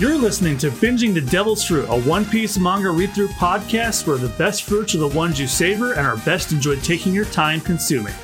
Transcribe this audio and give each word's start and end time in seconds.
You're 0.00 0.16
listening 0.16 0.56
to 0.60 0.70
Binging 0.70 1.12
the 1.12 1.20
Devil's 1.20 1.62
Fruit, 1.62 1.84
a 1.90 2.00
One 2.00 2.24
Piece 2.24 2.58
manga 2.58 2.88
read 2.88 3.12
through 3.14 3.28
podcast 3.28 4.06
where 4.06 4.16
the 4.16 4.30
best 4.30 4.62
fruits 4.62 4.94
are 4.94 4.98
the 4.98 5.08
ones 5.08 5.38
you 5.38 5.46
savor 5.46 5.92
and 5.92 6.06
are 6.06 6.16
best 6.16 6.52
enjoyed 6.52 6.82
taking 6.82 7.12
your 7.12 7.26
time 7.26 7.60
consuming. 7.60 8.14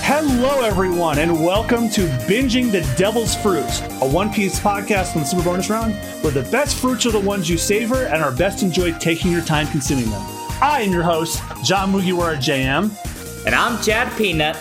Hello, 0.00 0.62
everyone, 0.62 1.18
and 1.18 1.44
welcome 1.44 1.90
to 1.90 2.06
Binging 2.26 2.72
the 2.72 2.80
Devil's 2.96 3.34
Fruit, 3.34 3.68
a 4.00 4.08
One 4.08 4.32
Piece 4.32 4.58
podcast 4.58 5.12
from 5.12 5.20
the 5.20 5.26
Super 5.26 5.44
Bonus 5.44 5.68
Round, 5.68 5.92
where 6.22 6.32
the 6.32 6.50
best 6.50 6.78
fruits 6.78 7.04
are 7.04 7.12
the 7.12 7.20
ones 7.20 7.50
you 7.50 7.58
savor 7.58 8.06
and 8.06 8.22
are 8.22 8.32
best 8.32 8.62
enjoyed 8.62 8.98
taking 8.98 9.30
your 9.30 9.42
time 9.42 9.66
consuming 9.66 10.08
them. 10.08 10.22
I 10.62 10.80
am 10.86 10.90
your 10.90 11.02
host, 11.02 11.42
John 11.62 11.92
Mugiwara 11.92 12.36
JM, 12.36 13.44
And 13.44 13.54
I'm 13.54 13.82
Jad 13.82 14.10
Peanut. 14.16 14.56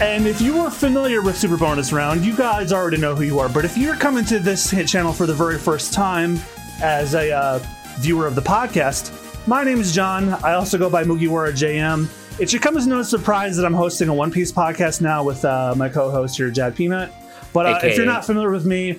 And 0.00 0.26
if 0.26 0.40
you 0.40 0.58
are 0.58 0.70
familiar 0.70 1.22
with 1.22 1.38
Super 1.38 1.56
Bonus 1.56 1.92
Round, 1.92 2.24
you 2.24 2.36
guys 2.36 2.72
already 2.72 2.96
know 2.96 3.14
who 3.14 3.22
you 3.22 3.38
are. 3.38 3.48
But 3.48 3.64
if 3.64 3.78
you're 3.78 3.96
coming 3.96 4.24
to 4.26 4.38
this 4.38 4.70
hit 4.70 4.88
channel 4.88 5.12
for 5.12 5.26
the 5.26 5.34
very 5.34 5.58
first 5.58 5.92
time 5.92 6.38
as 6.82 7.14
a 7.14 7.30
uh, 7.32 7.60
viewer 7.98 8.26
of 8.26 8.34
the 8.34 8.42
podcast, 8.42 9.12
my 9.46 9.62
name 9.62 9.78
is 9.78 9.94
John. 9.94 10.30
I 10.44 10.54
also 10.54 10.78
go 10.78 10.90
by 10.90 11.04
Mugiwara 11.04 11.52
JM. 11.52 12.40
It 12.40 12.50
should 12.50 12.62
come 12.62 12.76
as 12.76 12.86
no 12.86 13.02
surprise 13.02 13.56
that 13.56 13.64
I'm 13.64 13.74
hosting 13.74 14.08
a 14.08 14.14
One 14.14 14.32
Piece 14.32 14.50
podcast 14.50 15.00
now 15.00 15.22
with 15.22 15.44
uh, 15.44 15.74
my 15.76 15.88
co-host 15.88 16.36
here, 16.36 16.50
Jad 16.50 16.74
Peanut. 16.74 17.12
But 17.52 17.66
uh, 17.66 17.86
if 17.86 17.96
you're 17.96 18.06
not 18.06 18.24
familiar 18.24 18.50
with 18.50 18.66
me, 18.66 18.98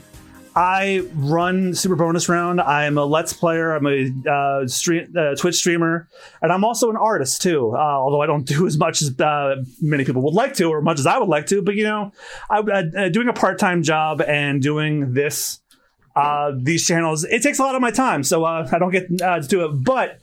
I 0.55 1.05
run 1.13 1.73
Super 1.73 1.95
Bonus 1.95 2.29
Round. 2.29 2.61
I'm 2.61 2.97
a 2.97 3.03
Let's 3.03 3.33
Player. 3.33 3.75
I'm 3.75 3.85
a 3.85 4.29
uh, 4.29 4.67
stream, 4.67 5.13
uh, 5.17 5.35
Twitch 5.35 5.55
streamer, 5.55 6.07
and 6.41 6.49
I'm 6.49 6.63
also 6.63 6.89
an 6.89 6.95
artist 6.95 7.41
too. 7.41 7.73
Uh, 7.75 7.79
although 7.79 8.21
I 8.21 8.25
don't 8.25 8.45
do 8.47 8.65
as 8.65 8.77
much 8.77 9.01
as 9.01 9.19
uh, 9.19 9.57
many 9.81 10.05
people 10.05 10.21
would 10.21 10.33
like 10.33 10.53
to, 10.55 10.65
or 10.65 10.81
much 10.81 10.99
as 10.99 11.05
I 11.05 11.17
would 11.17 11.27
like 11.27 11.47
to. 11.47 11.61
But 11.61 11.75
you 11.75 11.83
know, 11.83 12.13
I, 12.49 12.59
uh, 12.59 13.09
doing 13.09 13.27
a 13.27 13.33
part 13.33 13.59
time 13.59 13.83
job 13.83 14.21
and 14.21 14.61
doing 14.61 15.13
this, 15.13 15.59
uh, 16.15 16.53
these 16.55 16.87
channels, 16.87 17.25
it 17.25 17.43
takes 17.43 17.59
a 17.59 17.63
lot 17.63 17.75
of 17.75 17.81
my 17.81 17.91
time, 17.91 18.23
so 18.23 18.45
uh, 18.45 18.67
I 18.71 18.79
don't 18.79 18.91
get 18.91 19.21
uh, 19.21 19.41
to 19.41 19.47
do 19.47 19.65
it. 19.65 19.83
But 19.83 20.21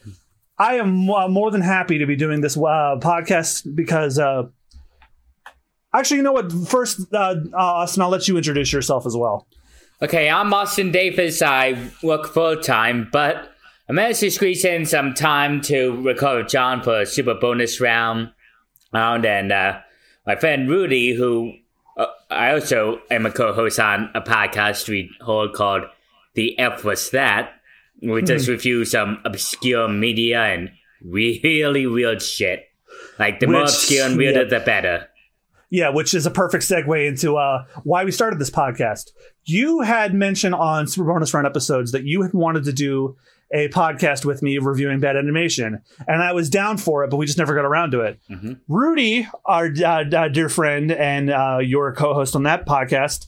I 0.59 0.77
am 0.77 1.11
uh, 1.11 1.29
more 1.29 1.51
than 1.51 1.61
happy 1.61 1.99
to 1.99 2.07
be 2.07 2.17
doing 2.17 2.41
this 2.41 2.57
uh, 2.57 2.97
podcast 3.01 3.75
because. 3.75 4.19
Uh, 4.19 4.45
Actually, 5.95 6.17
you 6.17 6.23
know 6.23 6.33
what? 6.33 6.51
First, 6.51 7.13
uh, 7.13 7.35
uh, 7.53 7.57
Austen, 7.57 8.03
I'll 8.03 8.09
let 8.09 8.27
you 8.27 8.39
introduce 8.39 8.73
yourself 8.73 9.05
as 9.05 9.15
well. 9.15 9.47
Okay, 10.03 10.29
I'm 10.29 10.53
Austen 10.53 10.91
Davis. 10.91 11.43
I 11.43 11.79
work 12.03 12.27
full 12.27 12.57
time, 12.57 13.09
but 13.13 13.53
I 13.89 13.93
managed 13.93 14.19
to 14.19 14.33
squeeze 14.33 14.65
in 14.65 14.85
some 14.85 15.15
time 15.15 15.61
to 15.61 15.93
record 16.03 16.43
with 16.43 16.49
John 16.51 16.83
for 16.83 17.03
a 17.03 17.07
super 17.07 17.35
bonus 17.35 17.81
round. 17.81 18.33
round 18.93 19.25
and 19.25 19.53
uh, 19.53 19.79
my 20.27 20.35
friend 20.35 20.69
Rudy, 20.69 21.15
who 21.15 21.53
uh, 21.97 22.07
I 22.33 22.51
also 22.51 23.01
am 23.13 23.27
a 23.27 23.31
co 23.31 23.53
host 23.53 23.79
on 23.79 24.11
a 24.13 24.21
podcast 24.21 24.89
we 24.89 25.09
hold 25.21 25.55
called 25.55 25.85
The 26.35 26.59
F 26.59 26.83
Was 26.83 27.11
That. 27.11 27.53
We 28.03 28.23
just 28.23 28.49
review 28.49 28.85
some 28.85 29.21
obscure 29.25 29.87
media 29.87 30.43
and 30.43 30.73
really 31.05 31.87
weird 31.87 32.23
shit. 32.23 32.65
Like, 33.21 33.39
the 33.39 33.47
more 33.47 33.63
obscure 33.63 34.07
and 34.07 34.17
weirder, 34.17 34.43
yeah. 34.43 34.59
the 34.59 34.65
better. 34.65 35.09
Yeah, 35.71 35.91
which 35.91 36.13
is 36.13 36.27
a 36.27 36.31
perfect 36.31 36.65
segue 36.65 37.07
into 37.09 37.37
uh, 37.37 37.65
why 37.85 38.05
we 38.05 38.11
started 38.11 38.39
this 38.39 38.51
podcast. 38.51 39.13
You 39.45 39.81
had 39.81 40.15
mentioned 40.15 40.55
on 40.55 40.87
Super 40.87 41.13
Bonus 41.13 41.35
Round 41.35 41.47
episodes 41.47 41.93
that 41.93 42.05
you 42.05 42.23
had 42.23 42.33
wanted 42.33 42.65
to 42.65 42.73
do 42.73 43.17
a 43.55 43.69
podcast 43.69 44.25
with 44.25 44.41
me 44.43 44.57
reviewing 44.59 44.99
bad 45.01 45.17
animation, 45.17 45.83
and 46.09 46.23
I 46.23 46.33
was 46.33 46.49
down 46.49 46.79
for 46.79 47.05
it, 47.05 47.11
but 47.11 47.17
we 47.19 47.27
just 47.27 47.37
never 47.39 47.55
got 47.55 47.65
around 47.67 47.91
to 47.91 48.01
it. 48.01 48.19
Mhm. 48.31 48.61
Rudy, 48.69 49.29
our 49.45 49.67
uh, 49.67 50.05
uh, 50.11 50.29
dear 50.29 50.49
friend 50.49 50.91
and 50.91 51.29
uh, 51.29 51.59
your 51.61 51.93
co-host 51.93 52.35
on 52.35 52.45
that 52.45 52.67
podcast, 52.67 53.27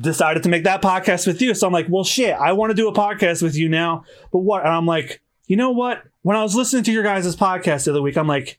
decided 0.00 0.42
to 0.42 0.48
make 0.48 0.64
that 0.64 0.82
podcast 0.82 1.26
with 1.26 1.40
you. 1.40 1.54
So 1.54 1.66
I'm 1.66 1.72
like, 1.72 1.86
well, 1.88 2.04
shit, 2.04 2.34
I 2.34 2.52
want 2.52 2.70
to 2.70 2.74
do 2.74 2.88
a 2.88 2.92
podcast 2.92 3.40
with 3.40 3.56
you 3.56 3.68
now, 3.68 4.04
but 4.32 4.40
what? 4.40 4.64
And 4.64 4.74
I'm 4.74 4.84
like, 4.86 5.22
you 5.46 5.56
know 5.56 5.70
what? 5.70 6.02
When 6.22 6.36
I 6.36 6.42
was 6.42 6.56
listening 6.56 6.82
to 6.84 6.92
your 6.92 7.04
guys' 7.04 7.36
podcast 7.36 7.84
the 7.84 7.92
other 7.92 8.02
week, 8.02 8.18
I'm 8.18 8.26
like, 8.26 8.58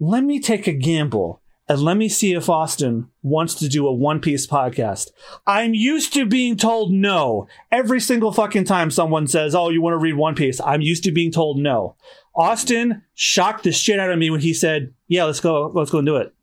let 0.00 0.24
me 0.24 0.40
take 0.40 0.66
a 0.66 0.72
gamble 0.72 1.40
and 1.68 1.80
let 1.80 1.96
me 1.96 2.08
see 2.08 2.34
if 2.34 2.48
Austen 2.48 3.08
wants 3.22 3.54
to 3.56 3.68
do 3.68 3.86
a 3.86 3.92
One 3.92 4.20
Piece 4.20 4.46
podcast. 4.46 5.10
I'm 5.46 5.72
used 5.74 6.12
to 6.14 6.26
being 6.26 6.56
told 6.56 6.92
no 6.92 7.48
every 7.72 8.00
single 8.00 8.32
fucking 8.32 8.64
time 8.64 8.90
someone 8.90 9.26
says, 9.26 9.54
"Oh, 9.54 9.70
you 9.70 9.80
want 9.80 9.94
to 9.94 9.98
read 9.98 10.14
One 10.14 10.34
Piece?" 10.34 10.60
I'm 10.60 10.82
used 10.82 11.04
to 11.04 11.12
being 11.12 11.32
told 11.32 11.58
no. 11.58 11.96
Austen 12.36 13.02
shocked 13.14 13.64
the 13.64 13.72
shit 13.72 13.98
out 13.98 14.10
of 14.10 14.18
me 14.18 14.30
when 14.30 14.40
he 14.40 14.52
said, 14.52 14.92
"Yeah, 15.08 15.24
let's 15.24 15.40
go, 15.40 15.70
let's 15.74 15.90
go 15.90 15.98
and 15.98 16.06
do 16.06 16.16
it." 16.16 16.34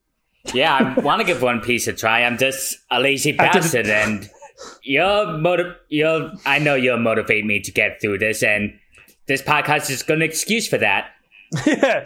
Yeah, 0.54 0.96
I 0.98 1.00
want 1.00 1.22
to 1.22 1.26
give 1.26 1.42
One 1.42 1.62
Piece 1.62 1.88
a 1.88 1.94
try. 1.94 2.24
I'm 2.24 2.38
just 2.38 2.78
a 2.90 3.00
lazy 3.00 3.32
bastard, 3.32 3.88
and 3.88 4.28
you'll 4.82 5.38
motiv- 5.38 5.76
you'll. 5.90 6.32
I 6.46 6.58
know 6.60 6.76
you'll 6.76 6.98
motivate 6.98 7.46
me 7.46 7.60
to 7.60 7.72
get 7.72 8.02
through 8.02 8.18
this, 8.18 8.42
and 8.42 8.74
this 9.28 9.42
podcast 9.44 9.92
is 9.92 10.04
an 10.10 10.24
excuse 10.24 10.68
for 10.68 10.80
that. 10.80 11.12
yeah, 11.66 12.06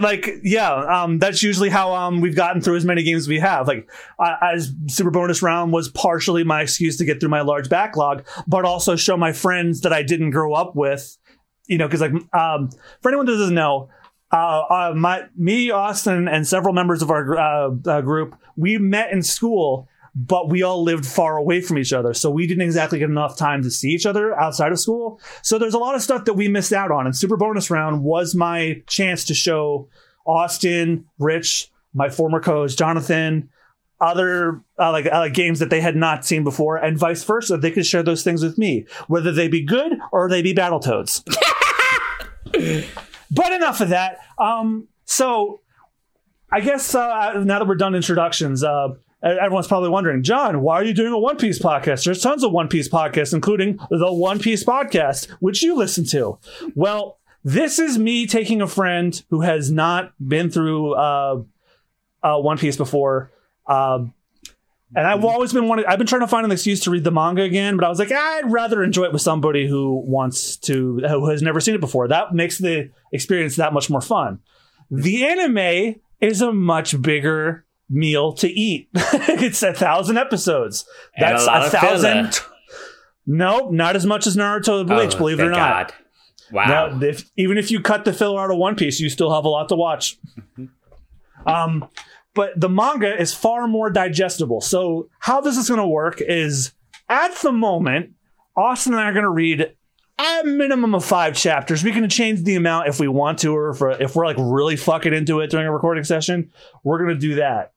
like 0.00 0.30
yeah, 0.44 0.72
um, 0.72 1.18
that's 1.18 1.42
usually 1.42 1.68
how 1.68 1.92
um 1.94 2.20
we've 2.20 2.36
gotten 2.36 2.62
through 2.62 2.76
as 2.76 2.84
many 2.84 3.02
games 3.02 3.22
as 3.22 3.28
we 3.28 3.40
have. 3.40 3.66
Like, 3.66 3.90
I, 4.20 4.52
as 4.54 4.72
super 4.86 5.10
bonus 5.10 5.42
round 5.42 5.72
was 5.72 5.88
partially 5.88 6.44
my 6.44 6.62
excuse 6.62 6.96
to 6.98 7.04
get 7.04 7.18
through 7.18 7.30
my 7.30 7.40
large 7.40 7.68
backlog, 7.68 8.24
but 8.46 8.64
also 8.64 8.94
show 8.94 9.16
my 9.16 9.32
friends 9.32 9.80
that 9.80 9.92
I 9.92 10.04
didn't 10.04 10.30
grow 10.30 10.54
up 10.54 10.76
with. 10.76 11.18
You 11.66 11.78
know, 11.78 11.88
because 11.88 12.02
like 12.02 12.12
um, 12.32 12.70
for 13.02 13.08
anyone 13.08 13.26
that 13.26 13.32
doesn't 13.32 13.54
know, 13.54 13.88
uh, 14.30 14.62
uh, 14.68 14.92
my 14.96 15.24
me, 15.36 15.70
Austen, 15.70 16.28
and 16.28 16.46
several 16.46 16.72
members 16.72 17.02
of 17.02 17.10
our 17.10 17.36
uh, 17.36 17.70
uh, 17.86 18.00
group, 18.00 18.36
we 18.56 18.78
met 18.78 19.12
in 19.12 19.22
school. 19.22 19.88
But 20.16 20.48
we 20.48 20.62
all 20.62 20.82
lived 20.82 21.04
far 21.04 21.36
away 21.36 21.60
from 21.60 21.76
each 21.76 21.92
other, 21.92 22.14
so 22.14 22.30
we 22.30 22.46
didn't 22.46 22.62
exactly 22.62 23.00
get 23.00 23.10
enough 23.10 23.36
time 23.36 23.62
to 23.62 23.70
see 23.70 23.90
each 23.90 24.06
other 24.06 24.38
outside 24.38 24.70
of 24.70 24.78
school. 24.78 25.20
So 25.42 25.58
there's 25.58 25.74
a 25.74 25.78
lot 25.78 25.96
of 25.96 26.02
stuff 26.02 26.24
that 26.26 26.34
we 26.34 26.46
missed 26.46 26.72
out 26.72 26.92
on, 26.92 27.06
and 27.06 27.16
Super 27.16 27.36
Bonus 27.36 27.68
Round 27.68 28.04
was 28.04 28.34
my 28.34 28.80
chance 28.86 29.24
to 29.24 29.34
show 29.34 29.88
Austen, 30.24 31.06
Rich, 31.18 31.70
my 31.94 32.10
former 32.10 32.40
co-host 32.40 32.78
Jonathan, 32.78 33.48
other 34.00 34.60
uh, 34.78 34.92
like 34.92 35.06
uh, 35.06 35.28
games 35.28 35.58
that 35.60 35.70
they 35.70 35.80
had 35.80 35.96
not 35.96 36.24
seen 36.24 36.44
before, 36.44 36.76
and 36.76 36.98
vice 36.98 37.24
versa. 37.24 37.56
They 37.56 37.70
could 37.70 37.86
share 37.86 38.02
those 38.02 38.22
things 38.22 38.42
with 38.42 38.58
me, 38.58 38.86
whether 39.08 39.32
they 39.32 39.48
be 39.48 39.62
good 39.62 39.92
or 40.12 40.28
they 40.28 40.42
be 40.42 40.54
Battletoads. 40.54 41.24
but 43.30 43.52
enough 43.52 43.80
of 43.80 43.88
that. 43.90 44.18
Um, 44.38 44.88
so 45.04 45.60
I 46.50 46.60
guess 46.60 46.94
uh, 46.94 47.42
now 47.44 47.58
that 47.58 47.68
we're 47.68 47.74
done 47.74 47.94
introductions, 47.94 48.62
uh, 48.62 48.88
everyone's 49.24 49.66
probably 49.66 49.88
wondering, 49.88 50.22
John, 50.22 50.60
why 50.60 50.76
are 50.76 50.84
you 50.84 50.94
doing 50.94 51.12
a 51.12 51.18
One 51.18 51.36
Piece 51.36 51.58
podcast? 51.58 52.04
There's 52.04 52.22
tons 52.22 52.44
of 52.44 52.52
One 52.52 52.68
Piece 52.68 52.88
podcasts, 52.88 53.32
including 53.32 53.78
the 53.90 54.12
One 54.12 54.38
Piece 54.38 54.62
podcast, 54.62 55.30
which 55.40 55.62
you 55.62 55.76
listen 55.76 56.04
to. 56.08 56.38
Well, 56.74 57.18
this 57.42 57.78
is 57.78 57.98
me 57.98 58.26
taking 58.26 58.60
a 58.60 58.66
friend 58.66 59.22
who 59.30 59.40
has 59.40 59.70
not 59.70 60.12
been 60.18 60.50
through 60.50 60.94
uh, 60.94 61.42
uh, 62.22 62.38
One 62.38 62.58
Piece 62.58 62.76
before. 62.76 63.30
Um, 63.66 64.14
and 64.96 65.06
I've 65.06 65.24
always 65.24 65.52
been 65.52 65.66
wanting, 65.66 65.86
I've 65.86 65.98
been 65.98 66.06
trying 66.06 66.20
to 66.20 66.28
find 66.28 66.44
an 66.44 66.52
excuse 66.52 66.80
to 66.80 66.90
read 66.90 67.02
the 67.02 67.10
manga 67.10 67.42
again, 67.42 67.76
but 67.76 67.84
I 67.84 67.88
was 67.88 67.98
like, 67.98 68.12
I'd 68.12 68.50
rather 68.50 68.82
enjoy 68.84 69.04
it 69.04 69.12
with 69.12 69.22
somebody 69.22 69.66
who 69.66 70.02
wants 70.06 70.56
to, 70.58 71.00
who 71.00 71.28
has 71.30 71.42
never 71.42 71.60
seen 71.60 71.74
it 71.74 71.80
before. 71.80 72.06
That 72.08 72.32
makes 72.32 72.58
the 72.58 72.90
experience 73.12 73.56
that 73.56 73.72
much 73.72 73.90
more 73.90 74.00
fun. 74.00 74.38
The 74.90 75.24
anime 75.24 76.00
is 76.20 76.42
a 76.42 76.52
much 76.52 77.00
bigger 77.02 77.64
meal 77.94 78.32
to 78.34 78.48
eat. 78.48 78.88
it's 78.94 79.62
a 79.62 79.72
thousand 79.72 80.18
episodes. 80.18 80.84
And 81.16 81.24
a 81.24 81.30
That's 81.30 81.46
a 81.46 81.52
of 81.52 81.70
thousand. 81.70 82.40
Nope, 83.26 83.72
not 83.72 83.96
as 83.96 84.04
much 84.04 84.26
as 84.26 84.36
Naruto 84.36 84.80
and 84.80 84.88
Bleach, 84.88 85.14
Oh, 85.14 85.18
believe 85.18 85.40
it 85.40 85.44
or 85.44 85.50
not. 85.50 85.88
God. 85.88 85.94
Wow. 86.52 86.66
Now, 86.66 87.02
if, 87.02 87.30
even 87.36 87.56
if 87.56 87.70
you 87.70 87.80
cut 87.80 88.04
the 88.04 88.12
filler 88.12 88.40
out 88.40 88.50
of 88.50 88.58
One 88.58 88.76
Piece, 88.76 89.00
you 89.00 89.08
still 89.08 89.32
have 89.32 89.44
a 89.44 89.48
lot 89.48 89.70
to 89.70 89.76
watch. 89.76 90.18
um, 91.46 91.88
but 92.34 92.58
the 92.60 92.68
manga 92.68 93.18
is 93.18 93.32
far 93.32 93.66
more 93.66 93.88
digestible. 93.90 94.60
So 94.60 95.08
how 95.20 95.40
this 95.40 95.56
is 95.56 95.68
going 95.68 95.80
to 95.80 95.86
work 95.86 96.20
is, 96.20 96.72
at 97.08 97.34
the 97.36 97.52
moment, 97.52 98.10
Austen 98.56 98.92
and 98.92 99.00
I 99.00 99.08
are 99.08 99.12
going 99.12 99.24
to 99.24 99.30
read 99.30 99.74
a 100.18 100.42
minimum 100.44 100.94
of 100.94 101.04
five 101.04 101.34
chapters. 101.34 101.82
We 101.82 101.92
can 101.92 102.08
change 102.08 102.42
the 102.42 102.56
amount 102.56 102.88
if 102.88 103.00
we 103.00 103.08
want 103.08 103.38
to, 103.40 103.56
or 103.56 103.70
if, 103.70 104.00
if 104.00 104.16
we're 104.16 104.26
like 104.26 104.36
really 104.38 104.76
fucking 104.76 105.12
into 105.12 105.40
it 105.40 105.50
during 105.50 105.66
a 105.66 105.72
recording 105.72 106.04
session, 106.04 106.52
we're 106.82 106.98
going 106.98 107.14
to 107.14 107.18
do 107.18 107.36
that. 107.36 107.72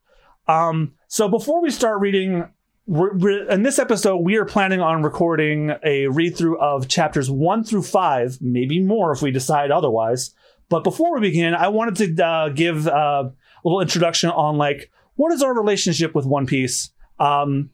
Um, 0.48 0.94
so 1.08 1.28
before 1.28 1.62
we 1.62 1.70
start 1.70 2.00
reading, 2.00 2.50
we're, 2.86 3.14
we're, 3.16 3.50
in 3.50 3.64
this 3.64 3.80
episode, 3.80 4.18
we 4.18 4.38
are 4.38 4.46
planning 4.46 4.80
on 4.80 5.04
recording 5.04 5.74
a 5.84 6.08
read 6.08 6.38
through 6.38 6.60
of 6.60 6.88
chapters 6.88 7.30
one 7.30 7.64
through 7.64 7.84
five, 7.84 8.38
maybe 8.40 8.80
more 8.80 9.12
if 9.12 9.22
we 9.22 9.32
decide 9.32 9.72
otherwise. 9.72 10.34
But 10.70 10.84
before 10.84 11.14
we 11.14 11.22
begin, 11.22 11.54
I 11.54 11.68
wanted 11.68 12.16
to 12.16 12.26
uh, 12.26 12.50
give 12.50 12.88
uh, 12.88 13.30
a 13.30 13.32
little 13.64 13.82
introduction 13.82 14.30
on 14.30 14.58
like 14.58 14.92
what 15.16 15.34
is 15.34 15.42
our 15.42 15.54
relationship 15.54 16.16
with 16.16 16.26
One 16.26 16.46
Piece. 16.46 16.92
Um, 17.20 17.72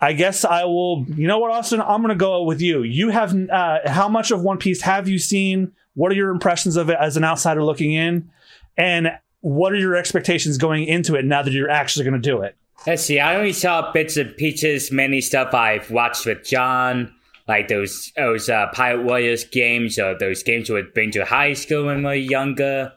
I 0.00 0.12
guess 0.12 0.44
I 0.44 0.64
will. 0.64 1.06
You 1.08 1.26
know 1.26 1.38
what, 1.38 1.50
Austen? 1.50 1.80
I'm 1.80 2.02
going 2.02 2.10
to 2.10 2.14
go 2.14 2.42
with 2.42 2.60
you. 2.60 2.82
You 2.82 3.08
have 3.10 3.34
uh, 3.50 3.78
how 3.86 4.08
much 4.08 4.30
of 4.30 4.42
One 4.42 4.58
Piece 4.58 4.82
have 4.82 5.08
you 5.08 5.18
seen? 5.18 5.72
What 5.94 6.12
are 6.12 6.14
your 6.14 6.30
impressions 6.30 6.76
of 6.76 6.90
it 6.90 6.98
as 7.00 7.16
an 7.16 7.24
outsider 7.24 7.64
looking 7.64 7.94
in? 7.94 8.30
And 8.76 9.08
what 9.46 9.72
are 9.72 9.76
your 9.76 9.94
expectations 9.94 10.58
going 10.58 10.82
into 10.84 11.14
it 11.14 11.24
now 11.24 11.40
that 11.40 11.52
you're 11.52 11.70
actually 11.70 12.04
going 12.04 12.20
to 12.20 12.30
do 12.30 12.42
it? 12.42 12.56
Let's 12.84 13.04
see. 13.04 13.20
I 13.20 13.36
only 13.36 13.52
saw 13.52 13.92
bits 13.92 14.16
and 14.16 14.36
pieces, 14.36 14.90
many 14.90 15.20
stuff 15.20 15.54
I've 15.54 15.88
watched 15.88 16.26
with 16.26 16.44
John, 16.44 17.14
like 17.46 17.68
those 17.68 18.12
those 18.16 18.48
uh, 18.48 18.66
Pirate 18.72 19.04
Warriors 19.04 19.44
games 19.44 20.00
or 20.00 20.18
those 20.18 20.42
games 20.42 20.68
we 20.68 20.74
would 20.74 20.92
bring 20.92 21.12
to 21.12 21.24
high 21.24 21.52
school 21.52 21.86
when 21.86 21.98
we 21.98 22.04
were 22.04 22.14
younger. 22.14 22.92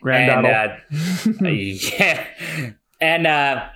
Grand 0.00 0.46
and 0.46 0.46
uh, 0.46 1.46
yeah, 1.50 2.26
and 2.98 3.26
uh, 3.26 3.66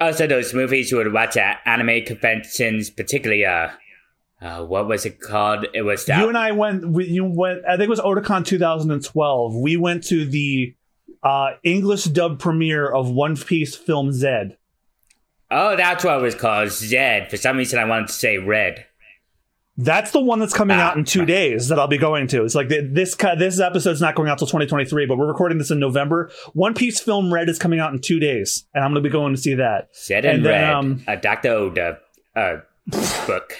also 0.00 0.26
those 0.26 0.52
movies 0.52 0.90
you 0.90 0.96
would 0.96 1.12
watch 1.12 1.36
at 1.36 1.60
anime 1.64 2.04
conventions, 2.04 2.90
particularly 2.90 3.44
uh, 3.44 3.68
uh, 4.40 4.64
what 4.64 4.88
was 4.88 5.06
it 5.06 5.20
called? 5.20 5.66
It 5.74 5.82
was 5.82 6.06
that 6.06 6.18
You 6.18 6.28
and 6.28 6.36
I 6.36 6.50
went. 6.50 6.88
We, 6.88 7.06
you 7.06 7.24
went. 7.24 7.64
I 7.64 7.76
think 7.76 7.82
it 7.82 7.90
was 7.90 8.00
Otakon 8.00 8.44
2012. 8.44 9.54
We 9.54 9.76
went 9.76 10.02
to 10.08 10.24
the 10.24 10.74
uh, 11.22 11.52
English 11.62 12.04
dub 12.04 12.38
premiere 12.38 12.88
of 12.88 13.10
One 13.10 13.36
Piece 13.36 13.74
film 13.76 14.12
Zed. 14.12 14.56
Oh, 15.50 15.76
that's 15.76 16.04
what 16.04 16.18
it 16.18 16.22
was 16.22 16.34
called. 16.34 16.70
Zed. 16.70 17.30
For 17.30 17.36
some 17.36 17.56
reason, 17.58 17.78
I 17.78 17.84
wanted 17.84 18.06
to 18.08 18.12
say 18.14 18.38
red. 18.38 18.86
That's 19.78 20.10
the 20.10 20.20
one 20.20 20.38
that's 20.38 20.52
coming 20.52 20.76
Ah, 20.76 20.90
out 20.90 20.96
in 20.98 21.04
two 21.04 21.20
right. 21.20 21.28
days 21.28 21.68
that 21.68 21.78
I'll 21.78 21.88
be 21.88 21.96
going 21.98 22.26
to. 22.28 22.44
It's 22.44 22.54
like 22.54 22.68
the, 22.68 22.82
this 22.82 23.14
this 23.38 23.58
episode's 23.58 24.00
not 24.02 24.14
going 24.14 24.28
out 24.28 24.36
till 24.38 24.46
2023, 24.46 25.06
but 25.06 25.16
we're 25.16 25.26
recording 25.26 25.56
this 25.58 25.70
in 25.70 25.78
November. 25.78 26.30
One 26.52 26.74
Piece 26.74 27.00
film 27.00 27.32
Red 27.32 27.48
is 27.48 27.58
coming 27.58 27.80
out 27.80 27.92
in 27.92 27.98
two 28.00 28.18
days, 28.20 28.66
and 28.74 28.84
I'm 28.84 28.92
going 28.92 29.02
to 29.02 29.08
be 29.08 29.12
going 29.12 29.34
to 29.34 29.40
see 29.40 29.54
that. 29.54 29.88
Zed 29.96 30.24
and, 30.26 30.36
And 30.38 30.46
then, 30.46 30.52
red. 30.62 30.70
um, 30.74 31.04
a 31.08 31.16
Dr. 31.16 31.48
Oda 31.50 31.98
uh, 32.36 32.56
book. 33.26 33.54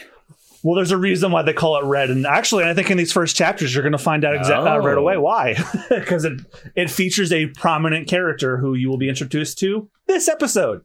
Well, 0.65 0.77
there's 0.77 0.93
a 0.93 0.97
reason 0.97 1.33
why 1.33 1.43
they 1.43 1.53
call 1.53 1.77
it 1.79 1.85
red, 1.85 2.09
and 2.11 2.25
actually, 2.27 2.65
I 2.65 2.73
think 2.75 2.89
in 2.91 2.97
these 2.97 3.13
first 3.13 3.35
chapters, 3.37 3.75
you're 3.75 3.83
going 3.83 3.93
to 3.93 3.99
find 3.99 4.25
out 4.25 4.37
exactly 4.37 4.69
uh, 4.69 4.79
right 4.79 4.97
Oh. 4.97 5.01
away 5.01 5.17
why, 5.17 5.57
because 5.91 6.25
it 6.25 6.41
it 6.77 6.91
features 6.91 7.33
a 7.33 7.47
prominent 7.49 8.09
character 8.09 8.59
who 8.59 8.75
you 8.75 8.89
will 8.89 8.99
be 8.99 9.09
introduced 9.09 9.59
to 9.59 9.91
this 10.07 10.29
episode. 10.29 10.83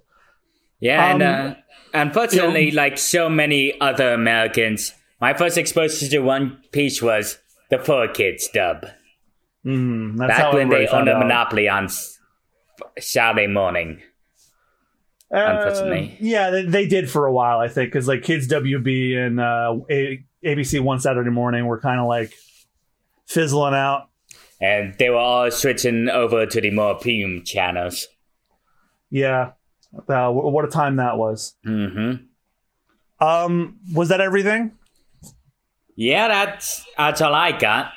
Yeah, 0.80 1.12
and 1.14 1.22
Um, 1.24 1.52
uh, 1.52 1.54
unfortunately, 1.94 2.66
you 2.66 2.72
know- 2.72 2.82
like 2.82 2.98
so 2.98 3.30
many 3.30 3.80
other 3.80 4.14
Americans, 4.14 4.94
my 5.22 5.34
first 5.36 5.58
exposure 5.58 6.08
to 6.08 6.20
One 6.20 6.58
Piece 6.72 7.02
was 7.02 7.38
the 7.70 7.78
Four 7.78 8.08
Kids 8.08 8.48
dub. 8.54 8.86
Mm, 9.66 10.18
that's 10.18 10.30
Back 10.30 10.40
how 10.42 10.54
when 10.54 10.70
they 10.70 10.88
owned 10.88 11.10
a 11.10 11.18
monopoly 11.20 11.68
on 11.70 11.88
Saturday 13.00 13.48
morning. 13.48 14.02
Uh, 15.34 15.38
unfortunately. 15.40 16.18
yeah, 16.22 16.50
they, 16.52 16.64
they 16.64 16.88
did 16.88 17.10
for 17.10 17.26
a 17.26 17.32
while, 17.34 17.60
I 17.60 17.68
think, 17.68 17.92
because 17.92 18.08
like 18.08 18.24
Kids 18.24 18.48
WB 18.48 19.16
and 19.18 19.40
uh, 19.40 19.76
a- 19.90 20.24
ABC 20.46 20.80
One 20.80 21.00
Saturday 21.00 21.30
Morning 21.30 21.66
were 21.66 21.80
kind 21.80 22.00
of 22.00 22.08
like 22.08 22.34
fizzling 23.28 23.74
out. 23.74 24.10
And 24.62 24.96
they 24.98 25.10
were 25.10 25.18
all 25.18 25.52
switching 25.52 26.10
over 26.10 26.46
to 26.46 26.62
the 26.62 26.72
more 26.72 26.96
premium 26.96 27.44
channels. 27.44 28.08
Yeah, 29.10 29.52
uh, 30.10 30.30
what 30.32 30.66
a 30.66 30.70
time 30.70 30.96
that 30.98 31.18
was. 31.18 31.56
hmm 31.64 32.14
Um, 33.20 33.80
was 33.94 34.10
that 34.10 34.22
everything? 34.22 34.72
Yeah, 35.96 36.28
that's 36.28 36.86
that's 36.98 37.22
all 37.22 37.34
I 37.34 37.52
got. 37.58 37.92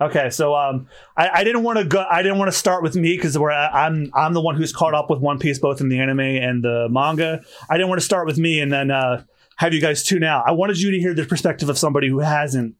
Okay, 0.00 0.30
so 0.30 0.54
um, 0.54 0.86
I, 1.16 1.28
I 1.40 1.44
didn't 1.44 1.64
want 1.64 1.78
to 1.78 1.84
go. 1.84 2.04
I 2.08 2.22
didn't 2.22 2.38
want 2.38 2.52
to 2.52 2.56
start 2.56 2.84
with 2.84 2.94
me 2.94 3.16
because 3.16 3.36
I'm 3.36 4.12
I'm 4.14 4.32
the 4.32 4.40
one 4.40 4.54
who's 4.54 4.72
caught 4.72 4.94
up 4.94 5.10
with 5.10 5.18
One 5.18 5.40
Piece 5.40 5.58
both 5.58 5.80
in 5.80 5.88
the 5.88 5.98
anime 5.98 6.20
and 6.20 6.62
the 6.62 6.88
manga. 6.88 7.40
I 7.68 7.76
didn't 7.76 7.88
want 7.88 8.00
to 8.00 8.04
start 8.04 8.26
with 8.26 8.38
me 8.38 8.60
and 8.60 8.72
then 8.72 8.92
uh, 8.92 9.24
have 9.56 9.74
you 9.74 9.80
guys 9.80 10.04
tune 10.04 10.22
out. 10.22 10.44
I 10.46 10.52
wanted 10.52 10.80
you 10.80 10.92
to 10.92 10.98
hear 10.98 11.14
the 11.14 11.24
perspective 11.24 11.68
of 11.68 11.76
somebody 11.76 12.08
who 12.08 12.20
hasn't 12.20 12.76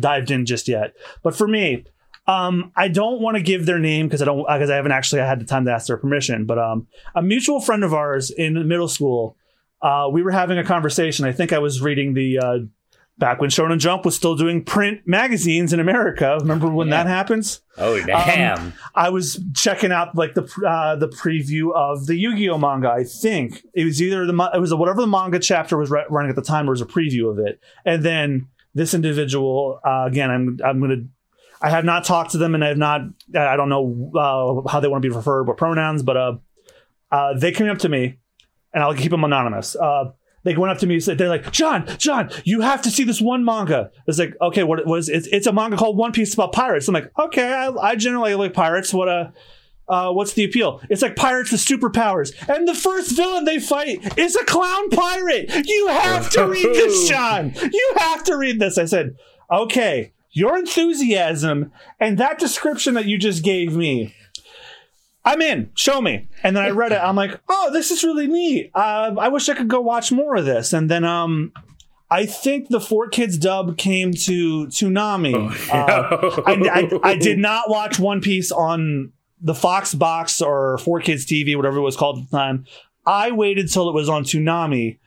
dived 0.00 0.30
in 0.30 0.46
just 0.46 0.66
yet. 0.66 0.94
But 1.22 1.36
for 1.36 1.46
me, 1.46 1.84
um, 2.26 2.72
I 2.74 2.88
don't 2.88 3.20
want 3.20 3.36
to 3.36 3.42
give 3.42 3.66
their 3.66 3.78
name 3.78 4.06
because 4.06 4.22
I 4.22 4.24
don't 4.24 4.38
because 4.38 4.70
I 4.70 4.76
haven't 4.76 4.92
actually 4.92 5.20
had 5.20 5.40
the 5.40 5.44
time 5.44 5.66
to 5.66 5.72
ask 5.72 5.88
their 5.88 5.98
permission. 5.98 6.46
But 6.46 6.58
um, 6.58 6.86
a 7.14 7.20
mutual 7.20 7.60
friend 7.60 7.84
of 7.84 7.92
ours 7.92 8.30
in 8.30 8.54
middle 8.66 8.88
school, 8.88 9.36
uh, 9.82 10.08
we 10.10 10.22
were 10.22 10.30
having 10.30 10.56
a 10.56 10.64
conversation. 10.64 11.26
I 11.26 11.32
think 11.32 11.52
I 11.52 11.58
was 11.58 11.82
reading 11.82 12.14
the. 12.14 12.38
Uh, 12.38 12.58
Back 13.22 13.40
when 13.40 13.50
Shonen 13.50 13.78
Jump 13.78 14.04
was 14.04 14.16
still 14.16 14.34
doing 14.34 14.64
print 14.64 15.02
magazines 15.06 15.72
in 15.72 15.78
America, 15.78 16.38
remember 16.40 16.66
when 16.66 16.88
Yeah. 16.88 17.04
that 17.04 17.08
happens? 17.08 17.60
Oh 17.78 17.96
damn! 18.04 18.72
I 18.96 19.10
was 19.10 19.40
checking 19.54 19.92
out 19.92 20.16
like 20.16 20.34
the 20.34 20.42
uh, 20.66 20.96
the 20.96 21.06
preview 21.06 21.72
of 21.72 22.06
the 22.06 22.16
Yu-Gi-Oh 22.16 22.58
manga. 22.58 22.90
I 22.90 23.04
think 23.04 23.64
it 23.74 23.84
was 23.84 24.02
either 24.02 24.26
the 24.26 24.50
it 24.52 24.58
was 24.58 24.74
whatever 24.74 25.00
the 25.02 25.06
manga 25.06 25.38
chapter 25.38 25.78
was 25.78 25.88
ru- 25.88 26.02
running 26.10 26.30
at 26.30 26.34
the 26.34 26.42
time. 26.42 26.66
There 26.66 26.72
was 26.72 26.80
a 26.80 26.84
preview 26.84 27.30
of 27.30 27.38
it, 27.38 27.60
and 27.84 28.02
then 28.02 28.48
this 28.74 28.92
individual 28.92 29.78
uh, 29.86 30.02
again. 30.08 30.28
I'm 30.28 30.58
I'm 30.64 30.80
gonna. 30.80 31.04
I 31.62 31.70
have 31.70 31.84
not 31.84 32.04
talked 32.04 32.32
to 32.32 32.38
them, 32.38 32.56
and 32.56 32.64
I 32.64 32.68
have 32.68 32.76
not. 32.76 33.02
I 33.36 33.54
don't 33.54 33.68
know 33.68 34.10
uh, 34.66 34.68
how 34.68 34.80
they 34.80 34.88
want 34.88 35.00
to 35.00 35.08
be 35.08 35.14
referred, 35.14 35.44
what 35.44 35.58
pronouns, 35.58 36.02
but 36.02 36.16
uh, 36.16 36.34
uh, 37.12 37.38
they 37.38 37.52
came 37.52 37.68
up 37.68 37.78
to 37.78 37.88
me, 37.88 38.18
and 38.74 38.82
I'll 38.82 38.94
keep 38.94 39.12
them 39.12 39.22
anonymous. 39.22 39.76
They 40.44 40.56
went 40.56 40.72
up 40.72 40.78
to 40.78 40.86
me 40.86 40.94
and 40.94 41.02
said, 41.02 41.18
"They're 41.18 41.28
like, 41.28 41.52
John, 41.52 41.86
John, 41.98 42.30
you 42.44 42.60
have 42.60 42.82
to 42.82 42.90
see 42.90 43.04
this 43.04 43.20
one 43.20 43.44
manga." 43.44 43.90
It's 44.06 44.18
like, 44.18 44.34
okay, 44.40 44.64
what 44.64 44.84
was 44.86 45.08
it's, 45.08 45.28
it's 45.28 45.46
a 45.46 45.52
manga 45.52 45.76
called 45.76 45.96
One 45.96 46.12
Piece 46.12 46.34
about 46.34 46.52
pirates. 46.52 46.88
I'm 46.88 46.94
like, 46.94 47.10
okay, 47.18 47.52
I, 47.52 47.68
I 47.68 47.96
generally 47.96 48.34
like 48.34 48.52
pirates. 48.52 48.92
What 48.92 49.08
uh, 49.08 49.30
uh, 49.88 50.12
what's 50.12 50.32
the 50.32 50.44
appeal? 50.44 50.80
It's 50.88 51.02
like 51.02 51.16
pirates 51.16 51.52
with 51.52 51.60
superpowers, 51.60 52.32
and 52.48 52.66
the 52.66 52.74
first 52.74 53.16
villain 53.16 53.44
they 53.44 53.60
fight 53.60 54.18
is 54.18 54.34
a 54.36 54.44
clown 54.44 54.90
pirate. 54.90 55.66
You 55.66 55.88
have 55.88 56.30
to 56.30 56.46
read 56.46 56.74
this, 56.74 57.08
John. 57.08 57.52
You 57.54 57.94
have 57.98 58.24
to 58.24 58.36
read 58.36 58.58
this. 58.58 58.78
I 58.78 58.86
said, 58.86 59.16
okay, 59.50 60.12
your 60.32 60.56
enthusiasm 60.56 61.72
and 62.00 62.18
that 62.18 62.38
description 62.38 62.94
that 62.94 63.04
you 63.06 63.18
just 63.18 63.44
gave 63.44 63.76
me. 63.76 64.14
I'm 65.24 65.40
in. 65.40 65.70
Show 65.74 66.00
me. 66.00 66.28
And 66.42 66.56
then 66.56 66.64
I 66.64 66.70
read 66.70 66.92
it. 66.92 66.98
I'm 67.00 67.16
like, 67.16 67.40
oh, 67.48 67.70
this 67.72 67.90
is 67.90 68.02
really 68.02 68.26
neat. 68.26 68.70
Uh, 68.74 69.14
I 69.18 69.28
wish 69.28 69.48
I 69.48 69.54
could 69.54 69.68
go 69.68 69.80
watch 69.80 70.10
more 70.10 70.34
of 70.36 70.44
this. 70.44 70.72
And 70.72 70.90
then 70.90 71.04
um, 71.04 71.52
I 72.10 72.26
think 72.26 72.68
the 72.68 72.80
Four 72.80 73.08
Kids 73.08 73.38
dub 73.38 73.78
came 73.78 74.12
to 74.12 74.66
Toonami. 74.66 75.34
Uh, 75.72 76.42
I, 76.46 76.98
I, 77.02 77.10
I 77.10 77.16
did 77.16 77.38
not 77.38 77.70
watch 77.70 77.98
One 77.98 78.20
Piece 78.20 78.50
on 78.50 79.12
the 79.40 79.54
Fox 79.54 79.94
box 79.94 80.42
or 80.42 80.78
Four 80.78 81.00
Kids 81.00 81.24
TV, 81.24 81.56
whatever 81.56 81.78
it 81.78 81.82
was 81.82 81.96
called 81.96 82.18
at 82.18 82.30
the 82.30 82.36
time. 82.36 82.66
I 83.06 83.32
waited 83.32 83.70
till 83.70 83.88
it 83.88 83.94
was 83.94 84.08
on 84.08 84.24
Toonami, 84.24 84.98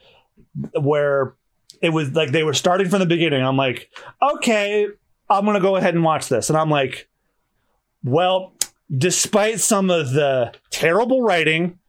where 0.79 1.35
it 1.81 1.89
was 1.89 2.11
like 2.13 2.31
they 2.31 2.43
were 2.43 2.53
starting 2.53 2.89
from 2.89 2.99
the 2.99 3.05
beginning. 3.05 3.43
I'm 3.43 3.55
like, 3.55 3.89
okay, 4.21 4.87
I'm 5.29 5.45
gonna 5.45 5.61
go 5.61 5.75
ahead 5.75 5.93
and 5.93 6.03
watch 6.03 6.27
this, 6.27 6.49
and 6.49 6.57
I'm 6.57 6.69
like, 6.69 7.07
well, 8.03 8.54
despite 8.95 9.59
some 9.59 9.89
of 9.89 10.11
the 10.11 10.53
terrible 10.69 11.21
writing, 11.21 11.79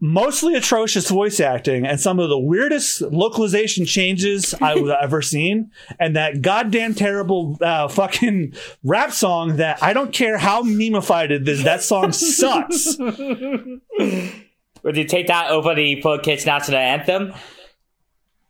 mostly 0.00 0.54
atrocious 0.54 1.08
voice 1.10 1.40
acting, 1.40 1.86
and 1.86 2.00
some 2.00 2.18
of 2.18 2.28
the 2.28 2.38
weirdest 2.38 3.02
localization 3.02 3.84
changes 3.84 4.54
I've 4.54 4.88
ever 5.02 5.22
seen, 5.22 5.70
and 5.98 6.16
that 6.16 6.42
goddamn 6.42 6.94
terrible 6.94 7.58
uh, 7.60 7.88
fucking 7.88 8.54
rap 8.82 9.12
song 9.12 9.56
that 9.56 9.82
I 9.82 9.92
don't 9.92 10.12
care 10.12 10.38
how 10.38 10.62
memeified 10.62 11.30
it 11.30 11.48
is, 11.48 11.64
that 11.64 11.82
song 11.82 12.12
sucks. 12.12 12.96
Would 14.82 14.96
you 14.96 15.04
take 15.04 15.26
that 15.26 15.50
over 15.50 15.74
the 15.74 16.00
Four 16.00 16.18
Kids 16.18 16.46
national 16.46 16.78
anthem? 16.78 17.34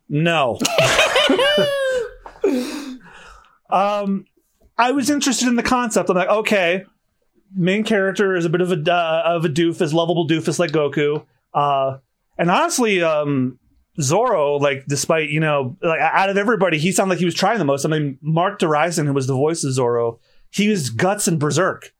No. 0.08 0.58
um, 3.70 4.26
I 4.78 4.92
was 4.92 5.10
interested 5.10 5.48
in 5.48 5.56
the 5.56 5.62
concept. 5.62 6.08
I'm 6.08 6.16
like, 6.16 6.28
okay, 6.28 6.84
main 7.54 7.84
character 7.84 8.34
is 8.34 8.44
a 8.44 8.48
bit 8.48 8.60
of 8.60 8.72
a 8.72 8.92
uh, 8.92 9.22
of 9.24 9.44
a 9.44 9.48
doofus, 9.48 9.92
lovable 9.92 10.26
doofus 10.26 10.58
like 10.58 10.70
Goku. 10.70 11.24
Uh, 11.52 11.98
and 12.38 12.50
honestly, 12.50 13.02
um, 13.02 13.58
Zoro, 14.00 14.56
like, 14.56 14.86
despite 14.86 15.30
you 15.30 15.40
know, 15.40 15.76
like 15.82 16.00
out 16.00 16.30
of 16.30 16.36
everybody, 16.36 16.78
he 16.78 16.92
sounded 16.92 17.14
like 17.14 17.18
he 17.18 17.24
was 17.24 17.34
trying 17.34 17.58
the 17.58 17.64
most. 17.64 17.84
I 17.84 17.88
mean, 17.88 18.18
Marc 18.22 18.58
Diraison, 18.60 19.06
who 19.06 19.12
was 19.12 19.26
the 19.26 19.34
voice 19.34 19.64
of 19.64 19.72
Zoro, 19.72 20.18
he 20.50 20.68
was 20.68 20.90
guts 20.90 21.28
and 21.28 21.38
berserk. 21.38 21.92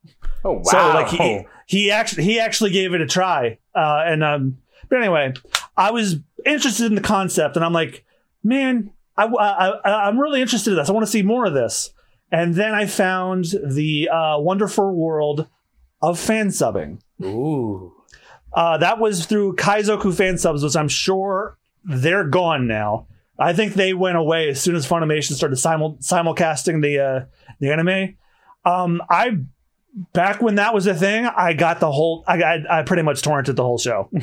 Oh 0.45 0.53
wow! 0.53 0.63
So 0.65 0.79
like 0.79 1.09
he 1.09 1.47
he 1.67 1.91
actually 1.91 2.25
he 2.25 2.41
actually 2.41 2.71
gave 2.71 2.95
it 2.95 3.01
a 3.01 3.07
try. 3.07 3.59
Uh, 3.75 4.03
and 4.07 4.25
um, 4.25 4.59
but 4.89 4.99
anyway, 4.99 5.35
I 5.77 5.91
was 5.91 6.17
interested 6.47 6.87
in 6.87 6.95
the 6.95 7.01
concept, 7.01 7.57
and 7.57 7.65
I'm 7.65 7.73
like, 7.73 8.05
man, 8.43 8.91
I, 9.17 9.27
I, 9.27 9.69
I 9.69 10.09
I'm 10.09 10.19
really 10.19 10.41
interested 10.41 10.71
in 10.71 10.77
this. 10.77 10.89
I 10.89 10.93
want 10.93 11.05
to 11.07 11.11
see 11.13 11.23
more 11.23 11.45
of 11.45 11.55
this. 11.55 11.93
And 12.33 12.55
then 12.55 12.75
I 12.75 12.87
found 12.87 13.47
the 13.65 14.09
uh, 14.09 14.39
wonderful 14.39 14.95
world 14.95 15.49
of 16.01 16.19
fan 16.19 16.49
subbing. 16.49 17.01
Ooh. 17.23 17.93
Uh, 18.53 18.79
that 18.79 18.99
was 18.99 19.27
through 19.27 19.57
Kaizoku 19.57 20.15
fan 20.15 20.39
subs, 20.39 20.63
which 20.63 20.77
I'm 20.77 20.89
sure 20.89 21.59
they're 21.85 22.25
gone 22.25 22.67
now. 22.67 23.07
I 23.39 23.53
think 23.53 23.75
they 23.75 23.95
went 23.95 24.17
away 24.17 24.51
as 24.51 24.61
soon 24.61 24.75
as 24.75 24.87
Funimation 24.87 25.33
started 25.33 25.57
simul- 25.57 25.99
simulcasting 26.01 26.83
the 26.83 26.99
uh, 26.99 27.25
the 27.59 27.73
anime. 27.73 28.17
Um, 28.65 29.01
I 29.09 29.39
back 30.13 30.43
when 30.43 30.57
that 30.57 30.75
was 30.75 30.87
a 30.87 30.95
thing, 30.95 31.27
I 31.27 31.55
got 31.55 31.81
the 31.81 31.91
whole. 31.91 32.23
I 32.27 32.39
got. 32.39 32.71
I 32.71 32.83
pretty 32.83 33.03
much 33.03 33.23
torrented 33.23 33.57
the 33.57 33.63
whole 33.63 33.79
show. 33.79 34.11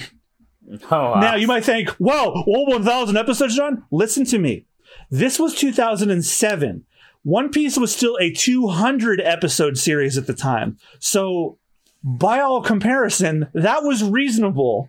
Oh, 0.91 1.11
wow. 1.11 1.19
Now 1.21 1.35
you 1.35 1.47
might 1.47 1.63
think, 1.63 1.89
"Whoa, 1.91 2.43
all 2.45 2.67
1,000 2.67 3.15
episodes, 3.15 3.55
John." 3.55 3.85
Listen 3.89 4.25
to 4.25 4.37
me. 4.37 4.65
This 5.09 5.39
was 5.39 5.55
2007. 5.55 6.83
One 7.27 7.49
Piece 7.49 7.77
was 7.77 7.93
still 7.93 8.17
a 8.21 8.31
200 8.31 9.19
episode 9.19 9.77
series 9.77 10.17
at 10.17 10.27
the 10.27 10.33
time. 10.33 10.77
So, 10.99 11.59
by 12.01 12.39
all 12.39 12.61
comparison, 12.61 13.49
that 13.53 13.83
was 13.83 14.01
reasonable. 14.01 14.87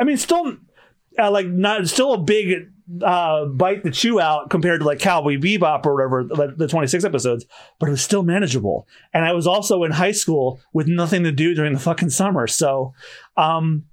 I 0.00 0.04
mean, 0.04 0.16
still, 0.16 0.56
uh, 1.18 1.30
like 1.30 1.46
not 1.46 1.86
still 1.86 2.14
a 2.14 2.18
big 2.18 2.70
uh, 3.02 3.44
bite 3.44 3.84
to 3.84 3.90
chew 3.90 4.18
out 4.18 4.48
compared 4.48 4.80
to 4.80 4.86
like 4.86 4.98
Cowboy 4.98 5.36
Bebop 5.36 5.84
or 5.84 5.94
whatever 5.94 6.24
the, 6.24 6.54
the 6.56 6.68
26 6.68 7.04
episodes, 7.04 7.44
but 7.78 7.88
it 7.88 7.90
was 7.90 8.00
still 8.00 8.22
manageable. 8.22 8.88
And 9.12 9.22
I 9.22 9.34
was 9.34 9.46
also 9.46 9.84
in 9.84 9.90
high 9.90 10.12
school 10.12 10.60
with 10.72 10.88
nothing 10.88 11.22
to 11.24 11.32
do 11.32 11.54
during 11.54 11.74
the 11.74 11.80
fucking 11.80 12.08
summer, 12.08 12.46
so 12.46 12.94
um, 13.36 13.84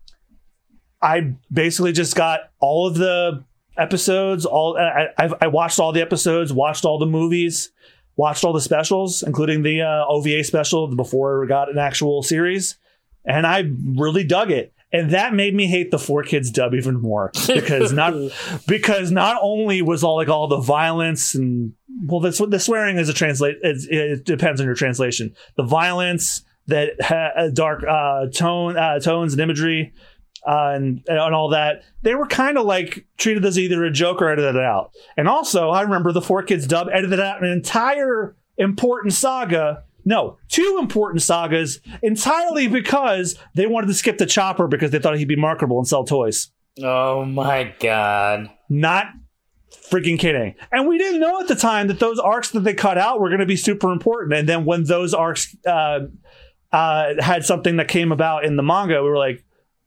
I 1.02 1.34
basically 1.52 1.92
just 1.92 2.16
got 2.16 2.40
all 2.62 2.88
of 2.88 2.96
the 2.96 3.44
episodes. 3.78 4.46
All 4.46 4.78
I, 4.78 5.08
I, 5.18 5.30
I 5.42 5.48
watched 5.48 5.80
all 5.80 5.92
the 5.92 6.02
episodes, 6.02 6.54
watched 6.54 6.86
all 6.86 7.00
the 7.00 7.06
movies, 7.06 7.72
watched 8.16 8.44
all 8.44 8.54
the 8.54 8.62
specials, 8.62 9.24
including 9.24 9.64
the 9.64 9.82
uh, 9.82 10.06
OVA 10.08 10.44
special 10.44 10.94
before 10.96 11.44
it 11.44 11.48
got 11.48 11.70
an 11.70 11.78
actual 11.78 12.24
series, 12.24 12.78
and 13.26 13.46
I 13.48 13.72
really 13.96 14.24
dug 14.24 14.52
it. 14.52 14.74
And 14.94 15.12
that 15.12 15.34
made 15.34 15.56
me 15.56 15.68
hate 15.68 15.90
the 15.90 16.00
four 16.00 16.22
kids 16.24 16.52
dub 16.52 16.74
even 16.74 17.00
more 17.00 17.32
because 17.48 17.94
not 17.94 18.14
because 18.68 19.10
not 19.10 19.38
only 19.42 19.82
was 19.82 20.04
all 20.04 20.18
like 20.18 20.28
all 20.28 20.48
the 20.48 20.60
violence 20.60 21.34
and 21.34 21.74
well 22.06 22.20
that's 22.20 22.42
what 22.42 22.52
the 22.52 22.60
swearing 22.60 22.98
is 22.98 23.08
a 23.08 23.14
translate 23.14 23.58
it, 23.62 23.78
it 23.90 24.26
depends 24.26 24.60
on 24.60 24.66
your 24.66 24.76
translation 24.76 25.34
the 25.56 25.64
violence 25.64 26.44
that 26.68 27.02
ha- 27.02 27.48
dark 27.54 27.84
uh, 27.88 28.28
tone 28.34 28.76
uh, 28.78 29.00
tones 29.00 29.34
and 29.34 29.42
imagery 29.42 29.94
uh, 30.48 30.72
and 30.76 31.04
and 31.08 31.20
all 31.20 31.50
that 31.50 31.84
they 32.02 32.16
were 32.16 32.28
kind 32.28 32.58
of 32.58 32.66
like 32.66 33.06
treated 33.18 33.46
as 33.46 33.60
either 33.60 33.84
a 33.84 33.92
joke 33.92 34.22
or 34.22 34.30
edited 34.30 34.58
out. 34.58 34.92
And 35.18 35.28
also, 35.28 35.70
I 35.70 35.82
remember 35.82 36.12
the 36.12 36.22
Four 36.22 36.44
Kids 36.44 36.68
dub 36.68 36.88
edited 36.92 37.20
out 37.20 37.44
an 37.44 37.50
entire 37.50 38.36
important 38.58 39.14
saga. 39.14 39.84
No, 40.04 40.38
two 40.48 40.78
important 40.80 41.22
sagas 41.22 41.80
entirely 42.02 42.68
because 42.68 43.38
they 43.54 43.68
wanted 43.68 43.88
to 43.88 43.94
skip 43.94 44.18
the 44.18 44.26
chopper 44.26 44.68
because 44.68 44.92
they 44.92 45.00
thought 45.00 45.18
he'd 45.18 45.28
be 45.28 45.36
marketable 45.36 45.78
and 45.78 45.88
sell 45.88 46.04
toys. 46.04 46.52
Oh 46.82 47.26
my 47.26 47.76
god. 47.80 48.50
Not 48.68 49.08
freaking 49.92 50.18
kidding. 50.18 50.56
And 50.72 50.88
we 50.88 50.98
didn't 50.98 51.20
know 51.20 51.40
at 51.40 51.48
the 51.48 51.56
time 51.56 51.88
that 51.88 52.00
those 52.00 52.18
arcs 52.18 52.52
that 52.52 52.62
they 52.62 52.74
cut 52.74 52.98
out 52.98 53.20
were 53.20 53.30
going 53.30 53.42
to 53.42 53.46
be 53.46 53.58
super 53.58 53.92
important. 53.92 54.34
And 54.34 54.48
then 54.48 54.66
when 54.66 54.86
those 54.86 55.14
arcs 55.14 55.56
uh, 55.68 56.02
uh, 56.72 57.14
had 57.20 57.46
something 57.46 57.78
that 57.78 57.88
came 57.88 58.12
about 58.12 58.46
in 58.46 58.56
the 58.56 58.64
manga, 58.64 59.04
we 59.04 59.10
were 59.10 59.18
like, 59.18 59.44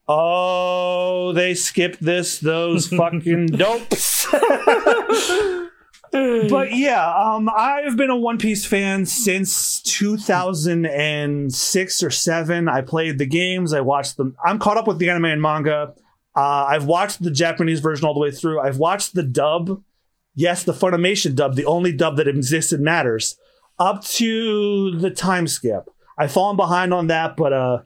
Oh, 0.06 1.32
they 1.32 1.54
skipped 1.54 2.02
this, 2.02 2.38
those 2.38 2.88
fucking 2.96 3.46
dopes. 3.46 4.26
but 6.12 6.74
yeah, 6.74 7.10
um, 7.16 7.48
I've 7.48 7.96
been 7.96 8.10
a 8.10 8.16
One 8.16 8.36
Piece 8.38 8.66
fan 8.66 9.06
since 9.06 9.80
2006 9.82 12.02
or 12.02 12.10
7. 12.10 12.68
I 12.68 12.82
played 12.82 13.16
the 13.18 13.24
games, 13.26 13.72
I 13.72 13.80
watched 13.80 14.18
them. 14.18 14.36
I'm 14.44 14.58
caught 14.58 14.76
up 14.76 14.86
with 14.86 14.98
the 14.98 15.08
anime 15.08 15.24
and 15.26 15.40
manga. 15.40 15.94
Uh, 16.36 16.66
I've 16.68 16.86
watched 16.86 17.22
the 17.22 17.30
Japanese 17.30 17.78
version 17.80 18.06
all 18.06 18.12
the 18.12 18.20
way 18.20 18.30
through. 18.30 18.60
I've 18.60 18.76
watched 18.78 19.14
the 19.14 19.22
dub. 19.22 19.82
Yes, 20.34 20.64
the 20.64 20.72
Funimation 20.72 21.34
dub, 21.36 21.54
the 21.54 21.64
only 21.64 21.92
dub 21.92 22.16
that 22.16 22.26
existed 22.26 22.80
matters, 22.80 23.38
up 23.78 24.02
to 24.04 24.98
the 24.98 25.10
time 25.10 25.46
skip. 25.46 25.88
I've 26.18 26.32
fallen 26.32 26.56
behind 26.56 26.92
on 26.92 27.06
that, 27.06 27.36
but 27.36 27.52
uh, 27.52 27.82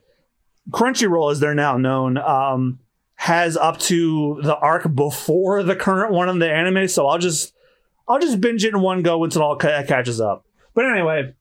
Crunchyroll, 0.69 1.31
as 1.31 1.39
they're 1.39 1.55
now 1.55 1.77
known, 1.77 2.17
um, 2.17 2.79
has 3.15 3.57
up 3.57 3.79
to 3.79 4.39
the 4.43 4.55
arc 4.57 4.93
before 4.93 5.63
the 5.63 5.75
current 5.75 6.13
one 6.13 6.29
in 6.29 6.39
the 6.39 6.51
anime. 6.51 6.87
So 6.87 7.07
I'll 7.07 7.17
just 7.17 7.53
I'll 8.07 8.19
just 8.19 8.41
binge 8.41 8.63
it 8.65 8.73
in 8.73 8.81
one 8.81 9.01
go 9.01 9.23
until 9.23 9.41
it 9.41 9.45
all 9.45 9.55
ca- 9.55 9.83
catches 9.83 10.19
up. 10.21 10.45
But 10.73 10.85
anyway, 10.85 11.33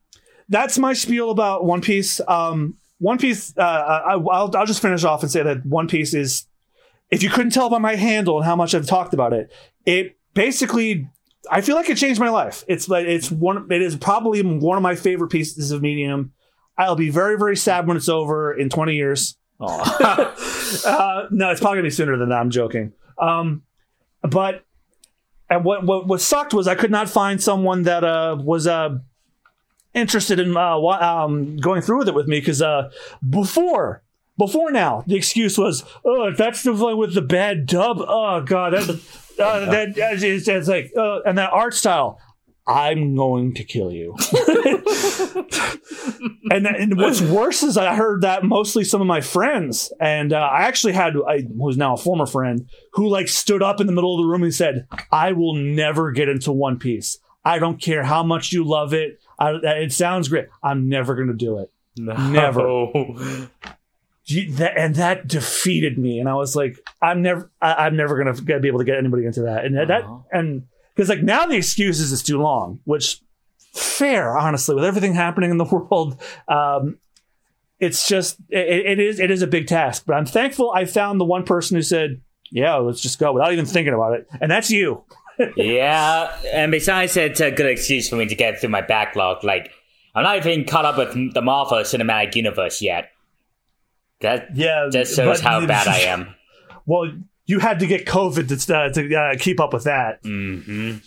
that's 0.48 0.78
my 0.78 0.92
spiel 0.92 1.30
about 1.30 1.64
One 1.64 1.80
Piece. 1.80 2.20
Um, 2.26 2.76
one 2.98 3.18
Piece. 3.18 3.56
Uh, 3.56 3.62
I, 3.62 4.16
will 4.16 4.30
I'll 4.56 4.66
just 4.66 4.82
finish 4.82 5.04
off 5.04 5.22
and 5.22 5.30
say 5.30 5.42
that 5.42 5.64
One 5.64 5.88
Piece 5.88 6.14
is. 6.14 6.46
If 7.10 7.22
you 7.22 7.30
couldn't 7.30 7.52
tell 7.52 7.70
by 7.70 7.78
my 7.78 7.94
handle 7.94 8.36
and 8.36 8.44
how 8.44 8.54
much 8.54 8.74
I've 8.74 8.86
talked 8.86 9.14
about 9.14 9.32
it, 9.32 9.50
it 9.86 10.18
basically 10.34 11.08
I 11.50 11.60
feel 11.60 11.76
like 11.76 11.88
it 11.88 11.96
changed 11.96 12.20
my 12.20 12.28
life. 12.28 12.64
It's 12.68 12.88
like 12.88 13.06
it's 13.06 13.30
one. 13.30 13.70
It 13.70 13.82
is 13.82 13.96
probably 13.96 14.42
one 14.42 14.76
of 14.76 14.82
my 14.82 14.94
favorite 14.94 15.28
pieces 15.28 15.70
of 15.70 15.82
medium. 15.82 16.32
I'll 16.78 16.96
be 16.96 17.10
very 17.10 17.36
very 17.36 17.56
sad 17.56 17.86
when 17.86 17.96
it's 17.96 18.08
over 18.08 18.52
in 18.52 18.70
20 18.70 18.94
years. 18.94 19.36
uh, 19.60 21.26
no, 21.30 21.50
it's 21.50 21.60
probably 21.60 21.78
gonna 21.78 21.82
be 21.82 21.90
sooner 21.90 22.16
than 22.16 22.28
that. 22.28 22.38
I'm 22.38 22.50
joking. 22.50 22.92
Um, 23.18 23.62
but 24.22 24.64
and 25.50 25.64
what 25.64 25.84
what 25.84 26.06
what 26.06 26.20
sucked 26.20 26.54
was 26.54 26.68
I 26.68 26.74
could 26.74 26.90
not 26.90 27.08
find 27.08 27.42
someone 27.42 27.82
that 27.82 28.04
uh, 28.04 28.36
was 28.38 28.66
uh, 28.66 28.98
interested 29.94 30.38
in 30.38 30.56
uh, 30.56 30.78
um, 30.78 31.56
going 31.56 31.82
through 31.82 31.98
with 31.98 32.08
it 32.08 32.14
with 32.14 32.28
me 32.28 32.38
because 32.38 32.62
uh, 32.62 32.90
before 33.28 34.02
before 34.36 34.70
now 34.70 35.04
the 35.06 35.16
excuse 35.16 35.58
was 35.58 35.84
oh 36.04 36.30
that's 36.32 36.62
the 36.62 36.72
one 36.72 36.96
with 36.96 37.14
the 37.14 37.22
bad 37.22 37.66
dub 37.66 37.98
oh 38.00 38.40
god 38.42 38.74
that, 38.74 38.88
uh, 39.40 39.64
that 39.70 39.94
it's, 39.96 40.46
it's 40.46 40.68
like 40.68 40.92
uh, 40.96 41.20
and 41.22 41.38
that 41.38 41.50
art 41.50 41.74
style 41.74 42.20
I'm 42.68 43.16
going 43.16 43.54
to 43.54 43.64
kill 43.64 43.90
you. 43.90 44.14
and, 46.50 46.66
and 46.66 46.98
what's 46.98 47.22
worse 47.22 47.62
is 47.62 47.78
I 47.78 47.94
heard 47.94 48.20
that 48.20 48.44
mostly 48.44 48.84
some 48.84 49.00
of 49.00 49.06
my 49.06 49.22
friends, 49.22 49.90
and 50.00 50.34
uh, 50.34 50.36
I 50.36 50.64
actually 50.64 50.92
had 50.92 51.14
I 51.26 51.44
was 51.48 51.78
now 51.78 51.94
a 51.94 51.96
former 51.96 52.26
friend 52.26 52.68
who 52.92 53.08
like 53.08 53.28
stood 53.28 53.62
up 53.62 53.80
in 53.80 53.86
the 53.86 53.94
middle 53.94 54.14
of 54.14 54.22
the 54.22 54.28
room 54.28 54.42
and 54.42 54.54
said, 54.54 54.86
"I 55.10 55.32
will 55.32 55.54
never 55.54 56.12
get 56.12 56.28
into 56.28 56.52
One 56.52 56.78
Piece. 56.78 57.18
I 57.42 57.58
don't 57.58 57.80
care 57.80 58.04
how 58.04 58.22
much 58.22 58.52
you 58.52 58.64
love 58.64 58.92
it. 58.92 59.18
I, 59.38 59.52
it 59.52 59.92
sounds 59.92 60.28
great. 60.28 60.48
I'm 60.62 60.90
never 60.90 61.14
going 61.14 61.28
to 61.28 61.34
do 61.34 61.58
it. 61.58 61.72
No. 61.96 62.14
Never." 62.28 63.48
And 64.30 64.94
that 64.96 65.26
defeated 65.26 65.96
me, 65.96 66.18
and 66.18 66.28
I 66.28 66.34
was 66.34 66.54
like, 66.54 66.76
"I'm 67.00 67.22
never, 67.22 67.50
I, 67.62 67.86
am 67.86 67.96
never 67.96 68.22
gonna 68.22 68.34
be 68.34 68.68
able 68.68 68.78
to 68.78 68.84
get 68.84 68.98
anybody 68.98 69.24
into 69.24 69.40
that." 69.40 69.64
And 69.64 69.78
that, 69.78 69.90
uh-huh. 69.90 70.18
and 70.30 70.66
because 70.98 71.08
like 71.08 71.22
now 71.22 71.46
the 71.46 71.54
excuse 71.54 72.00
is 72.00 72.12
it's 72.12 72.24
too 72.24 72.38
long, 72.38 72.80
which 72.82 73.20
fair, 73.72 74.36
honestly, 74.36 74.74
with 74.74 74.84
everything 74.84 75.14
happening 75.14 75.52
in 75.52 75.56
the 75.56 75.64
world. 75.64 76.20
Um, 76.48 76.98
it's 77.78 78.08
just 78.08 78.36
it, 78.48 78.66
it 78.66 78.98
is 78.98 79.20
it 79.20 79.30
is 79.30 79.40
a 79.40 79.46
big 79.46 79.68
task, 79.68 80.02
but 80.04 80.14
I'm 80.14 80.26
thankful 80.26 80.72
I 80.74 80.86
found 80.86 81.20
the 81.20 81.24
one 81.24 81.44
person 81.44 81.76
who 81.76 81.82
said, 81.82 82.20
"Yeah, 82.50 82.74
let's 82.74 83.00
just 83.00 83.20
go," 83.20 83.32
without 83.32 83.52
even 83.52 83.64
thinking 83.64 83.94
about 83.94 84.14
it, 84.14 84.28
and 84.40 84.50
that's 84.50 84.72
you. 84.72 85.04
yeah, 85.56 86.36
and 86.52 86.72
besides, 86.72 87.16
it's 87.16 87.38
a 87.40 87.52
good 87.52 87.66
excuse 87.66 88.08
for 88.08 88.16
me 88.16 88.26
to 88.26 88.34
get 88.34 88.60
through 88.60 88.70
my 88.70 88.80
backlog. 88.80 89.44
Like, 89.44 89.70
I'm 90.16 90.24
not 90.24 90.44
even 90.44 90.64
caught 90.64 90.84
up 90.84 90.98
with 90.98 91.32
the 91.32 91.42
Marvel 91.42 91.78
Cinematic 91.78 92.34
Universe 92.34 92.82
yet. 92.82 93.12
That 94.18 94.56
yeah, 94.56 94.88
just 94.90 95.14
shows 95.14 95.38
how 95.38 95.64
bad 95.66 95.86
I 95.86 95.98
am. 95.98 96.34
Well, 96.86 97.12
you 97.48 97.58
had 97.58 97.80
to 97.80 97.86
get 97.86 98.04
COVID 98.04 98.66
to, 98.66 98.76
uh, 98.76 98.92
to 98.92 99.14
uh, 99.14 99.36
keep 99.40 99.58
up 99.58 99.72
with 99.72 99.84
that. 99.84 100.22
Mm-hmm. 100.22 100.98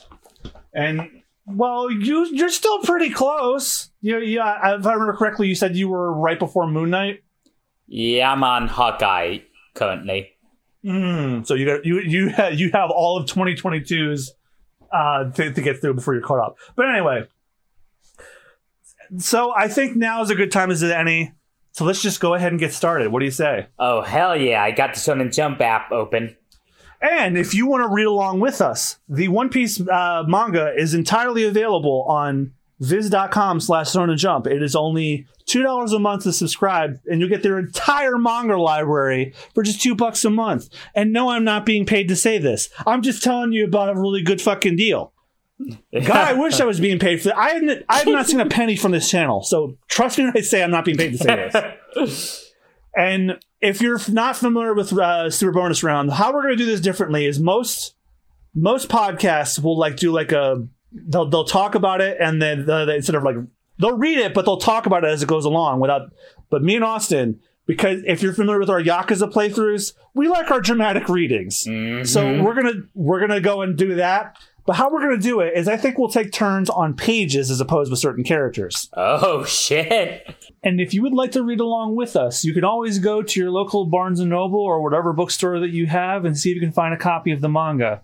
And 0.74 1.24
well, 1.46 1.92
you 1.92 2.26
you're 2.34 2.50
still 2.50 2.80
pretty 2.80 3.12
close. 3.12 3.92
You, 4.02 4.18
yeah, 4.18 4.76
if 4.78 4.86
I 4.86 4.94
remember 4.94 5.14
correctly, 5.14 5.48
you 5.48 5.56
said 5.56 5.76
you 5.76 5.88
were 5.88 6.12
right 6.12 6.40
before 6.40 6.68
Moon 6.68 6.90
Knight. 6.90 7.24
Yeah, 7.88 8.32
I'm 8.32 8.44
on 8.44 8.68
Hawkeye 8.68 9.40
currently. 9.76 10.32
Mm, 10.84 11.46
so 11.46 11.54
you 11.54 11.66
got 11.66 11.86
you 11.86 12.00
you 12.00 12.30
have, 12.30 12.60
you 12.60 12.72
have 12.72 12.90
all 12.90 13.18
of 13.18 13.28
2022's 13.28 14.34
uh, 14.92 15.30
to, 15.32 15.54
to 15.54 15.62
get 15.62 15.80
through 15.80 15.94
before 15.94 16.16
you're 16.16 16.24
caught 16.24 16.44
up. 16.44 16.58
But 16.76 16.90
anyway, 16.90 17.28
so 19.20 19.54
I 19.56 19.68
think 19.68 19.96
now 19.96 20.24
is 20.24 20.32
a 20.32 20.36
good 20.36 20.52
time 20.52 20.72
as 20.72 20.82
any 20.82 21.34
so 21.72 21.86
let's 21.86 22.02
just 22.02 22.20
go 22.20 22.34
ahead 22.34 22.52
and 22.52 22.60
get 22.60 22.74
started. 22.74 23.12
What 23.12 23.20
do 23.20 23.26
you 23.26 23.32
say? 23.32 23.68
Oh, 23.80 24.02
hell 24.02 24.36
yeah. 24.36 24.64
I 24.64 24.72
got 24.72 24.94
the 24.94 25.00
Shonen 25.00 25.34
Jump 25.34 25.62
app 25.62 25.92
open. 25.92 26.36
And 27.02 27.38
if 27.38 27.56
you 27.56 27.66
want 27.66 27.84
to 27.84 27.94
read 27.94 28.06
along 28.06 28.42
with 28.42 28.62
us, 28.62 29.00
the 29.10 29.30
One 29.30 29.50
Piece 29.50 29.82
uh, 29.82 30.24
manga 30.28 30.74
is 30.78 30.94
entirely 30.94 31.46
available 31.46 32.04
on 32.08 32.54
viz.com 32.80 33.60
slash 33.60 33.94
jump. 33.94 34.48
It 34.48 34.62
is 34.62 34.76
only 34.76 35.28
$2 35.48 35.96
a 35.96 36.00
month 36.00 36.24
to 36.24 36.34
subscribe, 36.34 37.00
and 37.06 37.20
you'll 37.20 37.30
get 37.30 37.44
their 37.44 37.60
entire 37.60 38.18
manga 38.18 38.58
library 38.58 39.34
for 39.54 39.64
just 39.64 39.82
two 39.82 39.96
bucks 39.96 40.26
a 40.26 40.30
month. 40.30 40.68
And 40.94 41.14
no, 41.14 41.30
I'm 41.30 41.44
not 41.44 41.66
being 41.66 41.86
paid 41.86 42.08
to 42.10 42.16
say 42.16 42.38
this. 42.38 42.70
I'm 42.86 43.02
just 43.02 43.24
telling 43.24 43.52
you 43.52 43.66
about 43.66 43.90
a 43.90 44.00
really 44.00 44.22
good 44.22 44.42
fucking 44.42 44.76
deal. 44.76 45.14
God, 45.94 46.10
I 46.12 46.34
wish 46.34 46.60
I 46.60 46.66
was 46.66 46.80
being 46.80 47.00
paid 47.00 47.22
for 47.22 47.30
that. 47.30 47.38
I 47.38 47.50
have 47.52 47.64
not, 47.64 47.78
I 47.90 47.98
have 48.00 48.08
not 48.08 48.28
seen 48.28 48.40
a 48.40 48.48
penny 48.48 48.76
from 48.76 48.92
this 48.92 49.10
channel, 49.10 49.44
so 49.44 49.78
trust 49.88 50.18
me 50.18 50.26
when 50.26 50.38
I 50.38 50.42
say 50.42 50.64
I'm 50.64 50.72
not 50.72 50.86
being 50.86 50.98
paid 50.98 51.12
to 51.12 51.18
say 51.18 51.52
this. 51.96 52.52
and 52.98 53.40
if 53.62 53.82
you're 53.82 54.00
not 54.10 54.36
familiar 54.36 54.74
with 54.74 54.94
uh, 54.94 55.30
Super 55.30 55.52
Bonus 55.52 55.84
Round, 55.84 56.12
how 56.12 56.34
we're 56.34 56.44
going 56.44 56.58
to 56.58 56.64
do 56.64 56.66
this 56.66 56.82
differently 56.82 57.26
is 57.26 57.40
most 57.40 57.96
most 58.54 58.90
podcasts 58.90 59.62
will 59.62 59.78
like 59.78 59.96
do 59.96 60.12
like 60.12 60.32
a 60.32 60.68
they'll 60.92 61.30
they'll 61.30 61.46
talk 61.46 61.76
about 61.76 62.02
it 62.02 62.18
and 62.20 62.42
then 62.42 62.66
they, 62.66 62.96
instead 62.96 63.16
of 63.16 63.24
like 63.24 63.38
they'll 63.80 63.98
read 63.98 64.18
it, 64.18 64.34
but 64.34 64.46
they'll 64.46 64.58
talk 64.58 64.86
about 64.86 65.04
it 65.04 65.08
as 65.08 65.24
it 65.24 65.30
goes 65.30 65.46
along 65.46 65.80
without. 65.80 66.12
But 66.50 66.64
me 66.64 66.76
and 66.76 66.84
Austen, 66.84 67.40
because 67.66 68.02
if 68.06 68.22
you're 68.22 68.34
familiar 68.34 68.60
with 68.60 68.70
our 68.70 68.82
Yakuza 68.82 69.32
playthroughs, 69.32 69.94
we 70.14 70.28
like 70.28 70.52
our 70.52 70.62
dramatic 70.62 71.08
readings. 71.08 71.64
Mm-hmm. 71.66 72.06
So 72.06 72.44
we're 72.44 72.56
gonna 72.56 72.84
we're 72.94 73.20
gonna 73.20 73.42
go 73.42 73.62
and 73.62 73.78
do 73.78 73.96
that. 73.96 74.38
But 74.66 74.76
how 74.76 74.92
we're 74.92 75.02
going 75.02 75.20
to 75.20 75.24
do 75.24 75.40
it 75.40 75.54
is 75.56 75.68
I 75.68 75.78
think 75.78 75.98
we'll 75.98 76.10
take 76.10 76.32
turns 76.32 76.70
on 76.70 76.94
pages 76.96 77.50
as 77.50 77.60
opposed 77.60 77.90
with 77.90 78.00
certain 78.00 78.24
characters. 78.24 78.90
Oh 78.94 79.44
shit! 79.46 80.36
And 80.64 80.80
if 80.80 80.94
you 80.94 81.02
would 81.02 81.14
like 81.14 81.32
to 81.32 81.44
read 81.44 81.60
along 81.60 81.96
with 81.96 82.16
us, 82.16 82.46
you 82.46 82.54
can 82.54 82.64
always 82.64 83.00
go 83.00 83.24
to 83.24 83.40
your 83.40 83.50
local 83.50 83.86
Barnes 83.86 84.20
and 84.20 84.30
Noble 84.30 84.60
or 84.60 84.82
whatever 84.82 85.14
bookstore 85.14 85.60
that 85.60 85.72
you 85.72 85.88
have 85.88 86.26
and 86.26 86.38
see 86.38 86.52
if 86.52 86.56
you 86.56 86.62
can 86.62 86.72
find 86.72 86.94
a 86.94 86.98
copy 86.98 87.32
of 87.32 87.42
the 87.42 87.50
manga. 87.50 88.02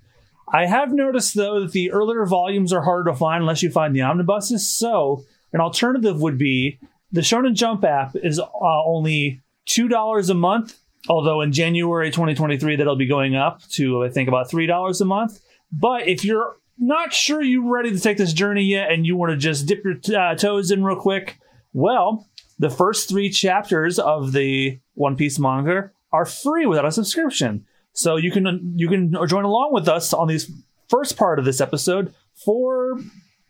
I 0.52 0.66
have 0.66 0.94
noticed 0.94 1.36
though 1.36 1.62
that 1.62 1.74
the 1.74 1.92
earlier 1.92 2.26
volumes 2.26 2.72
are 2.74 2.82
harder 2.82 3.12
to 3.12 3.18
find 3.18 3.42
unless 3.42 3.62
you 3.62 3.70
find 3.70 3.96
the 3.96 4.02
omnibuses. 4.02 4.68
So 4.68 5.26
an 5.54 5.60
alternative 5.60 6.22
would 6.22 6.38
be 6.38 6.80
the 7.12 7.22
Shonen 7.22 7.54
Jump 7.54 7.84
app 7.84 8.16
is 8.16 8.40
uh, 8.40 8.46
only 8.86 9.42
two 9.66 9.88
dollars 9.88 10.30
a 10.30 10.34
month. 10.34 10.80
Although 11.10 11.42
in 11.42 11.54
January 11.54 12.10
2023 12.10 12.76
that'll 12.78 12.96
be 12.96 13.08
going 13.08 13.36
up 13.36 13.62
to 13.74 14.04
I 14.04 14.10
think 14.10 14.28
about 14.28 14.50
three 14.50 14.66
dollars 14.66 15.02
a 15.02 15.06
month. 15.06 15.40
But 15.72 16.08
if 16.08 16.24
you're 16.24 16.56
not 16.78 17.14
sure 17.14 17.42
you're 17.42 17.70
ready 17.70 17.92
to 17.92 18.00
take 18.00 18.18
this 18.18 18.34
journey 18.34 18.64
yet 18.64 18.92
and 18.92 19.06
you 19.06 19.16
want 19.16 19.32
to 19.32 19.38
just 19.38 19.66
dip 19.66 19.84
your 19.84 19.98
uh, 20.18 20.36
toes 20.36 20.72
in 20.72 20.84
real 20.84 21.00
quick, 21.00 21.40
well, 21.74 22.28
the 22.60 22.70
first 22.70 23.10
three 23.10 23.30
chapters 23.30 24.00
of 24.00 24.32
the 24.32 24.80
One 24.94 25.16
Piece 25.16 25.40
manga 25.40 25.92
are 26.12 26.26
free 26.26 26.66
without 26.66 26.86
a 26.86 26.92
subscription. 26.92 27.66
So 27.94 28.16
you 28.16 28.32
can 28.32 28.74
you 28.76 28.88
can 28.88 29.16
join 29.28 29.44
along 29.44 29.74
with 29.74 29.88
us 29.88 30.14
on 30.14 30.28
this 30.28 30.52
first 30.88 31.18
part 31.18 31.40
of 31.40 31.46
this 31.46 31.60
episode 31.60 32.14
for 32.46 33.00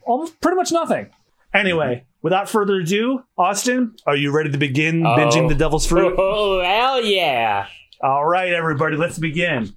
almost 0.05 0.39
pretty 0.41 0.55
much 0.55 0.71
nothing. 0.71 1.09
Anyway, 1.53 2.05
without 2.21 2.50
further 2.50 2.75
ado, 2.75 3.24
Austen, 3.38 3.95
are 4.05 4.15
you 4.15 4.31
ready 4.31 4.51
to 4.51 4.57
begin 4.57 5.01
binging 5.03 5.50
the 5.50 5.55
Devil's 5.55 5.86
Fruit? 5.86 6.15
Oh 6.19 6.62
hell 6.62 7.03
yeah! 7.03 7.67
All 8.01 8.25
right, 8.25 8.51
everybody, 8.53 8.95
let's 8.95 9.17
begin. 9.17 9.74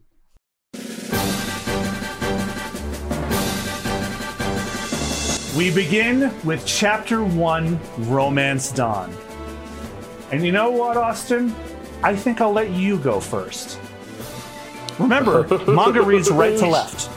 We 5.61 5.71
begin 5.71 6.35
with 6.43 6.65
Chapter 6.65 7.23
1 7.23 7.79
Romance 8.09 8.73
Dawn. 8.73 9.15
And 10.33 10.43
you 10.43 10.53
know 10.53 10.71
what, 10.71 10.97
Austen? 10.97 11.55
I 12.03 12.17
think 12.17 12.41
I'll 12.41 12.55
let 12.55 12.71
you 12.71 12.97
go 12.97 13.21
first. 13.21 13.79
Remember, 14.99 15.47
manga 15.71 16.01
reads 16.01 16.31
right 16.31 16.57
to 16.57 16.67
left. 16.67 17.11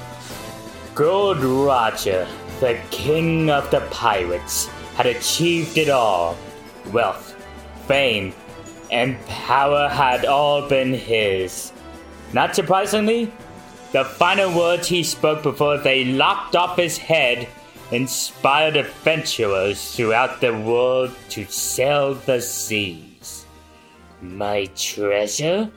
Gold 0.93 1.37
Roger, 1.37 2.27
the 2.59 2.77
king 2.91 3.49
of 3.49 3.71
the 3.71 3.79
pirates, 3.91 4.67
had 4.95 5.05
achieved 5.05 5.77
it 5.77 5.87
all. 5.87 6.35
Wealth, 6.91 7.41
fame, 7.87 8.33
and 8.91 9.17
power 9.25 9.87
had 9.87 10.25
all 10.25 10.67
been 10.67 10.93
his. 10.93 11.71
Not 12.33 12.57
surprisingly, 12.57 13.31
the 13.93 14.03
final 14.03 14.53
words 14.53 14.89
he 14.89 15.01
spoke 15.01 15.43
before 15.43 15.77
they 15.77 16.03
lopped 16.03 16.57
off 16.57 16.75
his 16.75 16.97
head 16.97 17.47
inspired 17.93 18.75
adventurers 18.75 19.95
throughout 19.95 20.41
the 20.41 20.51
world 20.51 21.11
to 21.29 21.45
sail 21.45 22.15
the 22.15 22.41
seas. 22.41 23.45
My 24.21 24.65
treasure? 24.75 25.69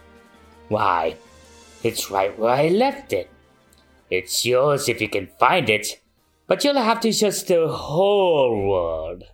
Why, 0.68 1.16
it's 1.82 2.10
right 2.10 2.36
where 2.38 2.54
I 2.54 2.68
left 2.68 3.12
it. 3.12 3.30
It's 4.10 4.46
yours 4.46 4.88
if 4.88 5.00
you 5.00 5.08
can 5.08 5.28
find 5.38 5.68
it, 5.68 6.00
but 6.46 6.64
you'll 6.64 6.76
have 6.76 7.00
to 7.00 7.12
search 7.12 7.44
the 7.44 7.68
whole 7.68 8.66
world. 8.68 9.24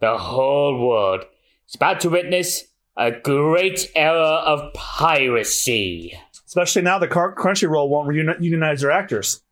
The 0.00 0.18
whole 0.18 0.86
world 0.86 1.24
is 1.66 1.76
about 1.76 2.00
to 2.00 2.10
witness 2.10 2.64
a 2.96 3.10
great 3.10 3.90
era 3.94 4.42
of 4.44 4.74
piracy. 4.74 6.18
Especially 6.46 6.82
now 6.82 6.98
Car- 7.06 7.34
Crunchyroll 7.34 7.88
won't 7.88 8.08
reuni- 8.08 8.40
unionize 8.40 8.82
their 8.82 8.90
actors. 8.90 9.42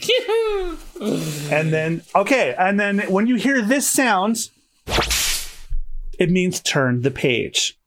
And 1.50 1.72
then, 1.72 2.02
okay, 2.14 2.54
and 2.58 2.80
then 2.80 3.00
when 3.10 3.26
you 3.26 3.36
hear 3.36 3.62
this 3.62 3.88
sound, 3.88 4.50
it 6.18 6.30
means 6.30 6.60
turn 6.60 7.02
the 7.02 7.10
page. 7.10 7.78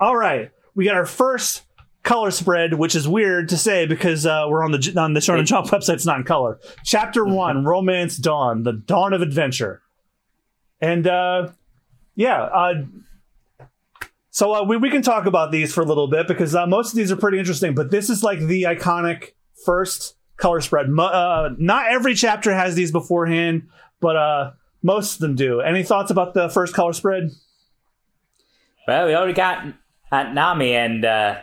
All 0.00 0.16
right, 0.16 0.50
we 0.74 0.84
got 0.84 0.96
our 0.96 1.06
first 1.06 1.62
color 2.02 2.30
spread, 2.30 2.74
which 2.74 2.94
is 2.94 3.08
weird 3.08 3.48
to 3.50 3.56
say 3.56 3.86
because 3.86 4.26
uh, 4.26 4.46
we're 4.48 4.64
on 4.64 4.72
the 4.72 4.94
on 4.96 5.14
the 5.14 5.20
Shonen 5.20 5.44
Jump 5.46 5.66
website. 5.70 5.94
It's 5.94 6.06
not 6.06 6.18
in 6.18 6.24
color. 6.24 6.58
Chapter 6.84 7.24
one, 7.24 7.64
Romance 7.64 8.16
Dawn, 8.16 8.62
the 8.64 8.72
dawn 8.72 9.12
of 9.12 9.22
adventure, 9.22 9.82
and 10.80 11.06
uh, 11.06 11.48
yeah. 12.14 12.42
Uh, 12.42 12.74
so 14.30 14.54
uh, 14.54 14.64
we, 14.64 14.76
we 14.76 14.90
can 14.90 15.02
talk 15.02 15.26
about 15.26 15.50
these 15.50 15.72
for 15.72 15.80
a 15.80 15.86
little 15.86 16.06
bit 16.06 16.28
because 16.28 16.54
uh, 16.54 16.66
most 16.66 16.90
of 16.90 16.96
these 16.96 17.10
are 17.10 17.16
pretty 17.16 17.38
interesting. 17.38 17.74
But 17.74 17.90
this 17.90 18.08
is 18.10 18.22
like 18.22 18.38
the 18.38 18.64
iconic 18.64 19.32
first 19.64 20.14
color 20.38 20.60
spread. 20.62 20.86
Uh, 20.98 21.50
not 21.58 21.86
every 21.90 22.14
chapter 22.14 22.54
has 22.54 22.74
these 22.74 22.90
beforehand, 22.90 23.68
but 24.00 24.16
uh, 24.16 24.52
most 24.82 25.14
of 25.16 25.20
them 25.20 25.34
do. 25.36 25.60
Any 25.60 25.82
thoughts 25.82 26.10
about 26.10 26.32
the 26.34 26.48
first 26.48 26.74
color 26.74 26.94
spread? 26.94 27.30
Well, 28.86 29.06
we 29.06 29.14
already 29.14 29.34
got 29.34 29.66
uh, 30.10 30.22
Nami 30.32 30.74
and 30.74 31.04
uh 31.04 31.36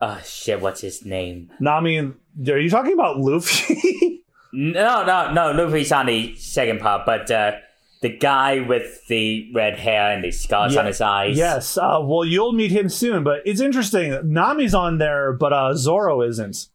oh 0.00 0.20
shit, 0.24 0.60
what's 0.60 0.82
his 0.82 1.04
name? 1.04 1.50
Nami, 1.58 1.96
and 1.96 2.14
are 2.48 2.58
you 2.60 2.68
talking 2.70 2.92
about 2.92 3.18
Luffy? 3.18 4.22
No, 4.52 5.04
no, 5.04 5.32
no. 5.34 5.52
Luffy's 5.52 5.92
on 5.92 6.06
the 6.06 6.34
second 6.36 6.80
part, 6.80 7.04
but 7.04 7.30
uh, 7.30 7.56
the 8.00 8.08
guy 8.16 8.60
with 8.60 9.06
the 9.08 9.50
red 9.54 9.78
hair 9.78 10.10
and 10.12 10.24
the 10.24 10.30
scars 10.30 10.72
Yeah. 10.72 10.80
on 10.80 10.86
his 10.86 11.00
eyes. 11.02 11.36
yes. 11.36 11.76
Uh, 11.76 11.98
well, 12.02 12.24
you'll 12.24 12.52
meet 12.52 12.70
him 12.70 12.88
soon, 12.88 13.22
but 13.22 13.42
it's 13.44 13.60
interesting. 13.60 14.18
Nami's 14.32 14.72
on 14.72 14.96
there, 14.96 15.34
but 15.34 15.52
uh, 15.52 15.74
Zoro 15.74 16.22
isn't. 16.22 16.68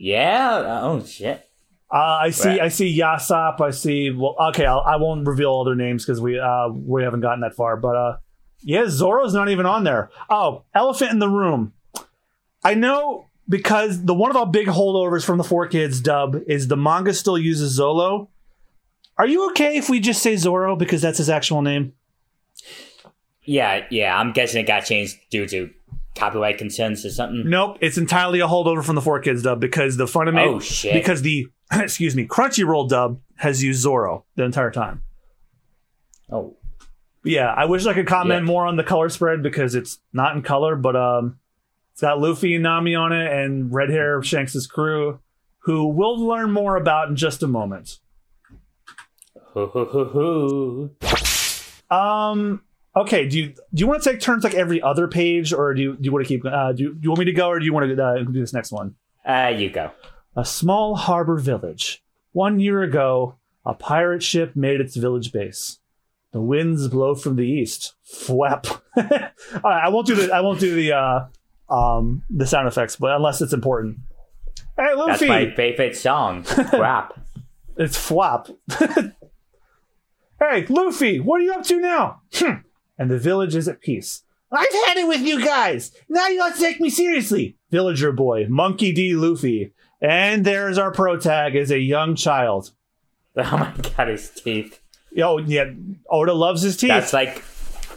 Yeah. 0.00 0.80
Oh 0.82 1.04
shit. 1.04 1.46
Uh, 1.92 2.18
I 2.22 2.30
see. 2.30 2.48
Right. 2.48 2.60
I 2.62 2.68
see 2.68 2.98
Yasopp. 2.98 3.60
I 3.60 3.70
see. 3.70 4.10
Well, 4.10 4.34
okay. 4.48 4.64
I'll, 4.64 4.80
I 4.80 4.96
won't 4.96 5.26
reveal 5.26 5.50
all 5.50 5.64
their 5.64 5.74
names 5.74 6.06
because 6.06 6.20
we 6.20 6.38
uh, 6.38 6.68
we 6.68 7.02
haven't 7.02 7.20
gotten 7.20 7.40
that 7.40 7.54
far. 7.54 7.76
But 7.76 7.96
uh, 7.96 8.16
yeah, 8.62 8.84
Zoro's 8.86 9.34
not 9.34 9.50
even 9.50 9.66
on 9.66 9.84
there. 9.84 10.10
Oh, 10.30 10.64
Elephant 10.74 11.10
in 11.12 11.18
the 11.18 11.28
Room. 11.28 11.74
I 12.64 12.74
know 12.74 13.26
because 13.46 14.04
the 14.04 14.14
one 14.14 14.30
of 14.30 14.38
our 14.38 14.46
big 14.46 14.68
holdovers 14.68 15.22
from 15.22 15.36
the 15.36 15.44
Four 15.44 15.66
Kids 15.66 16.00
dub 16.00 16.36
is 16.46 16.68
the 16.68 16.78
manga 16.78 17.12
still 17.12 17.38
uses 17.38 17.78
Zolo. 17.78 18.28
Are 19.18 19.26
you 19.26 19.50
okay 19.50 19.76
if 19.76 19.90
we 19.90 20.00
just 20.00 20.22
say 20.22 20.36
Zoro 20.36 20.76
because 20.76 21.02
that's 21.02 21.18
his 21.18 21.28
actual 21.28 21.60
name? 21.60 21.92
Yeah, 23.42 23.84
yeah. 23.90 24.16
I'm 24.16 24.32
guessing 24.32 24.62
it 24.62 24.66
got 24.66 24.86
changed 24.86 25.18
due 25.30 25.46
to 25.48 25.70
copyright 26.14 26.58
concerns 26.58 27.04
or 27.04 27.10
something. 27.10 27.48
Nope, 27.48 27.78
it's 27.80 27.96
entirely 27.98 28.40
a 28.40 28.46
holdover 28.46 28.84
from 28.84 28.94
the 28.96 29.00
Four 29.02 29.20
Kids 29.20 29.42
dub 29.42 29.60
because 29.60 29.96
the 29.96 30.06
Funimation 30.06 30.54
Oh, 30.54 30.60
shit. 30.60 30.92
because 30.94 31.22
the 31.22 31.46
excuse 31.72 32.14
me 32.16 32.26
Crunchyroll 32.26 32.88
dub 32.88 33.20
has 33.36 33.62
used 33.62 33.80
Zoro 33.80 34.24
the 34.36 34.44
entire 34.44 34.70
time. 34.70 35.02
Oh. 36.30 36.56
Yeah, 37.24 37.52
I 37.52 37.66
wish 37.66 37.84
I 37.86 37.92
could 37.92 38.06
comment 38.06 38.42
Yeah. 38.42 38.46
more 38.46 38.66
on 38.66 38.76
the 38.76 38.82
color 38.84 39.08
spread 39.10 39.42
because 39.42 39.74
it's 39.74 39.98
not 40.12 40.34
in 40.36 40.42
color, 40.42 40.74
but 40.74 40.96
um, 40.96 41.38
it's 41.92 42.00
got 42.00 42.18
Luffy 42.18 42.54
and 42.54 42.62
Nami 42.62 42.94
on 42.94 43.12
it 43.12 43.30
and 43.30 43.72
red 43.72 43.90
hair 43.90 44.22
Shanks' 44.22 44.66
crew, 44.66 45.20
who 45.64 45.86
we'll 45.86 46.18
learn 46.18 46.50
more 46.50 46.76
about 46.76 47.08
in 47.10 47.16
just 47.16 47.42
a 47.42 47.46
moment. 47.46 47.98
Um, 51.90 52.62
okay, 52.96 53.28
do 53.28 53.38
you 53.38 53.46
do 53.48 53.80
you 53.80 53.86
want 53.86 54.02
to 54.02 54.10
take 54.10 54.20
turns 54.20 54.44
like 54.44 54.54
every 54.54 54.80
other 54.82 55.08
page, 55.08 55.52
or 55.52 55.74
do 55.74 55.82
you 55.82 55.96
do 55.96 56.04
you 56.04 56.12
want 56.12 56.26
to 56.26 56.28
keep? 56.28 56.44
Uh, 56.44 56.72
do 56.72 56.82
you, 56.82 56.94
do 56.94 57.00
you 57.02 57.10
want 57.10 57.20
me 57.20 57.24
to 57.26 57.32
go, 57.32 57.48
or 57.48 57.58
do 57.58 57.64
you 57.64 57.72
want 57.72 57.88
to 57.88 58.02
uh, 58.04 58.22
do 58.22 58.32
this 58.32 58.52
next 58.52 58.72
one? 58.72 58.94
Uh, 59.24 59.52
you 59.54 59.70
go. 59.70 59.90
A 60.36 60.44
small 60.44 60.94
harbor 60.96 61.36
village. 61.36 62.02
One 62.32 62.60
year 62.60 62.82
ago, 62.82 63.36
a 63.66 63.74
pirate 63.74 64.22
ship 64.22 64.54
made 64.54 64.80
its 64.80 64.96
village 64.96 65.32
base. 65.32 65.78
The 66.32 66.40
winds 66.40 66.86
blow 66.88 67.14
from 67.14 67.36
the 67.36 67.46
east. 67.46 67.94
Flap. 68.04 68.66
All 68.96 69.04
right, 69.64 69.84
I 69.84 69.88
won't 69.88 70.06
do 70.06 70.14
the 70.14 70.32
I 70.32 70.40
won't 70.40 70.60
do 70.60 70.74
the 70.74 70.92
uh 70.92 71.26
um 71.68 72.22
the 72.30 72.46
sound 72.46 72.68
effects, 72.68 72.96
but 72.96 73.14
unless 73.14 73.40
it's 73.40 73.52
important. 73.52 73.98
Hey 74.76 74.94
Luffy. 74.94 75.26
That's 75.26 75.28
my 75.28 75.54
favorite 75.54 75.96
song. 75.96 76.44
Crap. 76.44 77.18
it's 77.76 77.96
flap. 77.96 78.48
hey 80.38 80.66
Luffy, 80.68 81.18
what 81.18 81.40
are 81.40 81.44
you 81.44 81.52
up 81.52 81.64
to 81.64 81.80
now? 81.80 82.22
Hmm. 82.34 82.60
And 83.00 83.10
the 83.10 83.18
village 83.18 83.56
is 83.56 83.66
at 83.66 83.80
peace. 83.80 84.22
I've 84.52 84.68
had 84.86 84.98
it 84.98 85.08
with 85.08 85.22
you 85.22 85.42
guys. 85.44 85.90
Now 86.08 86.28
you 86.28 86.38
got 86.38 86.54
to 86.54 86.60
take 86.60 86.80
me 86.80 86.90
seriously. 86.90 87.56
Villager 87.70 88.12
boy, 88.12 88.46
Monkey 88.48 88.92
D. 88.92 89.14
Luffy. 89.14 89.72
And 90.02 90.44
there's 90.44 90.76
our 90.76 90.92
pro 90.92 91.16
tag 91.16 91.56
as 91.56 91.70
a 91.70 91.78
young 91.80 92.14
child. 92.14 92.70
Oh 93.36 93.42
my 93.56 93.72
god, 93.96 94.08
his 94.08 94.28
teeth. 94.30 94.80
Oh 95.22 95.38
yeah, 95.38 95.70
Oda 96.10 96.34
loves 96.34 96.62
his 96.62 96.76
teeth. 96.76 96.88
That's 96.88 97.12
like 97.12 97.42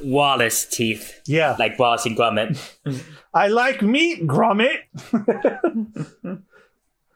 Wallace 0.04 0.66
teeth. 0.66 1.22
yeah, 1.26 1.56
Like 1.60 1.78
Wallace 1.80 2.06
and 2.06 2.16
Gromit. 2.16 2.58
I 3.34 3.48
like 3.48 3.82
meat, 3.82 4.26
Gromit. 4.28 4.78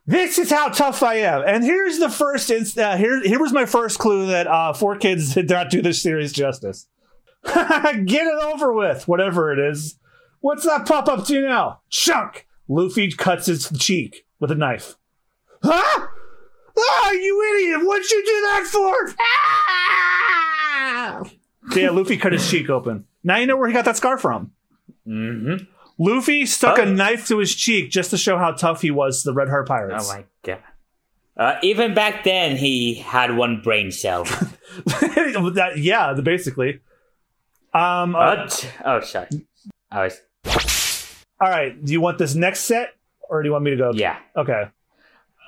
this 0.05 0.37
is 0.39 0.49
how 0.49 0.69
tough 0.69 1.03
I 1.03 1.15
am. 1.15 1.43
And 1.45 1.63
here's 1.63 1.99
the 1.99 2.09
first. 2.09 2.49
Inst- 2.49 2.77
uh, 2.79 2.97
here, 2.97 3.21
here 3.23 3.39
was 3.39 3.53
my 3.53 3.65
first 3.65 3.99
clue 3.99 4.27
that 4.27 4.47
uh, 4.47 4.73
Four 4.73 4.97
Kids 4.97 5.33
did 5.35 5.49
not 5.49 5.69
do 5.69 5.81
this 5.81 6.01
series 6.01 6.33
justice. 6.33 6.87
Get 7.45 8.27
it 8.27 8.43
over 8.43 8.73
with, 8.73 9.07
whatever 9.07 9.51
it 9.53 9.59
is. 9.71 9.97
What's 10.41 10.65
that 10.65 10.85
pop 10.87 11.07
up 11.07 11.25
to 11.27 11.41
now? 11.41 11.81
Chunk. 11.89 12.47
Luffy 12.67 13.11
cuts 13.11 13.45
his 13.47 13.69
cheek 13.79 14.25
with 14.39 14.51
a 14.51 14.55
knife. 14.55 14.95
Huh? 15.63 16.07
Ah, 16.79 17.11
you 17.11 17.55
idiot! 17.55 17.87
What'd 17.87 18.11
you 18.11 18.23
do 18.23 18.41
that 18.41 18.67
for? 18.71 19.15
Ah! 19.19 21.23
Yeah, 21.75 21.89
Luffy 21.89 22.17
cut 22.17 22.33
his 22.33 22.47
cheek 22.49 22.69
open. 22.69 23.05
Now 23.23 23.37
you 23.37 23.47
know 23.47 23.57
where 23.57 23.67
he 23.67 23.73
got 23.73 23.85
that 23.85 23.97
scar 23.97 24.17
from. 24.17 24.51
Mm-hmm. 25.07 25.65
Luffy 25.97 26.45
stuck 26.45 26.77
Oh. 26.77 26.83
a 26.83 26.85
knife 26.85 27.27
to 27.27 27.39
his 27.39 27.55
cheek 27.55 27.89
just 27.89 28.11
to 28.11 28.17
show 28.17 28.37
how 28.37 28.51
tough 28.51 28.81
he 28.81 28.91
was 28.91 29.23
to 29.23 29.29
the 29.29 29.33
Red 29.33 29.49
Hair 29.49 29.63
Pirates. 29.63 30.09
Oh 30.09 30.13
my 30.15 30.25
god. 30.43 30.63
Uh, 31.35 31.55
even 31.61 31.93
back 31.93 32.23
then, 32.23 32.57
he 32.57 32.95
had 32.95 33.35
one 33.37 33.61
brain 33.61 33.91
cell. 33.91 34.23
that, 34.85 35.73
yeah, 35.77 36.13
basically. 36.13 36.79
Um, 37.73 38.15
uh? 38.15 38.49
Oh, 38.85 39.01
sorry. 39.01 39.27
I 39.91 40.03
was. 40.05 40.21
all 41.39 41.49
right. 41.49 41.83
Do 41.83 41.91
you 41.91 42.01
want 42.01 42.17
this 42.17 42.35
next 42.35 42.61
set, 42.61 42.93
or 43.29 43.43
do 43.43 43.47
you 43.47 43.53
want 43.53 43.63
me 43.63 43.71
to 43.71 43.77
go? 43.77 43.91
Yeah. 43.93 44.17
Okay. 44.35 44.65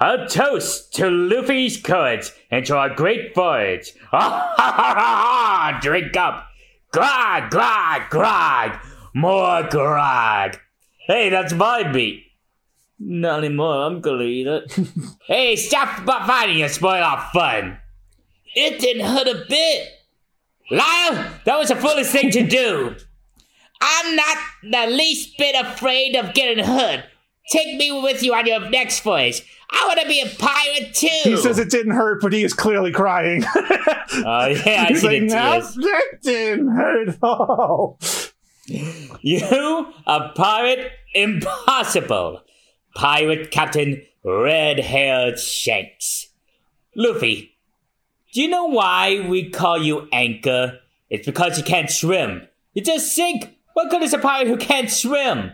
A 0.02 0.28
toast 0.28 0.94
to 0.94 1.10
Luffy's 1.10 1.82
courage 1.82 2.32
and 2.50 2.66
to 2.68 2.78
our 2.78 2.90
great 2.90 3.36
voyage. 3.36 3.94
Ha, 4.12 4.54
ha, 4.58 4.72
ha, 4.72 4.94
ha. 4.96 5.80
Drink 5.82 6.16
up. 6.18 6.48
Grog, 6.92 7.52
grog, 7.52 8.10
grog. 8.10 8.80
More 9.14 9.64
grog. 9.70 10.58
Hey, 11.06 11.30
that's 11.30 11.54
my 11.54 11.84
beat. 11.92 12.24
Not 12.98 13.44
anymore. 13.44 13.86
I'm 13.86 14.02
gonna 14.02 14.24
eat 14.24 14.48
it. 14.48 14.80
hey, 15.28 15.56
stop 15.56 16.06
fighting 16.06 16.62
and 16.62 16.72
spoil 16.72 17.04
our 17.04 17.30
fun. 17.32 17.78
It 18.56 18.80
didn't 18.80 19.06
hurt 19.06 19.28
a 19.28 19.46
bit. 19.48 19.88
Lyle, 20.72 21.32
that 21.46 21.58
was 21.58 21.70
the 21.70 21.76
foolish 21.76 22.08
thing 22.08 22.32
to 22.32 22.46
do. 22.46 22.96
I'm 23.82 24.16
not 24.16 24.38
the 24.64 24.88
least 24.88 25.38
bit 25.38 25.56
afraid 25.56 26.16
of 26.16 26.34
getting 26.34 26.64
hurt. 26.64 27.06
Take 27.52 27.78
me 27.78 27.92
with 27.92 28.22
you 28.22 28.34
on 28.34 28.46
your 28.46 28.70
next 28.70 29.00
voyage. 29.02 29.42
I 29.72 29.86
want 29.88 30.00
to 30.02 30.08
be 30.08 30.22
a 30.22 30.28
pirate 30.28 30.94
too. 30.94 31.08
He 31.24 31.38
says 31.38 31.58
it 31.60 31.70
didn't 31.70 31.94
hurt, 31.94 32.22
but 32.22 32.34
he 32.34 32.44
is 32.44 32.54
clearly 32.54 32.92
crying. 32.92 33.44
Oh 34.12 34.48
yeah, 34.48 34.88
I 34.90 34.94
see 34.94 35.08
like, 35.08 35.22
"No, 35.22 35.62
that 35.62 36.04
didn't 36.24 36.70
hurt. 36.70 37.18
Oh. 37.22 37.98
You, 39.22 39.94
a 40.06 40.30
pirate? 40.36 40.92
Impossible. 41.14 42.42
Pirate 42.96 43.52
Captain 43.52 44.02
Red 44.24 44.80
Haired 44.80 45.40
Shanks. 45.40 46.28
Luffy, 46.96 47.58
do 48.34 48.42
you 48.42 48.48
know 48.48 48.66
why 48.66 49.26
we 49.28 49.50
call 49.50 49.78
you 49.78 50.08
Anchor? 50.12 50.80
It's 51.10 51.26
because 51.26 51.58
you 51.58 51.64
can't 51.64 51.90
swim. 51.90 52.48
You 52.74 52.84
just 52.84 53.14
sink. 53.16 53.58
What 53.74 53.90
good 53.90 54.04
is 54.04 54.14
a 54.14 54.20
pirate 54.20 54.48
who 54.48 54.58
can't 54.58 54.90
swim? 54.90 55.38
And 55.38 55.54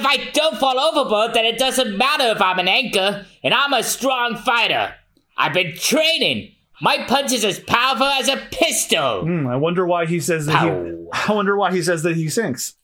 if 0.00 0.06
I 0.06 0.30
don't 0.32 0.58
fall 0.58 0.78
overboard, 0.78 1.34
then 1.34 1.44
it 1.44 1.58
doesn't 1.58 1.96
matter 1.96 2.24
if 2.28 2.40
I'm 2.40 2.58
an 2.58 2.68
anchor, 2.68 3.26
and 3.42 3.52
I'm 3.52 3.72
a 3.72 3.82
strong 3.82 4.36
fighter. 4.36 4.94
I've 5.36 5.54
been 5.54 5.74
training. 5.76 6.52
My 6.80 7.04
punch 7.06 7.32
is 7.32 7.44
as 7.44 7.58
powerful 7.60 8.06
as 8.06 8.28
a 8.28 8.36
pistol. 8.50 9.22
Hmm, 9.22 9.46
I 9.46 9.56
wonder 9.56 9.86
why 9.86 10.06
he 10.06 10.20
says 10.20 10.46
that. 10.46 10.62
He, 10.64 11.06
I 11.12 11.32
wonder 11.32 11.56
why 11.56 11.72
he 11.72 11.82
says 11.82 12.02
that 12.02 12.16
he 12.16 12.28
sinks. 12.28 12.74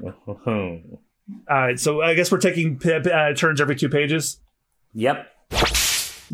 All 0.26 0.80
right, 1.48 1.78
so 1.78 2.02
I 2.02 2.14
guess 2.14 2.30
we're 2.32 2.38
taking 2.38 2.80
uh, 2.84 3.32
turns 3.34 3.60
every 3.60 3.76
two 3.76 3.88
pages. 3.88 4.40
yep. 4.92 5.28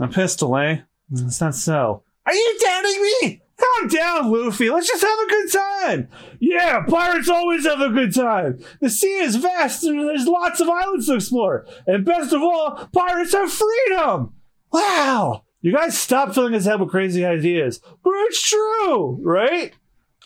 A 0.01 0.07
pistol, 0.09 0.57
eh? 0.57 0.81
It's 1.13 1.41
not 1.41 1.55
so. 1.55 2.03
Are 2.27 2.35
you 2.35 2.59
doubting 2.61 3.03
me? 3.03 3.43
Calm 3.59 3.89
down, 3.89 4.31
Luffy. 4.31 4.71
Let's 4.71 4.87
just 4.87 5.03
have 5.03 5.19
a 5.19 5.29
good 5.29 5.53
time. 5.53 6.09
Yeah, 6.39 6.85
pirates 6.87 7.29
always 7.29 7.67
have 7.67 7.81
a 7.81 7.89
good 7.89 8.15
time. 8.15 8.59
The 8.81 8.89
sea 8.91 9.19
is 9.19 9.37
vast 9.37 9.83
and 9.85 9.99
there's 10.01 10.27
lots 10.27 10.61
of 10.61 10.69
islands 10.69 11.07
to 11.07 11.15
explore. 11.15 11.67
And 11.87 12.05
best 12.05 12.33
of 12.33 12.43
all, 12.43 12.89
pirates 12.93 13.33
have 13.33 13.51
freedom. 13.53 14.35
Wow. 14.73 15.45
You 15.61 15.73
guys 15.73 15.99
stop 15.99 16.35
filling 16.35 16.53
his 16.53 16.67
head 16.67 16.79
with 16.79 16.91
crazy 16.91 17.25
ideas. 17.25 17.81
But 18.05 18.13
it's 18.27 18.43
true, 18.49 19.19
right? 19.23 19.73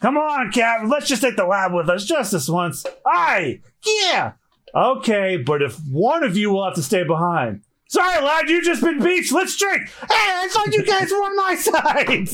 Come 0.00 0.18
on, 0.18 0.50
Captain. 0.50 0.90
Let's 0.90 1.08
just 1.08 1.22
take 1.22 1.36
the 1.36 1.46
lab 1.46 1.72
with 1.72 1.88
us 1.88 2.04
just 2.04 2.32
this 2.32 2.48
once. 2.48 2.84
Aye. 3.06 3.60
Yeah. 3.86 4.32
Okay, 4.74 5.36
but 5.36 5.62
if 5.62 5.78
one 5.88 6.22
of 6.22 6.36
you 6.36 6.50
will 6.50 6.64
have 6.64 6.74
to 6.74 6.82
stay 6.82 7.04
behind. 7.04 7.62
Sorry, 7.92 8.24
lad, 8.24 8.48
You've 8.48 8.64
just 8.64 8.80
been 8.80 9.00
beached. 9.02 9.32
Let's 9.32 9.54
drink. 9.54 9.86
Hey, 9.86 10.06
I 10.10 10.48
thought 10.50 10.72
you 10.72 10.82
guys 10.82 11.10
were 11.10 11.18
on 11.18 11.36
my 11.36 11.54
side. 11.54 12.26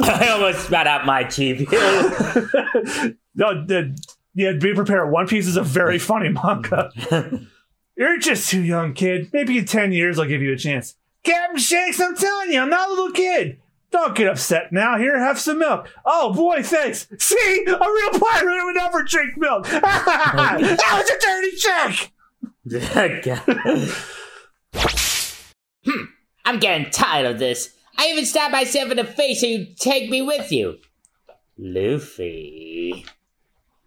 I 0.20 0.28
almost 0.28 0.66
spat 0.66 0.86
out 0.86 1.06
my 1.06 1.24
chief. 1.24 1.60
no, 3.34 3.64
the, 3.64 3.98
yeah, 4.34 4.52
be 4.52 4.74
prepared. 4.74 5.10
One 5.10 5.26
Piece 5.26 5.46
is 5.46 5.56
a 5.56 5.62
very 5.62 5.98
funny 5.98 6.28
manga. 6.28 6.90
You're 7.96 8.18
just 8.18 8.50
too 8.50 8.60
young, 8.60 8.92
kid. 8.92 9.30
Maybe 9.32 9.56
in 9.56 9.64
10 9.64 9.92
years 9.92 10.18
I'll 10.18 10.28
give 10.28 10.42
you 10.42 10.52
a 10.52 10.58
chance. 10.58 10.94
Captain 11.22 11.56
Shanks, 11.56 11.98
I'm 11.98 12.14
telling 12.14 12.52
you, 12.52 12.60
I'm 12.60 12.68
not 12.68 12.90
a 12.90 12.92
little 12.92 13.12
kid. 13.12 13.62
Don't 13.92 14.14
get 14.14 14.28
upset 14.28 14.72
now. 14.72 14.98
Here, 14.98 15.18
have 15.18 15.40
some 15.40 15.58
milk. 15.58 15.88
Oh 16.04 16.34
boy, 16.34 16.62
thanks. 16.62 17.08
See, 17.18 17.64
a 17.66 17.70
real 17.70 18.20
pirate 18.20 18.64
would 18.66 18.76
never 18.76 19.04
drink 19.04 19.38
milk. 19.38 19.66
that 19.68 20.58
was 20.92 21.08
a 21.08 21.18
dirty 21.18 21.56
trick. 21.56 22.12
Hmm, 24.74 26.04
I'm 26.44 26.58
getting 26.58 26.90
tired 26.90 27.26
of 27.26 27.38
this. 27.38 27.74
I 27.98 28.08
even 28.08 28.26
stabbed 28.26 28.52
myself 28.52 28.90
in 28.90 28.96
the 28.96 29.04
face 29.04 29.40
so 29.40 29.46
you 29.46 29.66
take 29.78 30.10
me 30.10 30.22
with 30.22 30.50
you. 30.50 30.78
Luffy. 31.58 33.04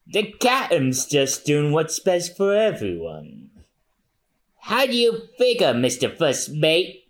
The 0.07 0.31
captain's 0.39 1.05
just 1.05 1.45
doing 1.45 1.71
what's 1.71 1.99
best 1.99 2.37
for 2.37 2.55
everyone. 2.55 3.49
How 4.59 4.85
do 4.85 4.93
you 4.93 5.27
figure, 5.37 5.73
Mr. 5.73 6.15
First 6.15 6.51
Mate? 6.51 7.07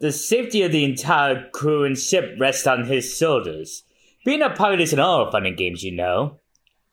The 0.00 0.12
safety 0.12 0.62
of 0.62 0.72
the 0.72 0.84
entire 0.84 1.48
crew 1.50 1.84
and 1.84 1.98
ship 1.98 2.36
rests 2.38 2.66
on 2.66 2.86
his 2.86 3.16
shoulders. 3.16 3.82
Being 4.24 4.42
a 4.42 4.50
pirate 4.50 4.80
isn't 4.80 4.98
all 4.98 5.30
fun 5.30 5.46
and 5.46 5.56
games, 5.56 5.82
you 5.82 5.92
know. 5.92 6.38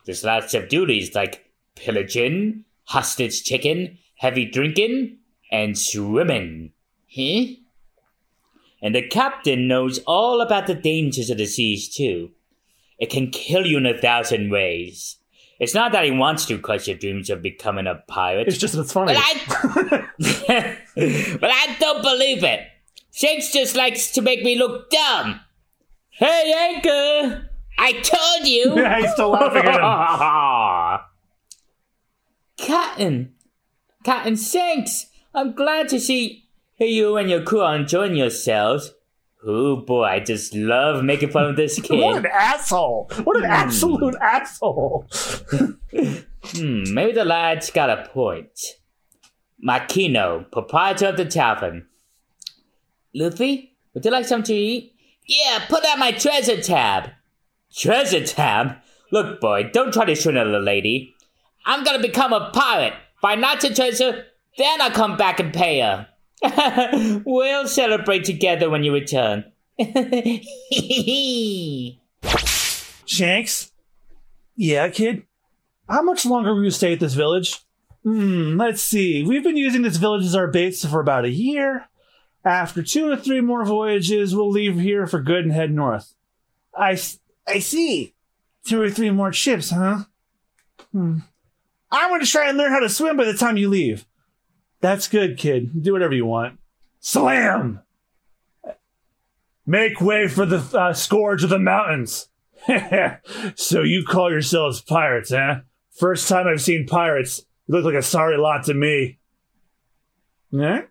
There's 0.05 0.23
lots 0.23 0.53
of 0.53 0.69
duties 0.69 1.15
like 1.15 1.51
pillaging, 1.75 2.65
hostage 2.85 3.43
chicken, 3.43 3.97
heavy 4.17 4.45
drinking, 4.45 5.17
and 5.51 5.77
swimming. 5.77 6.71
Huh? 7.15 7.55
And 8.81 8.93
the 8.93 9.08
captain 9.08 9.67
knows 9.67 9.99
all 9.99 10.41
about 10.41 10.67
the 10.67 10.75
dangers 10.75 11.29
of 11.29 11.38
the 11.38 11.45
seas, 11.45 11.93
too. 11.93 12.31
It 12.99 13.10
can 13.10 13.31
kill 13.31 13.65
you 13.65 13.77
in 13.77 13.86
a 13.86 13.97
thousand 13.97 14.51
ways. 14.51 15.17
It's 15.60 15.73
not 15.73 15.93
that 15.93 16.03
he 16.03 16.12
wants 16.12 16.45
to 16.45 16.60
crush 16.60 16.88
your 16.88 16.97
dreams 16.97 17.29
of 17.29 17.41
becoming 17.41 17.88
a 17.88 17.95
pirate. 18.08 18.47
It's 18.47 18.58
just 18.58 18.75
that 18.75 18.81
it's 18.81 18.91
funny. 18.91 19.13
But 19.13 19.23
I, 19.23 20.08
but 21.39 21.51
I 21.51 21.75
don't 21.79 22.01
believe 22.01 22.43
it. 22.43 22.62
Shanks 23.12 23.51
just 23.53 23.75
likes 23.75 24.12
to 24.12 24.21
make 24.21 24.43
me 24.43 24.58
look 24.58 24.89
dumb. 24.89 25.39
Hey, 26.10 26.53
Anchor! 26.75 27.49
I 27.77 27.93
told 27.93 28.47
you! 28.47 28.75
yeah, 28.81 28.99
he's 28.99 29.12
still 29.12 29.29
laughing 29.29 29.63
at 29.65 30.99
him. 30.99 31.05
Captain! 32.58 33.34
Captain 34.03 34.36
Shanks! 34.36 35.08
I'm 35.36 35.54
glad 35.54 35.89
to 35.89 36.00
see 36.00 36.45
you 36.80 37.17
and 37.17 37.30
your 37.30 37.43
crew 37.43 37.62
are 37.62 37.76
enjoying 37.76 38.15
yourselves. 38.15 38.91
Oh 39.45 39.76
boy, 39.76 40.04
I 40.04 40.19
just 40.21 40.56
love 40.56 41.04
making 41.04 41.30
fun 41.30 41.45
of 41.45 41.56
this 41.56 41.80
kid. 41.82 42.00
What 42.00 42.17
an 42.17 42.26
asshole! 42.32 43.12
What 43.24 43.38
an 43.38 43.45
absolute 43.45 44.15
asshole! 44.21 45.08
Hmm, 46.50 46.84
maybe 46.93 47.12
the 47.12 47.26
lad's 47.26 47.71
got 47.71 47.89
a 47.89 48.08
point. 48.10 48.60
Makino, 49.67 50.50
proprietor 50.52 51.08
of 51.08 51.17
the 51.17 51.26
tavern. 51.26 51.88
Luffy, 53.15 53.76
would 53.93 54.06
you 54.06 54.12
like 54.12 54.26
something 54.26 54.45
to 54.45 54.54
eat? 54.54 54.93
Yeah, 55.26 55.65
put 55.67 55.84
out 55.86 55.98
my 55.98 56.12
treasure 56.12 56.62
tab. 56.62 57.10
Treasure 57.76 58.24
tab? 58.24 58.76
Look, 59.12 59.41
boy, 59.41 59.71
don't 59.74 59.91
try 59.91 60.06
to 60.06 60.13
shoot 60.13 60.36
at 60.36 60.45
a 60.45 60.60
lady. 60.60 61.15
I'm 61.65 61.84
gonna 61.84 62.00
become 62.00 62.32
a 62.32 62.52
pirate. 62.52 62.93
Find 63.21 63.41
lots 63.41 63.65
of 63.65 63.74
treasure, 63.74 64.26
then 64.57 64.81
I'll 64.81 64.91
come 64.91 65.17
back 65.17 65.39
and 65.39 65.53
pay 65.53 65.79
her. 65.81 66.07
we'll 67.25 67.67
celebrate 67.67 68.23
together 68.25 68.69
when 68.69 68.83
you 68.83 68.93
return. 68.93 69.45
Shanks? 73.05 73.71
Yeah, 74.55 74.89
kid? 74.89 75.23
How 75.89 76.01
much 76.01 76.25
longer 76.25 76.53
will 76.53 76.63
you 76.63 76.71
stay 76.71 76.93
at 76.93 76.99
this 76.99 77.13
village? 77.13 77.59
Hmm, 78.03 78.57
let's 78.57 78.81
see. 78.81 79.23
We've 79.23 79.43
been 79.43 79.57
using 79.57 79.81
this 79.81 79.97
village 79.97 80.23
as 80.23 80.35
our 80.35 80.47
base 80.47 80.85
for 80.85 80.99
about 80.99 81.25
a 81.25 81.29
year. 81.29 81.87
After 82.43 82.83
two 82.83 83.09
or 83.09 83.17
three 83.17 83.41
more 83.41 83.65
voyages, 83.65 84.35
we'll 84.35 84.51
leave 84.51 84.79
here 84.79 85.07
for 85.07 85.19
good 85.21 85.43
and 85.43 85.51
head 85.51 85.71
north. 85.71 86.13
I, 86.77 86.99
I 87.47 87.59
see. 87.59 88.13
Two 88.65 88.81
or 88.81 88.89
three 88.89 89.09
more 89.09 89.33
ships, 89.33 89.71
huh? 89.71 90.03
Hmm. 90.91 91.19
I'm 91.91 92.09
going 92.09 92.21
to 92.21 92.27
try 92.27 92.49
and 92.49 92.57
learn 92.57 92.71
how 92.71 92.79
to 92.79 92.89
swim 92.89 93.17
by 93.17 93.25
the 93.25 93.33
time 93.33 93.57
you 93.57 93.69
leave. 93.69 94.05
That's 94.81 95.07
good, 95.07 95.38
kid. 95.38 95.83
Do 95.83 95.93
whatever 95.93 96.13
you 96.13 96.25
want. 96.25 96.59
Slam! 96.99 97.81
Make 99.65 99.99
way 99.99 100.27
for 100.27 100.45
the 100.45 100.57
uh, 100.77 100.93
scourge 100.93 101.43
of 101.43 101.49
the 101.49 101.59
mountains. 101.59 102.29
so 103.55 103.81
you 103.81 104.05
call 104.05 104.31
yourselves 104.31 104.81
pirates, 104.81 105.31
eh? 105.31 105.61
First 105.91 106.27
time 106.27 106.47
I've 106.47 106.61
seen 106.61 106.85
pirates. 106.85 107.45
You 107.67 107.75
look 107.75 107.85
like 107.85 107.95
a 107.95 108.01
sorry 108.01 108.38
lot 108.38 108.65
to 108.65 108.73
me. 108.73 109.17
Yeah? 110.51 110.81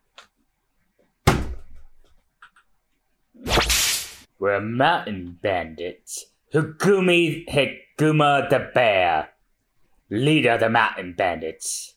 We're 4.38 4.60
mountain 4.60 5.38
bandits. 5.40 6.26
Hugumi 6.52 7.46
Higuma 7.48 8.48
the 8.48 8.70
bear, 8.74 9.30
leader 10.10 10.52
of 10.52 10.60
the 10.60 10.70
mountain 10.70 11.14
bandits. 11.16 11.93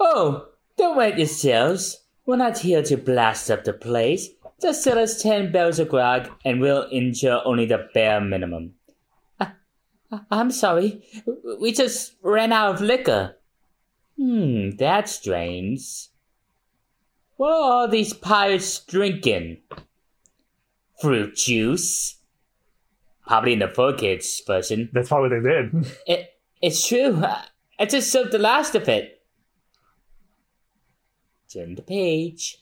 Oh, 0.00 0.48
don't 0.76 0.96
wait 0.96 1.18
yourselves. 1.18 2.02
We're 2.26 2.36
not 2.36 2.58
here 2.58 2.82
to 2.82 2.96
blast 2.96 3.50
up 3.50 3.64
the 3.64 3.72
place. 3.72 4.28
Just 4.60 4.84
sell 4.84 4.98
us 4.98 5.20
ten 5.20 5.50
barrels 5.50 5.78
of 5.78 5.88
grog, 5.88 6.28
and 6.44 6.60
we'll 6.60 6.88
insure 6.90 7.42
only 7.44 7.66
the 7.66 7.88
bare 7.92 8.20
minimum. 8.20 8.74
I, 9.40 9.52
I'm 10.30 10.50
sorry. 10.52 11.02
We 11.60 11.72
just 11.72 12.14
ran 12.22 12.52
out 12.52 12.74
of 12.76 12.80
liquor. 12.80 13.36
Hmm, 14.16 14.70
that's 14.78 15.12
strange. 15.12 16.08
What 17.36 17.50
are 17.50 17.72
all 17.72 17.88
these 17.88 18.12
pirates 18.12 18.78
drinking? 18.84 19.62
Fruit 21.00 21.34
juice? 21.34 22.18
Probably 23.26 23.54
in 23.54 23.58
the 23.58 23.68
poor 23.68 23.94
kids 23.94 24.42
version. 24.46 24.90
That's 24.92 25.08
probably 25.08 25.38
what 25.38 25.42
they 25.42 25.50
did. 25.50 25.92
It, 26.06 26.28
it's 26.60 26.86
true. 26.86 27.24
I 27.80 27.86
just 27.86 28.12
served 28.12 28.30
the 28.30 28.38
last 28.38 28.76
of 28.76 28.88
it. 28.88 29.21
Turn 31.52 31.74
the 31.74 31.82
page. 31.82 32.58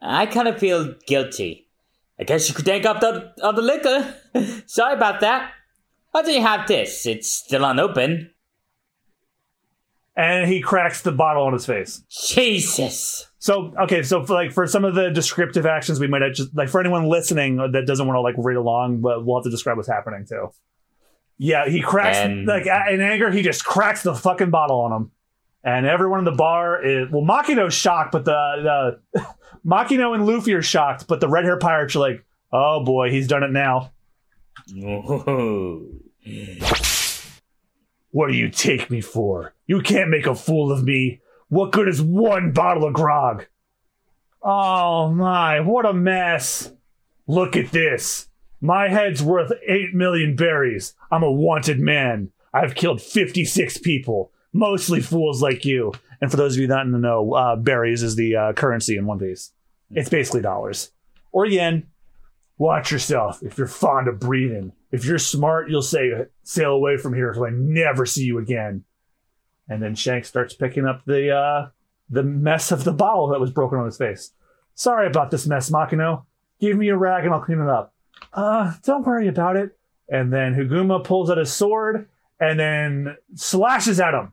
I 0.00 0.26
kind 0.26 0.48
of 0.48 0.58
feel 0.58 0.94
guilty. 1.06 1.68
I 2.18 2.24
guess 2.24 2.48
you 2.48 2.54
could 2.54 2.64
take 2.66 2.86
up 2.86 3.00
the 3.00 3.32
of 3.42 3.56
the 3.56 3.62
liquor. 3.62 4.14
Sorry 4.66 4.94
about 4.94 5.20
that. 5.20 5.52
How 6.12 6.22
do 6.22 6.30
you 6.32 6.40
have 6.42 6.66
this? 6.66 7.06
It's 7.06 7.30
still 7.32 7.64
unopened. 7.64 8.30
And 10.16 10.50
he 10.50 10.60
cracks 10.60 11.02
the 11.02 11.12
bottle 11.12 11.44
on 11.44 11.52
his 11.52 11.64
face. 11.64 12.02
Jesus. 12.10 13.26
So 13.38 13.72
okay, 13.84 14.02
so 14.02 14.24
for 14.24 14.34
like 14.34 14.52
for 14.52 14.66
some 14.66 14.84
of 14.84 14.94
the 14.94 15.10
descriptive 15.10 15.64
actions, 15.66 15.98
we 16.00 16.08
might 16.08 16.20
have 16.22 16.34
just 16.34 16.54
like 16.54 16.68
for 16.68 16.80
anyone 16.80 17.04
listening 17.08 17.56
that 17.56 17.86
doesn't 17.86 18.06
want 18.06 18.16
to 18.16 18.20
like 18.20 18.34
read 18.36 18.56
along, 18.56 19.00
but 19.00 19.24
we'll 19.24 19.38
have 19.38 19.44
to 19.44 19.50
describe 19.50 19.76
what's 19.76 19.88
happening 19.88 20.26
too. 20.28 20.50
Yeah, 21.38 21.68
he 21.68 21.80
cracks 21.80 22.18
And- 22.18 22.46
like 22.46 22.66
in 22.66 23.00
anger. 23.00 23.30
He 23.30 23.40
just 23.42 23.64
cracks 23.64 24.02
the 24.02 24.14
fucking 24.14 24.50
bottle 24.50 24.80
on 24.80 24.92
him, 24.92 25.10
and 25.62 25.86
everyone 25.86 26.20
in 26.20 26.24
the 26.24 26.32
bar 26.32 26.84
is 26.84 27.10
well. 27.10 27.22
Makino's 27.22 27.74
shocked, 27.74 28.12
but 28.12 28.24
the 28.24 28.98
the 29.14 29.26
Makino 29.66 30.14
and 30.14 30.26
Luffy 30.26 30.54
are 30.54 30.62
shocked, 30.62 31.06
but 31.06 31.20
the 31.20 31.28
red 31.28 31.44
hair 31.44 31.58
pirates 31.58 31.94
are 31.96 32.00
like, 32.00 32.24
"Oh 32.52 32.84
boy, 32.84 33.10
he's 33.10 33.28
done 33.28 33.42
it 33.42 33.50
now." 33.50 33.92
What 38.12 38.28
do 38.28 38.36
you 38.36 38.48
take 38.50 38.90
me 38.90 39.00
for? 39.00 39.54
You 39.66 39.80
can't 39.80 40.10
make 40.10 40.26
a 40.26 40.34
fool 40.34 40.72
of 40.72 40.84
me. 40.84 41.20
What 41.48 41.72
good 41.72 41.88
is 41.88 42.02
one 42.02 42.52
bottle 42.52 42.84
of 42.84 42.92
grog? 42.94 43.46
Oh 44.42 45.10
my, 45.12 45.60
what 45.60 45.86
a 45.86 45.92
mess. 45.92 46.72
Look 47.26 47.56
at 47.56 47.70
this. 47.70 48.28
My 48.60 48.88
head's 48.88 49.22
worth 49.22 49.52
8 49.66 49.94
million 49.94 50.36
berries. 50.36 50.94
I'm 51.10 51.22
a 51.22 51.30
wanted 51.30 51.78
man. 51.80 52.30
I've 52.52 52.74
killed 52.74 53.00
56 53.00 53.78
people, 53.78 54.32
mostly 54.52 55.00
fools 55.00 55.42
like 55.42 55.64
you. 55.64 55.92
And 56.20 56.30
for 56.30 56.36
those 56.36 56.54
of 56.54 56.60
you 56.60 56.68
not 56.68 56.86
in 56.86 56.92
the 56.92 56.98
know, 56.98 57.32
uh, 57.32 57.56
berries 57.56 58.02
is 58.02 58.16
the 58.16 58.36
uh, 58.36 58.52
currency 58.52 58.96
in 58.96 59.06
One 59.06 59.18
Piece. 59.18 59.52
It's 59.90 60.08
basically 60.08 60.42
dollars 60.42 60.92
or 61.32 61.46
yen. 61.46 61.86
Watch 62.58 62.92
yourself 62.92 63.42
if 63.42 63.56
you're 63.56 63.66
fond 63.66 64.06
of 64.06 64.20
breathing. 64.20 64.72
If 64.92 65.04
you're 65.04 65.18
smart, 65.18 65.70
you'll 65.70 65.82
say, 65.82 66.10
sail 66.42 66.72
away 66.72 66.98
from 66.98 67.14
here 67.14 67.32
so 67.32 67.46
I 67.46 67.50
never 67.50 68.04
see 68.04 68.24
you 68.24 68.38
again. 68.38 68.84
And 69.68 69.82
then 69.82 69.94
Shanks 69.94 70.28
starts 70.28 70.52
picking 70.52 70.84
up 70.84 71.04
the 71.06 71.30
uh, 71.30 71.68
the 72.10 72.24
mess 72.24 72.72
of 72.72 72.84
the 72.84 72.92
bottle 72.92 73.28
that 73.28 73.40
was 73.40 73.52
broken 73.52 73.78
on 73.78 73.86
his 73.86 73.96
face. 73.96 74.32
Sorry 74.74 75.06
about 75.06 75.30
this 75.30 75.46
mess, 75.46 75.70
Makino. 75.70 76.24
Give 76.60 76.76
me 76.76 76.88
a 76.88 76.96
rag 76.96 77.24
and 77.24 77.32
I'll 77.32 77.40
clean 77.40 77.60
it 77.60 77.68
up. 77.68 77.94
Uh, 78.32 78.74
don't 78.82 79.06
worry 79.06 79.28
about 79.28 79.56
it. 79.56 79.78
And 80.08 80.32
then 80.32 80.54
Higuma 80.54 81.04
pulls 81.04 81.30
out 81.30 81.38
his 81.38 81.52
sword 81.52 82.08
and 82.40 82.58
then 82.58 83.16
slashes 83.36 84.00
at 84.00 84.12
him. 84.12 84.32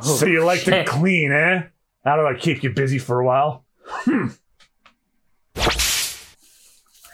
So 0.00 0.26
you 0.26 0.44
like 0.44 0.64
to 0.64 0.84
clean, 0.84 1.32
eh? 1.32 1.62
How 2.04 2.16
do 2.16 2.26
I 2.26 2.34
keep 2.38 2.62
you 2.62 2.70
busy 2.70 2.98
for 2.98 3.20
a 3.20 3.26
while? 3.26 3.64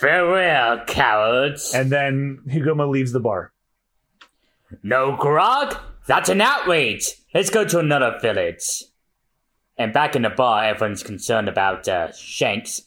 Farewell, 0.01 0.85
cowards. 0.85 1.73
And 1.75 1.91
then 1.91 2.41
Higuma 2.47 2.89
leaves 2.89 3.13
the 3.13 3.21
bar. 3.21 3.53
No 4.83 5.17
grog? 5.17 5.77
That's 6.07 6.29
an 6.29 6.41
outrage. 6.41 7.15
Let's 7.35 7.51
go 7.51 7.65
to 7.65 7.79
another 7.79 8.19
village. 8.21 8.85
And 9.79 9.93
back 9.93 10.15
in 10.17 10.23
the 10.23 10.31
bar, 10.31 10.65
everyone's 10.65 11.03
concerned 11.03 11.49
about 11.49 11.89
uh, 11.89 12.13
Shanks. 12.13 12.83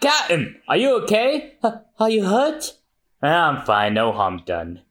Captain, 0.00 0.60
are 0.68 0.76
you 0.76 1.02
okay? 1.02 1.54
Uh, 1.62 1.78
are 1.98 2.10
you 2.10 2.24
hurt? 2.24 2.74
I'm 3.20 3.64
fine, 3.64 3.94
no 3.94 4.12
harm 4.12 4.42
done. 4.46 4.82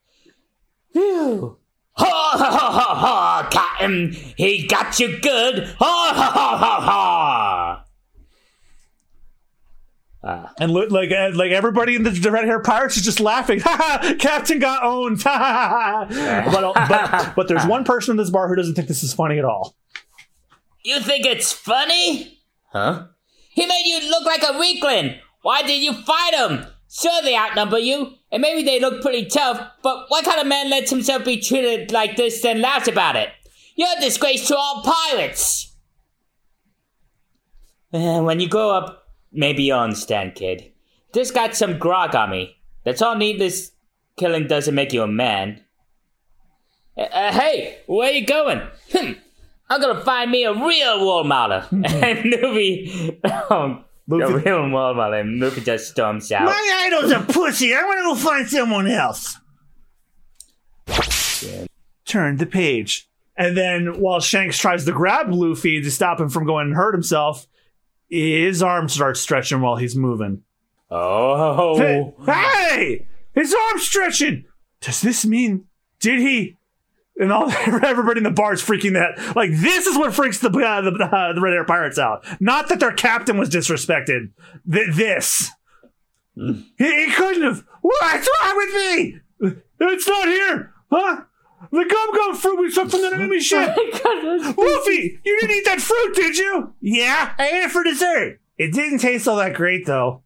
Phew. 0.92 1.58
Ha 2.00 2.38
ha 2.38 2.50
ha 2.52 2.72
ha 2.72 2.96
ha, 2.96 3.50
Captain! 3.50 4.12
He 4.36 4.68
got 4.68 5.00
you 5.00 5.20
good! 5.20 5.66
Ha 5.80 6.14
ha 6.16 6.32
ha 6.32 6.58
ha 6.58 6.82
ha! 6.82 7.84
Ah, 10.24 10.52
And 10.60 10.72
look, 10.72 10.92
like 10.92 11.12
uh, 11.12 11.32
like 11.34 11.52
everybody 11.52 11.96
in 11.96 12.04
the, 12.04 12.10
the 12.10 12.32
red 12.32 12.46
hair 12.46 12.60
pirates 12.60 12.98
is 12.98 13.04
just 13.04 13.20
laughing. 13.20 13.60
Ha 13.64 13.78
ha! 14.02 14.14
Captain 14.20 14.60
got 14.60 14.84
owned. 14.84 15.22
Ha 15.24 15.38
ha 15.38 16.08
ha! 16.10 16.50
But, 16.52 16.74
but 16.90 17.34
but 17.36 17.48
there's 17.48 17.66
one 17.66 17.84
person 17.84 18.12
in 18.12 18.18
this 18.18 18.30
bar 18.30 18.48
who 18.48 18.56
doesn't 18.56 18.76
think 18.76 18.88
this 18.88 19.04
is 19.04 19.14
funny 19.14 19.38
at 19.40 19.46
all. 19.46 19.76
You 20.84 21.00
think 21.00 21.26
it's 21.26 21.52
funny? 21.52 22.40
Huh? 22.72 23.08
He 23.52 23.66
made 23.66 23.86
you 23.86 24.10
look 24.10 24.26
like 24.26 24.44
a 24.48 24.58
weakling. 24.60 25.16
Why 25.42 25.62
did 25.62 25.82
you 25.82 25.94
fight 25.94 26.34
him? 26.34 26.66
Sure, 26.92 27.22
they 27.22 27.36
outnumber 27.36 27.80
you, 27.80 28.14
and 28.32 28.42
maybe 28.42 28.64
they 28.64 28.80
look 28.80 29.02
pretty 29.02 29.26
tough, 29.26 29.60
but 29.82 30.06
what 30.10 30.26
kind 30.26 30.40
of 30.40 30.48
man 30.48 30.70
lets 30.70 30.90
himself 30.90 31.26
be 31.26 31.40
treated 31.40 31.92
like 31.92 32.16
this 32.16 32.44
and 32.44 32.62
laughs 32.62 32.88
about 32.88 33.16
it? 33.16 33.30
You're 33.76 33.98
a 33.98 34.02
disgrace 34.02 34.48
to 34.48 34.58
all 34.58 34.84
pirates! 34.84 35.76
Uh, 37.94 38.22
when 38.22 38.40
you 38.40 38.50
grow 38.50 38.72
up, 38.72 39.08
maybe 39.32 39.64
you'll 39.64 39.80
understand, 39.80 40.36
kid. 40.36 40.72
This 41.14 41.32
got 41.32 41.56
some 41.56 41.80
grog 41.80 42.16
on 42.16 42.32
me. 42.32 42.58
That's 42.84 43.02
all 43.02 43.16
needless 43.16 43.72
killing 44.18 44.48
doesn't 44.48 44.76
make 44.76 44.92
you 44.92 45.04
a 45.04 45.08
man. 45.08 45.64
Uh, 46.98 47.02
uh, 47.02 47.32
hey, 47.32 47.78
where 47.86 48.12
you 48.12 48.26
going? 48.26 48.62
Hmm. 48.92 49.14
I'm 49.70 49.82
gonna 49.82 50.04
find 50.04 50.32
me 50.32 50.44
a 50.46 50.54
real 50.54 51.00
role 51.00 51.24
model. 51.24 51.64
and 51.72 52.32
Luffy, 52.32 53.20
oh, 53.26 53.84
a 54.10 54.16
Luffy- 54.16 54.34
real 54.46 54.60
role 54.70 54.94
model, 54.94 55.14
and 55.14 55.40
Luffy 55.40 55.62
just 55.62 55.90
storms 55.92 56.32
out. 56.32 56.46
My 56.46 56.84
idol's 56.88 57.12
a 57.12 57.20
pussy. 57.22 57.74
I 57.74 57.84
want 57.84 57.98
to 58.00 58.04
go 58.04 58.16
find 58.30 58.48
someone 58.50 58.88
else. 58.88 59.38
Turn 62.06 62.38
the 62.38 62.46
page. 62.46 63.08
And 63.36 63.56
then 63.56 64.00
while 64.00 64.20
Shanks 64.20 64.58
tries 64.58 64.86
to 64.86 64.92
grab 64.92 65.28
Luffy 65.32 65.82
to 65.82 65.92
stop 65.92 66.20
him 66.20 66.30
from 66.30 66.46
going 66.46 66.68
and 66.68 66.76
hurt 66.76 66.94
himself, 66.96 67.46
his 68.10 68.64
arm 68.64 68.90
starts 68.90 69.20
stretching 69.20 69.62
while 69.62 69.76
he's 69.76 69.96
moving. 69.96 70.44
Oh, 70.90 71.78
Hey, 71.78 72.14
hey! 72.26 73.08
His 73.36 73.54
arm's 73.70 73.84
stretching! 73.84 74.46
Does 74.82 75.02
this 75.02 75.26
mean, 75.26 75.66
did 76.00 76.20
he? 76.20 76.57
And 77.20 77.32
all 77.32 77.52
everybody 77.84 78.20
in 78.20 78.24
the 78.24 78.32
bar 78.32 78.54
is 78.54 78.62
freaking 78.62 78.94
that. 78.94 79.36
Like, 79.36 79.52
this 79.52 79.88
is 79.88 79.98
what 79.98 80.14
freaks 80.14 80.40
the, 80.40 80.50
uh, 80.50 80.82
the, 80.82 80.92
uh, 81.04 81.34
the 81.34 81.42
Red 81.42 81.54
Hair 81.54 81.66
Pirates 81.66 81.98
out. 81.98 82.26
Not 82.40 82.70
that 82.70 82.80
their 82.80 82.94
captain 82.94 83.38
was 83.38 83.50
disrespected. 83.50 84.32
Th- 84.72 84.96
this. 84.96 85.50
he, 86.36 86.66
he 86.78 87.12
couldn't 87.12 87.44
have. 87.44 87.64
What's 87.82 88.30
wrong 88.44 88.58
with 88.58 88.74
me? 88.76 89.20
It's 89.80 90.08
not 90.08 90.28
here. 90.28 90.74
Huh? 90.92 91.22
The 91.72 91.86
gum 91.86 92.16
gum 92.16 92.36
fruit 92.36 92.60
we 92.60 92.72
took 92.72 92.90
from 92.90 93.02
the 93.02 93.14
enemy 93.14 93.40
ship. 93.40 93.68
Luffy, 93.76 95.20
you 95.24 95.40
didn't 95.42 95.56
eat 95.56 95.66
that 95.66 95.82
fruit, 95.82 96.16
did 96.16 96.38
you? 96.38 96.74
Yeah, 96.82 97.34
I 97.38 97.48
ate 97.48 97.64
it 97.64 97.72
for 97.72 97.84
dessert. 97.84 98.40
It 98.58 98.74
didn't 98.74 99.00
taste 99.00 99.28
all 99.28 99.38
that 99.38 99.54
great, 99.56 99.86
though. 99.86 100.24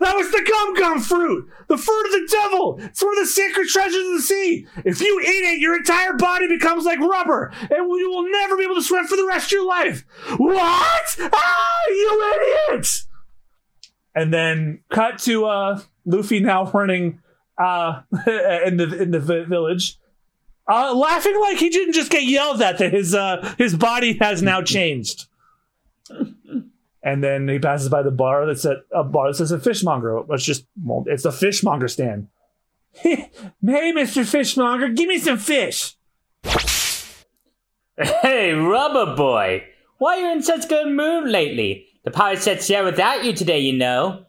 That 0.00 0.16
was 0.16 0.30
the 0.30 0.44
gum 0.46 0.74
gum 0.74 1.00
fruit, 1.00 1.48
the 1.68 1.78
fruit 1.78 2.06
of 2.06 2.12
the 2.12 2.28
devil. 2.30 2.78
It's 2.80 3.02
one 3.02 3.16
of 3.16 3.24
the 3.24 3.30
sacred 3.30 3.68
treasures 3.68 4.06
of 4.06 4.12
the 4.14 4.22
sea. 4.22 4.66
If 4.84 5.00
you 5.00 5.20
eat 5.20 5.44
it, 5.54 5.60
your 5.60 5.76
entire 5.76 6.12
body 6.14 6.48
becomes 6.48 6.84
like 6.84 6.98
rubber, 6.98 7.52
and 7.60 7.70
you 7.70 8.10
will 8.10 8.28
never 8.30 8.56
be 8.56 8.64
able 8.64 8.74
to 8.74 8.82
swim 8.82 9.06
for 9.06 9.16
the 9.16 9.26
rest 9.26 9.46
of 9.46 9.52
your 9.52 9.66
life. 9.66 10.04
What? 10.36 11.16
Ah, 11.32 11.82
you 11.88 12.68
idiot! 12.68 12.88
And 14.14 14.32
then 14.32 14.80
cut 14.90 15.18
to 15.20 15.46
uh, 15.46 15.80
Luffy 16.04 16.40
now 16.40 16.70
running 16.70 17.20
uh, 17.58 18.02
in 18.66 18.76
the 18.76 18.98
in 19.00 19.10
the 19.12 19.20
village, 19.20 19.98
uh, 20.68 20.94
laughing 20.94 21.38
like 21.40 21.58
he 21.58 21.70
didn't 21.70 21.94
just 21.94 22.10
get 22.10 22.24
yelled 22.24 22.60
at 22.60 22.78
that 22.78 22.92
his 22.92 23.14
uh, 23.14 23.54
his 23.56 23.76
body 23.76 24.18
has 24.18 24.42
now 24.42 24.62
changed. 24.62 25.26
And 27.06 27.22
then 27.22 27.46
he 27.48 27.60
passes 27.60 27.88
by 27.88 28.02
the 28.02 28.10
bar 28.10 28.46
that's 28.46 28.64
at 28.64 28.78
a 28.92 29.04
bar 29.04 29.28
that 29.28 29.34
says 29.36 29.52
a 29.52 29.60
fishmonger. 29.60 30.22
It's 30.30 30.44
just 30.44 30.66
well, 30.82 31.04
it's 31.06 31.24
a 31.24 31.30
fishmonger 31.30 31.86
stand. 31.86 32.26
hey, 32.92 33.30
Mr. 33.62 34.26
Fishmonger, 34.26 34.88
give 34.88 35.08
me 35.08 35.18
some 35.18 35.38
fish. 35.38 35.94
Hey, 37.98 38.52
Rubber 38.52 39.14
Boy, 39.16 39.64
why 39.98 40.16
are 40.16 40.20
you 40.20 40.32
in 40.32 40.42
such 40.42 40.68
good 40.68 40.88
mood 40.88 41.28
lately? 41.30 41.86
The 42.04 42.10
pirate 42.10 42.40
set 42.42 42.62
sail 42.62 42.84
without 42.84 43.24
you 43.24 43.32
today, 43.32 43.60
you 43.60 43.72
know. 43.72 44.24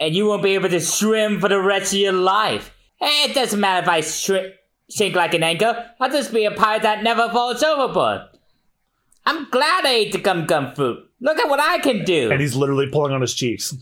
and 0.00 0.14
you 0.14 0.26
won't 0.26 0.42
be 0.42 0.54
able 0.54 0.68
to 0.70 0.80
swim 0.80 1.40
for 1.40 1.48
the 1.48 1.60
rest 1.60 1.92
of 1.92 1.98
your 2.00 2.12
life. 2.12 2.72
Eh, 3.00 3.26
It 3.30 3.34
doesn't 3.34 3.60
matter 3.60 3.84
if 3.84 3.88
I 3.88 4.00
shri- 4.00 4.54
sink 4.88 5.14
like 5.14 5.34
an 5.34 5.42
anchor. 5.44 5.90
I'll 6.00 6.10
just 6.10 6.32
be 6.32 6.44
a 6.46 6.50
pirate 6.50 6.82
that 6.82 7.02
never 7.04 7.28
falls 7.30 7.62
overboard. 7.62 8.22
I'm 9.24 9.48
glad 9.50 9.86
I 9.86 9.90
ate 9.92 10.12
the 10.12 10.18
gum 10.18 10.46
gum 10.46 10.74
fruit. 10.74 11.03
Look 11.20 11.38
at 11.38 11.48
what 11.48 11.60
I 11.60 11.78
can 11.78 12.04
do. 12.04 12.30
And 12.30 12.40
he's 12.40 12.54
literally 12.56 12.88
pulling 12.90 13.12
on 13.12 13.20
his 13.20 13.34
cheeks. 13.34 13.74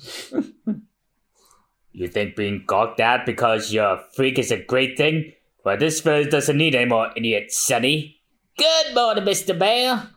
You 1.92 2.08
think 2.08 2.36
being 2.36 2.64
gawked 2.66 3.00
at 3.00 3.26
because 3.26 3.72
you're 3.72 3.84
a 3.84 4.04
freak 4.14 4.38
is 4.38 4.50
a 4.50 4.56
great 4.62 4.96
thing? 4.96 5.32
Well, 5.64 5.76
this 5.76 6.00
village 6.00 6.30
doesn't 6.30 6.56
need 6.56 6.74
any 6.74 6.88
more 6.88 7.10
idiots, 7.16 7.58
Sonny. 7.58 8.20
Good 8.56 8.94
morning, 8.94 9.24
Mr. 9.24 9.58
Bear. 9.58 10.08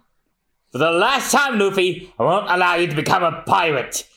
For 0.71 0.77
the 0.77 0.91
last 0.91 1.31
time, 1.31 1.59
Luffy, 1.59 2.11
I 2.19 2.23
won't 2.23 2.49
allow 2.49 2.75
you 2.75 2.87
to 2.87 2.95
become 2.95 3.23
a 3.23 3.43
pirate. 3.45 4.07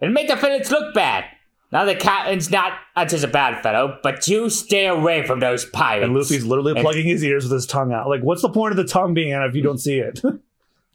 And 0.00 0.12
make 0.14 0.28
the 0.28 0.36
village 0.36 0.70
look 0.70 0.94
bad. 0.94 1.24
Now 1.72 1.84
the 1.84 1.94
captain's 1.96 2.50
not 2.50 2.72
not 2.94 3.08
just 3.08 3.24
a 3.24 3.28
bad 3.28 3.62
fellow, 3.62 3.98
but 4.02 4.26
you 4.28 4.48
stay 4.50 4.86
away 4.86 5.26
from 5.26 5.40
those 5.40 5.64
pirates. 5.64 6.04
And 6.04 6.14
Luffy's 6.14 6.44
literally 6.44 6.72
And- 6.72 6.80
plugging 6.80 7.06
his 7.06 7.24
ears 7.24 7.44
with 7.44 7.52
his 7.52 7.66
tongue 7.66 7.92
out. 7.92 8.08
Like, 8.08 8.22
what's 8.22 8.42
the 8.42 8.48
point 8.50 8.70
of 8.72 8.76
the 8.76 8.84
tongue 8.84 9.14
being 9.14 9.32
out 9.32 9.48
if 9.48 9.54
you 9.54 9.62
don't 9.62 9.78
see 9.78 9.98
it? 9.98 10.20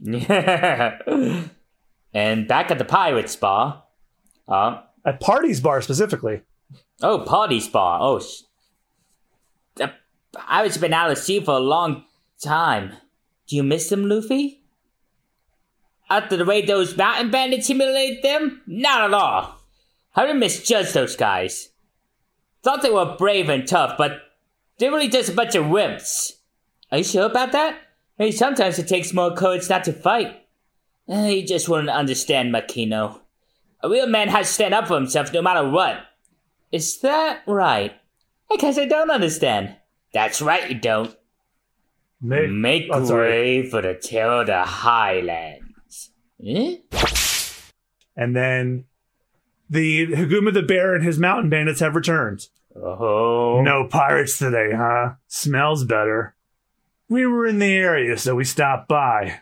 and 2.14 2.48
back 2.48 2.72
at 2.72 2.78
the 2.78 2.86
pirates 2.86 3.36
bar. 3.36 3.84
Uh, 4.48 4.82
At 5.06 5.20
Party's 5.20 5.62
bar 5.62 5.82
specifically. 5.82 6.42
Oh, 7.02 7.20
party 7.20 7.60
spa. 7.60 8.00
Oh, 8.02 8.20
sh- 8.20 8.42
the 9.76 9.92
pirates 10.34 10.76
have 10.76 10.82
been 10.82 10.94
out 10.94 11.12
of 11.12 11.18
sea 11.18 11.40
for 11.44 11.56
a 11.56 11.60
long 11.60 12.06
time. 12.44 12.94
Do 13.48 13.56
you 13.56 13.64
miss 13.64 13.90
them, 13.90 14.08
Luffy? 14.08 14.62
After 16.10 16.36
the 16.38 16.46
way 16.46 16.62
those 16.66 16.98
mountain 16.98 17.32
bandits 17.32 17.68
humiliated 17.68 18.24
them? 18.24 18.62
Not 18.68 19.02
at 19.06 19.14
all. 19.14 19.62
I 20.16 20.26
didn't 20.26 20.40
misjudge 20.40 20.92
those 20.94 21.16
guys. 21.16 21.70
Thought 22.64 22.82
they 22.82 22.90
were 22.92 23.16
brave 23.18 23.50
and 23.50 23.68
tough, 23.68 23.98
but 23.98 24.20
they're 24.78 24.92
really 24.92 25.08
just 25.08 25.30
a 25.30 25.34
bunch 25.34 25.56
of 25.56 25.66
wimps. 25.66 26.34
Are 26.92 26.98
you 27.00 27.04
sure 27.04 27.26
about 27.26 27.54
that? 27.54 27.78
Maybe 28.22 28.34
sometimes 28.34 28.78
it 28.78 28.88
takes 28.88 29.16
more 29.16 29.34
courage 29.34 29.68
not 29.68 29.84
to 29.86 29.94
fight. 29.94 30.46
Eh, 31.10 31.30
You 31.30 31.48
just 31.48 31.68
wouldn't 31.68 31.90
understand, 31.90 32.54
Makino. 32.54 33.20
A 33.82 33.90
real 33.90 34.06
man 34.06 34.28
has 34.28 34.46
to 34.46 34.54
stand 34.54 34.76
up 34.76 34.88
for 34.88 34.94
himself 34.94 35.34
no 35.34 35.42
matter 35.42 35.68
what. 35.68 35.98
Is 36.72 37.00
that 37.00 37.42
right? 37.48 37.96
I 38.52 38.58
guess 38.58 38.78
I 38.78 38.86
don't 38.86 39.10
understand. 39.10 39.76
That's 40.14 40.40
right, 40.40 40.70
you 40.70 40.80
don't. 40.80 41.16
Make, 42.22 42.52
Make 42.52 42.90
I'm 42.94 43.08
way 43.08 43.68
for 43.68 43.82
the 43.82 43.98
the 44.46 44.64
Highlands. 44.68 46.12
Eh? 46.46 46.76
And 48.16 48.36
then 48.36 48.86
the 49.68 50.06
Higuma 50.06 50.54
the 50.54 50.62
Bear 50.62 50.94
and 50.94 51.04
his 51.04 51.18
mountain 51.18 51.50
bandits 51.50 51.80
have 51.80 51.96
returned. 51.96 52.50
Oh. 52.76 53.64
No 53.64 53.88
pirates 53.88 54.38
today, 54.38 54.74
huh? 54.76 55.14
Smells 55.28 55.86
better. 55.86 56.36
We 57.12 57.26
were 57.26 57.46
in 57.46 57.60
the 57.60 57.74
area, 57.74 58.18
so 58.18 58.36
we 58.36 58.46
stopped 58.46 58.88
by. 58.88 59.40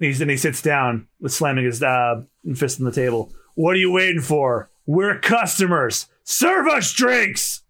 He's 0.00 0.20
and 0.20 0.28
he 0.28 0.36
sits 0.36 0.60
down 0.60 1.06
with 1.20 1.32
slamming 1.32 1.64
his 1.64 1.80
uh, 1.80 2.22
fist 2.56 2.80
on 2.80 2.86
the 2.86 2.90
table. 2.92 3.32
What 3.54 3.76
are 3.76 3.78
you 3.78 3.92
waiting 3.92 4.20
for? 4.20 4.68
We're 4.84 5.20
customers. 5.20 6.06
Serve 6.24 6.66
us 6.66 6.92
drinks. 6.92 7.62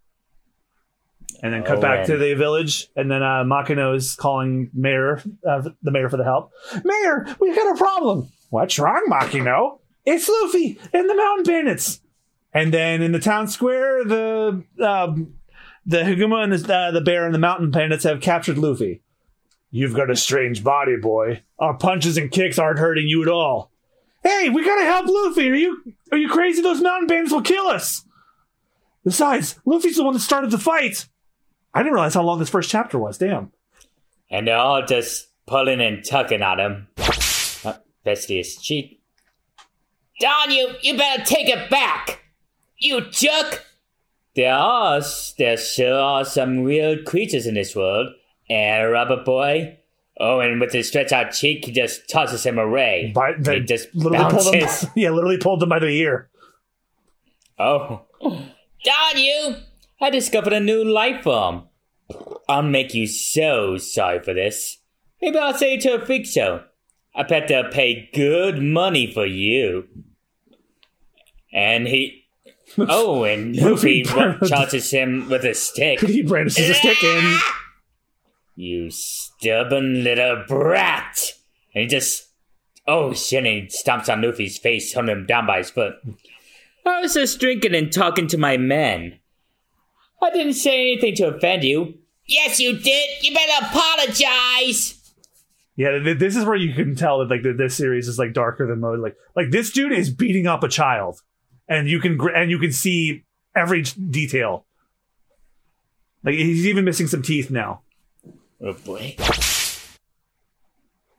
And 1.42 1.52
then 1.52 1.62
cut 1.62 1.76
Oh, 1.76 1.80
back 1.82 1.98
and- 1.98 2.06
to 2.06 2.16
the 2.16 2.32
village, 2.32 2.88
and 2.96 3.10
then 3.10 3.22
uh, 3.22 3.44
Makino 3.44 3.94
is 3.94 4.14
calling 4.16 4.70
mayor, 4.72 5.22
uh, 5.46 5.60
the 5.82 5.90
mayor 5.90 6.08
for 6.08 6.16
the 6.16 6.24
help. 6.24 6.50
Mayor, 6.82 7.26
we've 7.38 7.54
got 7.54 7.74
a 7.74 7.76
problem. 7.78 8.30
What's 8.48 8.78
wrong, 8.78 9.04
Makino? 9.10 9.80
It's 10.06 10.26
Luffy 10.26 10.78
and 10.94 11.10
the 11.10 11.14
Mountain 11.14 11.44
Bandits. 11.44 12.00
And 12.54 12.72
then 12.72 13.02
in 13.02 13.12
the 13.12 13.18
town 13.20 13.48
square, 13.48 14.04
the 14.06 14.64
um, 14.80 15.34
the 15.86 15.98
Higuma 15.98 16.44
and 16.44 16.52
the, 16.52 16.74
uh, 16.74 16.90
the 16.90 17.00
bear 17.00 17.24
and 17.26 17.34
the 17.34 17.38
mountain 17.38 17.70
bandits 17.70 18.04
have 18.04 18.20
captured 18.20 18.58
Luffy. 18.58 19.02
You've 19.70 19.94
got 19.94 20.10
a 20.10 20.16
strange 20.16 20.62
body, 20.62 20.96
boy. 20.96 21.42
Our 21.58 21.74
punches 21.74 22.16
and 22.16 22.30
kicks 22.30 22.58
aren't 22.58 22.78
hurting 22.78 23.08
you 23.08 23.22
at 23.22 23.28
all. 23.28 23.70
Hey, 24.22 24.48
we 24.48 24.64
gotta 24.64 24.84
help 24.84 25.06
Luffy. 25.06 25.50
Are 25.50 25.54
you 25.54 25.94
are 26.12 26.18
you 26.18 26.28
crazy? 26.28 26.62
Those 26.62 26.80
mountain 26.80 27.08
bandits 27.08 27.32
will 27.32 27.42
kill 27.42 27.66
us. 27.66 28.04
Besides, 29.04 29.60
Luffy's 29.66 29.96
the 29.96 30.04
one 30.04 30.14
that 30.14 30.20
started 30.20 30.50
the 30.50 30.58
fight. 30.58 31.08
I 31.74 31.80
didn't 31.80 31.92
realize 31.92 32.14
how 32.14 32.22
long 32.22 32.38
this 32.38 32.48
first 32.48 32.70
chapter 32.70 32.98
was. 32.98 33.18
Damn. 33.18 33.52
And 34.30 34.46
they're 34.46 34.56
all 34.56 34.86
just 34.86 35.28
pulling 35.46 35.80
and 35.80 36.04
tugging 36.04 36.40
at 36.42 36.58
him. 36.58 36.88
Uh, 36.96 37.74
Bestie 38.06 38.44
cheat. 38.62 39.00
Don, 40.20 40.50
you, 40.50 40.70
you 40.82 40.96
better 40.96 41.24
take 41.24 41.48
it 41.48 41.68
back! 41.68 42.22
You 42.78 43.00
jerk! 43.10 43.66
There 44.36 44.54
are, 44.54 45.00
there 45.38 45.56
sure 45.56 45.98
are 45.98 46.24
some 46.24 46.64
real 46.64 47.02
creatures 47.04 47.46
in 47.46 47.54
this 47.54 47.76
world. 47.76 48.08
And 48.50 48.90
Rubber 48.90 49.22
Boy. 49.22 49.78
Oh, 50.18 50.40
and 50.40 50.60
with 50.60 50.72
his 50.72 50.88
stretched 50.88 51.12
out 51.12 51.32
cheek, 51.32 51.64
he 51.64 51.72
just 51.72 52.08
tosses 52.08 52.44
him 52.44 52.58
away. 52.58 53.12
By, 53.14 53.32
he 53.36 53.42
they 53.42 53.60
just 53.60 53.92
literally 53.94 54.30
pulled 54.30 54.54
him. 54.54 54.68
Yeah, 54.94 55.10
literally 55.10 55.38
pulled 55.38 55.62
him 55.62 55.68
by 55.68 55.78
the 55.80 55.88
ear. 55.88 56.28
Oh. 57.58 58.02
Darn 58.20 59.16
you! 59.16 59.56
I 60.00 60.10
discovered 60.10 60.52
a 60.52 60.60
new 60.60 60.84
life 60.84 61.24
form. 61.24 61.68
I'll 62.48 62.62
make 62.62 62.94
you 62.94 63.06
so 63.06 63.78
sorry 63.78 64.20
for 64.20 64.34
this. 64.34 64.78
Maybe 65.22 65.38
I'll 65.38 65.54
say 65.54 65.74
it 65.74 65.80
to 65.82 65.94
a 65.94 66.04
freak 66.04 66.26
show. 66.26 66.64
I 67.14 67.22
bet 67.22 67.48
they'll 67.48 67.70
pay 67.70 68.10
good 68.12 68.60
money 68.60 69.10
for 69.10 69.24
you. 69.24 69.88
And 71.52 71.86
he. 71.86 72.23
Oh, 72.78 73.24
and 73.32 73.56
Luffy 73.56 74.02
charges 74.46 74.90
him 74.90 75.28
with 75.28 75.44
a 75.44 75.54
stick. 75.54 76.00
He 76.14 76.22
brandishes 76.22 76.70
a 76.70 76.74
stick 76.74 77.02
and 77.02 77.40
You 78.56 78.90
stubborn 78.90 80.04
little 80.04 80.44
brat! 80.46 81.18
And 81.74 81.82
he 81.82 81.86
just. 81.86 82.30
Oh 82.86 83.14
shit, 83.14 83.38
and 83.38 83.46
he 83.46 83.62
stomps 83.62 84.12
on 84.12 84.20
Luffy's 84.20 84.58
face, 84.58 84.92
holding 84.92 85.16
him 85.16 85.26
down 85.26 85.46
by 85.46 85.58
his 85.58 85.70
foot. 85.70 85.94
I 86.84 87.00
was 87.00 87.14
just 87.14 87.40
drinking 87.40 87.74
and 87.74 87.90
talking 87.90 88.26
to 88.28 88.36
my 88.36 88.58
men. 88.58 89.20
I 90.22 90.30
didn't 90.30 90.52
say 90.52 90.80
anything 90.80 91.14
to 91.16 91.34
offend 91.34 91.64
you. 91.64 91.94
Yes, 92.26 92.60
you 92.60 92.78
did! 92.78 93.22
You 93.22 93.34
better 93.34 93.66
apologize! 93.66 95.00
Yeah, 95.76 95.98
this 96.16 96.36
is 96.36 96.44
where 96.44 96.56
you 96.56 96.72
can 96.72 96.94
tell 96.94 97.18
that 97.18 97.30
like 97.30 97.42
this 97.56 97.76
series 97.76 98.06
is 98.06 98.18
like 98.18 98.32
darker 98.32 98.66
than 98.66 98.80
most. 98.80 99.00
Like, 99.00 99.16
like 99.34 99.50
this 99.50 99.70
dude 99.70 99.92
is 99.92 100.08
beating 100.10 100.46
up 100.46 100.62
a 100.62 100.68
child, 100.68 101.20
and 101.68 101.88
you 101.88 102.00
can 102.00 102.18
and 102.34 102.50
you 102.50 102.58
can 102.58 102.72
see 102.72 103.24
every 103.54 103.82
detail. 103.82 104.66
Like 106.22 106.34
he's 106.34 106.66
even 106.66 106.84
missing 106.84 107.06
some 107.06 107.22
teeth 107.22 107.50
now. 107.50 107.82
Oh 108.60 108.72
boy. 108.72 109.16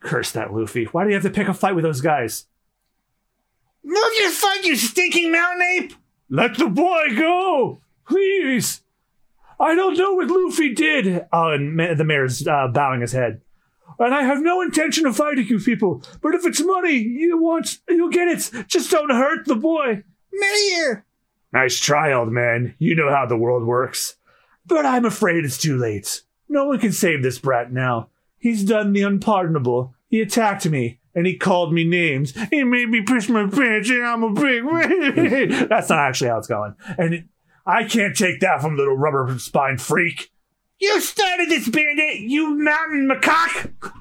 Curse 0.00 0.32
that 0.32 0.52
Luffy! 0.52 0.84
Why 0.84 1.04
do 1.04 1.10
you 1.10 1.14
have 1.14 1.24
to 1.24 1.30
pick 1.30 1.48
a 1.48 1.54
fight 1.54 1.74
with 1.74 1.84
those 1.84 2.00
guys? 2.00 2.46
Move 3.82 4.12
your 4.20 4.30
foot, 4.30 4.64
you 4.64 4.76
stinking 4.76 5.32
mountain 5.32 5.62
ape! 5.62 5.92
Let 6.28 6.58
the 6.58 6.68
boy 6.68 7.16
go, 7.16 7.80
please. 8.06 8.82
I 9.58 9.74
don't 9.74 9.96
know 9.96 10.14
what 10.14 10.28
Luffy 10.28 10.74
did. 10.74 11.26
Oh, 11.32 11.52
and 11.52 11.76
ma- 11.76 11.94
the 11.94 12.04
mayor's 12.04 12.46
uh, 12.46 12.68
bowing 12.68 13.00
his 13.00 13.12
head. 13.12 13.40
And 13.98 14.14
I 14.14 14.22
have 14.22 14.42
no 14.42 14.60
intention 14.60 15.06
of 15.06 15.16
fighting 15.16 15.46
you 15.46 15.58
people. 15.58 16.02
But 16.20 16.34
if 16.34 16.44
it's 16.44 16.60
money 16.62 16.96
you 16.96 17.38
want, 17.40 17.78
you'll 17.88 18.10
get 18.10 18.28
it. 18.28 18.68
Just 18.68 18.90
don't 18.90 19.10
hurt 19.10 19.46
the 19.46 19.54
boy. 19.54 20.02
Mayor! 20.38 21.04
Nice 21.52 21.78
try, 21.78 22.12
old 22.12 22.30
man. 22.30 22.74
You 22.78 22.94
know 22.94 23.10
how 23.10 23.26
the 23.26 23.36
world 23.36 23.64
works. 23.64 24.16
But 24.66 24.84
I'm 24.84 25.04
afraid 25.04 25.44
it's 25.44 25.58
too 25.58 25.76
late. 25.76 26.22
No 26.48 26.66
one 26.66 26.78
can 26.78 26.92
save 26.92 27.22
this 27.22 27.38
brat 27.38 27.72
now. 27.72 28.10
He's 28.38 28.64
done 28.64 28.92
the 28.92 29.02
unpardonable. 29.02 29.94
He 30.08 30.20
attacked 30.20 30.68
me, 30.68 31.00
and 31.14 31.26
he 31.26 31.36
called 31.36 31.72
me 31.72 31.84
names. 31.84 32.32
He 32.50 32.62
made 32.64 32.90
me 32.90 33.02
piss 33.02 33.28
my 33.28 33.48
pants, 33.48 33.90
and 33.90 34.04
I'm 34.04 34.22
a 34.22 34.32
big. 34.32 35.68
That's 35.68 35.88
not 35.88 35.98
actually 35.98 36.30
how 36.30 36.38
it's 36.38 36.46
going. 36.46 36.74
And 36.98 37.14
it, 37.14 37.24
I 37.64 37.84
can't 37.84 38.16
take 38.16 38.40
that 38.40 38.60
from 38.60 38.76
little 38.76 38.96
rubber 38.96 39.38
spine 39.38 39.78
freak. 39.78 40.30
You 40.78 41.00
started 41.00 41.48
this 41.48 41.68
bandit, 41.68 42.20
you 42.20 42.50
mountain 42.50 43.08
macaque! 43.08 43.92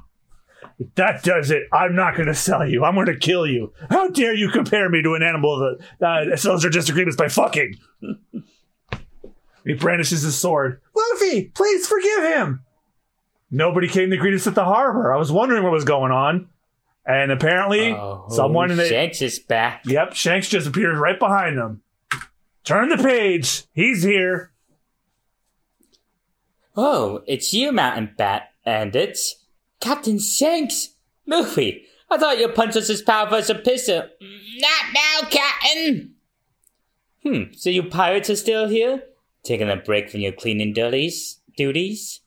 If 0.78 0.94
that 0.96 1.24
does 1.24 1.52
it, 1.52 1.64
I'm 1.72 1.96
not 1.96 2.16
going 2.16 2.28
to 2.28 2.36
sell 2.36 2.68
you. 2.68 2.84
I'm 2.84 2.96
going 2.96 3.06
to 3.08 3.16
kill 3.18 3.48
you. 3.48 3.72
How 3.90 4.10
dare 4.10 4.34
you 4.34 4.50
compare 4.50 4.90
me 4.90 5.02
to 5.04 5.14
an 5.14 5.24
animal 5.24 5.78
that 6.00 6.06
uh, 6.06 6.36
settles 6.36 6.64
their 6.64 6.72
disagreements 6.72 7.16
by 7.16 7.30
fucking? 7.30 7.76
he 9.66 9.74
brandishes 9.74 10.22
his 10.24 10.38
sword. 10.38 10.82
Luffy, 10.96 11.46
please 11.46 11.88
forgive 11.88 12.24
him. 12.24 12.62
Nobody 13.50 13.88
came 13.88 14.10
to 14.10 14.18
greet 14.18 14.34
us 14.34 14.48
at 14.48 14.56
the 14.56 14.66
harbor. 14.66 15.14
I 15.14 15.18
was 15.18 15.32
wondering 15.32 15.64
what 15.64 15.72
was 15.72 15.86
going 15.86 16.12
on. 16.12 16.50
And 17.08 17.32
apparently, 17.32 17.92
Oh, 17.94 18.26
someone 18.30 18.72
in 18.72 18.78
the. 18.78 18.88
Shanks 18.90 19.22
is 19.22 19.40
back. 19.40 19.84
Yep, 19.86 20.14
Shanks 20.14 20.50
just 20.50 20.68
appears 20.68 20.98
right 20.98 21.18
behind 21.20 21.58
them. 21.58 21.82
Turn 22.64 22.90
the 22.90 22.98
page. 22.98 23.64
He's 23.74 24.02
here. 24.04 24.52
Oh, 26.76 27.22
it's 27.28 27.54
you, 27.54 27.72
Mountain 27.72 28.16
Bat, 28.18 28.50
and 28.66 28.96
it's 28.96 29.45
Captain 29.80 30.20
Shanks. 30.20 30.90
Luffy, 31.26 31.86
I 32.10 32.18
thought 32.18 32.40
your 32.40 32.52
punch 32.52 32.76
was 32.76 32.90
as 32.90 33.02
powerful 33.02 33.38
as 33.38 33.50
a 33.50 33.56
pistol. 33.56 34.04
Not 34.58 34.94
now, 34.94 35.30
Captain. 35.30 36.16
Hmm, 37.24 37.54
so 37.54 37.70
you 37.70 37.84
pirates 37.84 38.30
are 38.30 38.36
still 38.36 38.68
here? 38.68 39.04
Taking 39.44 39.70
a 39.70 39.76
break 39.76 40.10
from 40.10 40.22
your 40.22 40.32
cleaning 40.32 40.74
duties? 40.74 41.40
duties? 41.56 42.22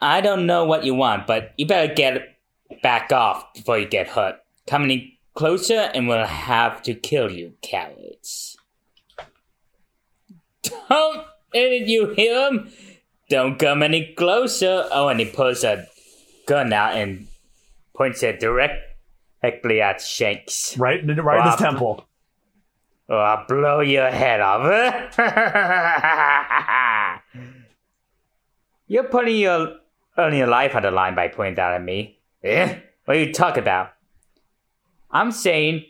I 0.00 0.20
don't 0.20 0.46
know 0.46 0.64
what 0.64 0.84
you 0.84 0.94
want, 0.94 1.26
but 1.26 1.52
you 1.56 1.66
better 1.66 1.92
get 1.92 2.38
back 2.82 3.12
off 3.12 3.54
before 3.54 3.78
you 3.78 3.86
get 3.86 4.08
hurt. 4.08 4.36
Come 4.66 4.84
any 4.84 5.18
closer 5.34 5.90
and 5.94 6.08
we'll 6.08 6.26
have 6.26 6.82
to 6.82 6.94
kill 6.94 7.30
you, 7.30 7.54
cowards. 7.62 8.56
Don't, 10.62 11.24
did 11.52 11.88
you 11.88 12.14
hear 12.14 12.48
him? 12.48 12.70
Don't 13.28 13.58
come 13.58 13.82
any 13.82 14.14
closer. 14.14 14.86
Oh, 14.90 15.08
and 15.08 15.20
he 15.20 15.26
pulls 15.26 15.64
a 15.64 15.86
gun 16.46 16.72
out 16.72 16.96
and 16.96 17.26
points 17.96 18.22
it 18.22 18.40
directly 18.40 19.80
at 19.80 20.00
Shanks. 20.00 20.76
Right, 20.78 21.00
in- 21.00 21.16
right 21.16 21.38
in 21.44 21.50
his 21.52 21.60
Wow. 21.60 21.70
temple. 21.70 22.06
Or 23.08 23.18
I'll 23.18 23.46
blow 23.46 23.80
your 23.80 24.10
head 24.10 24.40
off. 24.40 25.14
You're 28.86 29.04
putting 29.04 29.36
your 29.36 29.76
earning 30.16 30.38
your 30.38 30.48
life 30.48 30.74
on 30.74 30.82
the 30.82 30.90
line 30.90 31.14
by 31.14 31.28
pointing 31.28 31.56
that 31.56 31.72
at 31.72 31.82
me. 31.82 32.18
Eh? 32.42 32.78
What 33.04 33.16
are 33.16 33.20
you 33.20 33.32
talking 33.32 33.62
about? 33.62 33.90
I'm 35.10 35.32
saying 35.32 35.84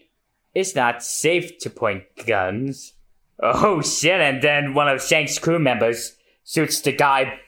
it's 0.54 0.74
not 0.74 1.02
safe 1.02 1.58
to 1.58 1.70
point 1.70 2.04
guns. 2.26 2.94
Oh 3.40 3.82
shit, 3.82 4.20
and 4.20 4.42
then 4.42 4.74
one 4.74 4.88
of 4.88 5.02
Shank's 5.02 5.38
crew 5.38 5.58
members 5.58 6.16
shoots 6.44 6.80
the 6.80 6.92
guy. 6.92 7.40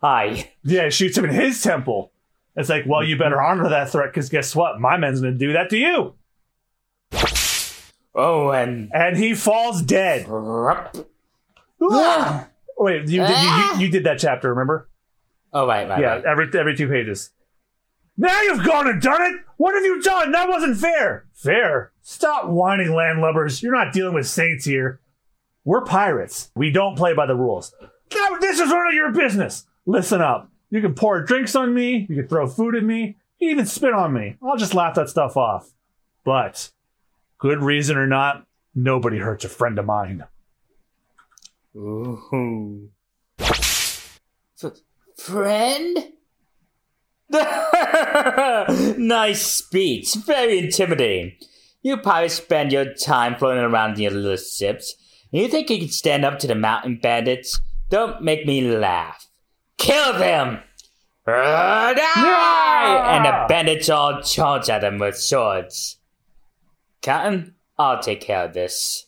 Hi. 0.00 0.50
Yeah, 0.62 0.90
shoots 0.90 1.18
him 1.18 1.24
in 1.24 1.32
his 1.32 1.60
temple. 1.62 2.12
It's 2.56 2.68
like, 2.68 2.84
well, 2.86 3.02
you 3.02 3.16
better 3.16 3.36
mm-hmm. 3.36 3.60
honor 3.60 3.70
that 3.70 3.90
threat 3.90 4.10
because 4.12 4.28
guess 4.28 4.54
what? 4.54 4.80
My 4.80 4.96
man's 4.96 5.20
gonna 5.20 5.34
do 5.34 5.52
that 5.52 5.70
to 5.70 5.76
you. 5.76 6.14
Oh, 8.14 8.50
and. 8.50 8.90
And 8.94 9.16
he 9.16 9.34
falls 9.34 9.82
dead. 9.82 10.26
oh, 10.28 10.90
Wait, 12.76 13.08
you 13.08 13.20
did, 13.20 13.28
you, 13.28 13.48
you, 13.48 13.76
you 13.80 13.88
did 13.88 14.04
that 14.04 14.18
chapter, 14.18 14.50
remember? 14.50 14.88
Oh, 15.52 15.66
right, 15.66 15.88
right, 15.88 16.00
Yeah, 16.00 16.14
right. 16.14 16.24
every 16.24 16.48
every 16.58 16.76
two 16.76 16.88
pages. 16.88 17.30
Now 18.16 18.42
you've 18.42 18.64
gone 18.64 18.88
and 18.88 19.02
done 19.02 19.22
it. 19.22 19.40
What 19.56 19.74
have 19.74 19.84
you 19.84 20.00
done? 20.00 20.32
That 20.32 20.48
wasn't 20.48 20.78
fair. 20.78 21.26
Fair. 21.34 21.92
Stop 22.02 22.48
whining, 22.48 22.88
landlubbers. 22.88 23.62
You're 23.62 23.74
not 23.74 23.92
dealing 23.92 24.14
with 24.14 24.26
saints 24.26 24.64
here. 24.64 25.00
We're 25.64 25.84
pirates. 25.84 26.50
We 26.54 26.70
don't 26.70 26.96
play 26.96 27.14
by 27.14 27.26
the 27.26 27.34
rules. 27.34 27.74
Now, 28.14 28.38
this 28.40 28.60
is 28.60 28.68
none 28.68 28.86
of 28.86 28.94
your 28.94 29.12
business. 29.12 29.66
Listen 29.86 30.20
up. 30.20 30.50
You 30.74 30.80
can 30.80 30.94
pour 30.94 31.22
drinks 31.22 31.54
on 31.54 31.72
me. 31.72 32.04
You 32.10 32.16
can 32.16 32.26
throw 32.26 32.48
food 32.48 32.74
at 32.74 32.82
me. 32.82 33.16
You 33.38 33.50
even 33.50 33.64
spit 33.64 33.92
on 33.92 34.12
me. 34.12 34.36
I'll 34.42 34.56
just 34.56 34.74
laugh 34.74 34.96
that 34.96 35.08
stuff 35.08 35.36
off. 35.36 35.70
But, 36.24 36.72
good 37.38 37.62
reason 37.62 37.96
or 37.96 38.08
not, 38.08 38.48
nobody 38.74 39.18
hurts 39.18 39.44
a 39.44 39.48
friend 39.48 39.78
of 39.78 39.86
mine. 39.86 40.24
Ooh. 41.76 42.90
F- 43.38 44.20
friend? 45.16 46.12
nice 48.98 49.42
speech. 49.42 50.12
Very 50.26 50.58
intimidating. 50.58 51.36
You 51.82 51.98
probably 51.98 52.30
spend 52.30 52.72
your 52.72 52.94
time 52.94 53.36
floating 53.36 53.62
around 53.62 53.92
in 53.92 54.00
your 54.00 54.10
little 54.10 54.36
ships. 54.36 54.96
And 55.32 55.40
you 55.40 55.46
think 55.46 55.70
you 55.70 55.78
can 55.78 55.88
stand 55.88 56.24
up 56.24 56.40
to 56.40 56.48
the 56.48 56.56
mountain 56.56 56.98
bandits? 57.00 57.60
Don't 57.90 58.22
make 58.22 58.44
me 58.44 58.60
laugh. 58.60 59.23
Kill 59.78 60.12
them! 60.18 60.60
Die! 61.26 63.16
And 63.16 63.24
the 63.24 63.46
bandits 63.48 63.88
all 63.88 64.20
charge 64.22 64.68
at 64.68 64.80
them 64.80 64.98
with 64.98 65.16
swords. 65.18 65.98
Captain, 67.00 67.54
I'll 67.78 68.00
take 68.02 68.20
care 68.20 68.44
of 68.44 68.52
this. 68.54 69.06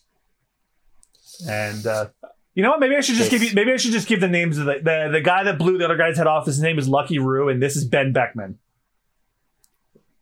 And 1.47 1.85
uh, 1.85 2.07
you 2.55 2.63
know 2.63 2.71
what? 2.71 2.79
Maybe 2.79 2.95
I 2.95 3.01
should 3.01 3.15
just 3.15 3.31
Yes. 3.31 3.39
give 3.41 3.49
you. 3.49 3.55
Maybe 3.55 3.71
I 3.71 3.77
should 3.77 3.91
just 3.91 4.07
give 4.07 4.19
the 4.21 4.27
names 4.27 4.57
of 4.57 4.65
the, 4.65 4.79
the 4.83 5.09
the 5.13 5.21
guy 5.21 5.43
that 5.43 5.59
blew 5.59 5.77
the 5.77 5.85
other 5.85 5.97
guy's 5.97 6.17
head 6.17 6.25
off. 6.25 6.47
His 6.47 6.59
name 6.59 6.79
is 6.79 6.87
Lucky 6.89 7.19
Roo, 7.19 7.49
and 7.49 7.61
this 7.61 7.75
is 7.75 7.85
Ben 7.85 8.11
Beckman. 8.13 8.57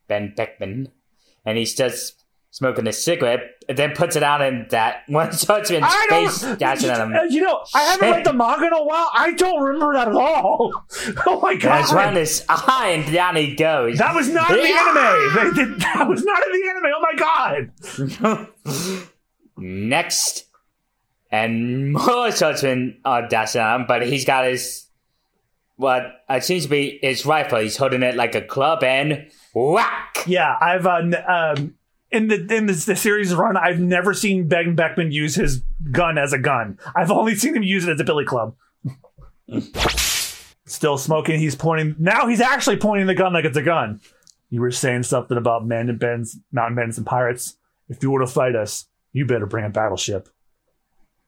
Ben 0.08 0.34
Beckman, 0.36 0.92
and 1.46 1.58
he's 1.58 1.74
just 1.74 2.25
smoking 2.56 2.88
a 2.88 2.94
cigarette, 2.94 3.42
and 3.68 3.78
then 3.78 3.92
puts 3.92 4.16
it 4.16 4.24
out 4.24 4.42
in 4.42 4.66
that 4.70 5.04
one 5.08 5.30
judgment 5.36 5.84
I 5.86 6.08
face 6.10 6.40
don't. 6.40 6.58
dashing 6.58 6.90
at 6.90 7.02
him. 7.02 7.14
You 7.30 7.42
know, 7.42 7.66
I 7.76 7.82
haven't 7.84 8.10
read 8.12 8.26
the 8.26 8.32
manga 8.42 8.68
in 8.68 8.72
a 8.74 8.82
while. 8.82 9.10
I 9.14 9.34
don't 9.34 9.62
remember 9.62 9.94
that 9.94 10.08
at 10.08 10.16
all. 10.16 10.72
Oh 11.28 11.42
my 11.42 11.56
god! 11.56 11.92
around 11.94 12.16
his 12.16 12.46
eye, 12.48 12.92
and 12.96 13.14
down 13.14 13.36
he 13.36 13.56
goes. 13.56 13.98
That 13.98 14.16
was 14.16 14.30
not 14.30 14.50
in 14.52 14.58
the 14.58 14.72
anime. 14.72 15.54
Did, 15.56 15.80
that 15.82 16.08
was 16.08 16.24
not 16.24 16.42
in 16.48 16.52
the 16.54 16.70
anime. 16.70 16.92
Oh 16.96 17.02
my 17.02 18.48
god! 18.64 19.06
Next, 19.58 20.46
and 21.32 21.92
more 21.92 22.30
judgment 22.32 22.98
are 23.04 23.28
dashing 23.28 23.62
at 23.62 23.76
him, 23.76 23.86
but 23.88 24.06
he's 24.08 24.24
got 24.26 24.46
his 24.46 24.88
what 25.78 26.04
it 26.30 26.44
seems 26.46 26.64
to 26.64 26.70
be 26.70 27.00
his 27.02 27.26
rifle. 27.26 27.60
He's 27.60 27.76
holding 27.76 28.02
it 28.04 28.16
like 28.16 28.34
a 28.36 28.42
club, 28.42 28.82
and 28.84 29.28
whack! 29.54 30.24
Yeah, 30.26 30.56
I've 30.62 30.86
uh, 30.86 30.96
n- 30.96 31.16
um, 31.28 31.74
in 32.12 32.28
the 32.28 32.54
in 32.54 32.66
this, 32.66 32.86
the 32.86 32.96
series 32.96 33.34
run, 33.34 33.58
I've 33.58 33.80
never 33.80 34.14
seen 34.14 34.48
Ben 34.48 34.76
Beckman 34.76 35.12
use 35.12 35.36
his 35.36 35.62
gun 35.92 36.18
as 36.18 36.34
a 36.34 36.38
gun. 36.38 36.80
I've 36.96 37.12
only 37.12 37.36
seen 37.36 37.56
him 37.56 37.64
use 37.64 37.88
it 37.88 37.92
as 37.92 38.00
a 38.00 38.04
billy 38.04 38.26
club. 38.26 38.56
Still 40.66 40.98
smoking. 40.98 41.40
He's 41.40 41.56
pointing. 41.56 41.96
Now 42.00 42.28
he's 42.28 42.42
actually 42.42 42.78
pointing 42.78 43.08
the 43.08 43.16
gun 43.16 43.34
like 43.34 43.46
it's 43.46 43.58
a 43.58 43.62
gun. 43.62 44.02
You 44.50 44.62
were 44.62 44.72
saying 44.72 45.04
something 45.04 45.38
about 45.38 45.66
men 45.66 45.90
and 45.90 46.00
bends, 46.00 46.38
mountain 46.52 46.76
bends, 46.76 46.98
and 46.98 47.06
pirates. 47.06 47.58
If 47.90 48.02
you 48.02 48.10
want 48.10 48.28
to 48.28 48.34
fight 48.34 48.56
us, 48.56 48.86
you 49.12 49.26
better 49.26 49.46
bring 49.46 49.66
a 49.66 49.70
battleship. 49.70 50.30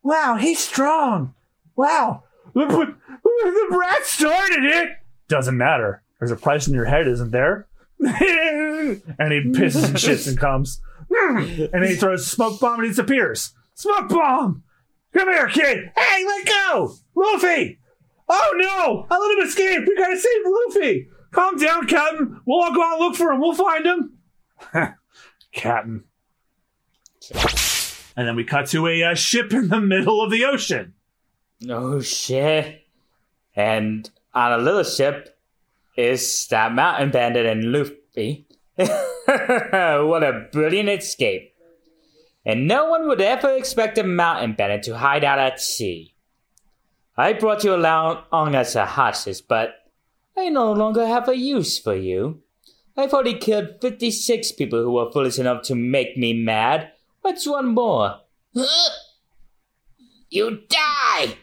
Wow, 0.03 0.35
he's 0.35 0.59
strong. 0.59 1.35
Wow, 1.75 2.23
the 2.53 3.67
brat 3.69 4.05
started 4.05 4.63
it. 4.63 4.89
Doesn't 5.27 5.57
matter. 5.57 6.01
There's 6.19 6.31
a 6.31 6.35
price 6.35 6.67
in 6.67 6.73
your 6.73 6.85
head, 6.85 7.07
isn't 7.07 7.31
there? 7.31 7.67
and 7.99 9.31
he 9.31 9.41
pisses 9.51 9.85
and 9.85 9.95
shits 9.95 10.27
and 10.27 10.37
comes. 10.37 10.81
and 11.09 11.83
he 11.83 11.95
throws 11.95 12.21
a 12.21 12.29
smoke 12.29 12.59
bomb 12.59 12.75
and 12.75 12.83
he 12.83 12.89
disappears. 12.89 13.53
Smoke 13.73 14.09
bomb! 14.09 14.63
Come 15.13 15.29
here, 15.29 15.47
kid! 15.47 15.91
Hey, 15.97 16.25
let 16.25 16.45
go! 16.45 16.93
Luffy! 17.15 17.79
Oh 18.29 18.53
no! 18.55 19.07
I 19.09 19.17
let 19.17 19.37
him 19.37 19.47
escape! 19.47 19.87
We 19.87 19.95
gotta 19.95 20.17
save 20.17 20.41
Luffy! 20.45 21.07
Calm 21.31 21.57
down, 21.57 21.87
Captain! 21.87 22.41
We'll 22.45 22.63
all 22.63 22.73
go 22.73 22.83
out 22.83 22.93
and 22.93 23.01
look 23.01 23.15
for 23.15 23.31
him. 23.31 23.39
We'll 23.39 23.53
find 23.53 23.85
him. 23.85 24.17
Captain. 25.53 26.03
And 28.15 28.27
then 28.27 28.35
we 28.35 28.43
cut 28.43 28.67
to 28.67 28.87
a 28.87 29.03
uh, 29.03 29.15
ship 29.15 29.53
in 29.53 29.69
the 29.69 29.81
middle 29.81 30.21
of 30.21 30.31
the 30.31 30.45
ocean. 30.45 30.93
Oh 31.69 31.99
shit! 32.01 32.81
And 33.55 34.09
on 34.33 34.53
a 34.53 34.57
little 34.57 34.83
ship 34.83 35.36
is 35.97 36.47
that 36.47 36.73
mountain 36.73 37.11
bandit 37.11 37.45
and 37.45 37.71
Luffy. 37.71 38.45
what 38.77 40.23
a 40.23 40.47
brilliant 40.51 40.89
escape! 40.89 41.53
And 42.45 42.67
no 42.67 42.89
one 42.89 43.07
would 43.07 43.19
ever 43.19 43.49
expect 43.55 43.97
a 43.97 44.03
mountain 44.03 44.53
bandit 44.53 44.83
to 44.83 44.97
hide 44.97 45.23
out 45.23 45.39
at 45.39 45.59
sea. 45.59 46.13
I 47.17 47.33
brought 47.33 47.63
you 47.63 47.73
along 47.73 48.55
as 48.55 48.75
a 48.75 48.85
hostage, 48.85 49.41
but 49.47 49.73
I 50.37 50.49
no 50.49 50.71
longer 50.71 51.05
have 51.05 51.27
a 51.27 51.35
use 51.35 51.79
for 51.79 51.95
you. 51.95 52.43
I've 52.95 53.13
already 53.13 53.33
killed 53.33 53.81
56 53.81 54.51
people 54.53 54.83
who 54.83 54.91
were 54.91 55.11
foolish 55.11 55.39
enough 55.39 55.63
to 55.63 55.75
make 55.75 56.15
me 56.15 56.33
mad. 56.33 56.91
What's 57.21 57.47
one 57.47 57.73
more? 57.73 58.21
You 60.29 60.59
die! 60.67 61.37